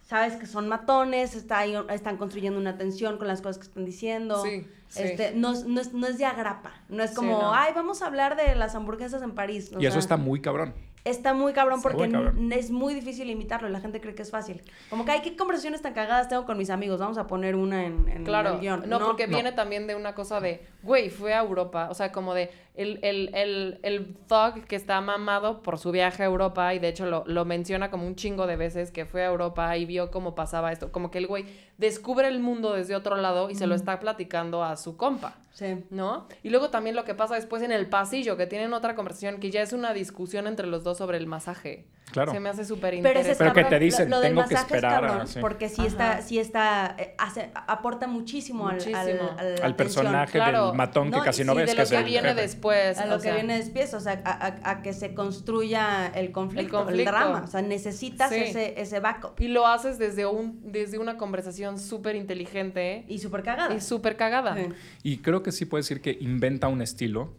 sabes 0.07 0.37
que 0.37 0.47
son 0.47 0.69
matones, 0.69 1.35
está 1.35 1.61
ahí- 1.61 1.75
están 1.91 2.19
construyendo 2.19 2.59
una 2.61 2.77
tensión 2.77 3.17
con 3.17 3.27
las 3.27 3.41
cosas 3.41 3.59
que 3.59 3.65
están 3.65 3.85
diciendo. 3.87 4.43
Sí, 4.45 4.67
sí. 4.95 5.03
Este, 5.03 5.33
no, 5.35 5.53
es- 5.53 5.65
no, 5.65 5.81
es, 5.81 5.93
no 5.93 6.07
es 6.07 6.19
de 6.19 6.25
agrapa. 6.27 6.73
No 6.89 7.03
es 7.03 7.11
Sí, 7.11 7.17
como, 7.17 7.39
no. 7.43 7.55
ay, 7.55 7.73
vamos 7.75 8.03
a 8.03 8.07
hablar 8.07 8.37
de 8.37 8.55
las 8.55 8.75
hamburguesas 8.75 9.23
en 9.23 9.33
París. 9.35 9.71
O 9.75 9.81
Y 9.81 9.87
eso 9.87 9.99
está 9.99 10.17
muy 10.17 10.41
cabrón. 10.41 10.75
Está 11.05 11.35
muy 11.35 11.53
cabrón 11.53 11.83
porque 11.83 11.99
Muy 11.99 12.11
cabrón. 12.11 12.39
n- 12.39 12.57
es 12.59 12.71
muy 12.71 12.95
difícil 12.95 13.29
imitarlo. 13.29 13.69
La 13.69 13.81
gente 13.81 14.01
cree 14.01 14.15
que 14.15 14.23
es 14.23 14.31
fácil. 14.31 14.63
Como 14.89 15.05
que, 15.05 15.11
ay, 15.11 15.21
qué 15.23 15.37
conversaciones 15.37 15.83
tan 15.83 15.93
cagadas 15.93 16.29
tengo 16.31 16.47
con 16.47 16.57
mis 16.57 16.71
amigos. 16.71 16.99
Vamos 16.99 17.19
a 17.19 17.27
poner 17.27 17.57
una 17.57 17.85
en, 17.85 18.09
en 18.09 18.25
Claro, 18.25 18.55
el 18.55 18.61
guion. 18.61 18.89
no, 18.89 18.99
porque 19.01 19.27
viene 19.27 19.53
también 19.53 19.87
de 19.87 19.97
una 19.97 20.15
cosa 20.15 20.41
de, 20.41 20.67
güey, 20.83 21.11
fue 21.11 21.35
a 21.35 21.41
Europa, 21.41 21.89
o 21.91 21.95
sea, 21.95 22.11
como 22.11 22.33
de 22.33 22.51
el, 22.75 23.01
el, 23.03 23.31
el, 23.35 23.79
el 23.83 24.17
thug 24.27 24.65
que 24.67 24.77
está 24.77 24.99
mamado 25.03 25.63
por 25.63 25.79
su 25.79 25.93
viaje 25.93 26.23
a 26.23 26.27
Europa 26.27 26.73
y 26.75 26.79
de 26.81 26.89
hecho 26.89 27.05
lo, 27.07 27.23
lo 27.27 27.45
menciona 27.45 27.91
como 27.91 28.05
un 28.07 28.17
chingo 28.17 28.47
de 28.49 28.57
veces 28.57 28.91
que 28.91 29.05
fue 29.05 29.23
a 29.23 29.27
Europa 29.27 29.77
y 29.77 29.85
vio 29.85 30.11
cómo 30.11 30.35
pasaba 30.35 30.73
esto, 30.73 30.91
como 30.91 31.11
que 31.13 31.19
el 31.19 31.27
güey 31.29 31.45
descubre 31.79 32.27
el 32.29 32.41
mundo 32.41 32.73
desde 32.73 32.97
otro 32.97 33.17
lado 33.17 33.51
y 33.51 33.55
se 33.55 33.67
lo 33.69 33.75
está 33.77 34.01
platicando 34.01 34.65
a 34.65 34.77
su 34.77 34.84
compa. 34.97 35.37
Sí. 35.53 35.85
¿No? 35.91 36.27
Y 36.43 36.51
luego 36.51 36.71
también 36.71 36.97
lo 36.97 37.05
que 37.05 37.15
pasa 37.15 37.35
después 37.35 37.63
en 37.63 37.73
el 37.73 37.87
pasillo, 37.87 38.37
que 38.37 38.47
tienen 38.47 38.73
otra 38.73 38.95
conversación, 38.95 39.41
que 39.41 39.51
ya 39.51 39.63
es 39.63 39.73
una 39.73 39.93
discusión 39.93 40.47
entre 40.47 40.67
los 40.67 40.85
dos 40.85 40.99
sobre 40.99 41.19
el 41.19 41.27
masaje. 41.27 41.87
Claro. 42.13 42.31
Se 42.31 42.39
me 42.39 42.49
hace 42.49 42.65
súper 42.65 42.91
Pero, 42.91 42.97
interesante. 42.99 43.39
Pero 43.39 43.53
que 43.55 43.63
cabrón, 43.63 43.79
te 43.81 43.85
dicen, 43.85 44.11
lo, 44.11 44.17
lo 44.17 44.21
del 44.23 44.31
tengo 44.35 44.43
que 44.49 44.55
masaje 44.55 44.65
es 44.73 44.75
esperar, 44.77 45.01
cabrón, 45.07 45.27
sí. 45.27 45.41
porque 45.41 45.69
sí 45.69 45.81
Ajá. 45.81 45.89
está, 45.89 46.23
sí 46.23 46.39
está, 46.39 46.95
eh, 46.97 47.15
hace- 47.19 47.51
aporta 47.55 48.07
muchísimo, 48.07 48.69
al- 48.69 48.75
Muchísimo. 48.77 48.99
al, 49.01 49.09
al, 49.09 49.19
a 49.19 49.43
la 49.43 49.49
Al 49.49 49.51
atención. 49.73 49.75
personaje 49.77 50.33
Claro. 50.39 50.67
del 50.69 50.77
matón 50.77 51.11
que 51.11 51.21
casi 51.21 51.43
no 51.43 51.53
sí, 51.55 51.59
ves, 51.59 51.67
de 51.71 51.73
que 51.73 51.77
lo 51.79 51.83
es 51.83 51.91
que 51.91 51.97
el 51.97 52.05
viene 52.05 52.29
jefe. 52.29 52.41
después. 52.43 52.99
A 52.99 53.07
lo 53.07 53.15
o 53.15 53.17
que 53.17 53.23
sea, 53.25 53.35
viene 53.35 53.57
después, 53.57 53.95
o 53.95 54.01
sea, 54.01 54.23
a, 54.25 54.31
a- 54.47 54.71
a 54.71 54.83
que 54.83 54.93
se 54.93 55.13
construya 55.13 56.07
el 56.15 56.31
conflicto, 56.31 56.79
el, 56.79 56.85
conflicto. 56.85 57.11
drama. 57.11 57.43
O 57.45 57.47
sea, 57.49 57.63
necesitas 57.63 58.31
Sí. 58.31 58.37
ese, 58.45 58.81
ese 58.81 59.01
backup. 59.01 59.41
Y 59.41 59.49
lo 59.49 59.67
haces 59.67 59.99
desde, 59.99 60.25
un, 60.27 60.61
desde 60.71 60.99
una 60.99 61.17
conversación 61.17 61.81
súper 61.81 62.15
inteligente 62.15 63.07
Y 63.09 63.19
súper 63.19 63.43
cagada. 63.43 63.75
y 63.75 63.81
súper 63.81 64.17
cagada. 64.17 64.55
Sí. 64.55 64.69
Y 65.03 65.19
creo 65.19 65.43
que 65.43 65.51
sí 65.51 65.65
puede 65.65 65.81
decir 65.83 66.01
que 66.01 66.17
inventa 66.21 66.69
un 66.69 66.81
estilo, 66.81 67.35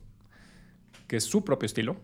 que 1.08 1.16
es 1.18 1.24
su 1.24 1.46
propio 1.46 1.66
estilo, 1.66 1.96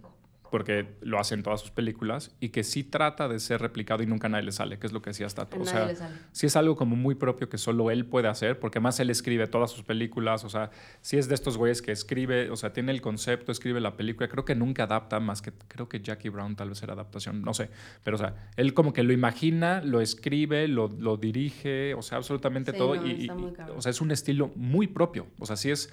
porque 0.52 0.96
lo 1.02 1.18
hace 1.20 1.34
en 1.34 1.44
todas 1.44 1.62
sus 1.62 1.72
películas, 1.72 2.36
y 2.42 2.50
que 2.50 2.64
sí 2.64 2.84
trata 2.84 3.28
de 3.30 3.40
ser 3.40 3.62
replicado 3.62 4.04
y 4.04 4.06
nunca 4.06 4.28
a 4.28 4.30
nadie 4.30 4.44
le 4.44 4.52
sale, 4.52 4.78
que 4.78 4.86
es 4.86 4.94
lo 4.94 5.02
que 5.02 5.10
decía 5.12 5.28
Stato. 5.30 5.58
A 5.58 5.62
O 5.62 5.66
sea, 5.66 5.86
le 5.88 5.96
sale. 5.96 6.16
sí 6.34 6.46
es 6.46 6.56
algo 6.56 6.76
como 6.76 6.96
muy 6.96 7.16
propio 7.16 7.48
que 7.50 7.58
solo 7.58 7.90
él 7.90 8.06
puede 8.06 8.28
hacer, 8.28 8.60
porque 8.60 8.80
más 8.80 9.00
él 9.00 9.10
escribe 9.10 9.48
todas 9.48 9.72
sus 9.72 9.84
películas, 9.84 10.44
o 10.44 10.50
sea, 10.50 10.70
sí 11.02 11.18
es 11.18 11.28
de 11.30 11.36
estos 11.36 11.58
güeyes 11.58 11.82
que 11.82 11.92
escribe, 11.92 12.52
o 12.52 12.56
sea, 12.58 12.74
tiene 12.74 12.92
el 12.92 13.02
concepto, 13.02 13.52
escribe 13.52 13.80
la 13.80 13.96
película, 13.96 14.28
creo 14.28 14.44
que 14.46 14.54
nunca 14.54 14.84
adapta 14.84 15.20
más 15.22 15.42
que, 15.42 15.54
creo 15.70 15.88
que 15.88 16.02
Jackie 16.02 16.30
Brown 16.30 16.56
tal 16.56 16.70
vez 16.70 16.84
era 16.84 16.94
adaptación, 16.94 17.42
no 17.42 17.54
sé, 17.54 17.70
pero 18.04 18.18
o 18.18 18.20
sea, 18.20 18.36
él 18.58 18.74
como 18.74 18.92
que 18.94 19.04
lo 19.04 19.14
imagina, 19.14 19.82
lo 19.82 20.02
escribe, 20.02 20.68
lo, 20.68 20.90
lo 20.90 21.16
dirige, 21.18 21.94
o 21.94 22.02
sea, 22.02 22.18
absolutamente 22.18 22.74
Sí, 22.74 22.78
todo, 22.78 22.96
no, 22.96 23.08
y, 23.08 23.22
está 23.30 23.36
y- 23.36 23.72
o 23.78 23.82
sea, 23.82 23.90
es 23.90 24.02
un 24.02 24.12
estilo 24.12 24.52
muy 24.56 24.88
propio, 24.88 25.28
o 25.40 25.46
sea, 25.46 25.56
sí 25.56 25.72
es, 25.72 25.90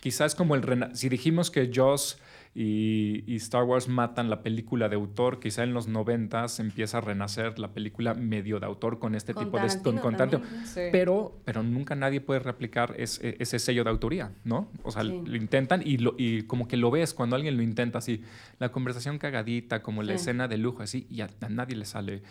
quizás 0.00 0.34
como 0.34 0.54
el, 0.54 0.94
si 0.96 1.08
dijimos 1.08 1.50
que 1.50 1.70
Joss 1.74 2.18
y, 2.54 3.24
y 3.26 3.36
Star 3.36 3.64
Wars 3.64 3.88
matan 3.88 4.28
la 4.28 4.42
película 4.42 4.88
de 4.90 4.96
autor, 4.96 5.40
quizá 5.40 5.62
en 5.64 5.72
los 5.72 5.88
noventas 5.88 6.60
empieza 6.60 6.98
a 6.98 7.00
renacer 7.00 7.58
la 7.58 7.72
película 7.72 8.12
medio 8.14 8.60
de 8.60 8.66
autor 8.66 8.98
con 8.98 9.14
este 9.14 9.32
Con 9.32 9.44
tipo 9.46 9.56
de... 9.58 9.68
Con 9.82 10.16
Tarantino. 10.16 10.42
también, 10.42 10.66
Sí. 10.66 10.80
Pero, 10.92 11.40
pero 11.46 11.62
nunca 11.62 11.94
nadie 11.94 12.20
puede 12.20 12.40
replicar 12.40 12.94
ese, 12.98 13.36
ese 13.40 13.58
sello 13.58 13.84
de 13.84 13.90
autoría, 13.90 14.32
¿no? 14.44 14.68
O 14.82 14.90
sea, 14.90 15.02
Sí. 15.02 15.22
lo 15.24 15.36
intentan 15.36 15.82
y, 15.84 15.96
lo, 15.96 16.14
y 16.18 16.42
como 16.42 16.68
que 16.68 16.76
lo 16.76 16.90
ves 16.90 17.14
cuando 17.14 17.36
alguien 17.36 17.56
lo 17.56 17.62
intenta 17.62 17.98
así. 17.98 18.22
La 18.58 18.70
conversación 18.70 19.18
cagadita, 19.18 19.82
como 19.82 20.02
la 20.02 20.12
Sí. 20.12 20.16
escena 20.16 20.46
de 20.46 20.58
lujo, 20.58 20.82
así, 20.82 21.06
y 21.08 21.22
a, 21.22 21.30
a 21.40 21.48
nadie 21.48 21.74
le 21.76 21.84
sale. 21.86 22.22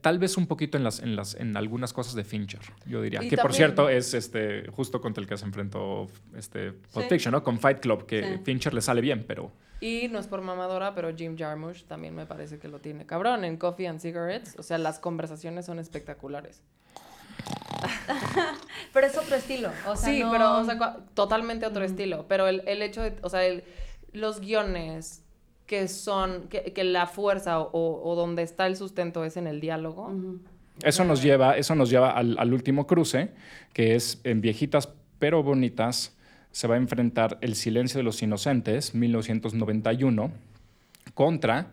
Tal 0.00 0.18
vez 0.18 0.36
un 0.36 0.46
poquito 0.46 0.76
en, 0.78 0.84
las, 0.84 1.00
en, 1.00 1.14
las, 1.16 1.34
en 1.34 1.56
algunas 1.56 1.92
cosas 1.92 2.14
de 2.14 2.24
Fincher, 2.24 2.60
yo 2.86 3.00
diría. 3.02 3.22
Y 3.22 3.28
que 3.28 3.36
por 3.36 3.52
cierto 3.54 3.88
es 3.88 4.14
este, 4.14 4.66
justo 4.70 5.00
contra 5.00 5.20
el 5.22 5.28
que 5.28 5.36
se 5.36 5.44
enfrentó 5.44 6.06
este, 6.36 6.72
Pulp 6.72 7.04
Sí. 7.04 7.08
Fiction, 7.10 7.32
¿no? 7.32 7.42
Con 7.42 7.58
Fight 7.58 7.80
Club, 7.80 8.06
que 8.06 8.22
Sí. 8.22 8.40
Fincher 8.44 8.72
le 8.74 8.80
sale 8.80 9.00
bien, 9.00 9.24
pero... 9.26 9.41
Y 9.80 10.08
no 10.08 10.18
es 10.20 10.28
por 10.28 10.40
mamadora, 10.42 10.94
pero 10.94 11.14
Jim 11.16 11.36
Jarmusch 11.36 11.84
también 11.84 12.14
me 12.14 12.24
parece 12.26 12.58
que 12.58 12.68
lo 12.68 12.78
tiene 12.80 13.04
cabrón 13.04 13.44
en 13.44 13.56
Coffee 13.56 13.88
and 13.88 13.98
Cigarettes. 14.00 14.54
O 14.58 14.62
sea, 14.62 14.78
las 14.78 14.98
conversaciones 15.00 15.66
son 15.66 15.78
espectaculares. 15.80 16.62
Pero 18.92 19.06
es 19.06 19.16
otro 19.16 19.34
estilo. 19.36 19.70
O 19.88 19.96
sea, 19.96 20.10
sí, 20.12 20.20
no- 20.20 20.30
pero 20.30 20.58
o 20.58 20.64
sea, 20.64 20.98
totalmente 21.14 21.66
otro 21.66 21.82
estilo. 21.84 22.26
Pero 22.28 22.46
el, 22.46 22.62
el 22.66 22.82
hecho 22.82 23.02
de, 23.02 23.14
o 23.22 23.28
sea, 23.28 23.44
el- 23.44 23.64
los 24.12 24.40
guiones 24.40 25.24
que 25.66 25.88
son, 25.88 26.48
que, 26.48 26.72
que 26.72 26.84
la 26.84 27.06
fuerza 27.06 27.60
o, 27.60 28.02
o 28.04 28.14
donde 28.14 28.42
está 28.42 28.66
el 28.66 28.76
sustento 28.76 29.24
es 29.24 29.36
en 29.36 29.46
el 29.46 29.60
diálogo. 29.60 30.06
Ujú. 30.08 30.40
Eso 30.82 31.04
nos 31.04 31.22
lleva, 31.22 31.56
eso 31.56 31.74
nos 31.74 31.90
lleva 31.90 32.10
al, 32.12 32.36
al 32.38 32.52
último 32.52 32.86
cruce, 32.86 33.30
que 33.72 33.94
es 33.94 34.20
en 34.24 34.40
Viejitas 34.40 34.88
pero 35.18 35.42
Bonitas 35.42 36.14
se 36.52 36.68
va 36.68 36.74
a 36.76 36.78
enfrentar 36.78 37.38
El 37.40 37.54
Silencio 37.56 37.98
de 37.98 38.04
los 38.04 38.22
Inocentes, 38.22 38.94
1991, 38.94 40.30
contra 41.14 41.72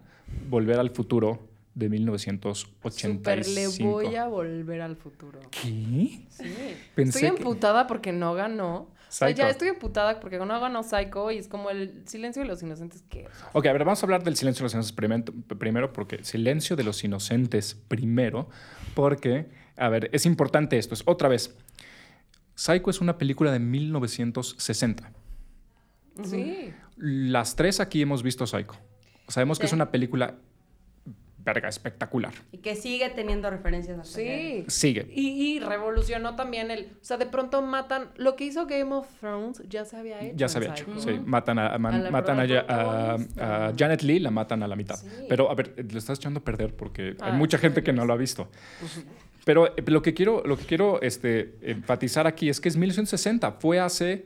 Volver 0.50 0.80
al 0.80 0.90
Futuro 0.92 1.48
de 1.76 1.86
Super 1.86 1.92
1985. 1.92 3.54
le 3.54 3.86
voy 4.08 4.16
a 4.16 4.28
volver 4.28 4.82
al 4.82 4.96
futuro. 4.96 5.40
¿Qué? 5.52 6.22
Sí. 6.30 6.54
Pensé 6.96 7.20
estoy 7.20 7.36
que- 7.36 7.38
emputada 7.44 7.88
porque 7.88 8.12
no 8.12 8.34
ganó. 8.34 8.76
O 8.78 9.12
sea, 9.12 9.28
Psycho. 9.30 9.42
ya 9.42 9.50
estoy 9.50 9.70
emputada 9.70 10.20
porque 10.20 10.38
no 10.38 10.60
ganó 10.60 10.84
Psycho 10.84 11.32
y 11.32 11.38
es 11.38 11.48
como 11.48 11.70
el 11.72 12.04
silencio 12.06 12.44
de 12.44 12.48
los 12.48 12.62
inocentes 12.62 13.04
que... 13.10 13.26
Ok, 13.54 13.66
a 13.66 13.74
ver, 13.74 13.84
vamos 13.84 14.04
a 14.04 14.06
hablar 14.06 14.24
del 14.24 14.36
Silencio 14.36 14.62
de 14.62 14.66
los 14.66 14.74
Inocentes 14.74 15.34
primero, 15.58 15.94
porque 15.94 16.24
Silencio 16.24 16.76
de 16.76 16.84
los 16.84 17.04
Inocentes 17.04 17.76
primero, 17.88 18.50
porque, 18.94 19.48
a 19.78 19.90
ver, 19.90 20.10
es 20.14 20.26
importante 20.28 20.78
esto. 20.78 20.94
Es 20.94 21.02
otra 21.08 21.28
vez, 21.28 21.56
Psycho 22.60 22.90
es 22.90 23.00
una 23.00 23.18
película 23.18 23.54
de 23.54 23.60
1960. 23.60 25.12
Sí. 26.26 26.74
Las 26.98 27.56
tres 27.56 27.80
aquí 27.80 28.02
hemos 28.02 28.22
visto 28.22 28.46
Psycho. 28.46 28.76
Sabemos 29.30 29.60
que 29.60 29.66
es 29.66 29.72
una 29.72 29.92
película, 29.92 30.36
verga, 31.38 31.70
espectacular. 31.70 32.34
Y 32.52 32.58
que 32.58 32.76
sigue 32.76 33.10
teniendo 33.12 33.50
referencias 33.50 33.98
a 34.00 34.04
Sí. 34.04 34.66
Sigue. 34.68 35.08
Y, 35.16 35.30
y 35.56 35.60
revolucionó 35.62 36.36
también 36.36 36.70
el... 36.70 36.98
O 37.02 37.06
sea, 37.06 37.16
de 37.16 37.28
pronto 37.28 37.62
matan... 37.62 38.10
Lo 38.18 38.36
que 38.36 38.44
hizo 38.44 38.66
Game 38.66 38.94
of 38.94 39.08
Thrones 39.22 39.64
ya 39.70 39.86
se 39.86 39.96
había 39.96 40.20
hecho. 40.22 40.36
Ya 40.36 40.50
se 40.50 40.58
había 40.58 40.72
hecho. 40.72 40.84
Psycho. 40.86 41.00
Sí, 41.00 41.20
matan 41.26 41.60
a, 41.60 41.68
a 41.74 41.78
man- 41.78 41.94
A 41.94 41.98
la 42.00 42.12
matan 42.12 42.40
a, 42.42 42.46
Ya- 42.46 42.60
a- 42.62 42.66
protagonista. 43.16 43.68
a 43.68 43.74
Janet 43.78 44.02
Lee, 44.02 44.20
la 44.20 44.32
matan 44.32 44.64
a 44.64 44.68
la 44.68 44.76
mitad. 44.76 44.98
Sí. 44.98 45.08
Pero, 45.30 45.50
a 45.50 45.56
ver, 45.56 45.74
le 45.90 45.98
estás 45.98 46.18
echando 46.20 46.42
a 46.42 46.44
perder 46.44 46.76
porque 46.76 47.16
hay 47.22 47.32
Ah, 47.32 47.32
mucha 47.32 47.58
sí, 47.58 47.62
gente 47.62 47.84
que 47.84 47.94
no 47.94 48.04
lo 48.06 48.12
ha 48.12 48.18
visto. 48.18 48.50
Pero 49.50 49.66
eh, 49.76 49.84
lo 49.88 50.04
que 50.04 50.14
quiero, 50.14 50.44
lo 50.46 50.58
que 50.58 50.66
quiero 50.66 51.02
este, 51.02 51.56
enfatizar 51.64 52.28
aquí 52.28 52.50
es 52.50 52.60
que 52.62 52.70
es 52.70 52.78
1960. 52.78 53.54
Fue 53.54 53.80
hace 53.80 54.26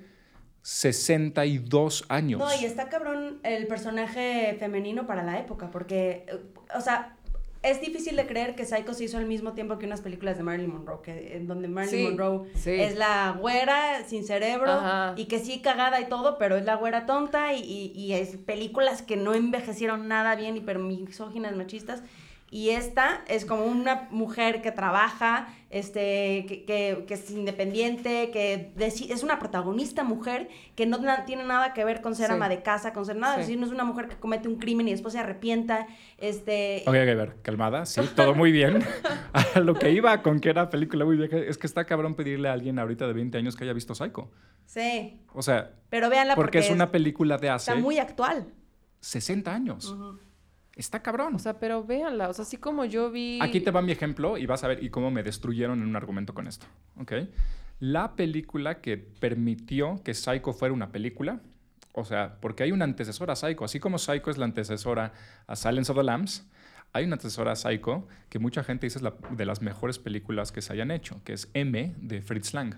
62 0.63 2.03
años. 2.09 2.39
No, 2.41 2.47
y 2.61 2.65
está 2.65 2.89
cabrón 2.89 3.39
el 3.43 3.65
personaje 3.67 4.57
femenino 4.59 5.07
para 5.07 5.24
la 5.24 5.39
época, 5.39 5.71
porque, 5.71 6.26
eh, 6.28 6.41
o 6.76 6.82
sea, 6.82 7.15
es 7.61 7.80
difícil 7.80 8.17
de 8.17 8.26
creer 8.28 8.55
que 8.55 8.65
Psycho 8.65 8.93
se 8.93 9.05
hizo 9.05 9.17
al 9.17 9.26
mismo 9.26 9.53
tiempo 9.53 9.80
que 9.80 9.86
unas 9.86 10.01
películas 10.01 10.36
de 10.36 10.43
Marilyn 10.43 10.74
Monroe, 10.74 10.99
que, 11.01 11.38
en 11.38 11.47
donde 11.47 11.69
Marilyn 11.69 11.99
Sí, 12.01 12.03
Monroe 12.09 12.49
sí. 12.55 12.71
es 12.71 12.97
la 12.97 13.38
güera 13.39 14.03
sin 14.05 14.26
cerebro 14.26 14.71
Ajá. 14.71 15.13
y 15.15 15.28
que 15.28 15.39
sí 15.39 15.61
cagada 15.61 16.01
y 16.01 16.09
todo, 16.09 16.38
pero 16.38 16.57
es 16.57 16.65
la 16.65 16.76
güera 16.76 17.05
tonta 17.05 17.53
y, 17.53 17.61
y- 17.61 17.93
y 17.95 18.11
es 18.11 18.36
películas 18.36 19.01
que 19.01 19.15
no 19.15 19.34
envejecieron 19.34 20.09
nada 20.09 20.36
bien, 20.36 20.57
hiper 20.57 20.80
misóginas, 20.80 21.55
machistas. 21.55 22.03
Y 22.56 22.70
esta 22.70 23.24
es 23.28 23.45
como 23.45 23.66
una 23.66 24.08
mujer 24.12 24.62
que 24.62 24.72
trabaja, 24.72 25.47
este, 25.72 26.45
que, 26.47 26.66
que- 26.66 27.04
que 27.08 27.14
es 27.16 27.32
independiente, 27.32 28.30
que 28.30 28.72
es 28.78 29.24
una 29.24 29.39
protagonista 29.39 30.04
mujer 30.04 30.49
que 30.76 30.86
no 30.86 30.99
na- 30.99 31.26
tiene 31.26 31.45
nada 31.45 31.74
que 31.74 31.84
ver 31.84 32.01
con 32.01 32.14
ser 32.14 32.28
Sí. 32.28 32.34
ama 32.34 32.49
de 32.49 32.62
casa, 32.62 32.93
con 32.93 33.08
ser 33.08 33.16
nada. 33.16 33.34
Sí. 33.38 33.41
Es 33.41 33.47
decir, 33.47 33.60
no 33.60 33.66
es 33.66 33.72
una 33.72 33.84
mujer 33.86 34.08
que 34.08 34.18
comete 34.18 34.47
un 34.47 34.58
crimen 34.58 34.88
y 34.88 34.91
después 34.91 35.14
se 35.14 35.20
arrepienta. 35.20 35.88
Este, 36.20 36.84
Ok, 36.86 36.89
ok, 36.89 36.93
a 36.93 37.16
ver, 37.16 37.36
calmada, 37.41 37.88
sí, 37.88 38.01
todo 38.16 38.36
muy 38.36 38.51
bien. 38.51 38.84
A 39.56 39.60
lo 39.60 39.74
que 39.74 39.89
iba 39.89 40.22
con 40.22 40.39
que 40.39 40.49
era 40.51 40.70
película 40.70 41.06
muy 41.06 41.18
vieja, 41.18 41.38
es 41.38 41.58
que 41.58 41.66
está 41.66 41.86
cabrón 41.86 42.14
pedirle 42.14 42.49
a 42.49 42.54
alguien 42.54 42.78
ahorita 42.78 43.08
de 43.08 43.14
20 43.14 43.36
años 43.39 43.56
que 43.56 43.64
haya 43.64 43.74
visto 43.74 43.95
Psycho. 43.95 44.30
Sí, 44.68 45.20
O 45.34 45.41
sea, 45.41 45.72
pero 45.89 46.08
véanla 46.08 46.36
porque, 46.36 46.60
porque, 46.60 46.68
es 46.68 46.70
una 46.70 46.91
película 46.91 47.39
de 47.39 47.49
hace 47.49 47.72
está 47.72 47.82
muy 47.82 47.97
actual. 47.97 48.45
60 48.99 49.51
años. 49.56 49.97
Está 50.76 51.01
cabrón. 51.01 51.36
O 51.36 51.39
sea, 51.39 51.59
pero 51.59 51.84
véanla. 51.84 52.30
O 52.30 52.34
sea, 52.34 52.43
así 52.43 52.57
como 52.57 52.86
yo 52.86 53.11
vi... 53.11 53.39
Aquí 53.41 53.61
te 53.61 53.71
va 53.71 53.82
mi 53.82 53.91
ejemplo 53.91 54.38
y 54.38 54.45
vas 54.45 54.63
a 54.63 54.67
ver 54.67 54.84
y 54.84 54.89
cómo 54.89 55.11
me 55.11 55.21
destruyeron 55.24 55.82
en 55.82 55.88
un 55.88 55.95
argumento 55.95 56.34
con 56.34 56.47
esto. 56.47 56.65
¿ok? 56.99 57.13
La 57.80 58.15
película 58.15 58.82
que 58.82 58.97
permitió 58.97 60.01
que 60.03 60.13
Psycho 60.13 60.53
fuera 60.53 60.74
una 60.74 60.91
película, 60.91 61.41
o 61.93 62.05
sea, 62.05 62.38
porque 62.39 62.63
hay 62.63 62.71
una 62.71 62.86
antecesora 62.86 63.34
a 63.34 63.36
Psycho, 63.36 63.65
así 63.65 63.80
como 63.80 63.97
Psycho 63.97 64.32
es 64.32 64.38
la 64.38 64.45
antecesora 64.45 65.13
a 65.47 65.55
Silence 65.55 65.91
of 65.91 65.97
the 65.97 66.03
Lambs, 66.03 66.47
hay 66.93 67.05
una 67.05 67.15
antecesora 67.15 67.51
a 67.51 67.55
Psycho 67.55 68.07
que 68.30 68.39
mucha 68.39 68.63
gente 68.63 68.86
dice 68.86 68.99
es 68.99 69.03
la- 69.03 69.15
de 69.32 69.45
las 69.45 69.61
mejores 69.61 69.99
películas 69.99 70.51
que 70.51 70.61
se 70.61 70.71
hayan 70.74 70.91
hecho, 70.91 71.21
que 71.24 71.34
es 71.34 71.49
M 71.53 71.93
de 71.97 72.21
Fritz 72.21 72.53
Lang. 72.53 72.76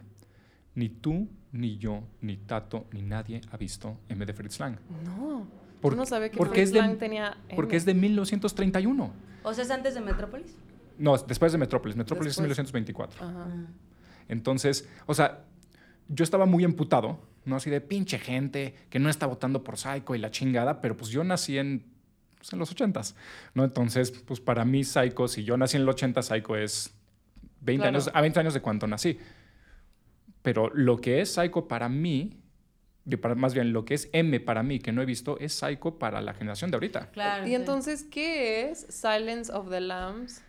Ni 0.74 0.90
tú, 0.90 1.30
ni 1.52 1.78
yo, 1.78 2.04
ni 2.22 2.38
Tato, 2.38 2.88
ni 2.92 3.02
nadie 3.02 3.42
ha 3.52 3.58
visto 3.58 3.98
M 4.10 4.26
de 4.26 4.34
Fritz 4.34 4.60
Lang. 4.60 4.78
No. 5.06 5.46
Por- 5.90 5.98
no 5.98 6.06
sabía 6.06 6.30
que 6.30 6.38
porque 6.38 6.62
es 6.62 6.72
de- 6.72 6.82
tenía... 6.96 7.38
Porque 7.56 7.76
M. 7.76 7.78
es 7.78 7.86
de 7.86 7.94
1931. 7.94 9.12
O 9.44 9.54
sea, 9.54 9.64
es 9.64 9.72
antes 9.72 9.94
de 9.96 10.02
Metrópolis. 10.02 10.56
No, 10.98 11.18
después 11.18 11.52
de 11.52 11.58
Metrópolis. 11.58 11.96
Metrópolis 11.96 12.36
Después. 12.36 12.52
es 12.52 12.72
1924. 12.74 13.26
Ajá. 13.26 13.48
Entonces, 14.28 14.88
o 15.06 15.14
sea, 15.14 15.44
yo 16.08 16.24
estaba 16.24 16.46
muy 16.46 16.64
emputado, 16.64 17.20
¿no? 17.46 17.56
Así 17.58 17.70
de 17.70 17.82
pinche 17.82 18.18
gente 18.20 18.74
que 18.90 19.00
no 19.00 19.10
está 19.10 19.26
votando 19.28 19.64
por 19.64 19.78
Psycho 19.78 20.16
y 20.16 20.20
la 20.20 20.32
chingada, 20.32 20.82
pero 20.82 20.96
pues 20.98 21.12
yo 21.12 21.24
nací 21.24 21.58
en, 21.58 21.84
pues, 22.38 22.52
en 22.54 22.60
los 22.60 22.74
80s, 22.76 23.14
¿no? 23.54 23.64
Entonces, 23.64 24.12
pues 24.12 24.40
para 24.40 24.66
mí 24.66 24.84
Psycho, 24.84 25.28
si 25.28 25.44
yo 25.44 25.58
nací 25.58 25.78
en 25.78 25.86
los 25.86 25.96
80, 25.96 26.22
Psycho 26.24 26.56
es 26.56 26.94
20 27.62 27.82
Claro. 27.84 27.98
años, 27.98 28.10
a 28.14 28.22
20 28.22 28.40
años 28.40 28.54
de 28.54 28.62
cuánto 28.62 28.88
nací. 28.88 29.20
Pero 30.42 30.70
lo 30.74 30.98
que 31.02 31.22
es 31.22 31.34
Psycho 31.34 31.68
para 31.68 31.90
mí, 31.90 32.40
más 33.36 33.54
bien 33.54 33.72
lo 33.74 33.86
que 33.86 33.94
es 33.94 34.10
M 34.14 34.40
para 34.40 34.64
mí, 34.64 34.80
que 34.80 34.92
no 34.92 35.02
he 35.02 35.06
visto, 35.06 35.38
es 35.40 35.54
Psycho 35.54 35.98
para 36.00 36.22
la 36.22 36.34
generación 36.34 36.72
de 36.72 36.76
ahorita. 36.78 37.10
Claro. 37.12 37.48
Y 37.48 37.54
entonces, 37.56 38.04
¿qué 38.04 38.70
es 38.70 38.86
Silence 38.90 39.52
of 39.52 39.70
the 39.70 39.80
Lambs? 39.82 40.42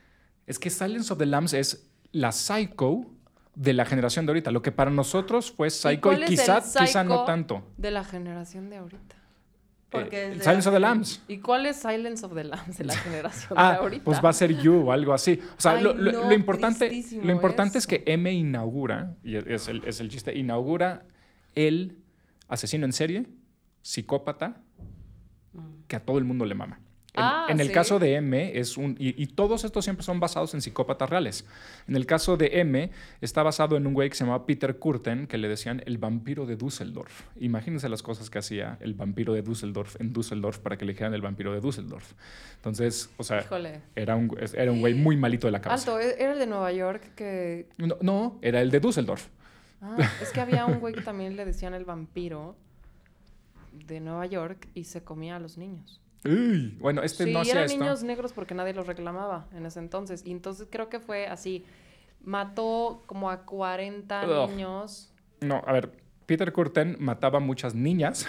Es 0.46 0.58
que 0.58 0.70
Silence 0.70 1.12
of 1.12 1.18
the 1.18 1.26
Lambs 1.26 1.52
es 1.52 1.90
la 2.12 2.32
Psycho 2.32 3.06
de 3.54 3.72
la 3.72 3.84
generación 3.84 4.26
de 4.26 4.30
ahorita. 4.30 4.50
Lo 4.50 4.62
que 4.62 4.72
para 4.72 4.90
nosotros 4.90 5.50
fue 5.52 5.70
Psycho 5.70 6.12
y, 6.12 6.16
el 6.16 6.24
quizá, 6.24 6.60
quizá 6.62 7.04
no 7.04 7.24
tanto. 7.24 7.62
De 7.76 7.90
la 7.90 8.04
generación 8.04 8.70
de 8.70 8.76
ahorita. 8.76 9.16
Porque 9.88 10.24
eh, 10.26 10.28
de 10.30 10.40
Silence 10.40 10.68
of 10.68 10.74
the 10.74 10.80
Lambs. 10.80 11.22
¿Y 11.28 11.38
cuál 11.38 11.64
es 11.66 11.76
Silence 11.76 12.24
of 12.26 12.34
the 12.34 12.44
Lambs 12.44 12.76
de 12.78 12.84
la 12.84 12.96
generación 12.96 13.50
de 13.50 13.54
Ah, 13.62 13.74
ahorita? 13.76 14.04
pues 14.04 14.24
va 14.24 14.30
a 14.30 14.32
ser 14.32 14.56
You 14.60 14.88
o 14.88 14.92
algo 14.92 15.12
así. 15.14 15.40
O 15.56 15.60
sea, 15.60 15.72
Ay, 15.72 15.82
lo, 15.84 15.94
lo- 15.94 16.12
no, 16.12 16.24
lo 16.28 16.34
importante, 16.34 16.90
lo 17.22 17.32
importante 17.32 17.78
es 17.78 17.86
que 17.86 18.02
M 18.06 18.30
inaugura, 18.32 19.14
y 19.22 19.36
es 19.36 19.68
el, 19.68 19.84
es 19.84 20.00
el 20.00 20.08
chiste, 20.08 20.36
inaugura 20.36 21.04
el 21.54 21.98
asesino 22.48 22.84
en 22.86 22.92
serie, 22.92 23.26
psicópata, 23.82 24.60
que 25.88 25.96
a 25.96 26.00
todo 26.00 26.18
el 26.18 26.24
mundo 26.24 26.44
le 26.44 26.54
mama. 26.54 26.80
En, 27.14 27.22
Ah, 27.22 27.46
en 27.48 27.60
el 27.60 27.68
¿sí? 27.68 27.72
caso 27.72 27.98
de 27.98 28.12
M 28.16 28.58
es 28.58 28.76
un... 28.76 28.94
Y, 28.98 29.22
y 29.22 29.28
todos 29.28 29.64
estos 29.64 29.84
siempre 29.84 30.04
son 30.04 30.20
basados 30.20 30.52
en 30.52 30.60
psicópatas 30.60 31.08
reales. 31.08 31.46
En 31.88 31.96
el 31.96 32.04
caso 32.04 32.36
de 32.36 32.60
M 32.60 32.90
está 33.22 33.42
basado 33.42 33.78
en 33.78 33.86
un 33.86 33.94
güey 33.94 34.10
que 34.10 34.16
se 34.16 34.24
llamaba 34.24 34.44
Peter 34.44 34.76
Kurten, 34.78 35.26
que 35.26 35.38
le 35.38 35.48
decían 35.48 35.82
el 35.86 35.96
vampiro 35.96 36.44
de 36.44 36.56
Düsseldorf. 36.56 37.22
Imagínense 37.40 37.88
las 37.88 38.02
cosas 38.02 38.28
que 38.28 38.38
hacía 38.38 38.76
el 38.80 38.92
vampiro 38.92 39.32
de 39.32 39.40
Düsseldorf 39.40 39.98
en 39.98 40.12
Düsseldorf 40.12 40.58
para 40.58 40.76
que 40.76 40.84
le 40.84 40.92
dijeran 40.92 41.14
el 41.14 41.22
vampiro 41.22 41.54
de 41.54 41.60
Düsseldorf. 41.62 42.12
Entonces, 42.56 43.08
o 43.16 43.24
sea, 43.24 43.40
Híjole. 43.40 43.80
era 43.94 44.14
un, 44.14 44.36
era 44.54 44.70
un 44.70 44.80
güey 44.80 44.92
muy 44.92 45.16
malito 45.16 45.46
de 45.46 45.52
la 45.52 45.62
cabeza. 45.62 45.92
Alto, 45.92 45.98
¿e- 46.06 46.22
era 46.22 46.34
el 46.34 46.38
de 46.38 46.46
Nueva 46.46 46.70
York 46.72 47.14
que... 47.14 47.70
No, 47.78 47.96
no, 48.02 48.38
era 48.42 48.60
el 48.60 48.70
de 48.70 48.78
Düsseldorf. 48.80 49.26
Ah, 49.80 49.96
es 50.22 50.30
que 50.32 50.40
había 50.40 50.66
un 50.66 50.78
güey 50.80 50.94
que 50.94 51.02
también 51.02 51.36
le 51.36 51.44
decían 51.44 51.74
el 51.74 51.84
vampiro 51.84 52.56
de 53.72 54.00
Nueva 54.00 54.26
York 54.26 54.68
y 54.74 54.84
se 54.84 55.04
comía 55.04 55.36
a 55.36 55.38
los 55.38 55.58
niños. 55.58 56.00
Uy, 56.24 56.76
bueno, 56.80 57.02
este 57.02 57.24
sí, 57.24 57.32
no 57.32 57.40
hacía 57.40 57.52
eran 57.52 57.64
esto. 57.66 57.78
niños 57.78 58.02
negros 58.02 58.32
porque 58.32 58.54
nadie 58.54 58.72
los 58.74 58.86
reclamaba 58.86 59.46
en 59.52 59.66
ese 59.66 59.78
entonces. 59.78 60.22
Y 60.24 60.32
entonces 60.32 60.66
creo 60.70 60.88
que 60.88 60.98
fue 60.98 61.26
así. 61.26 61.64
Mató 62.24 63.04
como 63.06 63.30
a 63.30 63.42
40 63.44 64.26
Ugh. 64.26 64.50
niños. 64.50 65.12
No, 65.40 65.62
a 65.66 65.72
ver, 65.72 65.92
Peter 66.24 66.52
Kurten 66.52 66.96
mataba 66.98 67.38
muchas 67.40 67.74
niñas 67.74 68.26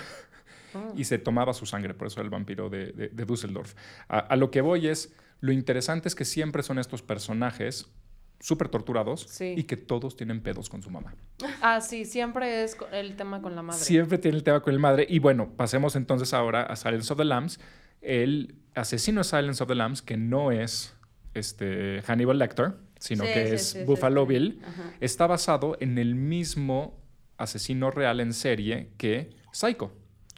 Ah. 0.76 0.92
y 0.98 1.06
se 1.06 1.18
tomaba 1.18 1.54
su 1.54 1.66
sangre, 1.66 1.94
por 1.94 2.08
eso 2.08 2.20
el 2.20 2.30
vampiro 2.30 2.70
de, 2.70 2.92
de- 2.92 3.08
de 3.08 3.26
Düsseldorf. 3.26 3.74
A, 4.10 4.20
a 4.20 4.36
lo 4.36 4.52
que 4.52 4.60
voy 4.60 4.88
es, 4.88 5.16
lo 5.40 5.54
interesante 5.54 6.10
es 6.10 6.14
que 6.14 6.26
siempre 6.26 6.62
son 6.62 6.78
estos 6.78 7.02
personajes 7.02 7.90
súper 8.40 8.70
torturados 8.70 9.22
Sí. 9.30 9.56
y 9.58 9.64
que 9.64 9.78
todos 9.78 10.16
tienen 10.16 10.42
pedos 10.42 10.70
con 10.70 10.82
su 10.84 10.90
mamá. 10.90 11.16
Ah, 11.62 11.82
sí, 11.82 12.06
siempre 12.06 12.64
es 12.64 12.78
el 12.92 13.16
tema 13.16 13.42
con 13.42 13.56
la 13.56 13.62
madre. 13.64 13.80
Siempre 13.80 14.18
tiene 14.18 14.38
el 14.38 14.44
tema 14.44 14.60
con 14.62 14.74
el 14.74 14.80
madre. 14.80 15.06
Y 15.10 15.20
bueno, 15.20 15.50
pasemos 15.56 15.96
entonces 15.96 16.34
ahora 16.34 16.64
a 16.64 16.76
Silence 16.76 17.12
of 17.12 17.18
the 17.18 17.26
Lambs. 17.26 17.60
El 18.02 18.56
asesino 18.76 19.22
de 19.22 19.24
Silence 19.24 19.62
of 19.64 19.68
the 19.70 19.76
Lambs, 19.76 20.02
que 20.02 20.18
no 20.18 20.52
es 20.52 20.96
este, 21.34 22.02
Hannibal 22.04 22.38
Lecter, 22.40 22.74
sino 23.00 23.24
Sí, 23.26 23.30
que 23.34 23.58
sí, 23.58 23.80
es 23.80 23.86
Buffalo. 23.86 24.26
Bill, 24.26 24.62
Ajá. 24.66 24.94
está 25.02 25.28
basado 25.28 25.78
en 25.80 25.98
el 25.98 26.16
mismo 26.16 27.00
asesino 27.38 27.92
real 27.92 28.20
en 28.20 28.34
serie 28.34 28.90
que 28.98 29.32
Psycho, 29.52 29.92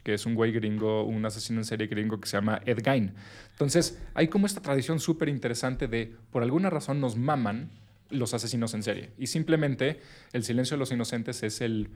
que 0.04 0.14
es 0.14 0.26
un 0.26 0.34
güey 0.34 0.52
gringo, 0.52 1.04
un 1.04 1.24
asesino 1.26 1.60
en 1.60 1.64
serie 1.64 1.86
gringo 1.86 2.20
que 2.20 2.28
se 2.28 2.36
llama 2.36 2.60
Ed 2.66 2.78
Gein. 2.84 3.14
Entonces, 3.52 3.98
hay 4.14 4.28
como 4.28 4.46
esta 4.46 4.60
tradición 4.62 5.00
súper 5.00 5.28
interesante 5.28 5.86
de, 5.88 6.14
por 6.30 6.42
alguna 6.42 6.70
razón, 6.70 7.00
nos 7.00 7.16
maman 7.16 7.70
los 8.10 8.34
asesinos 8.34 8.74
en 8.74 8.82
serie. 8.82 9.10
Y 9.18 9.26
simplemente, 9.28 10.00
El 10.32 10.44
silencio 10.44 10.76
de 10.76 10.78
los 10.78 10.92
inocentes 10.92 11.42
es 11.42 11.60
el 11.60 11.90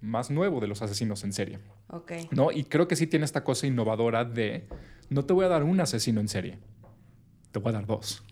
más 0.00 0.30
nuevo 0.30 0.60
de 0.60 0.68
los 0.68 0.82
asesinos 0.82 1.24
en 1.24 1.32
serie. 1.32 1.58
Ok. 1.88 2.12
¿no? 2.30 2.52
Y 2.52 2.64
creo 2.64 2.88
que 2.88 2.96
sí 2.96 3.06
tiene 3.06 3.24
esta 3.24 3.44
cosa 3.44 3.66
innovadora 3.66 4.24
de, 4.24 4.66
no 5.08 5.24
te 5.24 5.32
voy 5.32 5.44
a 5.44 5.48
dar 5.48 5.64
un 5.64 5.80
asesino 5.80 6.20
en 6.20 6.28
serie, 6.28 6.58
te 7.52 7.58
voy 7.58 7.70
a 7.70 7.72
dar 7.72 7.86
dos. 7.86 8.22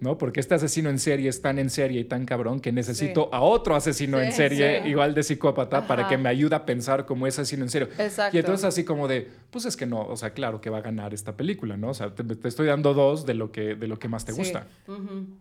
¿No? 0.00 0.18
Porque 0.18 0.40
este 0.40 0.54
asesino 0.54 0.90
en 0.90 0.98
serie 0.98 1.28
es 1.28 1.40
tan 1.40 1.58
en 1.58 1.70
serie 1.70 2.00
y 2.00 2.04
tan 2.04 2.26
cabrón 2.26 2.60
que 2.60 2.72
necesito 2.72 3.32
a 3.32 3.40
otro 3.40 3.74
asesino 3.74 4.20
en 4.20 4.32
serie 4.32 4.82
sí. 4.82 4.88
igual 4.88 5.14
de 5.14 5.22
psicópata 5.22 5.86
para 5.86 6.08
que 6.08 6.18
me 6.18 6.28
ayude 6.28 6.54
a 6.54 6.66
pensar 6.66 7.06
como 7.06 7.26
ese 7.26 7.40
asesino 7.40 7.64
en 7.64 7.70
serio. 7.70 7.88
Exacto. 7.98 8.36
Y 8.36 8.40
entonces 8.40 8.64
así 8.64 8.84
como 8.84 9.08
de, 9.08 9.30
pues 9.50 9.64
es 9.64 9.76
que 9.76 9.86
no, 9.86 10.02
o 10.02 10.16
sea, 10.16 10.30
claro 10.30 10.60
que 10.60 10.68
va 10.68 10.78
a 10.78 10.82
ganar 10.82 11.14
esta 11.14 11.36
película, 11.36 11.76
¿no? 11.76 11.88
O 11.88 11.94
sea, 11.94 12.14
te, 12.14 12.22
te 12.22 12.48
estoy 12.48 12.66
dando 12.66 12.92
dos 12.92 13.24
de 13.24 13.34
lo 13.34 13.50
que, 13.50 13.74
de 13.74 13.86
lo 13.86 13.98
que 13.98 14.08
más 14.08 14.24
te 14.24 14.32
gusta. 14.32 14.66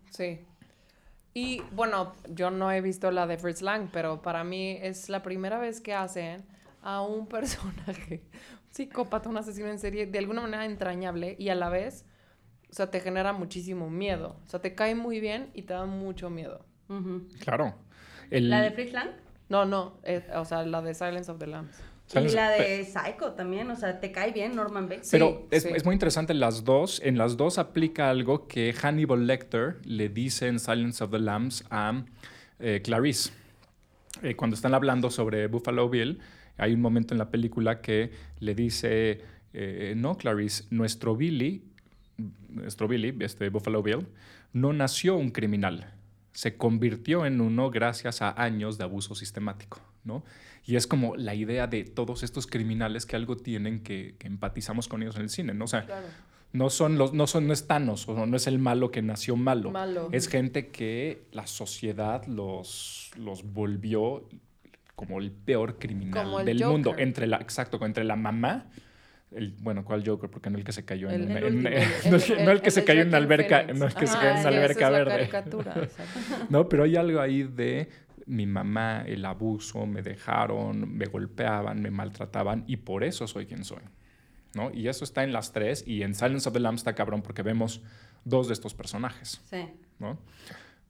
Sí. 0.10 0.40
Y 1.34 1.62
bueno, 1.74 2.14
yo 2.30 2.50
no 2.50 2.72
he 2.72 2.80
visto 2.80 3.12
la 3.12 3.28
de 3.28 3.38
Fritz 3.38 3.62
Lang, 3.62 3.90
pero 3.92 4.22
para 4.22 4.46
mí 4.46 4.80
es 4.82 5.10
la 5.10 5.22
primera 5.22 5.60
vez 5.60 5.82
que 5.82 5.94
hacen 5.94 6.46
a 6.82 7.02
un 7.02 7.28
personaje, 7.28 8.24
un 8.64 8.74
psicópata, 8.74 9.28
un 9.28 9.38
asesino 9.38 9.68
en 9.68 9.78
serie, 9.78 10.06
de 10.06 10.18
alguna 10.18 10.42
manera 10.42 10.66
entrañable 10.66 11.36
y 11.38 11.50
a 11.50 11.56
la 11.56 11.68
vez, 11.68 12.06
o 12.76 12.78
sea, 12.78 12.92
te 12.92 13.00
genera 13.00 13.32
muchísimo 13.32 13.90
miedo. 13.90 14.36
O 14.44 14.48
sea, 14.50 14.60
te 14.60 14.76
cae 14.76 14.96
muy 14.96 15.22
bien 15.22 15.50
y 15.54 15.62
te 15.62 15.72
da 15.74 15.86
mucho 15.86 16.30
miedo. 16.30 16.66
Claro. 17.40 17.74
El- 18.30 18.50
¿La 18.50 18.62
de 18.62 18.72
Fritz 18.72 18.92
Lang? 18.92 19.12
No, 19.48 19.64
no, 19.64 19.98
eh, 20.04 20.28
o 20.36 20.44
sea, 20.44 20.66
la 20.66 20.82
de 20.82 20.94
Silence 20.94 21.32
of 21.32 21.40
the 21.40 21.48
Lambs. 21.48 21.74
Silence- 22.08 22.34
Y 22.34 22.36
la 22.36 22.50
de 22.50 22.84
Psycho 22.84 23.32
también, 23.32 23.72
o 23.72 23.78
sea, 23.78 24.02
¿te 24.02 24.12
cae 24.12 24.34
bien 24.34 24.58
Norman 24.58 24.90
Bates? 24.90 25.08
Pero 25.10 25.48
es, 25.52 25.64
sí. 25.64 25.70
es 25.74 25.86
muy 25.86 25.94
interesante 25.94 26.34
las 26.34 26.66
dos. 26.66 27.00
En 27.02 27.18
las 27.18 27.38
dos 27.38 27.60
aplica 27.60 28.10
algo 28.10 28.46
que 28.50 28.74
Hannibal 28.74 29.26
Lecter 29.26 29.78
le 29.86 30.10
dice 30.10 30.48
en 30.48 30.60
Silence 30.60 31.02
of 31.02 31.12
the 31.12 31.20
Lambs 31.20 31.64
a 31.70 32.04
eh, 32.60 32.82
Clarice. 32.84 33.32
Eh, 34.22 34.36
cuando 34.36 34.56
están 34.56 34.74
hablando 34.74 35.10
sobre 35.10 35.48
Buffalo 35.48 35.90
Bill, 35.90 36.20
hay 36.58 36.74
un 36.74 36.82
momento 36.82 37.14
en 37.14 37.20
la 37.20 37.30
película 37.32 37.80
que 37.82 38.12
le 38.40 38.54
dice, 38.54 39.22
eh, 39.54 39.94
no, 39.96 40.18
Clarice, 40.18 40.66
nuestro 40.72 41.16
Billy, 41.16 41.64
nuestro 42.50 42.88
Billy, 42.88 43.16
este 43.20 43.50
Buffalo 43.50 43.82
Bill, 43.84 44.08
no 44.54 44.74
nació 44.74 45.16
un 45.18 45.32
criminal. 45.32 45.94
Se 46.34 46.58
convirtió 46.58 47.26
en 47.26 47.42
uno 47.42 47.70
gracias 47.72 48.22
a 48.22 48.42
años 48.42 48.78
de 48.78 48.84
abuso 48.84 49.16
sistemático, 49.16 49.80
¿no? 50.04 50.24
Y 50.66 50.76
es 50.76 50.88
como 50.88 51.16
la 51.16 51.36
idea 51.36 51.68
de 51.68 51.84
todos 51.84 52.24
estos 52.24 52.48
criminales 52.48 53.06
que 53.06 53.16
algo 53.16 53.38
tienen 53.38 53.82
que, 53.84 54.16
que 54.18 54.28
empatizamos 54.28 54.88
con 54.88 55.02
ellos 55.04 55.16
en 55.16 55.24
el 55.24 55.30
cine, 55.30 55.54
¿no? 55.54 55.66
O 55.66 55.68
sea, 55.68 55.86
Claro. 55.86 56.08
no 56.54 56.70
son 56.70 56.98
los, 56.98 57.14
no 57.14 57.28
son, 57.28 57.48
no 57.48 57.54
es 57.54 57.68
Thanos, 57.68 58.08
o 58.10 58.26
no 58.26 58.36
es 58.36 58.48
el 58.48 58.60
malo 58.60 58.92
que 58.92 59.02
nació 59.02 59.36
malo. 59.36 59.72
Malo. 59.72 60.10
Es 60.12 60.28
gente 60.28 60.70
que 60.70 61.28
la 61.32 61.48
sociedad 61.48 62.26
los, 62.26 63.12
los 63.18 63.44
volvió 63.54 64.28
como 64.96 65.20
el 65.20 65.32
peor 65.32 65.78
criminal 65.78 66.24
Como 66.26 66.40
el 66.40 66.46
del 66.46 66.58
Joker. 66.58 66.72
mundo. 66.72 66.96
Entre 66.98 67.28
la, 67.28 67.38
exacto, 67.38 67.84
entre 67.86 68.04
la 68.06 68.16
mamá. 68.16 68.68
El, 69.32 69.52
bueno, 69.60 69.84
¿cuál 69.84 70.04
Joker? 70.08 70.30
Porque 70.30 70.50
no 70.50 70.58
el 70.58 70.64
que 70.64 70.72
se 70.72 70.86
cayó 70.86 71.10
en 71.10 71.24
El- 71.24 71.30
una- 71.30 71.40
el 71.40 71.46
en- 71.46 71.56
último, 71.58 71.76
no 72.12 72.16
el, 72.36 72.46
no 72.46 72.52
el 72.52 72.62
que 72.62 72.72
se 72.72 72.84
cayó 72.86 73.02
en 73.02 73.08
una 73.10 73.18
alberca, 73.18 73.64
no 73.74 73.86
el 73.86 73.94
que 73.94 74.08
se 74.08 74.14
Ajá, 74.14 74.22
cayó 74.22 74.34
en 74.36 74.40
una 74.40 74.50
alberca 74.50 74.90
verde. 74.90 75.30
No, 76.50 76.70
pero 76.70 76.84
hay 76.84 76.96
algo 76.96 77.20
ahí 77.20 77.44
de 77.44 77.90
mi 78.28 78.46
mamá, 78.46 79.04
el 79.06 79.24
abuso, 79.26 79.86
me 79.86 80.02
dejaron, 80.02 80.96
me 80.98 81.06
golpeaban, 81.06 81.82
me 81.82 81.92
maltrataban 81.92 82.64
y 82.68 82.78
por 82.78 83.04
eso 83.04 83.28
soy 83.28 83.46
quien 83.46 83.64
soy. 83.64 83.82
¿no? 84.56 84.72
Y 84.74 84.88
eso 84.88 85.04
está 85.04 85.24
en 85.24 85.34
las 85.34 85.52
tres 85.52 85.84
y 85.86 86.02
en 86.04 86.16
Silence 86.16 86.48
of 86.48 86.54
the 86.54 86.60
Lambs 86.62 86.80
está 86.82 86.96
cabrón 86.96 87.22
porque 87.22 87.42
vemos 87.42 87.82
dos 88.24 88.48
de 88.48 88.54
estos 88.54 88.74
personajes. 88.74 89.42
Sí. 89.50 89.68
¿no? 90.00 90.18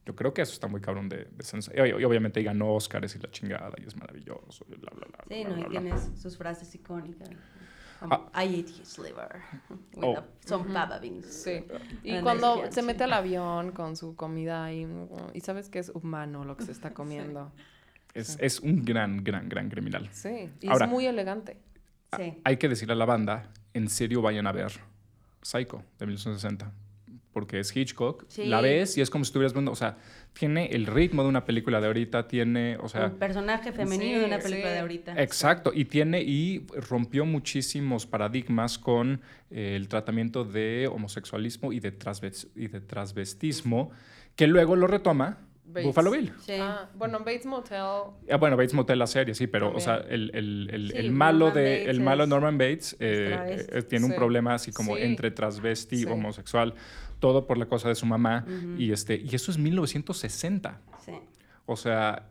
Yo 0.06 0.16
creo 0.16 0.34
que 0.36 0.44
eso 0.44 0.54
está 0.54 0.68
muy 0.68 0.82
cabrón 0.82 1.10
de, 1.10 1.26
de 1.26 1.88
y, 1.98 2.00
y 2.00 2.04
obviamente 2.04 2.44
ganó 2.44 2.74
Oscars 2.76 3.16
y 3.16 3.20
la 3.20 3.32
chingada 3.32 3.72
y 3.84 3.88
es 3.88 3.96
maravilloso. 3.98 4.66
y 4.70 4.76
bla, 4.76 4.92
bla, 4.96 5.08
bla, 5.08 5.26
Sí, 5.28 5.44
no, 5.44 5.58
y 5.58 5.64
tienes 5.70 6.12
sus 6.16 6.38
frases 6.38 6.74
icónicas. 6.76 7.30
Como, 8.00 8.30
Ah. 8.34 8.44
I 8.44 8.60
ate 8.60 8.72
his 8.82 8.98
liver 9.00 9.42
with 9.96 10.04
Oh. 10.04 10.18
a- 10.18 10.26
some 10.46 10.72
baba 10.74 11.00
beans. 11.00 11.26
Sí. 11.28 11.64
Y 12.04 12.12
And 12.12 12.24
cuando 12.24 12.72
se 12.72 12.82
mete 12.82 13.04
al 13.06 13.14
avión 13.14 13.72
con 13.72 13.96
su 13.96 14.16
comida 14.16 14.72
y, 14.74 14.86
y 15.34 15.42
sabes 15.42 15.70
que 15.70 15.80
es 15.80 15.90
humano 15.90 16.44
lo 16.46 16.58
que 16.58 16.66
se 16.66 16.72
está 16.72 16.94
comiendo. 16.94 17.52
Es, 18.14 18.38
es 18.40 18.60
un 18.60 18.84
gran, 18.84 19.24
gran, 19.24 19.50
gran 19.50 19.70
criminal. 19.70 20.10
Sí. 20.12 20.50
Y 20.62 20.68
Ahora- 20.70 20.86
es 20.86 20.92
muy 20.92 21.06
elegante. 21.06 21.58
Sí. 22.18 22.34
Hay 22.44 22.58
que 22.58 22.70
decirle 22.70 22.94
a 22.94 22.98
la 22.98 23.06
banda, 23.06 23.50
en 23.74 23.90
serio 23.90 24.22
vayan 24.22 24.48
a 24.48 24.52
ver 24.54 24.72
Psycho 25.42 25.84
de 26.00 26.06
1960. 26.06 26.72
Porque 27.36 27.60
es 27.60 27.76
Hitchcock, 27.76 28.24
Sí. 28.30 28.46
la 28.46 28.62
ves 28.62 28.98
y 28.98 29.02
es 29.02 29.10
como 29.10 29.26
si 29.26 29.28
estuvieras 29.30 29.52
viendo, 29.52 29.70
o 29.70 29.76
sea, 29.76 29.98
tiene 30.32 30.68
el 30.68 30.86
ritmo 30.86 31.22
de 31.22 31.28
una 31.28 31.44
película 31.44 31.82
de 31.82 31.88
ahorita, 31.88 32.30
tiene, 32.30 32.78
o 32.78 32.88
sea, 32.88 33.08
un 33.08 33.20
personaje 33.20 33.74
femenino 33.74 34.14
sí, 34.16 34.20
de 34.22 34.26
una 34.26 34.40
película 34.40 34.70
sí. 34.70 34.74
de 34.74 34.80
ahorita. 34.80 35.22
Exacto, 35.22 35.74
y 35.76 35.84
tiene 35.84 36.22
y 36.22 36.66
rompió 36.90 37.26
muchísimos 37.26 38.06
paradigmas 38.08 38.80
con 38.80 39.20
eh, 39.52 39.76
el 39.76 39.90
tratamiento 39.90 40.46
de 40.46 40.88
homosexualismo 40.90 41.74
y 41.74 41.82
de, 41.82 41.92
transves- 42.00 42.48
y 42.56 42.68
de 42.70 42.80
transvestismo, 42.80 43.92
que 44.38 44.48
luego 44.48 44.78
lo 44.78 44.88
retoma 44.88 45.40
Bates. 45.68 45.88
Buffalo 45.88 46.12
Bill. 46.12 46.32
Sí. 46.42 46.54
Ah, 46.62 46.90
bueno, 46.96 47.20
Bates 47.20 47.46
Motel. 47.48 47.80
Ah, 47.80 48.38
bueno, 48.40 48.56
Bates 48.56 48.74
Motel 48.76 49.00
la 49.00 49.08
serie, 49.08 49.34
sí, 49.34 49.48
pero 49.48 49.74
o 49.76 49.80
sea, 49.80 49.98
el, 49.98 50.30
el- 50.36 50.70
el- 50.72 50.92
Sí, 50.92 50.98
el 50.98 51.12
malo 51.12 51.48
Norman 51.48 51.54
de 51.56 51.72
Bates 51.72 51.88
el 51.90 52.00
malo 52.02 52.28
Norman 52.28 52.58
Bates 52.58 52.96
eh, 53.00 53.68
eh, 53.74 53.82
tiene 53.82 54.06
un 54.06 54.14
problema 54.14 54.54
así 54.54 54.72
como 54.72 54.96
Sí. 54.96 55.02
entre 55.02 55.32
transvesti, 55.32 55.98
Sí. 55.98 56.06
homosexual, 56.06 56.76
todo 57.26 57.48
por 57.48 57.58
la 57.58 57.66
cosa 57.66 57.90
de 57.90 57.96
su 57.96 58.06
mamá 58.06 58.46
y 58.78 58.92
este 58.92 59.16
y 59.16 59.34
eso 59.34 59.50
es 59.50 59.58
1960. 59.58 60.80
Sí. 61.04 61.14
O 61.66 61.76
sea, 61.76 62.30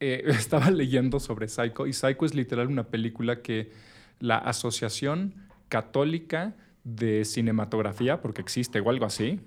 eh, 0.00 0.22
estaba 0.26 0.70
leyendo 0.70 1.18
sobre 1.18 1.48
Psycho 1.48 1.86
y 1.86 1.94
Psycho 1.94 2.26
es 2.26 2.34
literal 2.34 2.66
una 2.66 2.88
película 2.88 3.40
que 3.40 3.72
la 4.20 4.36
Asociación 4.36 5.34
Católica 5.70 6.56
de 6.84 7.24
Cinematografía, 7.24 8.20
porque 8.20 8.42
existe 8.42 8.80
o 8.80 8.90
algo 8.90 9.06
así, 9.06 9.40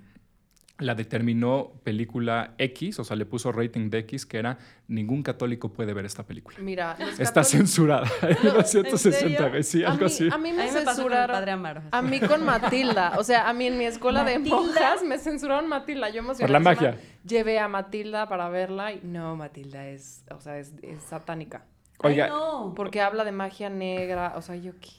la 0.79 0.93
determinó 0.93 1.71
película 1.83 2.53
X, 2.59 2.99
o 2.99 3.03
sea, 3.03 3.15
le 3.15 3.25
puso 3.25 3.51
rating 3.51 3.89
de 3.89 3.99
X, 3.99 4.25
que 4.27 4.37
era 4.37 4.59
ningún 4.87 5.23
católico 5.23 5.73
puede 5.73 5.93
ver 5.93 6.05
esta 6.05 6.23
película. 6.23 6.57
Mira, 6.59 6.95
los 6.99 7.19
Está 7.19 7.43
censurada. 7.43 8.07
En 8.21 8.29
No, 8.29 8.35
¿en 8.35 8.37
1960, 8.43 9.11
serio? 9.19 9.49
güey, 9.49 9.63
sí, 9.63 9.83
a 9.83 9.87
algo 9.91 10.01
mí, 10.01 10.05
así. 10.05 10.29
A 10.31 10.37
mí 10.37 10.49
A 10.49 10.53
me 10.53 10.63
mí 10.65 10.69
censuraron. 10.69 11.33
padre 11.35 11.51
Amaro. 11.51 11.81
A 11.89 12.01
mí 12.03 12.19
con 12.19 12.45
Matilda. 12.45 13.13
O 13.17 13.23
sea, 13.23 13.49
a 13.49 13.53
mí 13.53 13.65
en 13.65 13.77
mi 13.77 13.85
escuela 13.85 14.23
de 14.23 14.37
monjas 14.39 15.03
me 15.03 15.17
censuraron 15.17 15.67
Matilda. 15.67 16.09
Yo 16.09 16.21
Por 16.23 16.49
la 16.49 16.59
magia. 16.59 16.97
Llevé 17.25 17.59
a 17.59 17.67
Matilda 17.67 18.27
para 18.29 18.47
verla 18.49 18.93
y 18.93 19.01
no, 19.03 19.35
Matilda 19.35 19.87
es, 19.87 20.23
o 20.29 20.39
sea, 20.39 20.59
es, 20.59 20.73
es 20.83 21.01
satánica. 21.03 21.65
Oiga, 21.99 22.25
Ay, 22.25 22.29
no. 22.29 22.73
Porque 22.75 23.01
habla 23.01 23.23
de 23.25 23.31
magia 23.31 23.69
negra. 23.71 24.33
O 24.35 24.41
sea, 24.43 24.55
yo 24.55 24.73
qué. 24.79 24.91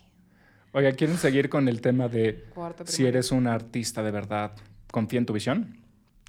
oiga, 0.73 0.91
¿quieren 0.93 1.17
seguir 1.17 1.49
con 1.49 1.69
el 1.69 1.81
tema 1.81 2.09
de 2.09 2.45
Cuarto 2.53 2.85
si 2.85 3.07
eres 3.07 3.31
un 3.31 3.47
artista 3.47 4.03
de 4.03 4.11
verdad, 4.11 4.53
confía 4.91 5.19
en 5.19 5.27
tu 5.27 5.33
visión? 5.33 5.79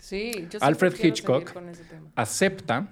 Sí, 0.01 0.47
yo 0.49 0.59
Alfred 0.61 0.93
Hitchcock. 1.01 1.53
con 1.53 1.69
ese 1.69 1.83
tema. 1.83 2.09
acepta 2.15 2.91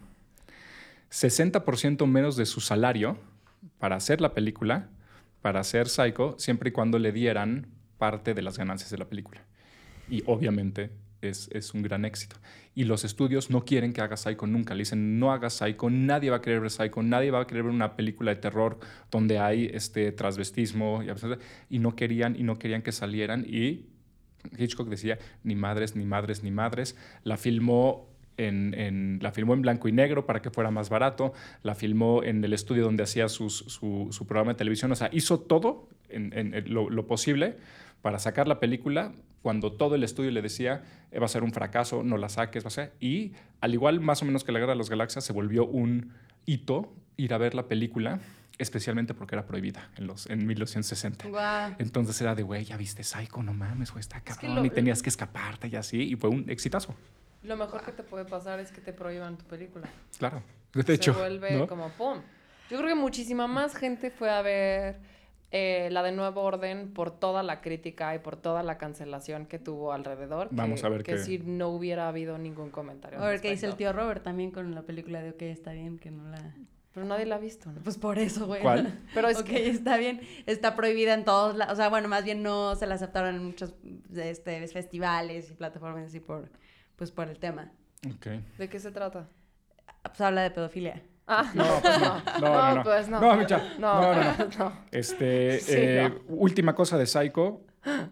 60% 1.12 2.06
menos 2.06 2.36
de 2.36 2.46
su 2.46 2.60
salario 2.60 3.18
para 3.80 3.96
hacer 3.96 4.22
la 4.22 4.34
película, 4.34 4.90
para 5.42 5.62
hacer 5.62 5.88
Psycho, 5.88 6.36
siempre 6.38 6.70
y 6.70 6.72
cuando 6.72 7.00
le 7.00 7.12
dieran 7.12 7.68
parte 7.98 8.34
de 8.34 8.42
las 8.42 8.58
ganancias 8.58 8.90
de 8.92 8.98
la 8.98 9.06
película. 9.06 9.42
Y 10.10 10.24
obviamente 10.26 10.92
es, 11.22 11.50
es 11.52 11.74
un 11.74 11.82
gran 11.82 12.06
éxito. 12.06 12.36
Y 12.76 12.84
los 12.84 13.04
estudios 13.04 13.50
no 13.50 13.66
quieren 13.66 13.94
que 13.94 14.02
haga 14.02 14.18
Psycho 14.18 14.46
nunca. 14.46 14.74
Le 14.76 14.80
dicen, 14.80 15.20
no 15.20 15.32
hagas 15.32 15.54
Psycho, 15.54 15.90
nadie 15.90 16.30
va 16.30 16.38
a 16.38 16.42
querer 16.42 16.60
ver 16.60 16.72
Psycho, 16.72 17.02
nadie 17.02 17.32
va 17.32 17.42
a 17.42 17.48
querer 17.48 17.64
ver 17.64 17.74
una 17.74 17.96
película 17.96 18.34
de 18.34 18.42
terror 18.42 18.80
donde 19.10 19.40
hay 19.40 19.70
este 19.74 20.12
transvestismo. 20.12 21.04
Y, 21.04 21.08
y 21.76 21.80
no 21.80 21.96
querían, 21.96 22.36
y 22.36 22.44
no 22.44 22.60
querían 22.60 22.82
que 22.82 22.92
salieran. 22.92 23.46
Y 23.48 23.88
Hitchcock 24.58 24.88
decía, 24.90 25.18
ni 25.44 25.56
madres, 25.56 25.96
ni 25.96 26.06
madres, 26.06 26.44
ni 26.44 26.52
madres. 26.52 26.96
La 27.24 27.38
filmó 27.38 28.08
en, 28.38 28.74
en- 28.76 29.20
la 29.22 29.32
filmó 29.32 29.54
en 29.56 29.62
blanco 29.64 29.88
y 29.88 29.92
negro 29.92 30.26
para 30.26 30.42
que 30.42 30.50
fuera 30.52 30.70
más 30.72 30.90
barato. 30.90 31.34
La 31.64 31.74
filmó 31.76 32.24
en 32.24 32.44
el 32.44 32.54
estudio 32.54 32.84
donde 32.84 33.04
hacía 33.04 33.30
su, 33.30 33.50
su 33.50 34.26
programa 34.28 34.54
de 34.54 34.58
televisión. 34.58 34.92
O 34.92 34.96
sea, 34.96 35.10
hizo 35.12 35.40
todo 35.40 35.90
en- 36.10 36.34
en 36.34 36.74
lo, 36.74 36.90
lo 36.90 37.08
posible 37.08 37.58
para 38.02 38.20
sacar 38.20 38.48
la 38.48 38.60
película 38.60 39.12
cuando 39.42 39.72
todo 39.74 39.96
el 39.96 40.04
estudio 40.04 40.30
le 40.32 40.42
decía, 40.42 40.84
"Eh, 41.12 41.20
va 41.20 41.26
a 41.26 41.30
ser 41.30 41.44
un 41.44 41.52
fracaso, 41.52 42.04
no 42.04 42.18
la 42.18 42.30
saques, 42.30 42.64
va 42.64 42.68
a 42.68 42.72
ser. 42.72 42.94
Y 43.00 43.32
al 43.62 43.74
igual, 43.74 44.00
más 44.02 44.22
o 44.22 44.26
menos 44.26 44.44
que 44.44 44.52
la 44.52 44.60
Guerra 44.60 44.74
de 44.74 44.78
las 44.78 44.90
Galaxias, 44.90 45.24
se 45.24 45.34
volvió 45.34 45.66
un 45.66 46.12
hito 46.46 46.94
ir 47.18 47.34
a 47.34 47.38
ver 47.38 47.56
la 47.56 47.68
película, 47.68 48.20
especialmente 48.58 49.14
porque 49.14 49.36
era 49.36 49.46
prohibida 49.46 49.90
en, 49.98 50.08
los, 50.08 50.28
en 50.30 50.46
1960. 50.48 51.28
Guau. 51.30 51.76
Entonces 51.80 52.20
era 52.22 52.34
de, 52.36 52.44
güey, 52.44 52.64
ya 52.66 52.78
viste 52.78 53.04
Psycho, 53.04 53.44
no 53.44 53.54
mames, 53.54 53.92
güey, 53.92 54.00
está 54.02 54.20
que 54.22 54.34
cabrón. 54.34 54.56
lo- 54.56 54.66
y 54.66 54.70
tenías 54.70 55.02
que 55.02 55.10
escaparte 55.10 55.68
y 55.68 55.76
así, 55.76 56.02
y 56.02 56.16
fue 56.16 56.30
un 56.30 56.50
exitazo. 56.50 56.96
Lo 57.44 57.56
mejor 57.56 57.84
que 57.84 57.92
te 57.92 58.04
puede 58.04 58.26
pasar 58.26 58.60
es 58.60 58.72
que 58.72 58.82
te 58.82 58.94
prohíban 58.94 59.38
tu 59.38 59.46
película. 59.46 59.88
Claro. 60.18 60.42
De 60.74 60.94
hecho, 60.94 61.14
se 61.14 61.20
vuelve 61.20 61.58
¿no? 61.58 61.68
como 61.68 61.90
pum. 61.90 62.20
Yo 62.70 62.78
creo 62.78 62.90
que 62.90 62.96
muchísima 62.96 63.48
más 63.48 63.76
gente 63.76 64.12
fue 64.12 64.30
a 64.30 64.42
ver 64.42 64.98
eh, 65.52 65.88
la 65.92 66.04
de 66.04 66.12
Nuevo 66.12 66.42
Orden 66.42 66.92
por 66.94 67.12
toda 67.18 67.42
la 67.44 67.62
crítica 67.62 68.14
y 68.16 68.20
por 68.20 68.36
toda 68.36 68.64
la 68.64 68.78
cancelación 68.78 69.46
que 69.46 69.60
tuvo 69.60 69.94
alrededor. 69.94 70.50
Vamos 70.52 70.82
que, 70.82 70.88
a 70.88 70.90
ver 70.90 71.04
que 71.04 71.14
qué- 71.14 71.18
si 71.20 71.38
no 71.38 71.70
hubiera 71.70 72.10
habido 72.10 72.38
ningún 72.38 72.70
comentario. 72.70 73.20
A 73.24 73.30
ver 73.30 73.40
qué 73.40 73.52
dice 73.52 73.68
el 73.68 73.76
tío 73.76 73.94
Robert 73.94 74.24
también 74.24 74.52
con 74.52 74.76
la 74.76 74.82
película 74.82 75.22
de 75.22 75.30
OK, 75.30 75.42
está 75.44 75.72
bien, 75.72 76.00
que 76.00 76.12
no 76.12 76.28
la... 76.30 76.54
Pero 76.98 77.06
nadie 77.06 77.28
la 77.28 77.36
ha 77.36 77.38
visto, 77.38 77.72
¿no? 77.72 77.80
Pues 77.84 77.96
por 77.96 78.18
eso, 78.18 78.48
güey. 78.48 78.60
¿Cuál? 78.60 79.00
Pero 79.14 79.28
es 79.30 79.38
ok, 79.38 79.46
que 79.46 79.70
está 79.70 79.98
bien. 79.98 80.20
Está 80.48 80.76
prohibida 80.76 81.14
en 81.14 81.26
todos 81.26 81.56
lados. 81.56 81.74
O 81.74 81.76
sea, 81.76 81.90
bueno, 81.90 82.08
más 82.08 82.24
bien 82.24 82.42
no 82.42 82.76
se 82.76 82.88
la 82.88 82.96
aceptaron 82.96 83.36
en 83.36 83.44
muchos 83.44 83.76
este, 84.16 84.68
festivales 84.68 85.52
y 85.52 85.54
plataformas 85.54 86.08
así 86.08 86.20
por, 86.20 86.50
pues 86.96 87.12
por 87.12 87.30
el 87.30 87.38
tema. 87.38 87.72
Ok. 88.16 88.26
¿de 88.58 88.68
qué 88.68 88.80
se 88.80 88.90
trata? 88.90 89.28
Pues 90.02 90.20
habla 90.22 90.42
de 90.42 90.50
pedofilia. 90.50 91.04
Ah, 91.28 91.52
No, 91.54 91.66
pues 91.84 92.00
no. 92.02 92.24
No, 92.42 92.50
no, 92.50 92.76
no. 92.78 92.84
pues 92.84 93.10
no. 93.10 93.22
No, 93.22 93.36
Micha. 93.38 93.62
No, 93.78 94.02
No, 94.02 94.16
no, 94.16 94.48
no. 94.58 94.74
Este, 94.92 95.60
Sí, 95.60 95.74
eh, 95.76 96.10
no. 96.10 96.36
última 96.36 96.74
cosa 96.74 96.98
de 96.98 97.06
Psycho, 97.06 97.62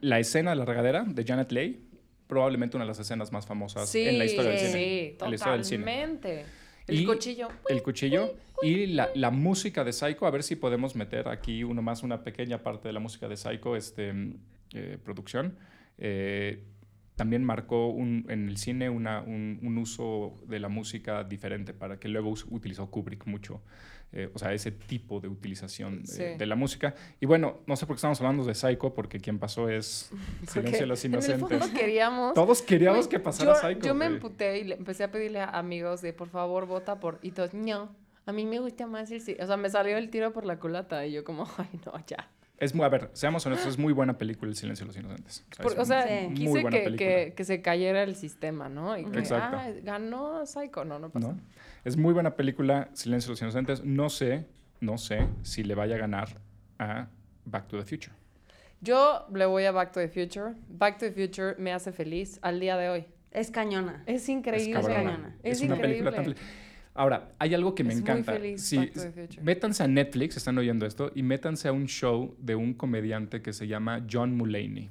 la 0.02 0.20
escena 0.20 0.52
de 0.52 0.58
la 0.58 0.66
regadera 0.66 1.06
de 1.08 1.24
Janet 1.24 1.52
Leigh, 1.52 1.82
probablemente 2.28 2.78
una 2.78 2.84
de 2.86 2.90
las 2.90 3.00
escenas 3.00 3.32
más 3.32 3.48
famosas 3.48 3.90
Sí, 3.90 4.08
en 4.08 4.20
la 4.20 4.26
historia 4.26 4.52
del 4.52 4.60
sí, 4.60 4.68
cine. 4.68 5.18
en 5.22 5.30
la 5.32 5.34
historia 5.36 5.54
del 5.54 5.66
cine. 5.66 6.46
El 6.88 7.02
Y- 7.02 7.06
cuchillo. 7.06 7.48
El 7.70 7.82
cuchillo 7.84 8.36
y 8.62 8.88
la, 8.88 9.10
la 9.16 9.32
música 9.32 9.84
de 9.84 9.92
Psycho, 9.94 10.26
a 10.26 10.32
ver 10.32 10.44
si 10.44 10.56
podemos 10.56 10.96
meter 10.96 11.28
aquí 11.28 11.64
uno 11.64 11.82
más, 11.82 12.04
una 12.04 12.24
pequeña 12.24 12.60
parte 12.64 12.88
de 12.88 12.94
la 12.94 13.00
música 13.00 13.28
de 13.28 13.38
Psycho, 13.38 13.76
este, 13.76 14.14
eh, 14.74 14.98
producción. 15.04 15.58
Eh, 15.98 16.64
también 17.16 17.44
marcó 17.44 17.88
un- 17.88 18.26
en 18.30 18.50
el 18.50 18.58
cine 18.58 18.90
una- 18.90 19.22
un, 19.22 19.60
un 19.64 19.78
uso 19.78 20.36
de 20.48 20.60
la 20.60 20.68
música 20.70 21.24
diferente 21.24 21.74
para 21.74 21.98
que 22.00 22.08
luego 22.10 22.34
utilizó 22.50 22.90
Kubrick 22.92 23.26
mucho. 23.26 23.62
Eh, 24.16 24.32
o 24.34 24.40
sea, 24.40 24.54
ese 24.54 24.72
tipo 24.72 25.20
de 25.20 25.28
utilización 25.28 26.02
de, 26.04 26.08
Sí. 26.08 26.24
de 26.38 26.46
la 26.46 26.56
música. 26.56 26.96
Y 27.20 27.26
bueno, 27.26 27.60
no 27.68 27.76
sé 27.76 27.86
por 27.86 27.96
qué 27.96 27.98
estamos 27.98 28.20
hablando 28.22 28.44
de 28.46 28.56
Psycho, 28.56 28.94
porque 28.94 29.20
quien 29.20 29.38
pasó 29.40 29.70
es 29.70 30.10
Silencio 30.48 30.80
de 30.82 30.86
los 30.88 31.04
En 31.06 31.14
el 31.14 31.20
Inocentes. 31.20 31.60
fondo 31.60 31.78
queríamos. 31.80 32.34
Todos 32.34 32.62
queríamos 32.62 33.08
que 33.08 33.20
pasara 33.20 33.54
yo, 33.54 33.60
Psycho. 33.60 33.88
Yo 33.88 33.94
me 33.94 34.06
güey. 34.06 34.16
emputé 34.16 34.60
y 34.60 34.64
le 34.64 34.76
empecé 34.76 35.04
a 35.04 35.12
pedirle 35.12 35.42
a 35.42 35.50
amigos 35.50 36.02
de 36.02 36.14
por 36.14 36.30
favor 36.30 36.66
vota 36.66 37.00
por. 37.00 37.20
Y 37.22 37.32
todos, 37.32 37.54
no. 37.54 37.94
A 38.26 38.32
mí 38.32 38.46
me 38.46 38.60
gusta 38.60 38.88
más 38.88 39.12
el. 39.12 39.22
ci-". 39.22 39.38
O 39.40 39.46
sea, 39.46 39.58
me 39.58 39.70
salió 39.70 39.98
el 39.98 40.10
tiro 40.10 40.34
por 40.34 40.46
la 40.46 40.58
culata 40.60 41.06
y 41.06 41.12
yo, 41.12 41.24
como, 41.24 41.46
ay, 41.58 41.68
no, 41.86 41.94
ya. 42.08 42.30
Es 42.58 42.74
muy, 42.74 42.86
a 42.86 42.90
ver, 42.90 43.10
seamos 43.12 43.46
honestos, 43.46 43.68
es 43.74 43.78
muy 43.78 43.92
buena 43.92 44.18
película 44.18 44.50
El 44.50 44.56
Silencio 44.56 44.86
de 44.86 44.88
los 44.88 44.98
Inocentes. 44.98 45.44
Por- 45.62 45.74
es 45.74 45.78
o 45.78 45.84
sea, 45.84 46.08
Sí. 46.08 46.26
muy 46.28 46.34
quise 46.36 46.50
buena 46.62 46.70
que, 46.70 46.96
que, 46.96 47.34
que 47.36 47.44
se 47.44 47.62
cayera 47.62 48.02
el 48.04 48.16
sistema, 48.16 48.70
¿no? 48.70 48.98
Y 48.98 49.04
que, 49.04 49.20
Exacto. 49.20 49.58
ah, 49.60 49.68
ganó 49.84 50.46
Psycho. 50.46 50.86
No, 50.86 50.98
no 50.98 51.10
pasa. 51.10 51.28
¿no? 51.34 51.40
Es 51.86 51.98
muy 51.98 52.14
buena 52.14 52.36
película, 52.36 52.90
Silencio 52.94 53.30
de 53.30 53.34
los 53.34 53.42
Inocentes. 53.44 53.84
No 53.86 54.10
sé, 54.10 54.46
no 54.82 54.98
sé 54.98 55.28
si 55.44 55.64
le 55.64 55.76
vaya 55.76 55.96
a 55.96 56.00
ganar 56.00 56.42
a 56.80 57.08
Back 57.46 57.68
to 57.68 57.78
the 57.78 57.86
Future. 57.86 58.12
Yo 58.82 59.28
le 59.34 59.46
voy 59.46 59.66
a 59.66 59.72
Back 59.72 59.92
to 59.94 60.00
the 60.00 60.08
Future. 60.10 60.56
Back 60.68 60.98
to 60.98 61.06
the 61.06 61.12
Future 61.12 61.56
me 61.60 61.72
hace 61.72 61.92
feliz 61.92 62.40
al 62.42 62.60
día 62.60 62.76
de 62.76 62.90
hoy. 62.90 63.06
Es 63.30 63.52
cañona. 63.52 64.04
Es 64.08 64.28
increíble. 64.30 64.80
Es 64.80 64.88
cañona. 64.88 65.36
Es, 65.44 65.62
una 65.62 65.76
película 65.78 66.10
increíble. 66.10 66.36
tan 66.36 66.44
Ahora, 66.96 67.34
hay 67.38 67.54
algo 67.54 67.76
que 67.76 67.84
me 67.84 67.94
Es 67.94 68.02
muy 68.02 68.10
encanta. 68.10 68.34
feliz, 68.34 68.62
Sí, 68.64 68.78
Back 68.78 68.94
to 68.94 69.02
the 69.02 69.12
Future. 69.12 69.44
métanse 69.44 69.84
a 69.84 69.88
Netflix, 69.88 70.38
están 70.38 70.58
oyendo 70.58 70.86
esto, 70.88 71.12
y 71.14 71.22
métanse 71.22 71.68
a 71.68 71.72
un 71.72 71.86
show 71.86 72.36
de 72.40 72.56
un 72.56 72.74
comediante 72.74 73.42
que 73.44 73.54
se 73.54 73.68
llama 73.68 74.04
John 74.12 74.36
Mulaney. 74.36 74.90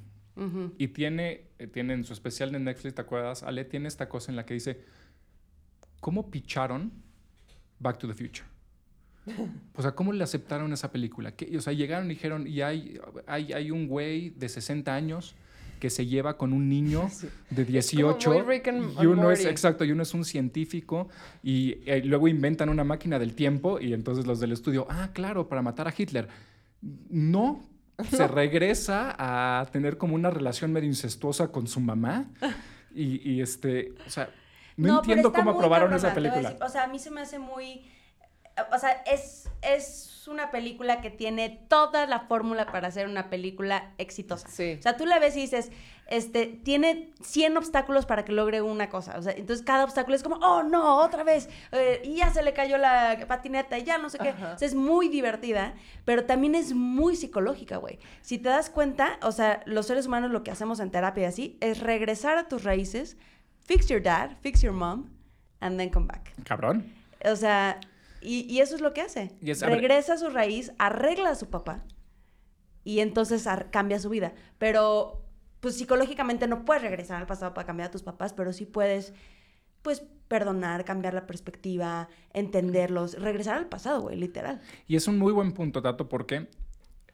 Y 0.77 0.89
tiene, 0.89 1.45
eh, 1.59 1.67
tiene 1.67 1.93
en 1.93 2.03
su 2.03 2.11
especial 2.11 2.51
de 2.51 2.59
Netflix, 2.59 2.93
¿te 2.95 3.01
acuerdas? 3.01 3.41
Ale 3.43 3.63
tiene 3.63 3.87
esta 3.87 4.09
cosa 4.09 4.31
en 4.31 4.35
la 4.35 4.45
que 4.45 4.53
dice, 4.53 4.81
¿cómo 6.05 6.29
picharon 6.29 6.91
Back 7.79 7.97
to 7.97 8.07
the 8.07 8.13
Future? 8.13 8.45
O 9.75 9.81
sea, 9.81 9.95
¿cómo 9.95 10.13
le 10.13 10.23
aceptaron 10.23 10.71
esa 10.71 10.91
película? 10.91 11.31
¿Qué- 11.31 11.57
o 11.57 11.61
sea, 11.61 11.73
llegaron 11.73 12.05
y 12.05 12.09
dijeron, 12.09 12.45
y 12.45 12.61
hay, 12.61 12.99
hay, 13.25 13.53
hay 13.53 13.71
un 13.71 13.87
güey 13.87 14.29
de 14.29 14.47
60 14.47 14.93
años 14.93 15.33
que 15.79 15.89
se 15.89 16.05
lleva 16.05 16.37
con 16.37 16.53
un 16.53 16.69
niño 16.69 17.09
de 17.49 17.65
18 17.65 18.33
muy 18.33 18.41
Rick 18.43 18.67
and- 18.67 19.01
y 19.01 19.07
uno 19.07 19.31
es 19.31 19.45
exacto 19.45 19.83
y 19.83 19.91
uno 19.93 20.03
es 20.03 20.13
un 20.13 20.25
científico 20.25 21.09
y 21.41 21.79
eh, 21.87 22.03
luego 22.05 22.27
inventan 22.27 22.69
una 22.69 22.83
máquina 22.83 23.17
del 23.17 23.33
tiempo 23.33 23.79
y 23.79 23.91
entonces 23.93 24.27
los 24.27 24.39
del 24.39 24.51
estudio 24.51 24.85
ah 24.91 25.09
claro 25.11 25.49
para 25.49 25.63
matar 25.63 25.87
a 25.87 25.93
Hitler 25.97 26.27
no 27.09 27.67
se 28.11 28.27
regresa 28.27 29.15
a 29.17 29.65
tener 29.71 29.97
como 29.97 30.13
una 30.13 30.29
relación 30.29 30.71
medio 30.71 30.87
incestuosa 30.87 31.47
con 31.51 31.65
su 31.65 31.79
mamá 31.79 32.29
y, 32.93 33.27
y, 33.27 33.41
este 33.41 33.93
o 34.05 34.09
sea 34.11 34.29
no, 34.77 34.99
entiendo 34.99 35.31
cómo 35.31 35.51
aprobaron 35.51 35.93
esa 35.93 36.13
película 36.13 36.49
decir. 36.49 36.63
O 36.63 36.69
sea, 36.69 36.83
a 36.83 36.87
mí 36.87 36.99
se 36.99 37.11
me 37.11 37.21
hace 37.21 37.39
muy... 37.39 37.85
O 38.71 38.79
sea, 38.79 39.03
es, 39.05 39.49
es 39.61 40.27
una 40.27 40.49
película 40.51 41.01
que 41.01 41.11
tiene 41.11 41.49
toda 41.67 42.05
la 42.07 42.21
fórmula 42.21 42.65
para 42.67 42.87
hacer 42.87 43.07
una 43.07 43.29
película 43.29 43.93
exitosa. 43.97 44.47
Sí. 44.47 44.77
O 44.79 44.81
sea, 44.81 44.95
tú 44.95 45.05
la 45.05 45.19
ves 45.19 45.35
y 45.35 45.41
dices, 45.41 45.71
este, 46.07 46.45
tiene 46.45 47.11
100 47.21 47.57
obstáculos 47.57 48.05
para 48.05 48.25
que 48.25 48.31
logre 48.31 48.61
una 48.61 48.89
cosa. 48.89 49.17
O 49.17 49.21
sea, 49.21 49.33
entonces 49.33 49.65
cada 49.65 49.83
obstáculo 49.83 50.15
es 50.15 50.23
como, 50.23 50.35
oh, 50.37 50.63
no, 50.63 50.99
otra 50.99 51.23
vez. 51.23 51.49
eh, 51.71 52.01
y 52.03 52.17
ya 52.17 52.31
se 52.31 52.43
le 52.43 52.53
cayó 52.53 52.77
la 52.77 53.25
patineta 53.27 53.77
y 53.77 53.83
ya 53.83 53.97
no 53.97 54.09
sé 54.09 54.19
qué. 54.19 54.29
Ajá. 54.29 54.53
O 54.55 54.57
sea, 54.57 54.67
es 54.67 54.75
muy 54.75 55.09
divertida, 55.09 55.73
pero 56.03 56.25
también 56.25 56.55
es 56.55 56.73
muy 56.73 57.15
psicológica, 57.15 57.77
güey. 57.77 57.99
Si 58.21 58.37
te 58.37 58.49
das 58.49 58.69
cuenta, 58.69 59.17
o 59.21 59.31
sea, 59.31 59.61
los 59.65 59.87
seres 59.87 60.07
humanos 60.07 60.31
lo 60.31 60.43
que 60.43 60.51
hacemos 60.51 60.79
en 60.79 60.91
terapia 60.91 61.23
y 61.23 61.25
así 61.25 61.57
es 61.59 61.79
regresar 61.79 62.37
a 62.37 62.47
tus 62.47 62.63
raíces, 62.63 63.17
fix 63.65 63.87
your 63.87 64.01
dad, 64.01 64.37
fix 64.41 64.61
your 64.61 64.73
mom, 64.73 65.09
and 65.59 65.77
then 65.77 65.89
come 65.89 66.07
back. 66.07 66.33
cabrón 66.43 66.93
O 67.25 67.35
sea, 67.35 67.79
y, 68.21 68.41
y 68.51 68.59
eso 68.61 68.75
es 68.75 68.81
lo 68.81 68.93
que 68.93 69.01
hace. 69.01 69.31
Regresa 69.41 70.13
a 70.13 70.17
su 70.17 70.29
raíz, 70.29 70.71
arregla 70.79 71.29
a 71.31 71.35
su 71.35 71.49
papá 71.49 71.83
y 72.83 72.99
entonces 72.99 73.47
cambia 73.71 73.99
su 73.99 74.09
vida. 74.09 74.33
Pero, 74.57 75.25
pues 75.59 75.75
psicológicamente 75.77 76.47
no 76.47 76.65
puedes 76.65 76.83
regresar 76.83 77.17
al 77.19 77.27
pasado 77.27 77.53
para 77.53 77.65
cambiar 77.65 77.87
a 77.89 77.91
tus 77.91 78.03
papás, 78.03 78.33
pero 78.33 78.53
sí 78.53 78.65
puedes, 78.65 79.13
pues, 79.81 80.03
perdonar, 80.27 80.85
cambiar 80.85 81.13
la 81.13 81.25
perspectiva, 81.27 82.09
entenderlos, 82.33 83.19
regresar 83.21 83.57
al 83.57 83.67
pasado, 83.67 84.01
güey, 84.01 84.17
literal. 84.17 84.59
Y 84.87 84.95
es 84.95 85.07
un 85.07 85.17
muy 85.19 85.31
buen 85.33 85.51
punto, 85.51 85.81
Tato, 85.81 86.09
porque 86.09 86.47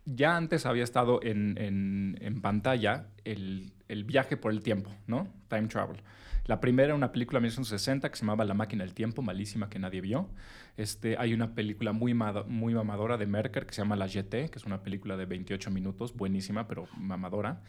ya 0.06 0.36
antes 0.38 0.66
había 0.66 0.84
estado 0.84 1.22
en, 1.24 1.58
en- 1.58 2.18
en 2.22 2.42
pantalla 2.42 3.08
el, 3.26 3.74
el 3.88 4.04
viaje 4.06 4.36
por 4.38 4.52
el 4.52 4.62
tiempo, 4.64 4.90
¿no? 5.08 5.28
Time 5.50 5.68
Travel. 5.68 6.02
La 6.46 6.60
primera 6.60 6.88
era 6.88 6.96
una 6.96 7.12
película 7.12 7.38
de 7.38 7.44
1960 7.44 8.10
que 8.10 8.16
se 8.16 8.22
llamaba 8.24 8.44
La 8.46 8.54
máquina 8.54 8.84
del 8.84 8.94
tiempo, 8.94 9.22
malísima 9.22 9.70
que 9.70 9.80
nadie 9.80 10.02
vio. 10.02 10.30
Este, 10.76 11.16
hay 11.18 11.34
una 11.34 11.54
película 11.54 11.92
muy, 11.92 12.14
muy 12.48 12.74
mamadora 12.74 13.18
de 13.18 13.28
Merker 13.28 13.66
que 13.66 13.74
se 13.74 13.82
llama 13.82 13.96
La 13.96 14.08
GT, 14.08 14.50
que 14.50 14.54
es 14.56 14.66
una 14.66 14.82
película 14.82 15.18
de 15.18 15.26
28 15.26 15.70
minutos, 15.70 16.16
buenísima, 16.16 16.68
pero 16.68 16.88
mamadora. 16.98 17.62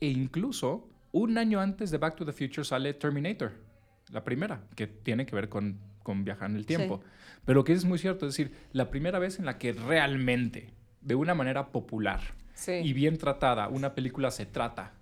E 0.00 0.08
incluso 0.08 0.88
un 1.12 1.38
año 1.38 1.60
antes 1.60 1.90
de 1.90 1.98
Back 1.98 2.16
to 2.16 2.26
the 2.26 2.32
Future 2.32 2.64
sale 2.64 2.94
Terminator, 2.94 3.52
la 4.10 4.24
primera, 4.24 4.62
que 4.74 4.86
tiene 4.88 5.24
que 5.24 5.34
ver 5.36 5.48
con, 5.48 5.78
con 6.02 6.24
viajar 6.24 6.50
en 6.50 6.56
el 6.56 6.66
tiempo. 6.66 7.00
Pero 7.44 7.64
que 7.64 7.72
es 7.72 7.84
muy 7.84 7.98
cierto, 7.98 8.26
es 8.26 8.36
decir, 8.36 8.52
la 8.72 8.90
primera 8.90 9.18
vez 9.18 9.38
en 9.38 9.46
la 9.46 9.56
que 9.56 9.72
realmente, 9.72 10.74
de 11.00 11.14
una 11.14 11.34
manera 11.34 11.68
popular 11.72 12.20
Sí. 12.54 12.72
y 12.72 12.92
bien 12.92 13.16
tratada, 13.16 13.68
una 13.68 13.94
película 13.94 14.30
se 14.30 14.44
trata 14.46 14.92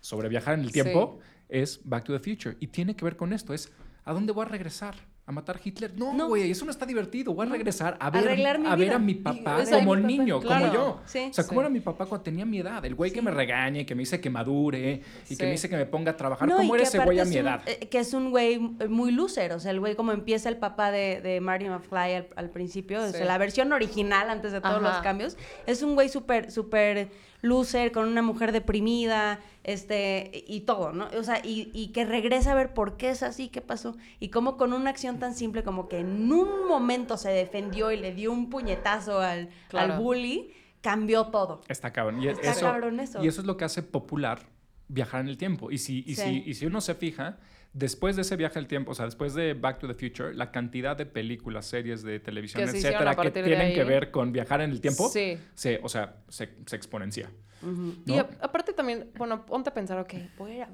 sobre 0.00 0.28
viajar 0.28 0.54
en 0.54 0.60
el 0.60 0.72
tiempo, 0.72 1.18
es 1.48 1.80
Back 1.84 2.04
to 2.04 2.18
the 2.18 2.18
Future. 2.18 2.56
Y 2.60 2.68
tiene 2.68 2.94
que 2.96 3.04
ver 3.04 3.16
con 3.16 3.32
esto, 3.32 3.54
es 3.54 3.72
¿a 4.04 4.12
dónde 4.12 4.32
voy 4.32 4.44
a 4.44 4.48
regresar? 4.48 4.94
¿A 5.28 5.32
matar 5.32 5.56
a 5.56 5.60
Hitler? 5.64 5.92
No, 5.98 6.14
No. 6.14 6.28
güey, 6.28 6.48
eso 6.48 6.64
no 6.64 6.70
está 6.70 6.86
divertido. 6.86 7.34
Voy 7.34 7.48
a 7.48 7.50
regresar 7.50 7.96
a 7.98 8.10
ver, 8.10 8.22
arreglar 8.22 8.60
mi 8.60 8.68
a, 8.68 8.76
ver 8.76 8.92
a 8.92 8.98
mi 9.00 9.10
Y- 9.10 9.14
papá 9.16 9.56
o 9.56 9.66
sea, 9.66 9.78
como 9.80 9.96
mi 9.96 10.02
papá, 10.02 10.06
niño, 10.06 10.40
claro. 10.40 10.66
como 10.68 10.72
yo. 10.74 11.00
Sí. 11.04 11.26
O 11.30 11.32
sea, 11.34 11.44
¿cómo 11.48 11.60
era 11.62 11.68
mi 11.68 11.80
papá 11.80 12.06
cuando 12.06 12.22
tenía 12.22 12.46
mi 12.46 12.60
edad? 12.60 12.84
El 12.84 12.94
güey 12.94 13.10
que 13.10 13.20
me 13.20 13.32
regañe, 13.32 13.84
que 13.84 13.96
me 13.96 14.02
dice 14.02 14.20
que 14.20 14.30
madure 14.30 15.02
y 15.24 15.34
Sí. 15.34 15.36
que 15.36 15.46
me 15.46 15.50
dice 15.50 15.68
que 15.68 15.76
me 15.76 15.84
ponga 15.86 16.12
a 16.12 16.16
trabajar. 16.16 16.48
No, 16.48 16.58
¿Cómo 16.58 16.76
era 16.76 16.84
ese 16.84 17.00
güey 17.00 17.18
a 17.18 17.22
es 17.24 17.28
mi 17.28 17.38
un- 17.38 17.40
edad? 17.42 17.60
eh, 17.66 17.88
que 17.88 17.98
es 17.98 18.14
un 18.14 18.30
güey 18.30 18.60
muy 18.60 19.10
loser, 19.10 19.50
o 19.52 19.58
sea, 19.58 19.72
el 19.72 19.80
güey 19.80 19.96
como 19.96 20.12
empieza 20.12 20.48
el 20.48 20.58
papá 20.58 20.92
de, 20.92 21.20
de 21.20 21.40
Marty 21.40 21.64
McFly 21.70 22.14
al, 22.14 22.28
al 22.36 22.50
principio, 22.50 23.02
o 23.02 23.08
sea, 23.08 23.24
la 23.24 23.36
versión 23.36 23.72
original 23.72 24.30
antes 24.30 24.52
de 24.52 24.60
todos 24.60 24.76
Ajá. 24.80 24.88
los 24.92 24.98
cambios, 25.02 25.36
es 25.66 25.82
un 25.82 25.96
güey 25.96 26.08
súper, 26.08 26.52
súper 26.52 27.08
loser, 27.46 27.92
con 27.92 28.08
una 28.08 28.22
mujer 28.22 28.52
deprimida, 28.52 29.40
este, 29.64 30.44
y 30.46 30.60
todo, 30.60 30.92
¿no? 30.92 31.08
O 31.18 31.22
sea, 31.22 31.40
y, 31.44 31.70
y 31.72 31.88
que 31.88 32.04
regresa 32.04 32.52
a 32.52 32.54
ver 32.54 32.74
por 32.74 32.96
qué 32.96 33.10
es 33.10 33.22
así, 33.22 33.48
qué 33.48 33.60
pasó, 33.60 33.96
y 34.20 34.28
cómo 34.28 34.56
con 34.56 34.72
una 34.72 34.90
acción 34.90 35.18
tan 35.18 35.34
simple 35.34 35.62
como 35.62 35.88
que 35.88 35.98
en 35.98 36.30
un 36.32 36.66
momento 36.68 37.16
se 37.16 37.30
defendió 37.30 37.90
y 37.92 37.96
le 37.96 38.14
dio 38.14 38.32
un 38.32 38.50
puñetazo 38.50 39.20
al, 39.20 39.48
Claro. 39.68 39.94
al 39.94 40.00
bully, 40.00 40.52
cambió 40.80 41.26
todo. 41.26 41.62
Está 41.68 41.92
cabrón. 41.92 42.22
Y 42.22 42.28
Está 42.28 42.50
eso, 42.52 42.60
cabrón 42.60 43.00
eso. 43.00 43.22
Y 43.24 43.28
eso 43.28 43.40
es 43.40 43.46
lo 43.46 43.56
que 43.56 43.64
hace 43.64 43.82
popular 43.82 44.40
viajar 44.88 45.20
en 45.22 45.28
el 45.28 45.36
tiempo. 45.36 45.70
Y 45.72 45.78
si, 45.78 46.04
y 46.06 46.14
Sí. 46.14 46.22
si, 46.44 46.50
y 46.50 46.54
si 46.54 46.66
uno 46.66 46.80
se 46.80 46.94
fija, 46.94 47.38
después 47.76 48.16
de 48.16 48.22
ese 48.22 48.36
viaje 48.36 48.58
al 48.58 48.66
tiempo, 48.66 48.92
o 48.92 48.94
sea, 48.94 49.04
después 49.04 49.34
de 49.34 49.54
Back 49.54 49.78
to 49.80 49.86
the 49.86 49.94
Future, 49.94 50.34
la 50.34 50.50
cantidad 50.50 50.96
de 50.96 51.04
películas, 51.06 51.66
series 51.66 52.02
de 52.02 52.18
televisión, 52.20 52.64
Que 52.64 52.70
etcétera, 52.76 53.14
que 53.14 53.30
tienen 53.30 53.74
que 53.74 53.84
ver 53.84 54.10
con 54.10 54.32
viajar 54.32 54.60
en 54.62 54.70
el 54.70 54.80
tiempo, 54.80 55.08
Sí. 55.08 55.38
se, 55.54 55.78
o 55.82 55.88
sea, 55.88 56.16
se, 56.28 56.54
se 56.66 56.76
exponencia. 56.76 57.30
Y 57.62 58.12
¿no? 58.12 58.20
a- 58.20 58.28
aparte 58.40 58.72
también, 58.72 59.10
bueno, 59.16 59.44
ponte 59.44 59.70
a 59.70 59.74
pensar, 59.74 59.98
ok, 59.98 60.14
voy 60.38 60.60
a, 60.60 60.68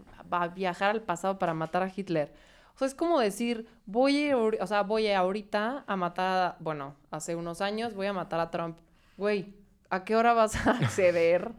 viajar 0.55 0.91
al 0.91 1.03
pasado 1.03 1.39
para 1.39 1.55
matar 1.55 1.83
a 1.83 1.93
Hitler. 1.95 2.33
O 2.75 2.79
sea, 2.79 2.87
es 2.89 2.95
como 2.95 3.19
decir, 3.21 3.67
voy 3.87 4.31
a, 4.31 4.37
o 4.37 4.67
sea, 4.67 4.83
voy 4.83 5.07
a 5.09 5.19
ahorita 5.19 5.85
a 5.87 5.97
matar, 5.97 6.43
a- 6.43 6.57
bueno, 6.61 6.97
hace 7.11 7.35
unos 7.37 7.61
años 7.61 7.95
voy 7.95 8.07
a 8.07 8.13
matar 8.13 8.41
a 8.41 8.51
Trump. 8.51 8.79
Güey, 9.17 9.55
¿a 9.93 10.05
qué 10.05 10.17
hora 10.17 10.33
vas 10.33 10.57
a 10.67 10.71
acceder? 10.79 11.51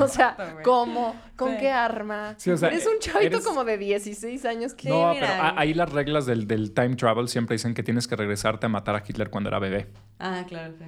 o 0.00 0.08
sea, 0.08 0.30
Exacto. 0.30 0.44
¿cómo? 0.64 1.14
¿Con 1.36 1.52
Sí. 1.52 1.56
qué 1.60 1.70
arma? 1.70 2.34
Sí, 2.38 2.50
o 2.50 2.56
sea, 2.56 2.68
eres 2.70 2.86
un 2.86 2.98
chavito 3.00 3.36
eres- 3.36 3.44
como 3.44 3.64
de 3.64 3.76
16 3.76 4.44
años 4.46 4.72
que... 4.74 4.88
no, 4.88 5.12
pero 5.18 5.26
ahí 5.56 5.74
las 5.74 5.90
reglas 5.92 6.24
del, 6.26 6.46
del 6.46 6.72
time 6.72 6.96
travel 6.96 7.28
siempre 7.28 7.54
dicen 7.54 7.74
que 7.74 7.82
tienes 7.82 8.06
que 8.08 8.16
regresarte 8.16 8.66
a 8.66 8.68
matar 8.68 8.94
a 8.96 9.02
Hitler 9.06 9.28
cuando 9.30 9.48
era 9.50 9.58
bebé. 9.58 9.88
Ah, 10.18 10.44
claro, 10.48 10.74
sí. 10.78 10.84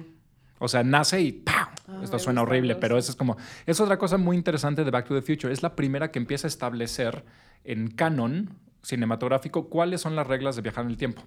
O 0.61 0.67
sea, 0.67 0.83
nace 0.83 1.21
y 1.21 1.31
¡pam! 1.31 1.67
Ah, 1.87 2.01
Esto 2.03 2.19
suena 2.19 2.41
horrible, 2.41 2.75
pero 2.75 2.97
eso 2.97 3.11
es 3.11 3.15
como... 3.15 3.37
Es 3.65 3.79
otra 3.79 3.97
cosa 3.97 4.17
muy 4.17 4.35
interesante 4.35 4.83
de 4.83 4.91
Back 4.91 5.07
to 5.07 5.15
the 5.15 5.21
Future. 5.21 5.53
Es 5.53 5.63
la 5.63 5.75
primera 5.75 6.11
que 6.11 6.19
empieza 6.19 6.47
a 6.47 6.49
establecer 6.49 7.23
en 7.63 7.89
canon 7.91 8.57
cinematográfico 8.81 9.69
cuáles 9.69 10.01
son 10.01 10.15
las 10.15 10.27
reglas 10.27 10.55
de 10.55 10.61
viajar 10.61 10.83
en 10.85 10.91
el 10.91 10.97
tiempo. 10.97 11.23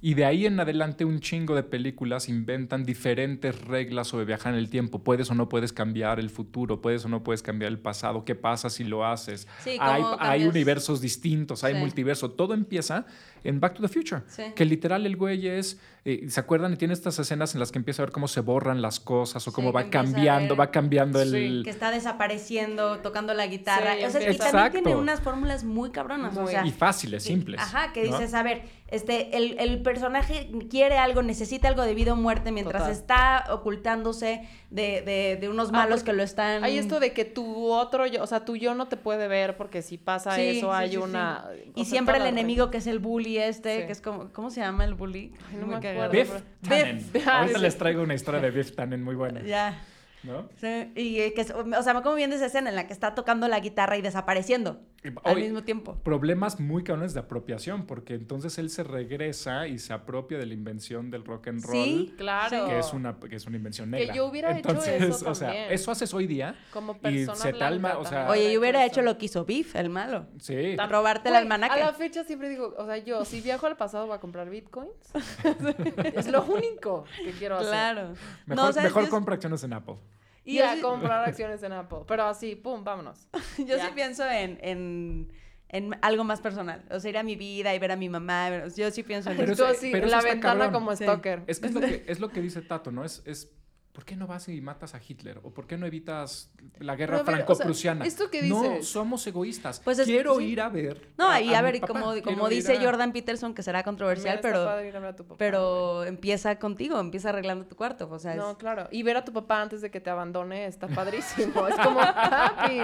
Y 0.00 0.14
de 0.14 0.24
ahí 0.24 0.46
en 0.46 0.58
adelante 0.58 1.04
un 1.04 1.20
chingo 1.20 1.54
de 1.54 1.62
películas 1.62 2.28
inventan 2.28 2.84
diferentes 2.84 3.60
reglas 3.62 4.08
sobre 4.08 4.24
viajar 4.24 4.52
en 4.54 4.58
el 4.58 4.70
tiempo. 4.70 5.02
Puedes 5.04 5.30
o 5.30 5.34
no 5.34 5.48
puedes 5.48 5.72
cambiar 5.72 6.18
el 6.20 6.30
futuro, 6.30 6.80
puedes 6.80 7.04
o 7.04 7.08
no 7.08 7.22
puedes 7.22 7.42
cambiar 7.42 7.70
el 7.70 7.78
pasado. 7.78 8.24
¿Qué 8.24 8.34
pasa 8.34 8.70
si 8.70 8.84
lo 8.84 9.04
haces? 9.06 9.46
Sí, 9.62 9.76
hay, 9.80 10.02
¿cómo 10.02 10.16
hay 10.18 10.44
universos 10.44 11.00
distintos, 11.00 11.64
hay 11.64 11.74
Sí. 11.74 11.80
multiverso. 11.80 12.30
Todo 12.30 12.54
empieza 12.54 13.06
en 13.44 13.60
Back 13.60 13.74
to 13.74 13.82
the 13.82 13.88
Future. 13.88 14.22
Sí. 14.26 14.44
Que 14.56 14.64
literal 14.64 15.04
el 15.04 15.16
güey 15.16 15.46
es, 15.46 15.78
eh, 16.06 16.26
¿se 16.30 16.40
acuerdan? 16.40 16.72
Y 16.72 16.76
tiene 16.76 16.94
estas 16.94 17.18
escenas 17.18 17.52
en 17.54 17.60
las 17.60 17.70
que 17.72 17.78
empieza 17.78 18.02
a 18.02 18.06
ver 18.06 18.12
cómo 18.12 18.26
se 18.28 18.40
borran 18.40 18.80
las 18.80 19.00
cosas 19.00 19.46
o 19.46 19.52
cómo 19.52 19.68
que 19.70 19.74
va 19.74 19.90
cambiando, 19.90 20.54
ver- 20.56 20.60
va 20.60 20.70
cambiando 20.70 21.20
el... 21.20 21.62
que 21.64 21.70
está 21.70 21.90
desapareciendo, 21.90 23.00
tocando 23.00 23.34
la 23.34 23.46
guitarra. 23.46 23.94
Sí, 23.98 24.04
o 24.04 24.10
sea, 24.10 24.20
y 24.22 24.24
empieza- 24.24 24.50
también 24.50 24.84
tiene 24.84 24.98
unas 24.98 25.20
fórmulas 25.20 25.64
muy 25.64 25.90
cabronas. 25.90 26.36
o 26.36 26.42
Muy- 26.42 26.52
sea, 26.52 26.66
Y 26.66 26.70
fáciles, 26.70 27.22
que- 27.24 27.28
simples. 27.28 27.60
Ajá, 27.60 27.92
que 27.92 28.08
¿no? 28.08 28.16
dices, 28.18 28.32
a 28.34 28.42
ver, 28.42 28.62
este, 28.94 29.36
el, 29.36 29.58
el 29.58 29.82
personaje 29.82 30.50
quiere 30.70 30.96
algo, 30.98 31.22
necesita 31.22 31.68
algo 31.68 31.82
de 31.82 31.94
vida 31.94 32.12
o 32.12 32.16
muerte 32.16 32.52
mientras 32.52 32.82
Total. 32.82 32.92
está 32.92 33.44
ocultándose 33.50 34.48
de, 34.70 35.02
de, 35.02 35.36
de 35.40 35.48
unos 35.48 35.72
malos 35.72 36.00
porque 36.00 36.10
que 36.12 36.16
lo 36.16 36.22
están... 36.22 36.64
Hay 36.64 36.78
esto 36.78 37.00
de 37.00 37.12
que 37.12 37.24
tu 37.24 37.66
otro 37.70 38.06
yo, 38.06 38.22
o 38.22 38.26
sea, 38.26 38.44
tu 38.44 38.56
yo 38.56 38.74
no 38.74 38.88
te 38.88 38.96
puede 38.96 39.28
ver 39.28 39.56
porque 39.56 39.82
si 39.82 39.98
pasa 39.98 40.34
Sí, 40.36 40.42
eso 40.58 40.68
sí, 40.70 40.72
hay 40.72 40.90
sí, 40.90 40.96
una... 40.96 41.46
Y 41.74 41.84
sea, 41.84 41.90
siempre 41.90 42.16
el 42.18 42.26
enemigo 42.26 42.70
que 42.70 42.78
es 42.78 42.86
el 42.86 42.98
bully 42.98 43.38
este, 43.38 43.80
Sí. 43.80 43.86
que 43.86 43.92
es 43.92 44.00
como, 44.00 44.32
¿cómo 44.32 44.50
se 44.50 44.60
llama 44.60 44.84
el 44.84 44.94
bully? 44.94 45.32
Ay, 45.50 45.56
no 45.58 45.66
me 45.66 45.74
caga. 45.80 46.06
acuerdo. 46.06 46.10
Biff 46.12 46.32
Biff. 46.32 46.68
Tannen. 46.68 47.10
Biff. 47.12 47.28
Ahorita 47.28 47.58
Sí. 47.58 47.62
les 47.64 47.78
traigo 47.78 48.02
una 48.02 48.14
historia 48.14 48.40
de 48.40 48.50
Biff 48.50 48.74
Tannen 48.74 49.02
muy 49.02 49.14
buena. 49.14 49.40
Ya. 49.46 49.80
¿no? 50.22 50.48
Sí, 50.58 50.90
y 50.96 51.32
que, 51.34 51.42
o 51.52 51.82
sea, 51.82 51.92
me 51.92 52.00
como 52.00 52.14
viendo 52.14 52.34
esa 52.34 52.46
escena 52.46 52.70
en 52.70 52.76
la 52.76 52.86
que 52.86 52.94
está 52.94 53.14
tocando 53.14 53.46
la 53.46 53.60
guitarra 53.60 53.98
y 53.98 54.00
desapareciendo 54.02 54.80
al 55.22 55.36
mismo 55.36 55.62
tiempo. 55.62 55.96
Problemas 56.02 56.60
muy 56.60 56.82
cabrones 56.84 57.14
de 57.14 57.20
apropiación, 57.20 57.86
porque 57.86 58.14
entonces 58.14 58.58
él 58.58 58.70
se 58.70 58.84
regresa 58.84 59.66
y 59.68 59.78
se 59.78 59.92
apropia 59.92 60.38
de 60.38 60.46
la 60.46 60.54
invención 60.54 61.10
del 61.10 61.24
rock 61.24 61.48
and 61.48 61.64
roll. 61.64 61.72
Sí, 61.84 62.14
Claro. 62.16 62.66
Que 62.66 62.78
es, 62.78 62.92
una, 62.92 63.18
que 63.18 63.36
es 63.36 63.46
una 63.46 63.56
invención 63.56 63.90
Que 63.90 63.98
negra. 63.98 64.14
yo 64.14 64.26
hubiera 64.26 64.50
hecho 64.56 64.68
Entonces, 64.70 65.02
eso 65.02 65.30
o 65.30 65.34
sea, 65.34 65.48
también. 65.48 65.72
eso 65.72 65.90
haces 65.90 66.12
hoy 66.14 66.26
día. 66.26 66.56
Como 66.72 66.92
y 66.92 66.98
persona 66.98 67.36
se 67.36 67.52
talma, 67.52 67.98
o 67.98 68.04
sea. 68.04 68.30
Oye, 68.30 68.52
yo 68.52 68.60
hubiera 68.60 68.84
hecho 68.84 69.02
lo 69.02 69.18
que 69.18 69.26
hizo 69.26 69.44
Biff, 69.44 69.74
el 69.76 69.90
malo. 69.90 70.26
Sí. 70.38 70.76
Robarte 70.76 71.28
el 71.28 71.34
almanaque. 71.36 71.80
A 71.80 71.86
la 71.86 71.92
fecha 71.92 72.24
siempre 72.24 72.48
digo, 72.48 72.74
o 72.78 72.86
sea, 72.86 72.98
yo, 72.98 73.24
si 73.24 73.40
viajo 73.40 73.66
al 73.66 73.76
pasado 73.76 74.06
voy 74.06 74.16
a 74.16 74.20
comprar 74.20 74.48
bitcoins. 74.48 74.90
es 76.14 76.28
lo 76.28 76.44
único 76.44 77.04
que 77.24 77.32
quiero 77.32 77.56
hacer. 77.56 77.68
Claro. 77.68 78.14
Mejor, 78.46 78.74
No, 78.74 79.02
yo, 79.02 79.10
compra 79.10 79.34
acciones 79.34 79.62
en 79.64 79.72
Apple. 79.72 79.96
Y 80.44 80.58
Yo 80.58 80.66
a 80.66 80.74
sí- 80.74 80.80
comprar 80.82 81.24
acciones 81.28 81.62
en 81.62 81.72
Apple. 81.72 82.00
Pero 82.06 82.24
así, 82.24 82.54
pum, 82.56 82.84
vámonos. 82.84 83.28
yo 83.58 83.76
Ya. 83.76 83.86
sí 83.86 83.92
pienso 83.94 84.28
en, 84.28 84.58
en, 84.60 85.32
en 85.68 85.96
algo 86.02 86.22
más 86.24 86.40
personal. 86.40 86.84
O 86.90 87.00
sea, 87.00 87.10
ir 87.10 87.18
a 87.18 87.22
mi 87.22 87.34
vida 87.36 87.74
y 87.74 87.78
ver 87.78 87.92
a 87.92 87.96
mi 87.96 88.08
mamá. 88.08 88.66
Yo 88.76 88.90
sí 88.90 89.02
pienso 89.02 89.30
en 89.30 89.36
Pero 89.38 89.52
eso. 89.52 89.64
Tú 89.64 89.70
así, 89.70 89.90
pero 89.90 90.06
la 90.06 90.20
ventana 90.20 90.64
cabrón. 90.66 90.72
como 90.72 90.96
Sí. 90.96 91.04
stalker. 91.04 91.42
Es 91.46 91.60
que 91.60 91.66
es 91.68 91.74
lo 91.74 91.80
que, 91.80 92.04
es 92.06 92.20
lo 92.20 92.28
que 92.30 92.40
dice 92.42 92.60
Tato, 92.62 92.90
¿no? 92.92 93.04
Es, 93.04 93.22
es 93.26 93.50
¿por 93.94 94.04
qué 94.04 94.16
no 94.16 94.26
vas 94.26 94.48
y 94.48 94.60
matas 94.60 94.94
a 94.96 95.00
Hitler? 95.06 95.38
¿O 95.44 95.54
por 95.54 95.68
qué 95.68 95.78
no 95.78 95.86
evitas 95.86 96.50
la 96.80 96.96
guerra 96.96 97.18
a 97.18 97.20
o 97.22 97.24
sea, 97.24 97.32
franco-prusiana? 97.36 98.04
¿esto 98.04 98.28
que 98.28 98.42
No, 98.42 98.60
dices? 98.60 98.88
somos 98.88 99.24
egoístas. 99.28 99.80
Pues 99.84 100.00
es- 100.00 100.06
Quiero 100.06 100.34
sí. 100.38 100.46
ir 100.46 100.60
a 100.60 100.68
ver. 100.68 101.10
No, 101.16 101.38
y 101.38 101.54
a, 101.54 101.62
ver, 101.62 101.80
como, 101.80 102.12
como 102.24 102.48
dice 102.48 102.76
a- 102.76 102.82
Jordan 102.82 103.12
Peterson, 103.12 103.54
que 103.54 103.62
será 103.62 103.84
controversial, 103.84 104.40
pero, 104.42 104.68
a 104.68 104.78
a 104.78 104.82
güey. 104.82 104.92
pero 105.38 106.02
empieza 106.04 106.58
contigo, 106.58 106.98
empieza 106.98 107.28
arreglando 107.28 107.66
tu 107.66 107.76
cuarto. 107.76 108.08
O 108.10 108.18
sea, 108.18 108.32
es- 108.32 108.36
No, 108.36 108.58
claro. 108.58 108.88
Y 108.90 109.04
ver 109.04 109.16
a 109.16 109.24
tu 109.24 109.32
papá 109.32 109.62
antes 109.62 109.80
de 109.80 109.92
que 109.92 110.00
te 110.00 110.10
abandone 110.10 110.66
está 110.66 110.88
padrísimo. 110.88 111.68
es 111.68 111.76
como, 111.76 112.00
papi, 112.00 112.80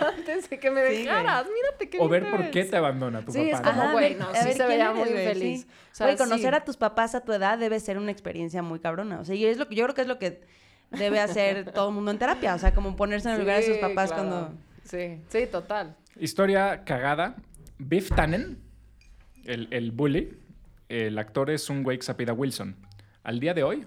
antes 0.00 0.48
de 0.48 0.58
que 0.58 0.70
me 0.70 0.88
Sí, 0.88 1.02
dejaras, 1.02 1.44
mírate 1.46 1.90
qué 1.90 1.98
O 2.00 2.08
ver 2.08 2.30
por 2.30 2.38
ves". 2.40 2.50
qué 2.50 2.64
te 2.64 2.76
abandona 2.78 3.22
tu 3.22 3.32
Sí, 3.32 3.50
es 3.50 3.52
papá. 3.60 3.70
como, 3.70 3.82
¿no? 3.82 3.88
Ajá, 3.88 3.92
güey, 3.92 4.14
no, 4.14 4.28
a 4.30 4.34
sí 4.34 4.44
ver 4.46 4.56
se 4.56 4.66
veía 4.66 4.84
eres, 4.86 4.96
muy 4.96 5.08
güey, 5.10 5.22
infeliz. 5.26 5.60
sí. 5.60 5.66
O 5.92 5.94
sea, 5.96 6.06
Güey, 6.06 6.16
conocer 6.16 6.50
sí. 6.50 6.56
a 6.56 6.64
tus 6.64 6.76
papás 6.76 7.14
a 7.14 7.20
tu 7.20 7.32
edad 7.32 7.56
debe 7.58 7.78
ser 7.78 7.98
una 7.98 8.10
experiencia 8.10 8.62
muy 8.62 8.80
cabrona. 8.80 9.20
O 9.20 9.24
sea, 9.26 9.34
y 9.36 9.44
es 9.46 9.58
lo 9.58 9.68
que, 9.68 9.76
yo 9.76 9.84
creo 9.84 9.94
que 9.94 10.00
es 10.00 10.08
lo 10.08 10.18
que 10.18 10.42
debe 10.98 11.20
hacer 11.20 11.72
todo 11.72 11.88
el 11.88 11.94
mundo 11.94 12.10
en 12.10 12.18
terapia. 12.18 12.54
O 12.54 12.58
sea, 12.58 12.74
como 12.74 12.96
ponerse 12.96 13.28
en 13.28 13.34
el 13.34 13.40
lugar 13.40 13.60
de 13.60 13.66
sus 13.66 13.78
papás 13.78 14.12
claro. 14.12 14.28
cuando... 14.28 14.58
Sí, 14.84 15.20
sí, 15.28 15.46
total. 15.46 15.96
Historia 16.18 16.84
cagada. 16.84 17.36
Biff 17.78 18.10
Tannen, 18.10 18.58
el, 19.44 19.68
el 19.70 19.90
bully, 19.90 20.38
el 20.88 21.18
actor 21.18 21.50
es 21.50 21.68
un 21.70 21.82
güey 21.82 21.98
que 21.98 22.04
se 22.04 22.12
apellida 22.12 22.32
Wilson. 22.32 22.76
Al 23.22 23.40
día 23.40 23.54
de 23.54 23.62
hoy, 23.62 23.84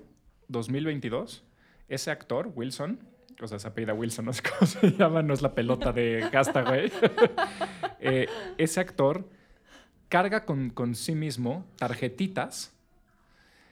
2022, 0.49 1.43
ese 1.87 2.11
actor, 2.11 2.51
Wilson, 2.53 2.99
o 3.41 3.47
sea, 3.47 3.59
se 3.59 3.67
apellida 3.67 3.93
Wilson, 3.93 4.25
no 4.25 4.33
sé 4.33 4.41
cómo 4.41 4.67
se 4.67 4.91
llama, 4.97 5.21
no 5.21 5.33
es 5.33 5.41
la 5.41 5.53
pelota 5.53 5.91
de 5.91 6.27
Castaway. 6.31 6.91
Eh, 7.99 8.27
ese 8.59 8.79
actor 8.79 9.27
carga 10.07 10.45
con, 10.45 10.69
con 10.69 10.93
sí 10.93 11.15
mismo 11.15 11.65
tarjetitas 11.77 12.71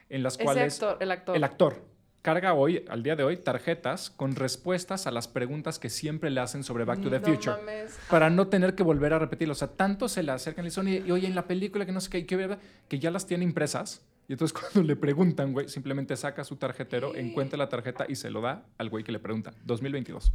en 0.09 0.23
las 0.23 0.33
Ese 0.33 0.43
cuales... 0.43 0.81
actor, 0.81 0.97
el 0.99 1.11
actor. 1.11 1.35
El 1.35 1.43
actor 1.43 1.85
carga 2.25 2.55
hoy, 2.55 2.83
al 2.89 3.03
día 3.03 3.15
de 3.15 3.23
hoy, 3.23 3.37
tarjetas 3.37 4.09
con 4.09 4.35
respuestas 4.35 5.05
a 5.05 5.11
las 5.11 5.27
preguntas 5.27 5.77
que 5.77 5.91
siempre 5.91 6.31
le 6.31 6.41
hacen 6.41 6.63
sobre 6.63 6.83
Back 6.83 6.99
to 7.03 7.11
the 7.11 7.19
No 7.19 7.25
Future. 7.27 7.57
mames. 7.57 7.99
Para 8.09 8.31
no 8.31 8.47
tener 8.47 8.73
que 8.73 8.81
volver 8.81 9.13
a 9.13 9.19
repetirlo. 9.19 9.51
O 9.51 9.55
sea, 9.55 9.67
tanto 9.67 10.07
se 10.09 10.23
le 10.23 10.31
acercan 10.31 10.63
y 10.63 10.65
le 10.65 10.69
dicen, 10.71 10.87
"Oye, 11.11 11.23
y 11.23 11.25
en 11.27 11.35
la 11.35 11.45
película 11.45 11.85
que 11.85 11.91
no 11.91 12.01
sé 12.01 12.09
qué, 12.09 12.17
y 12.17 12.23
qué, 12.23 12.35
verdad", 12.35 12.57
que 12.87 12.97
ya 12.97 13.11
las 13.11 13.27
tiene 13.27 13.43
impresas 13.43 14.01
Y 14.27 14.33
entonces 14.33 14.57
cuando 14.59 14.81
le 14.81 14.95
preguntan, 14.95 15.53
güey, 15.53 15.69
simplemente 15.69 16.17
saca 16.17 16.43
su 16.43 16.55
tarjetero, 16.55 17.13
encuentra 17.15 17.59
la 17.59 17.69
tarjeta 17.69 18.07
y 18.09 18.15
se 18.15 18.31
lo 18.31 18.41
da 18.41 18.65
al 18.79 18.89
güey 18.89 19.03
que 19.03 19.11
le 19.11 19.19
pregunta. 19.19 19.53
2022. 19.65 20.31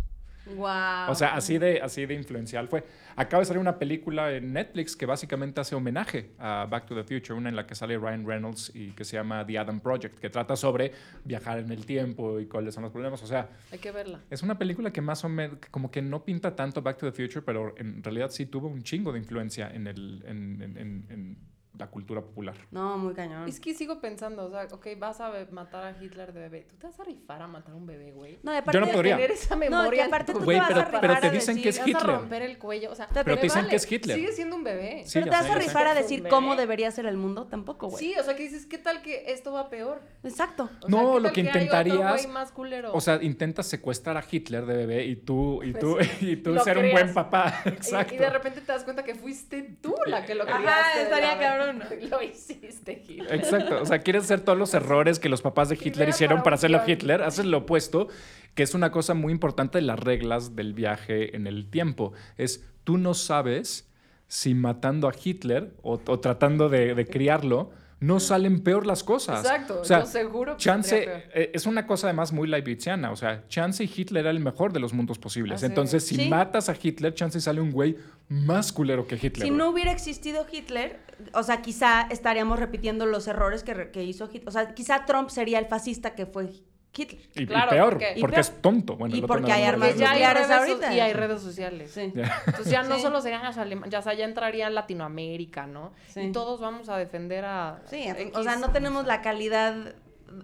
Wow. 0.46 1.10
O 1.10 1.14
sea, 1.14 1.34
así 1.34 1.58
de, 1.58 1.80
así 1.80 2.06
de 2.06 2.14
influencial 2.14 2.66
fue. 2.68 2.84
Acaba 3.16 3.40
de 3.40 3.44
salir 3.46 3.60
una 3.60 3.78
película 3.78 4.32
en 4.32 4.52
Netflix 4.52 4.96
que 4.96 5.06
básicamente 5.06 5.60
hace 5.60 5.74
homenaje 5.74 6.30
a 6.38 6.66
Back 6.68 6.86
to 6.86 6.94
the 6.94 7.02
Future, 7.04 7.34
una 7.38 7.48
en 7.50 7.56
la 7.56 7.66
que 7.66 7.74
sale 7.74 7.96
Ryan 7.98 8.26
Reynolds 8.26 8.72
y 8.74 8.92
que 8.92 9.04
se 9.04 9.16
llama 9.16 9.46
The 9.46 9.58
Adam 9.58 9.80
Project, 9.80 10.18
que 10.18 10.30
trata 10.30 10.56
sobre 10.56 10.92
viajar 11.24 11.58
en 11.58 11.70
el 11.70 11.84
tiempo 11.86 12.40
y 12.40 12.46
cuáles 12.46 12.74
son 12.74 12.82
los 12.82 12.92
problemas. 12.92 13.22
O 13.22 13.26
sea, 13.26 13.48
Hay 13.70 13.78
que 13.78 13.92
verla. 13.92 14.20
es 14.30 14.42
una 14.42 14.58
película 14.58 14.90
que 14.92 15.00
más 15.02 15.22
o 15.24 15.28
menos, 15.28 15.58
como 15.70 15.90
que 15.90 16.02
no 16.02 16.24
pinta 16.24 16.56
tanto 16.56 16.82
Back 16.82 16.98
to 16.98 17.10
the 17.10 17.12
Future, 17.22 17.42
pero 17.44 17.74
en 17.76 18.02
realidad 18.02 18.30
sí 18.30 18.46
tuvo 18.46 18.68
un 18.68 18.82
chingo 18.82 19.12
de 19.12 19.18
influencia 19.18 19.70
en, 19.72 19.86
el, 19.86 20.24
en, 20.26 20.62
en- 20.62 20.78
en- 20.78 21.06
en 21.10 21.38
la 21.78 21.86
cultura 21.86 22.20
popular. 22.20 22.54
No, 22.70 22.98
muy 22.98 23.14
cañón. 23.14 23.48
Es 23.48 23.58
que 23.60 23.72
sigo 23.74 24.00
pensando, 24.00 24.44
o 24.46 24.50
sea, 24.50 24.66
ok, 24.70 24.86
vas 24.98 25.20
a 25.20 25.32
matar 25.50 25.84
a 25.84 26.02
Hitler 26.02 26.32
de 26.32 26.40
bebé. 26.40 26.66
¿Tú 26.68 26.76
te 26.76 26.86
vas 26.88 26.98
a 27.00 27.04
rifar 27.04 27.40
a 27.42 27.46
matar 27.46 27.72
a 27.72 27.76
un 27.76 27.86
bebé, 27.86 28.12
güey? 28.12 28.38
No, 28.42 28.52
y 28.52 28.56
aparte, 28.56 28.78
Yo 28.78 28.84
no 28.84 28.92
podría. 28.92 29.16
Tener 29.16 29.30
esa 29.30 29.54
No, 29.54 29.60
memoria. 29.60 30.06
aparte 30.06 30.32
tú 30.32 30.40
Güey, 30.40 30.56
te 30.58 30.60
vas 30.60 30.68
pero- 30.68 30.80
a 30.80 30.84
rifar 30.84 31.00
pero 31.00 31.12
a 31.14 31.20
te 31.20 31.30
dicen 31.30 31.56
que 31.56 31.62
decir- 31.62 31.68
es 31.68 31.74
Te 31.86 31.92
vas 31.92 32.02
a 32.02 32.04
Hitler. 32.04 32.16
romper 32.20 32.42
el 32.42 32.58
cuello, 32.58 32.90
o 32.90 32.94
sea, 32.94 33.08
Pero 33.12 33.36
te 33.36 33.42
dicen 33.42 33.66
que 33.68 33.76
es 33.76 33.90
Hitler. 33.92 34.16
Sigue 34.16 34.32
siendo 34.32 34.56
un 34.56 34.64
bebé. 34.64 35.02
Sí, 35.06 35.12
Pero 35.14 35.24
te 35.26 35.30
vas 35.30 35.46
sé, 35.46 35.52
a 35.52 35.54
rifar 35.56 35.86
a 35.86 35.94
decir 35.94 36.28
cómo 36.28 36.56
debería 36.56 36.90
ser 36.90 37.06
el 37.06 37.16
mundo, 37.16 37.46
tampoco, 37.46 37.88
güey. 37.88 38.04
Sí, 38.04 38.14
o 38.18 38.22
sea, 38.24 38.36
que 38.36 38.42
dices, 38.42 38.66
¿qué 38.66 38.76
tal 38.78 39.00
que 39.02 39.32
esto 39.32 39.52
va 39.52 39.70
peor? 39.70 40.02
Exacto. 40.24 40.64
O 40.64 40.88
sea, 40.88 40.88
No, 40.88 40.98
¿qué 41.14 41.20
lo 41.20 41.22
tal 41.22 41.32
que 41.32 41.40
hay 41.40 41.46
otro 41.46 41.60
intentarías- 41.62 42.28
más 42.28 42.52
culero? 42.52 42.92
O 42.92 43.00
sea, 43.00 43.22
intentas 43.22 43.66
secuestrar 43.66 44.16
a 44.16 44.24
Hitler 44.28 44.66
de 44.66 44.76
bebé 44.76 45.04
y 45.04 45.16
tú, 45.16 45.62
y 45.62 45.72
tú, 45.72 45.94
Pues, 45.94 46.10
y 46.22 46.36
tú 46.36 46.58
ser 46.58 46.78
un 46.78 46.90
buen 46.90 47.14
papá. 47.14 47.62
Y- 47.64 47.68
Exacto. 47.70 48.14
Y, 48.14 48.18
de 48.18 48.28
repente 48.30 48.60
te 48.60 48.72
das 48.72 48.84
cuenta 48.84 49.02
que 49.04 49.14
fuiste 49.14 49.62
tú 49.80 49.94
la 50.06 50.24
que 50.26 50.34
lo 50.34 50.44
Ajá, 50.44 50.58
criaste. 50.58 50.98
de 50.98 51.04
estaría 51.04 51.34
la- 51.36 51.38
cabrón. 51.60 51.82
Lo 52.10 52.22
hiciste, 52.22 53.04
Hitler. 53.06 53.34
Exacto. 53.34 53.82
O 53.82 53.86
sea, 53.86 54.00
quieres 54.00 54.24
hacer 54.24 54.40
todos 54.40 54.58
los 54.58 54.74
errores 54.74 55.18
que 55.18 55.28
los 55.28 55.42
papás 55.42 55.68
de 55.68 55.74
Hitler 55.74 55.88
Hitler 55.88 56.08
hicieron 56.08 56.42
para 56.42 56.54
hacerlo. 56.56 56.80
Hitler. 56.86 57.22
Haces 57.22 57.46
lo 57.46 57.58
opuesto, 57.58 58.08
que 58.54 58.62
es 58.62 58.74
una 58.74 58.90
cosa 58.90 59.14
muy 59.14 59.32
importante 59.32 59.78
de 59.78 59.82
las 59.82 59.98
reglas 59.98 60.56
del 60.56 60.74
viaje 60.74 61.36
en 61.36 61.46
el 61.46 61.68
tiempo. 61.70 62.12
Es 62.36 62.64
tú 62.84 62.98
no 62.98 63.14
sabes 63.14 63.88
si 64.28 64.54
matando 64.54 65.08
a 65.08 65.12
Hitler 65.12 65.74
o, 65.82 66.00
o 66.06 66.20
tratando 66.20 66.68
de, 66.68 66.94
de 66.94 67.06
criarlo 67.06 67.70
no 68.00 68.18
salen 68.18 68.60
peor 68.60 68.86
las 68.86 69.04
cosas. 69.04 69.40
Exacto, 69.44 69.80
O 69.80 69.84
sea, 69.84 70.00
yo 70.00 70.06
seguro 70.06 70.56
que 70.56 70.62
Chance 70.62 70.98
peor. 71.02 71.22
eh, 71.34 71.50
es 71.54 71.66
una 71.66 71.86
cosa 71.86 72.06
además 72.06 72.32
muy 72.32 72.48
leibniziana. 72.48 73.12
O 73.12 73.16
sea, 73.16 73.44
Chance 73.48 73.84
y 73.84 73.92
Hitler 73.94 74.22
era 74.22 74.30
el 74.30 74.40
mejor 74.40 74.72
de 74.72 74.80
los 74.80 74.92
mundos 74.94 75.18
posibles. 75.18 75.62
Entonces, 75.62 76.02
es. 76.02 76.08
si 76.08 76.16
Sí. 76.16 76.28
matas 76.28 76.68
a 76.70 76.76
Hitler, 76.80 77.14
Chance 77.14 77.40
sale 77.40 77.60
un 77.60 77.70
güey 77.72 77.96
más 78.28 78.72
culero 78.72 79.06
que 79.06 79.16
Hitler. 79.16 79.46
Si 79.46 79.50
no 79.50 79.68
hubiera 79.68 79.92
existido 79.92 80.46
Hitler, 80.50 80.98
o 81.34 81.42
sea, 81.42 81.60
quizá 81.62 82.02
estaríamos 82.10 82.58
repitiendo 82.58 83.04
los 83.06 83.28
errores 83.28 83.62
que, 83.62 83.90
que 83.90 84.02
hizo 84.02 84.26
Hitler. 84.26 84.48
O 84.48 84.50
sea, 84.50 84.74
quizá 84.74 85.04
Trump 85.04 85.28
sería 85.28 85.58
el 85.58 85.66
fascista 85.66 86.14
que 86.14 86.24
fue 86.26 86.50
Hitler. 86.96 87.20
Y, 87.34 87.42
y 87.42 87.46
Claro, 87.46 87.70
peor, 87.70 87.90
porque- 87.90 88.06
porque, 88.06 88.18
y 88.18 88.22
peor. 88.22 88.38
es 88.40 88.62
tonto. 88.62 88.96
Bueno, 88.96 89.14
Y 89.16 89.22
porque 89.22 89.52
hay 89.52 89.62
armas 89.64 89.90
malo. 89.90 90.00
ya 90.00 90.06
hay 90.10 90.12
nucleares 90.18 90.48
redes 90.48 90.58
ahorita. 90.58 90.94
y 90.94 91.00
hay 91.00 91.12
redes 91.12 91.40
sociales. 91.42 91.90
Sí. 91.92 92.00
Entonces 92.46 92.70
ya 92.70 92.82
no 92.82 92.96
Sí. 92.96 93.02
solo 93.02 93.20
serían 93.20 93.44
alemanes, 93.44 93.90
ya, 93.92 94.00
ya 94.12 94.24
entraría 94.24 94.68
Latinoamérica, 94.70 95.66
¿no? 95.66 95.92
Sí. 96.08 96.20
Y 96.20 96.32
todos 96.32 96.60
vamos 96.60 96.88
a 96.88 96.96
defender 96.96 97.44
a... 97.44 97.80
Sí, 97.86 98.02
X. 98.08 98.32
o 98.34 98.42
sea, 98.42 98.56
no 98.56 98.70
tenemos 98.70 99.06
la 99.06 99.20
calidad 99.22 99.94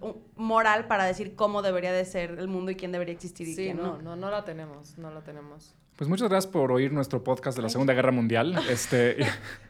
uh, 0.01 0.13
moral 0.35 0.87
para 0.87 1.05
decir 1.05 1.35
cómo 1.35 1.61
debería 1.61 1.91
de 1.93 2.03
ser 2.05 2.31
el 2.31 2.47
mundo 2.47 2.71
y 2.71 2.75
quién 2.75 2.91
debería 2.91 3.13
existir 3.13 3.47
y 3.47 3.53
Sí, 3.53 3.63
quién 3.65 3.77
no, 3.77 3.97
no. 3.97 4.01
no, 4.01 4.15
no 4.15 4.31
la 4.31 4.43
tenemos, 4.45 4.97
no 4.97 5.11
la 5.11 5.21
tenemos. 5.21 5.75
Pues 5.97 6.07
muchas 6.07 6.29
gracias 6.29 6.51
por 6.51 6.71
oír 6.71 6.93
nuestro 6.93 7.23
podcast 7.23 7.57
de 7.57 7.63
la 7.63 7.69
Segunda 7.69 7.93
Guerra 7.93 8.11
Mundial. 8.11 8.55
Este, 8.69 9.17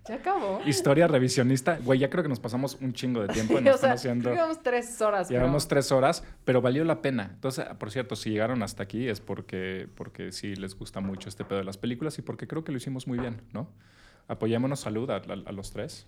Ya 0.09 0.15
acabó. 0.15 0.59
historia 0.65 1.07
revisionista. 1.07 1.79
Güey, 1.81 1.99
ya 1.99 2.09
creo 2.09 2.21
que 2.21 2.27
nos 2.29 2.41
pasamos 2.41 2.77
un 2.81 2.91
chingo 2.93 3.21
de 3.21 3.29
tiempo. 3.29 3.59
Nos 3.61 3.75
o 3.75 3.77
sea, 3.77 3.93
haciendo... 3.93 4.31
llevamos 4.31 4.61
tres 4.61 5.01
horas. 5.01 5.27
pero- 5.29 5.39
Llevamos 5.39 5.67
tres 5.69 5.91
horas, 5.93 6.23
pero 6.43 6.61
valió 6.61 6.83
la 6.83 7.01
pena. 7.01 7.29
Entonces, 7.33 7.65
por 7.79 7.91
cierto, 7.91 8.17
si 8.17 8.31
llegaron 8.31 8.61
hasta 8.61 8.83
aquí 8.83 9.07
es 9.07 9.21
porque, 9.21 9.87
porque 9.95 10.33
sí 10.33 10.55
les 10.55 10.77
gusta 10.77 10.99
mucho 10.99 11.29
este 11.29 11.45
pedo 11.45 11.59
de 11.59 11.63
las 11.65 11.77
películas 11.77 12.17
y 12.19 12.21
porque 12.21 12.45
creo 12.45 12.63
que 12.65 12.71
lo 12.73 12.77
hicimos 12.77 13.07
muy 13.07 13.19
bien, 13.19 13.41
¿no? 13.53 13.69
Apoyémonos, 14.27 14.81
salud 14.81 15.09
a, 15.09 15.15
a- 15.17 15.21
a 15.45 15.51
los 15.53 15.71
tres. 15.71 16.07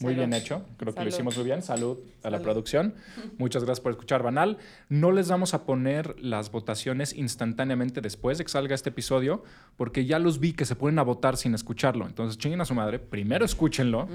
Muy 0.00 0.14
Salud. 0.14 0.28
bien 0.28 0.32
hecho, 0.34 0.62
creo 0.78 0.94
que 0.94 1.02
lo 1.02 1.08
hicimos 1.08 1.36
muy 1.36 1.44
bien. 1.44 1.62
Salud 1.62 1.98
a 2.22 2.30
la 2.30 2.40
producción. 2.40 2.94
Muchas 3.38 3.64
gracias 3.64 3.82
por 3.82 3.92
escuchar 3.92 4.22
Banal. 4.22 4.56
No 4.88 5.12
les 5.12 5.28
vamos 5.28 5.52
a 5.52 5.64
poner 5.64 6.18
las 6.20 6.50
votaciones 6.50 7.12
instantáneamente 7.14 8.00
después 8.00 8.38
de 8.38 8.44
que 8.44 8.50
salga 8.50 8.74
este 8.74 8.88
episodio, 8.88 9.42
porque 9.76 10.06
ya 10.06 10.18
los 10.18 10.40
vi 10.40 10.54
que 10.54 10.64
se 10.64 10.74
ponen 10.74 10.98
a 10.98 11.02
votar 11.02 11.36
sin 11.36 11.54
escucharlo. 11.54 12.06
Entonces, 12.06 12.38
chinguen 12.38 12.60
a 12.60 12.64
su 12.64 12.74
madre. 12.74 12.98
Primero 12.98 13.44
escúchenlo. 13.44 14.08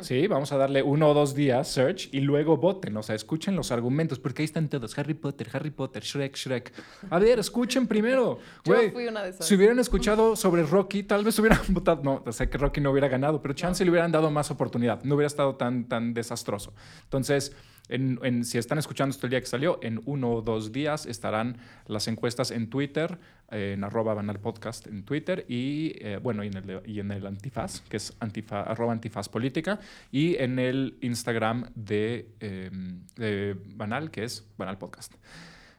Sí, 0.00 0.26
vamos 0.26 0.52
a 0.52 0.58
darle 0.58 0.82
uno 0.82 1.08
o 1.10 1.14
dos 1.14 1.34
días 1.34 1.68
search 1.68 2.08
y 2.12 2.20
luego 2.20 2.58
voten. 2.58 2.96
O 2.96 3.02
sea, 3.02 3.14
escuchen 3.14 3.56
los 3.56 3.72
argumentos, 3.72 4.18
porque 4.18 4.42
ahí 4.42 4.44
están 4.44 4.68
todos. 4.68 4.98
Harry 4.98 5.14
Potter, 5.14 5.48
Harry 5.52 5.70
Potter, 5.70 6.02
Shrek, 6.02 6.36
Shrek. 6.36 6.72
A 7.10 7.18
ver, 7.18 7.38
escuchen 7.38 7.86
primero. 7.86 8.38
Güey, 8.64 8.92
si 9.40 9.54
hubieran 9.56 9.78
escuchado 9.78 10.36
sobre 10.36 10.62
Rocky, 10.62 11.02
tal 11.02 11.24
vez 11.24 11.38
hubieran 11.38 11.60
votado. 11.68 12.02
No, 12.02 12.32
sé 12.32 12.48
que 12.48 12.58
Rocky 12.58 12.80
no 12.80 12.90
hubiera 12.90 13.08
ganado, 13.08 13.40
pero 13.42 13.54
chance 13.54 13.84
le 13.84 13.90
hubieran 13.90 14.10
dado 14.12 14.30
más 14.30 14.50
oportunidad. 14.50 15.02
No 15.04 15.13
hubiera 15.14 15.26
estado 15.28 15.56
tan, 15.56 15.84
tan 15.88 16.14
desastroso. 16.14 16.72
Entonces, 17.04 17.54
en- 17.88 18.18
en- 18.22 18.44
si 18.44 18.56
están 18.58 18.78
escuchando 18.78 19.10
esto 19.12 19.26
el 19.26 19.30
día 19.30 19.40
que 19.40 19.46
salió, 19.46 19.78
en 19.82 20.00
uno 20.06 20.32
o 20.32 20.42
dos 20.42 20.72
días 20.72 21.04
estarán 21.06 21.58
las 21.86 22.08
encuestas 22.08 22.50
en 22.50 22.70
Twitter, 22.70 23.18
eh, 23.50 23.72
en 23.74 23.84
arroba 23.84 24.14
banal 24.14 24.40
podcast 24.40 24.86
en 24.86 25.04
Twitter 25.04 25.44
y, 25.48 25.92
eh, 26.00 26.18
bueno, 26.22 26.42
y 26.44 26.46
en, 26.48 26.56
el, 26.56 26.80
y 26.86 27.00
en 27.00 27.10
el 27.10 27.26
antifaz, 27.26 27.82
que 27.82 27.98
es 27.98 28.14
antifa, 28.20 28.62
arroba 28.62 28.92
antifaz 28.92 29.28
política, 29.28 29.80
y 30.10 30.36
en 30.36 30.58
el 30.58 30.96
Instagram 31.02 31.70
de, 31.74 32.30
eh, 32.40 32.70
de 33.16 33.54
banal, 33.74 34.10
que 34.10 34.24
es 34.24 34.46
banal 34.56 34.78
podcast. 34.78 35.12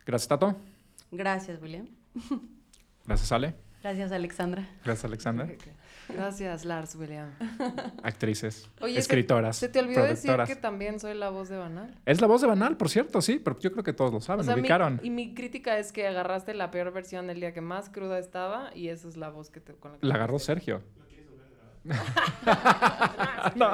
Gracias, 0.05 0.27
Tato. 0.27 0.55
Gracias, 1.11 1.59
William. 1.61 1.87
Gracias, 3.05 3.31
Ale. 3.31 3.55
Gracias, 3.81 4.11
Alexandra. 4.11 4.69
Gracias, 4.83 5.05
Alexandra. 5.05 5.47
Gracias, 6.09 6.65
Lars 6.65 6.95
William. 6.95 7.31
actrices, 8.03 8.69
Oye, 8.81 8.93
se- 8.95 8.99
escritoras, 8.99 9.57
Se 9.57 9.69
te 9.69 9.79
olvidó 9.79 10.03
decir 10.03 10.31
que 10.45 10.55
también 10.55 10.99
soy 10.99 11.13
la 11.15 11.29
voz 11.29 11.49
de 11.49 11.57
Banal. 11.57 11.93
Es 12.05 12.21
la 12.21 12.27
voz 12.27 12.41
de 12.41 12.47
Banal, 12.47 12.77
por 12.77 12.89
cierto, 12.89 13.21
sí, 13.21 13.39
pero 13.43 13.57
yo 13.59 13.71
creo 13.71 13.83
que 13.83 13.93
todos 13.93 14.11
lo 14.13 14.21
saben, 14.21 14.41
O 14.41 14.43
sea, 14.43 14.51
lo 14.55 14.57
mi- 14.57 14.61
ubicaron. 14.61 14.99
y 15.03 15.09
mi 15.09 15.33
crítica 15.33 15.77
es 15.77 15.91
que 15.91 16.07
agarraste 16.07 16.53
la 16.53 16.71
peor 16.71 16.91
versión 16.93 17.29
el 17.29 17.39
día 17.39 17.53
que 17.53 17.61
más 17.61 17.89
cruda 17.89 18.19
estaba 18.19 18.69
y 18.75 18.89
esa 18.89 19.07
es 19.07 19.17
la 19.17 19.29
voz 19.29 19.49
que 19.49 19.59
te 19.61 19.73
con 19.73 19.93
la 19.93 19.97
que 19.99 20.05
La 20.07 20.15
agarró. 20.15 20.39
Sergio. 20.39 20.81
No, 23.55 23.67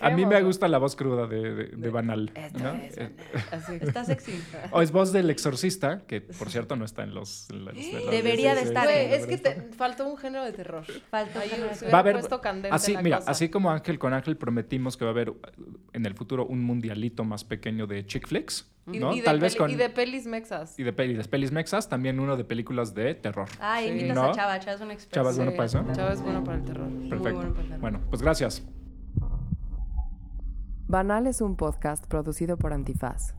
A 0.00 0.10
mí 0.10 0.24
me 0.26 0.40
gusta 0.42 0.68
la 0.68 0.78
voz 0.78 0.94
cruda 0.96 1.26
de, 1.26 1.54
de- 1.54 1.64
de 1.76 1.90
Banal. 1.90 2.30
¿no? 2.62 2.70
Eh, 2.74 3.10
Así. 3.52 3.78
Está 3.80 4.04
sexy. 4.04 4.40
O 4.70 4.80
es 4.80 4.92
voz 4.92 5.12
del 5.12 5.28
exorcista, 5.30 6.02
que 6.06 6.20
por 6.38 6.50
cierto 6.50 6.76
no 6.76 6.84
está 6.84 7.02
en 7.02 7.14
los... 7.14 7.50
en 7.50 7.64
los- 7.64 7.74
en 7.76 7.94
los- 8.04 8.10
Debería 8.10 8.54
de 8.54 8.62
estar, 8.62 8.88
es 8.88 9.26
que 9.26 9.38
te 9.38 9.62
faltó 9.76 10.06
un 10.06 10.16
género 10.16 10.44
de 10.44 10.52
terror. 10.52 10.84
Falta 11.10 11.40
Ahí 11.40 11.48
un 11.48 11.74
se 11.74 11.86
género 11.86 11.92
Va 11.92 11.98
a 11.98 12.00
haber, 12.00 12.16
así, 12.70 12.96
mira, 12.98 13.18
cosa. 13.18 13.30
así 13.30 13.48
como 13.48 13.70
Ángel 13.70 13.98
con 13.98 14.12
Ángel 14.14 14.36
prometimos 14.36 14.96
que 14.96 15.04
va 15.04 15.10
a 15.10 15.14
haber 15.14 15.32
en 15.92 16.06
el 16.06 16.14
futuro 16.14 16.46
un 16.46 16.62
mundialito 16.64 17.24
más 17.24 17.44
pequeño 17.44 17.86
de 17.86 18.06
chick 18.06 18.26
flicks, 18.28 18.66
¿no? 18.98 19.14
y 19.14 19.20
de 19.20 19.24
Tal 19.24 19.38
vez 19.40 19.52
peli- 19.54 19.58
con 19.58 19.70
y 19.70 19.74
de 19.76 19.88
pelis 19.90 20.26
mexas. 20.26 20.78
y 20.78 20.82
de 20.82 20.92
pelis, 20.92 21.18
de 21.18 21.24
pelis 21.24 21.52
mexas, 21.52 21.88
también 21.88 22.18
uno 22.18 22.36
de 22.36 22.44
películas 22.44 22.94
de 22.94 23.14
terror. 23.14 23.48
Sí. 23.48 23.88
invitas 23.88 24.16
¿No? 24.16 24.24
a 24.24 24.32
Chava. 24.32 24.58
Chava 24.58 24.74
es 24.76 24.80
un 24.80 24.90
experto. 24.90 25.14
Chava 25.14 25.30
es 25.30 25.36
bueno 25.36 25.52
para 25.52 25.64
eso. 25.66 25.84
Chava 25.92 26.12
es 26.12 26.22
bueno 26.22 26.42
para 26.44 26.58
el 26.58 26.64
terror. 26.64 26.88
Perfecto. 26.88 27.18
bueno 27.34 27.50
para 27.50 27.60
el 27.62 27.66
terror. 27.68 27.80
Bueno, 27.80 28.00
pues 28.10 28.22
gracias. 28.22 28.62
Banal 30.88 31.26
es 31.26 31.40
un 31.40 31.56
podcast 31.56 32.06
producido 32.06 32.56
por 32.56 32.72
Antifaz. 32.72 33.34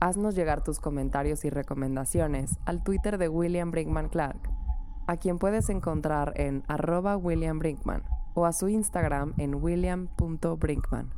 Haznos 0.00 0.34
llegar 0.34 0.64
tus 0.64 0.80
comentarios 0.80 1.44
y 1.44 1.50
recomendaciones 1.50 2.58
al 2.66 2.82
Twitter 2.82 3.18
de 3.18 3.28
William 3.28 3.70
Brinkman 3.70 4.08
Clark, 4.08 4.40
a 5.06 5.16
quien 5.18 5.38
puedes 5.38 5.68
encontrar 5.68 6.32
en 6.36 6.62
arroba 6.66 7.16
William 7.16 7.58
Brinkman 7.58 8.02
o 8.34 8.46
a 8.46 8.52
su 8.52 8.68
Instagram 8.68 9.34
en 9.38 9.54
william.brinkman. 9.54 11.10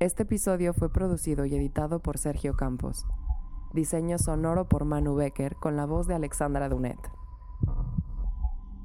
Este 0.00 0.24
episodio 0.24 0.74
fue 0.74 0.92
producido 0.92 1.44
y 1.46 1.54
editado 1.54 2.00
por 2.00 2.18
Sergio 2.18 2.54
Campos. 2.56 3.06
Diseño 3.76 4.18
sonoro 4.18 4.64
por 4.64 4.86
Manu 4.86 5.14
Becker 5.14 5.54
con 5.56 5.76
la 5.76 5.84
voz 5.84 6.06
de 6.08 6.14
Alexandra 6.14 6.70
Dunet. 6.70 6.96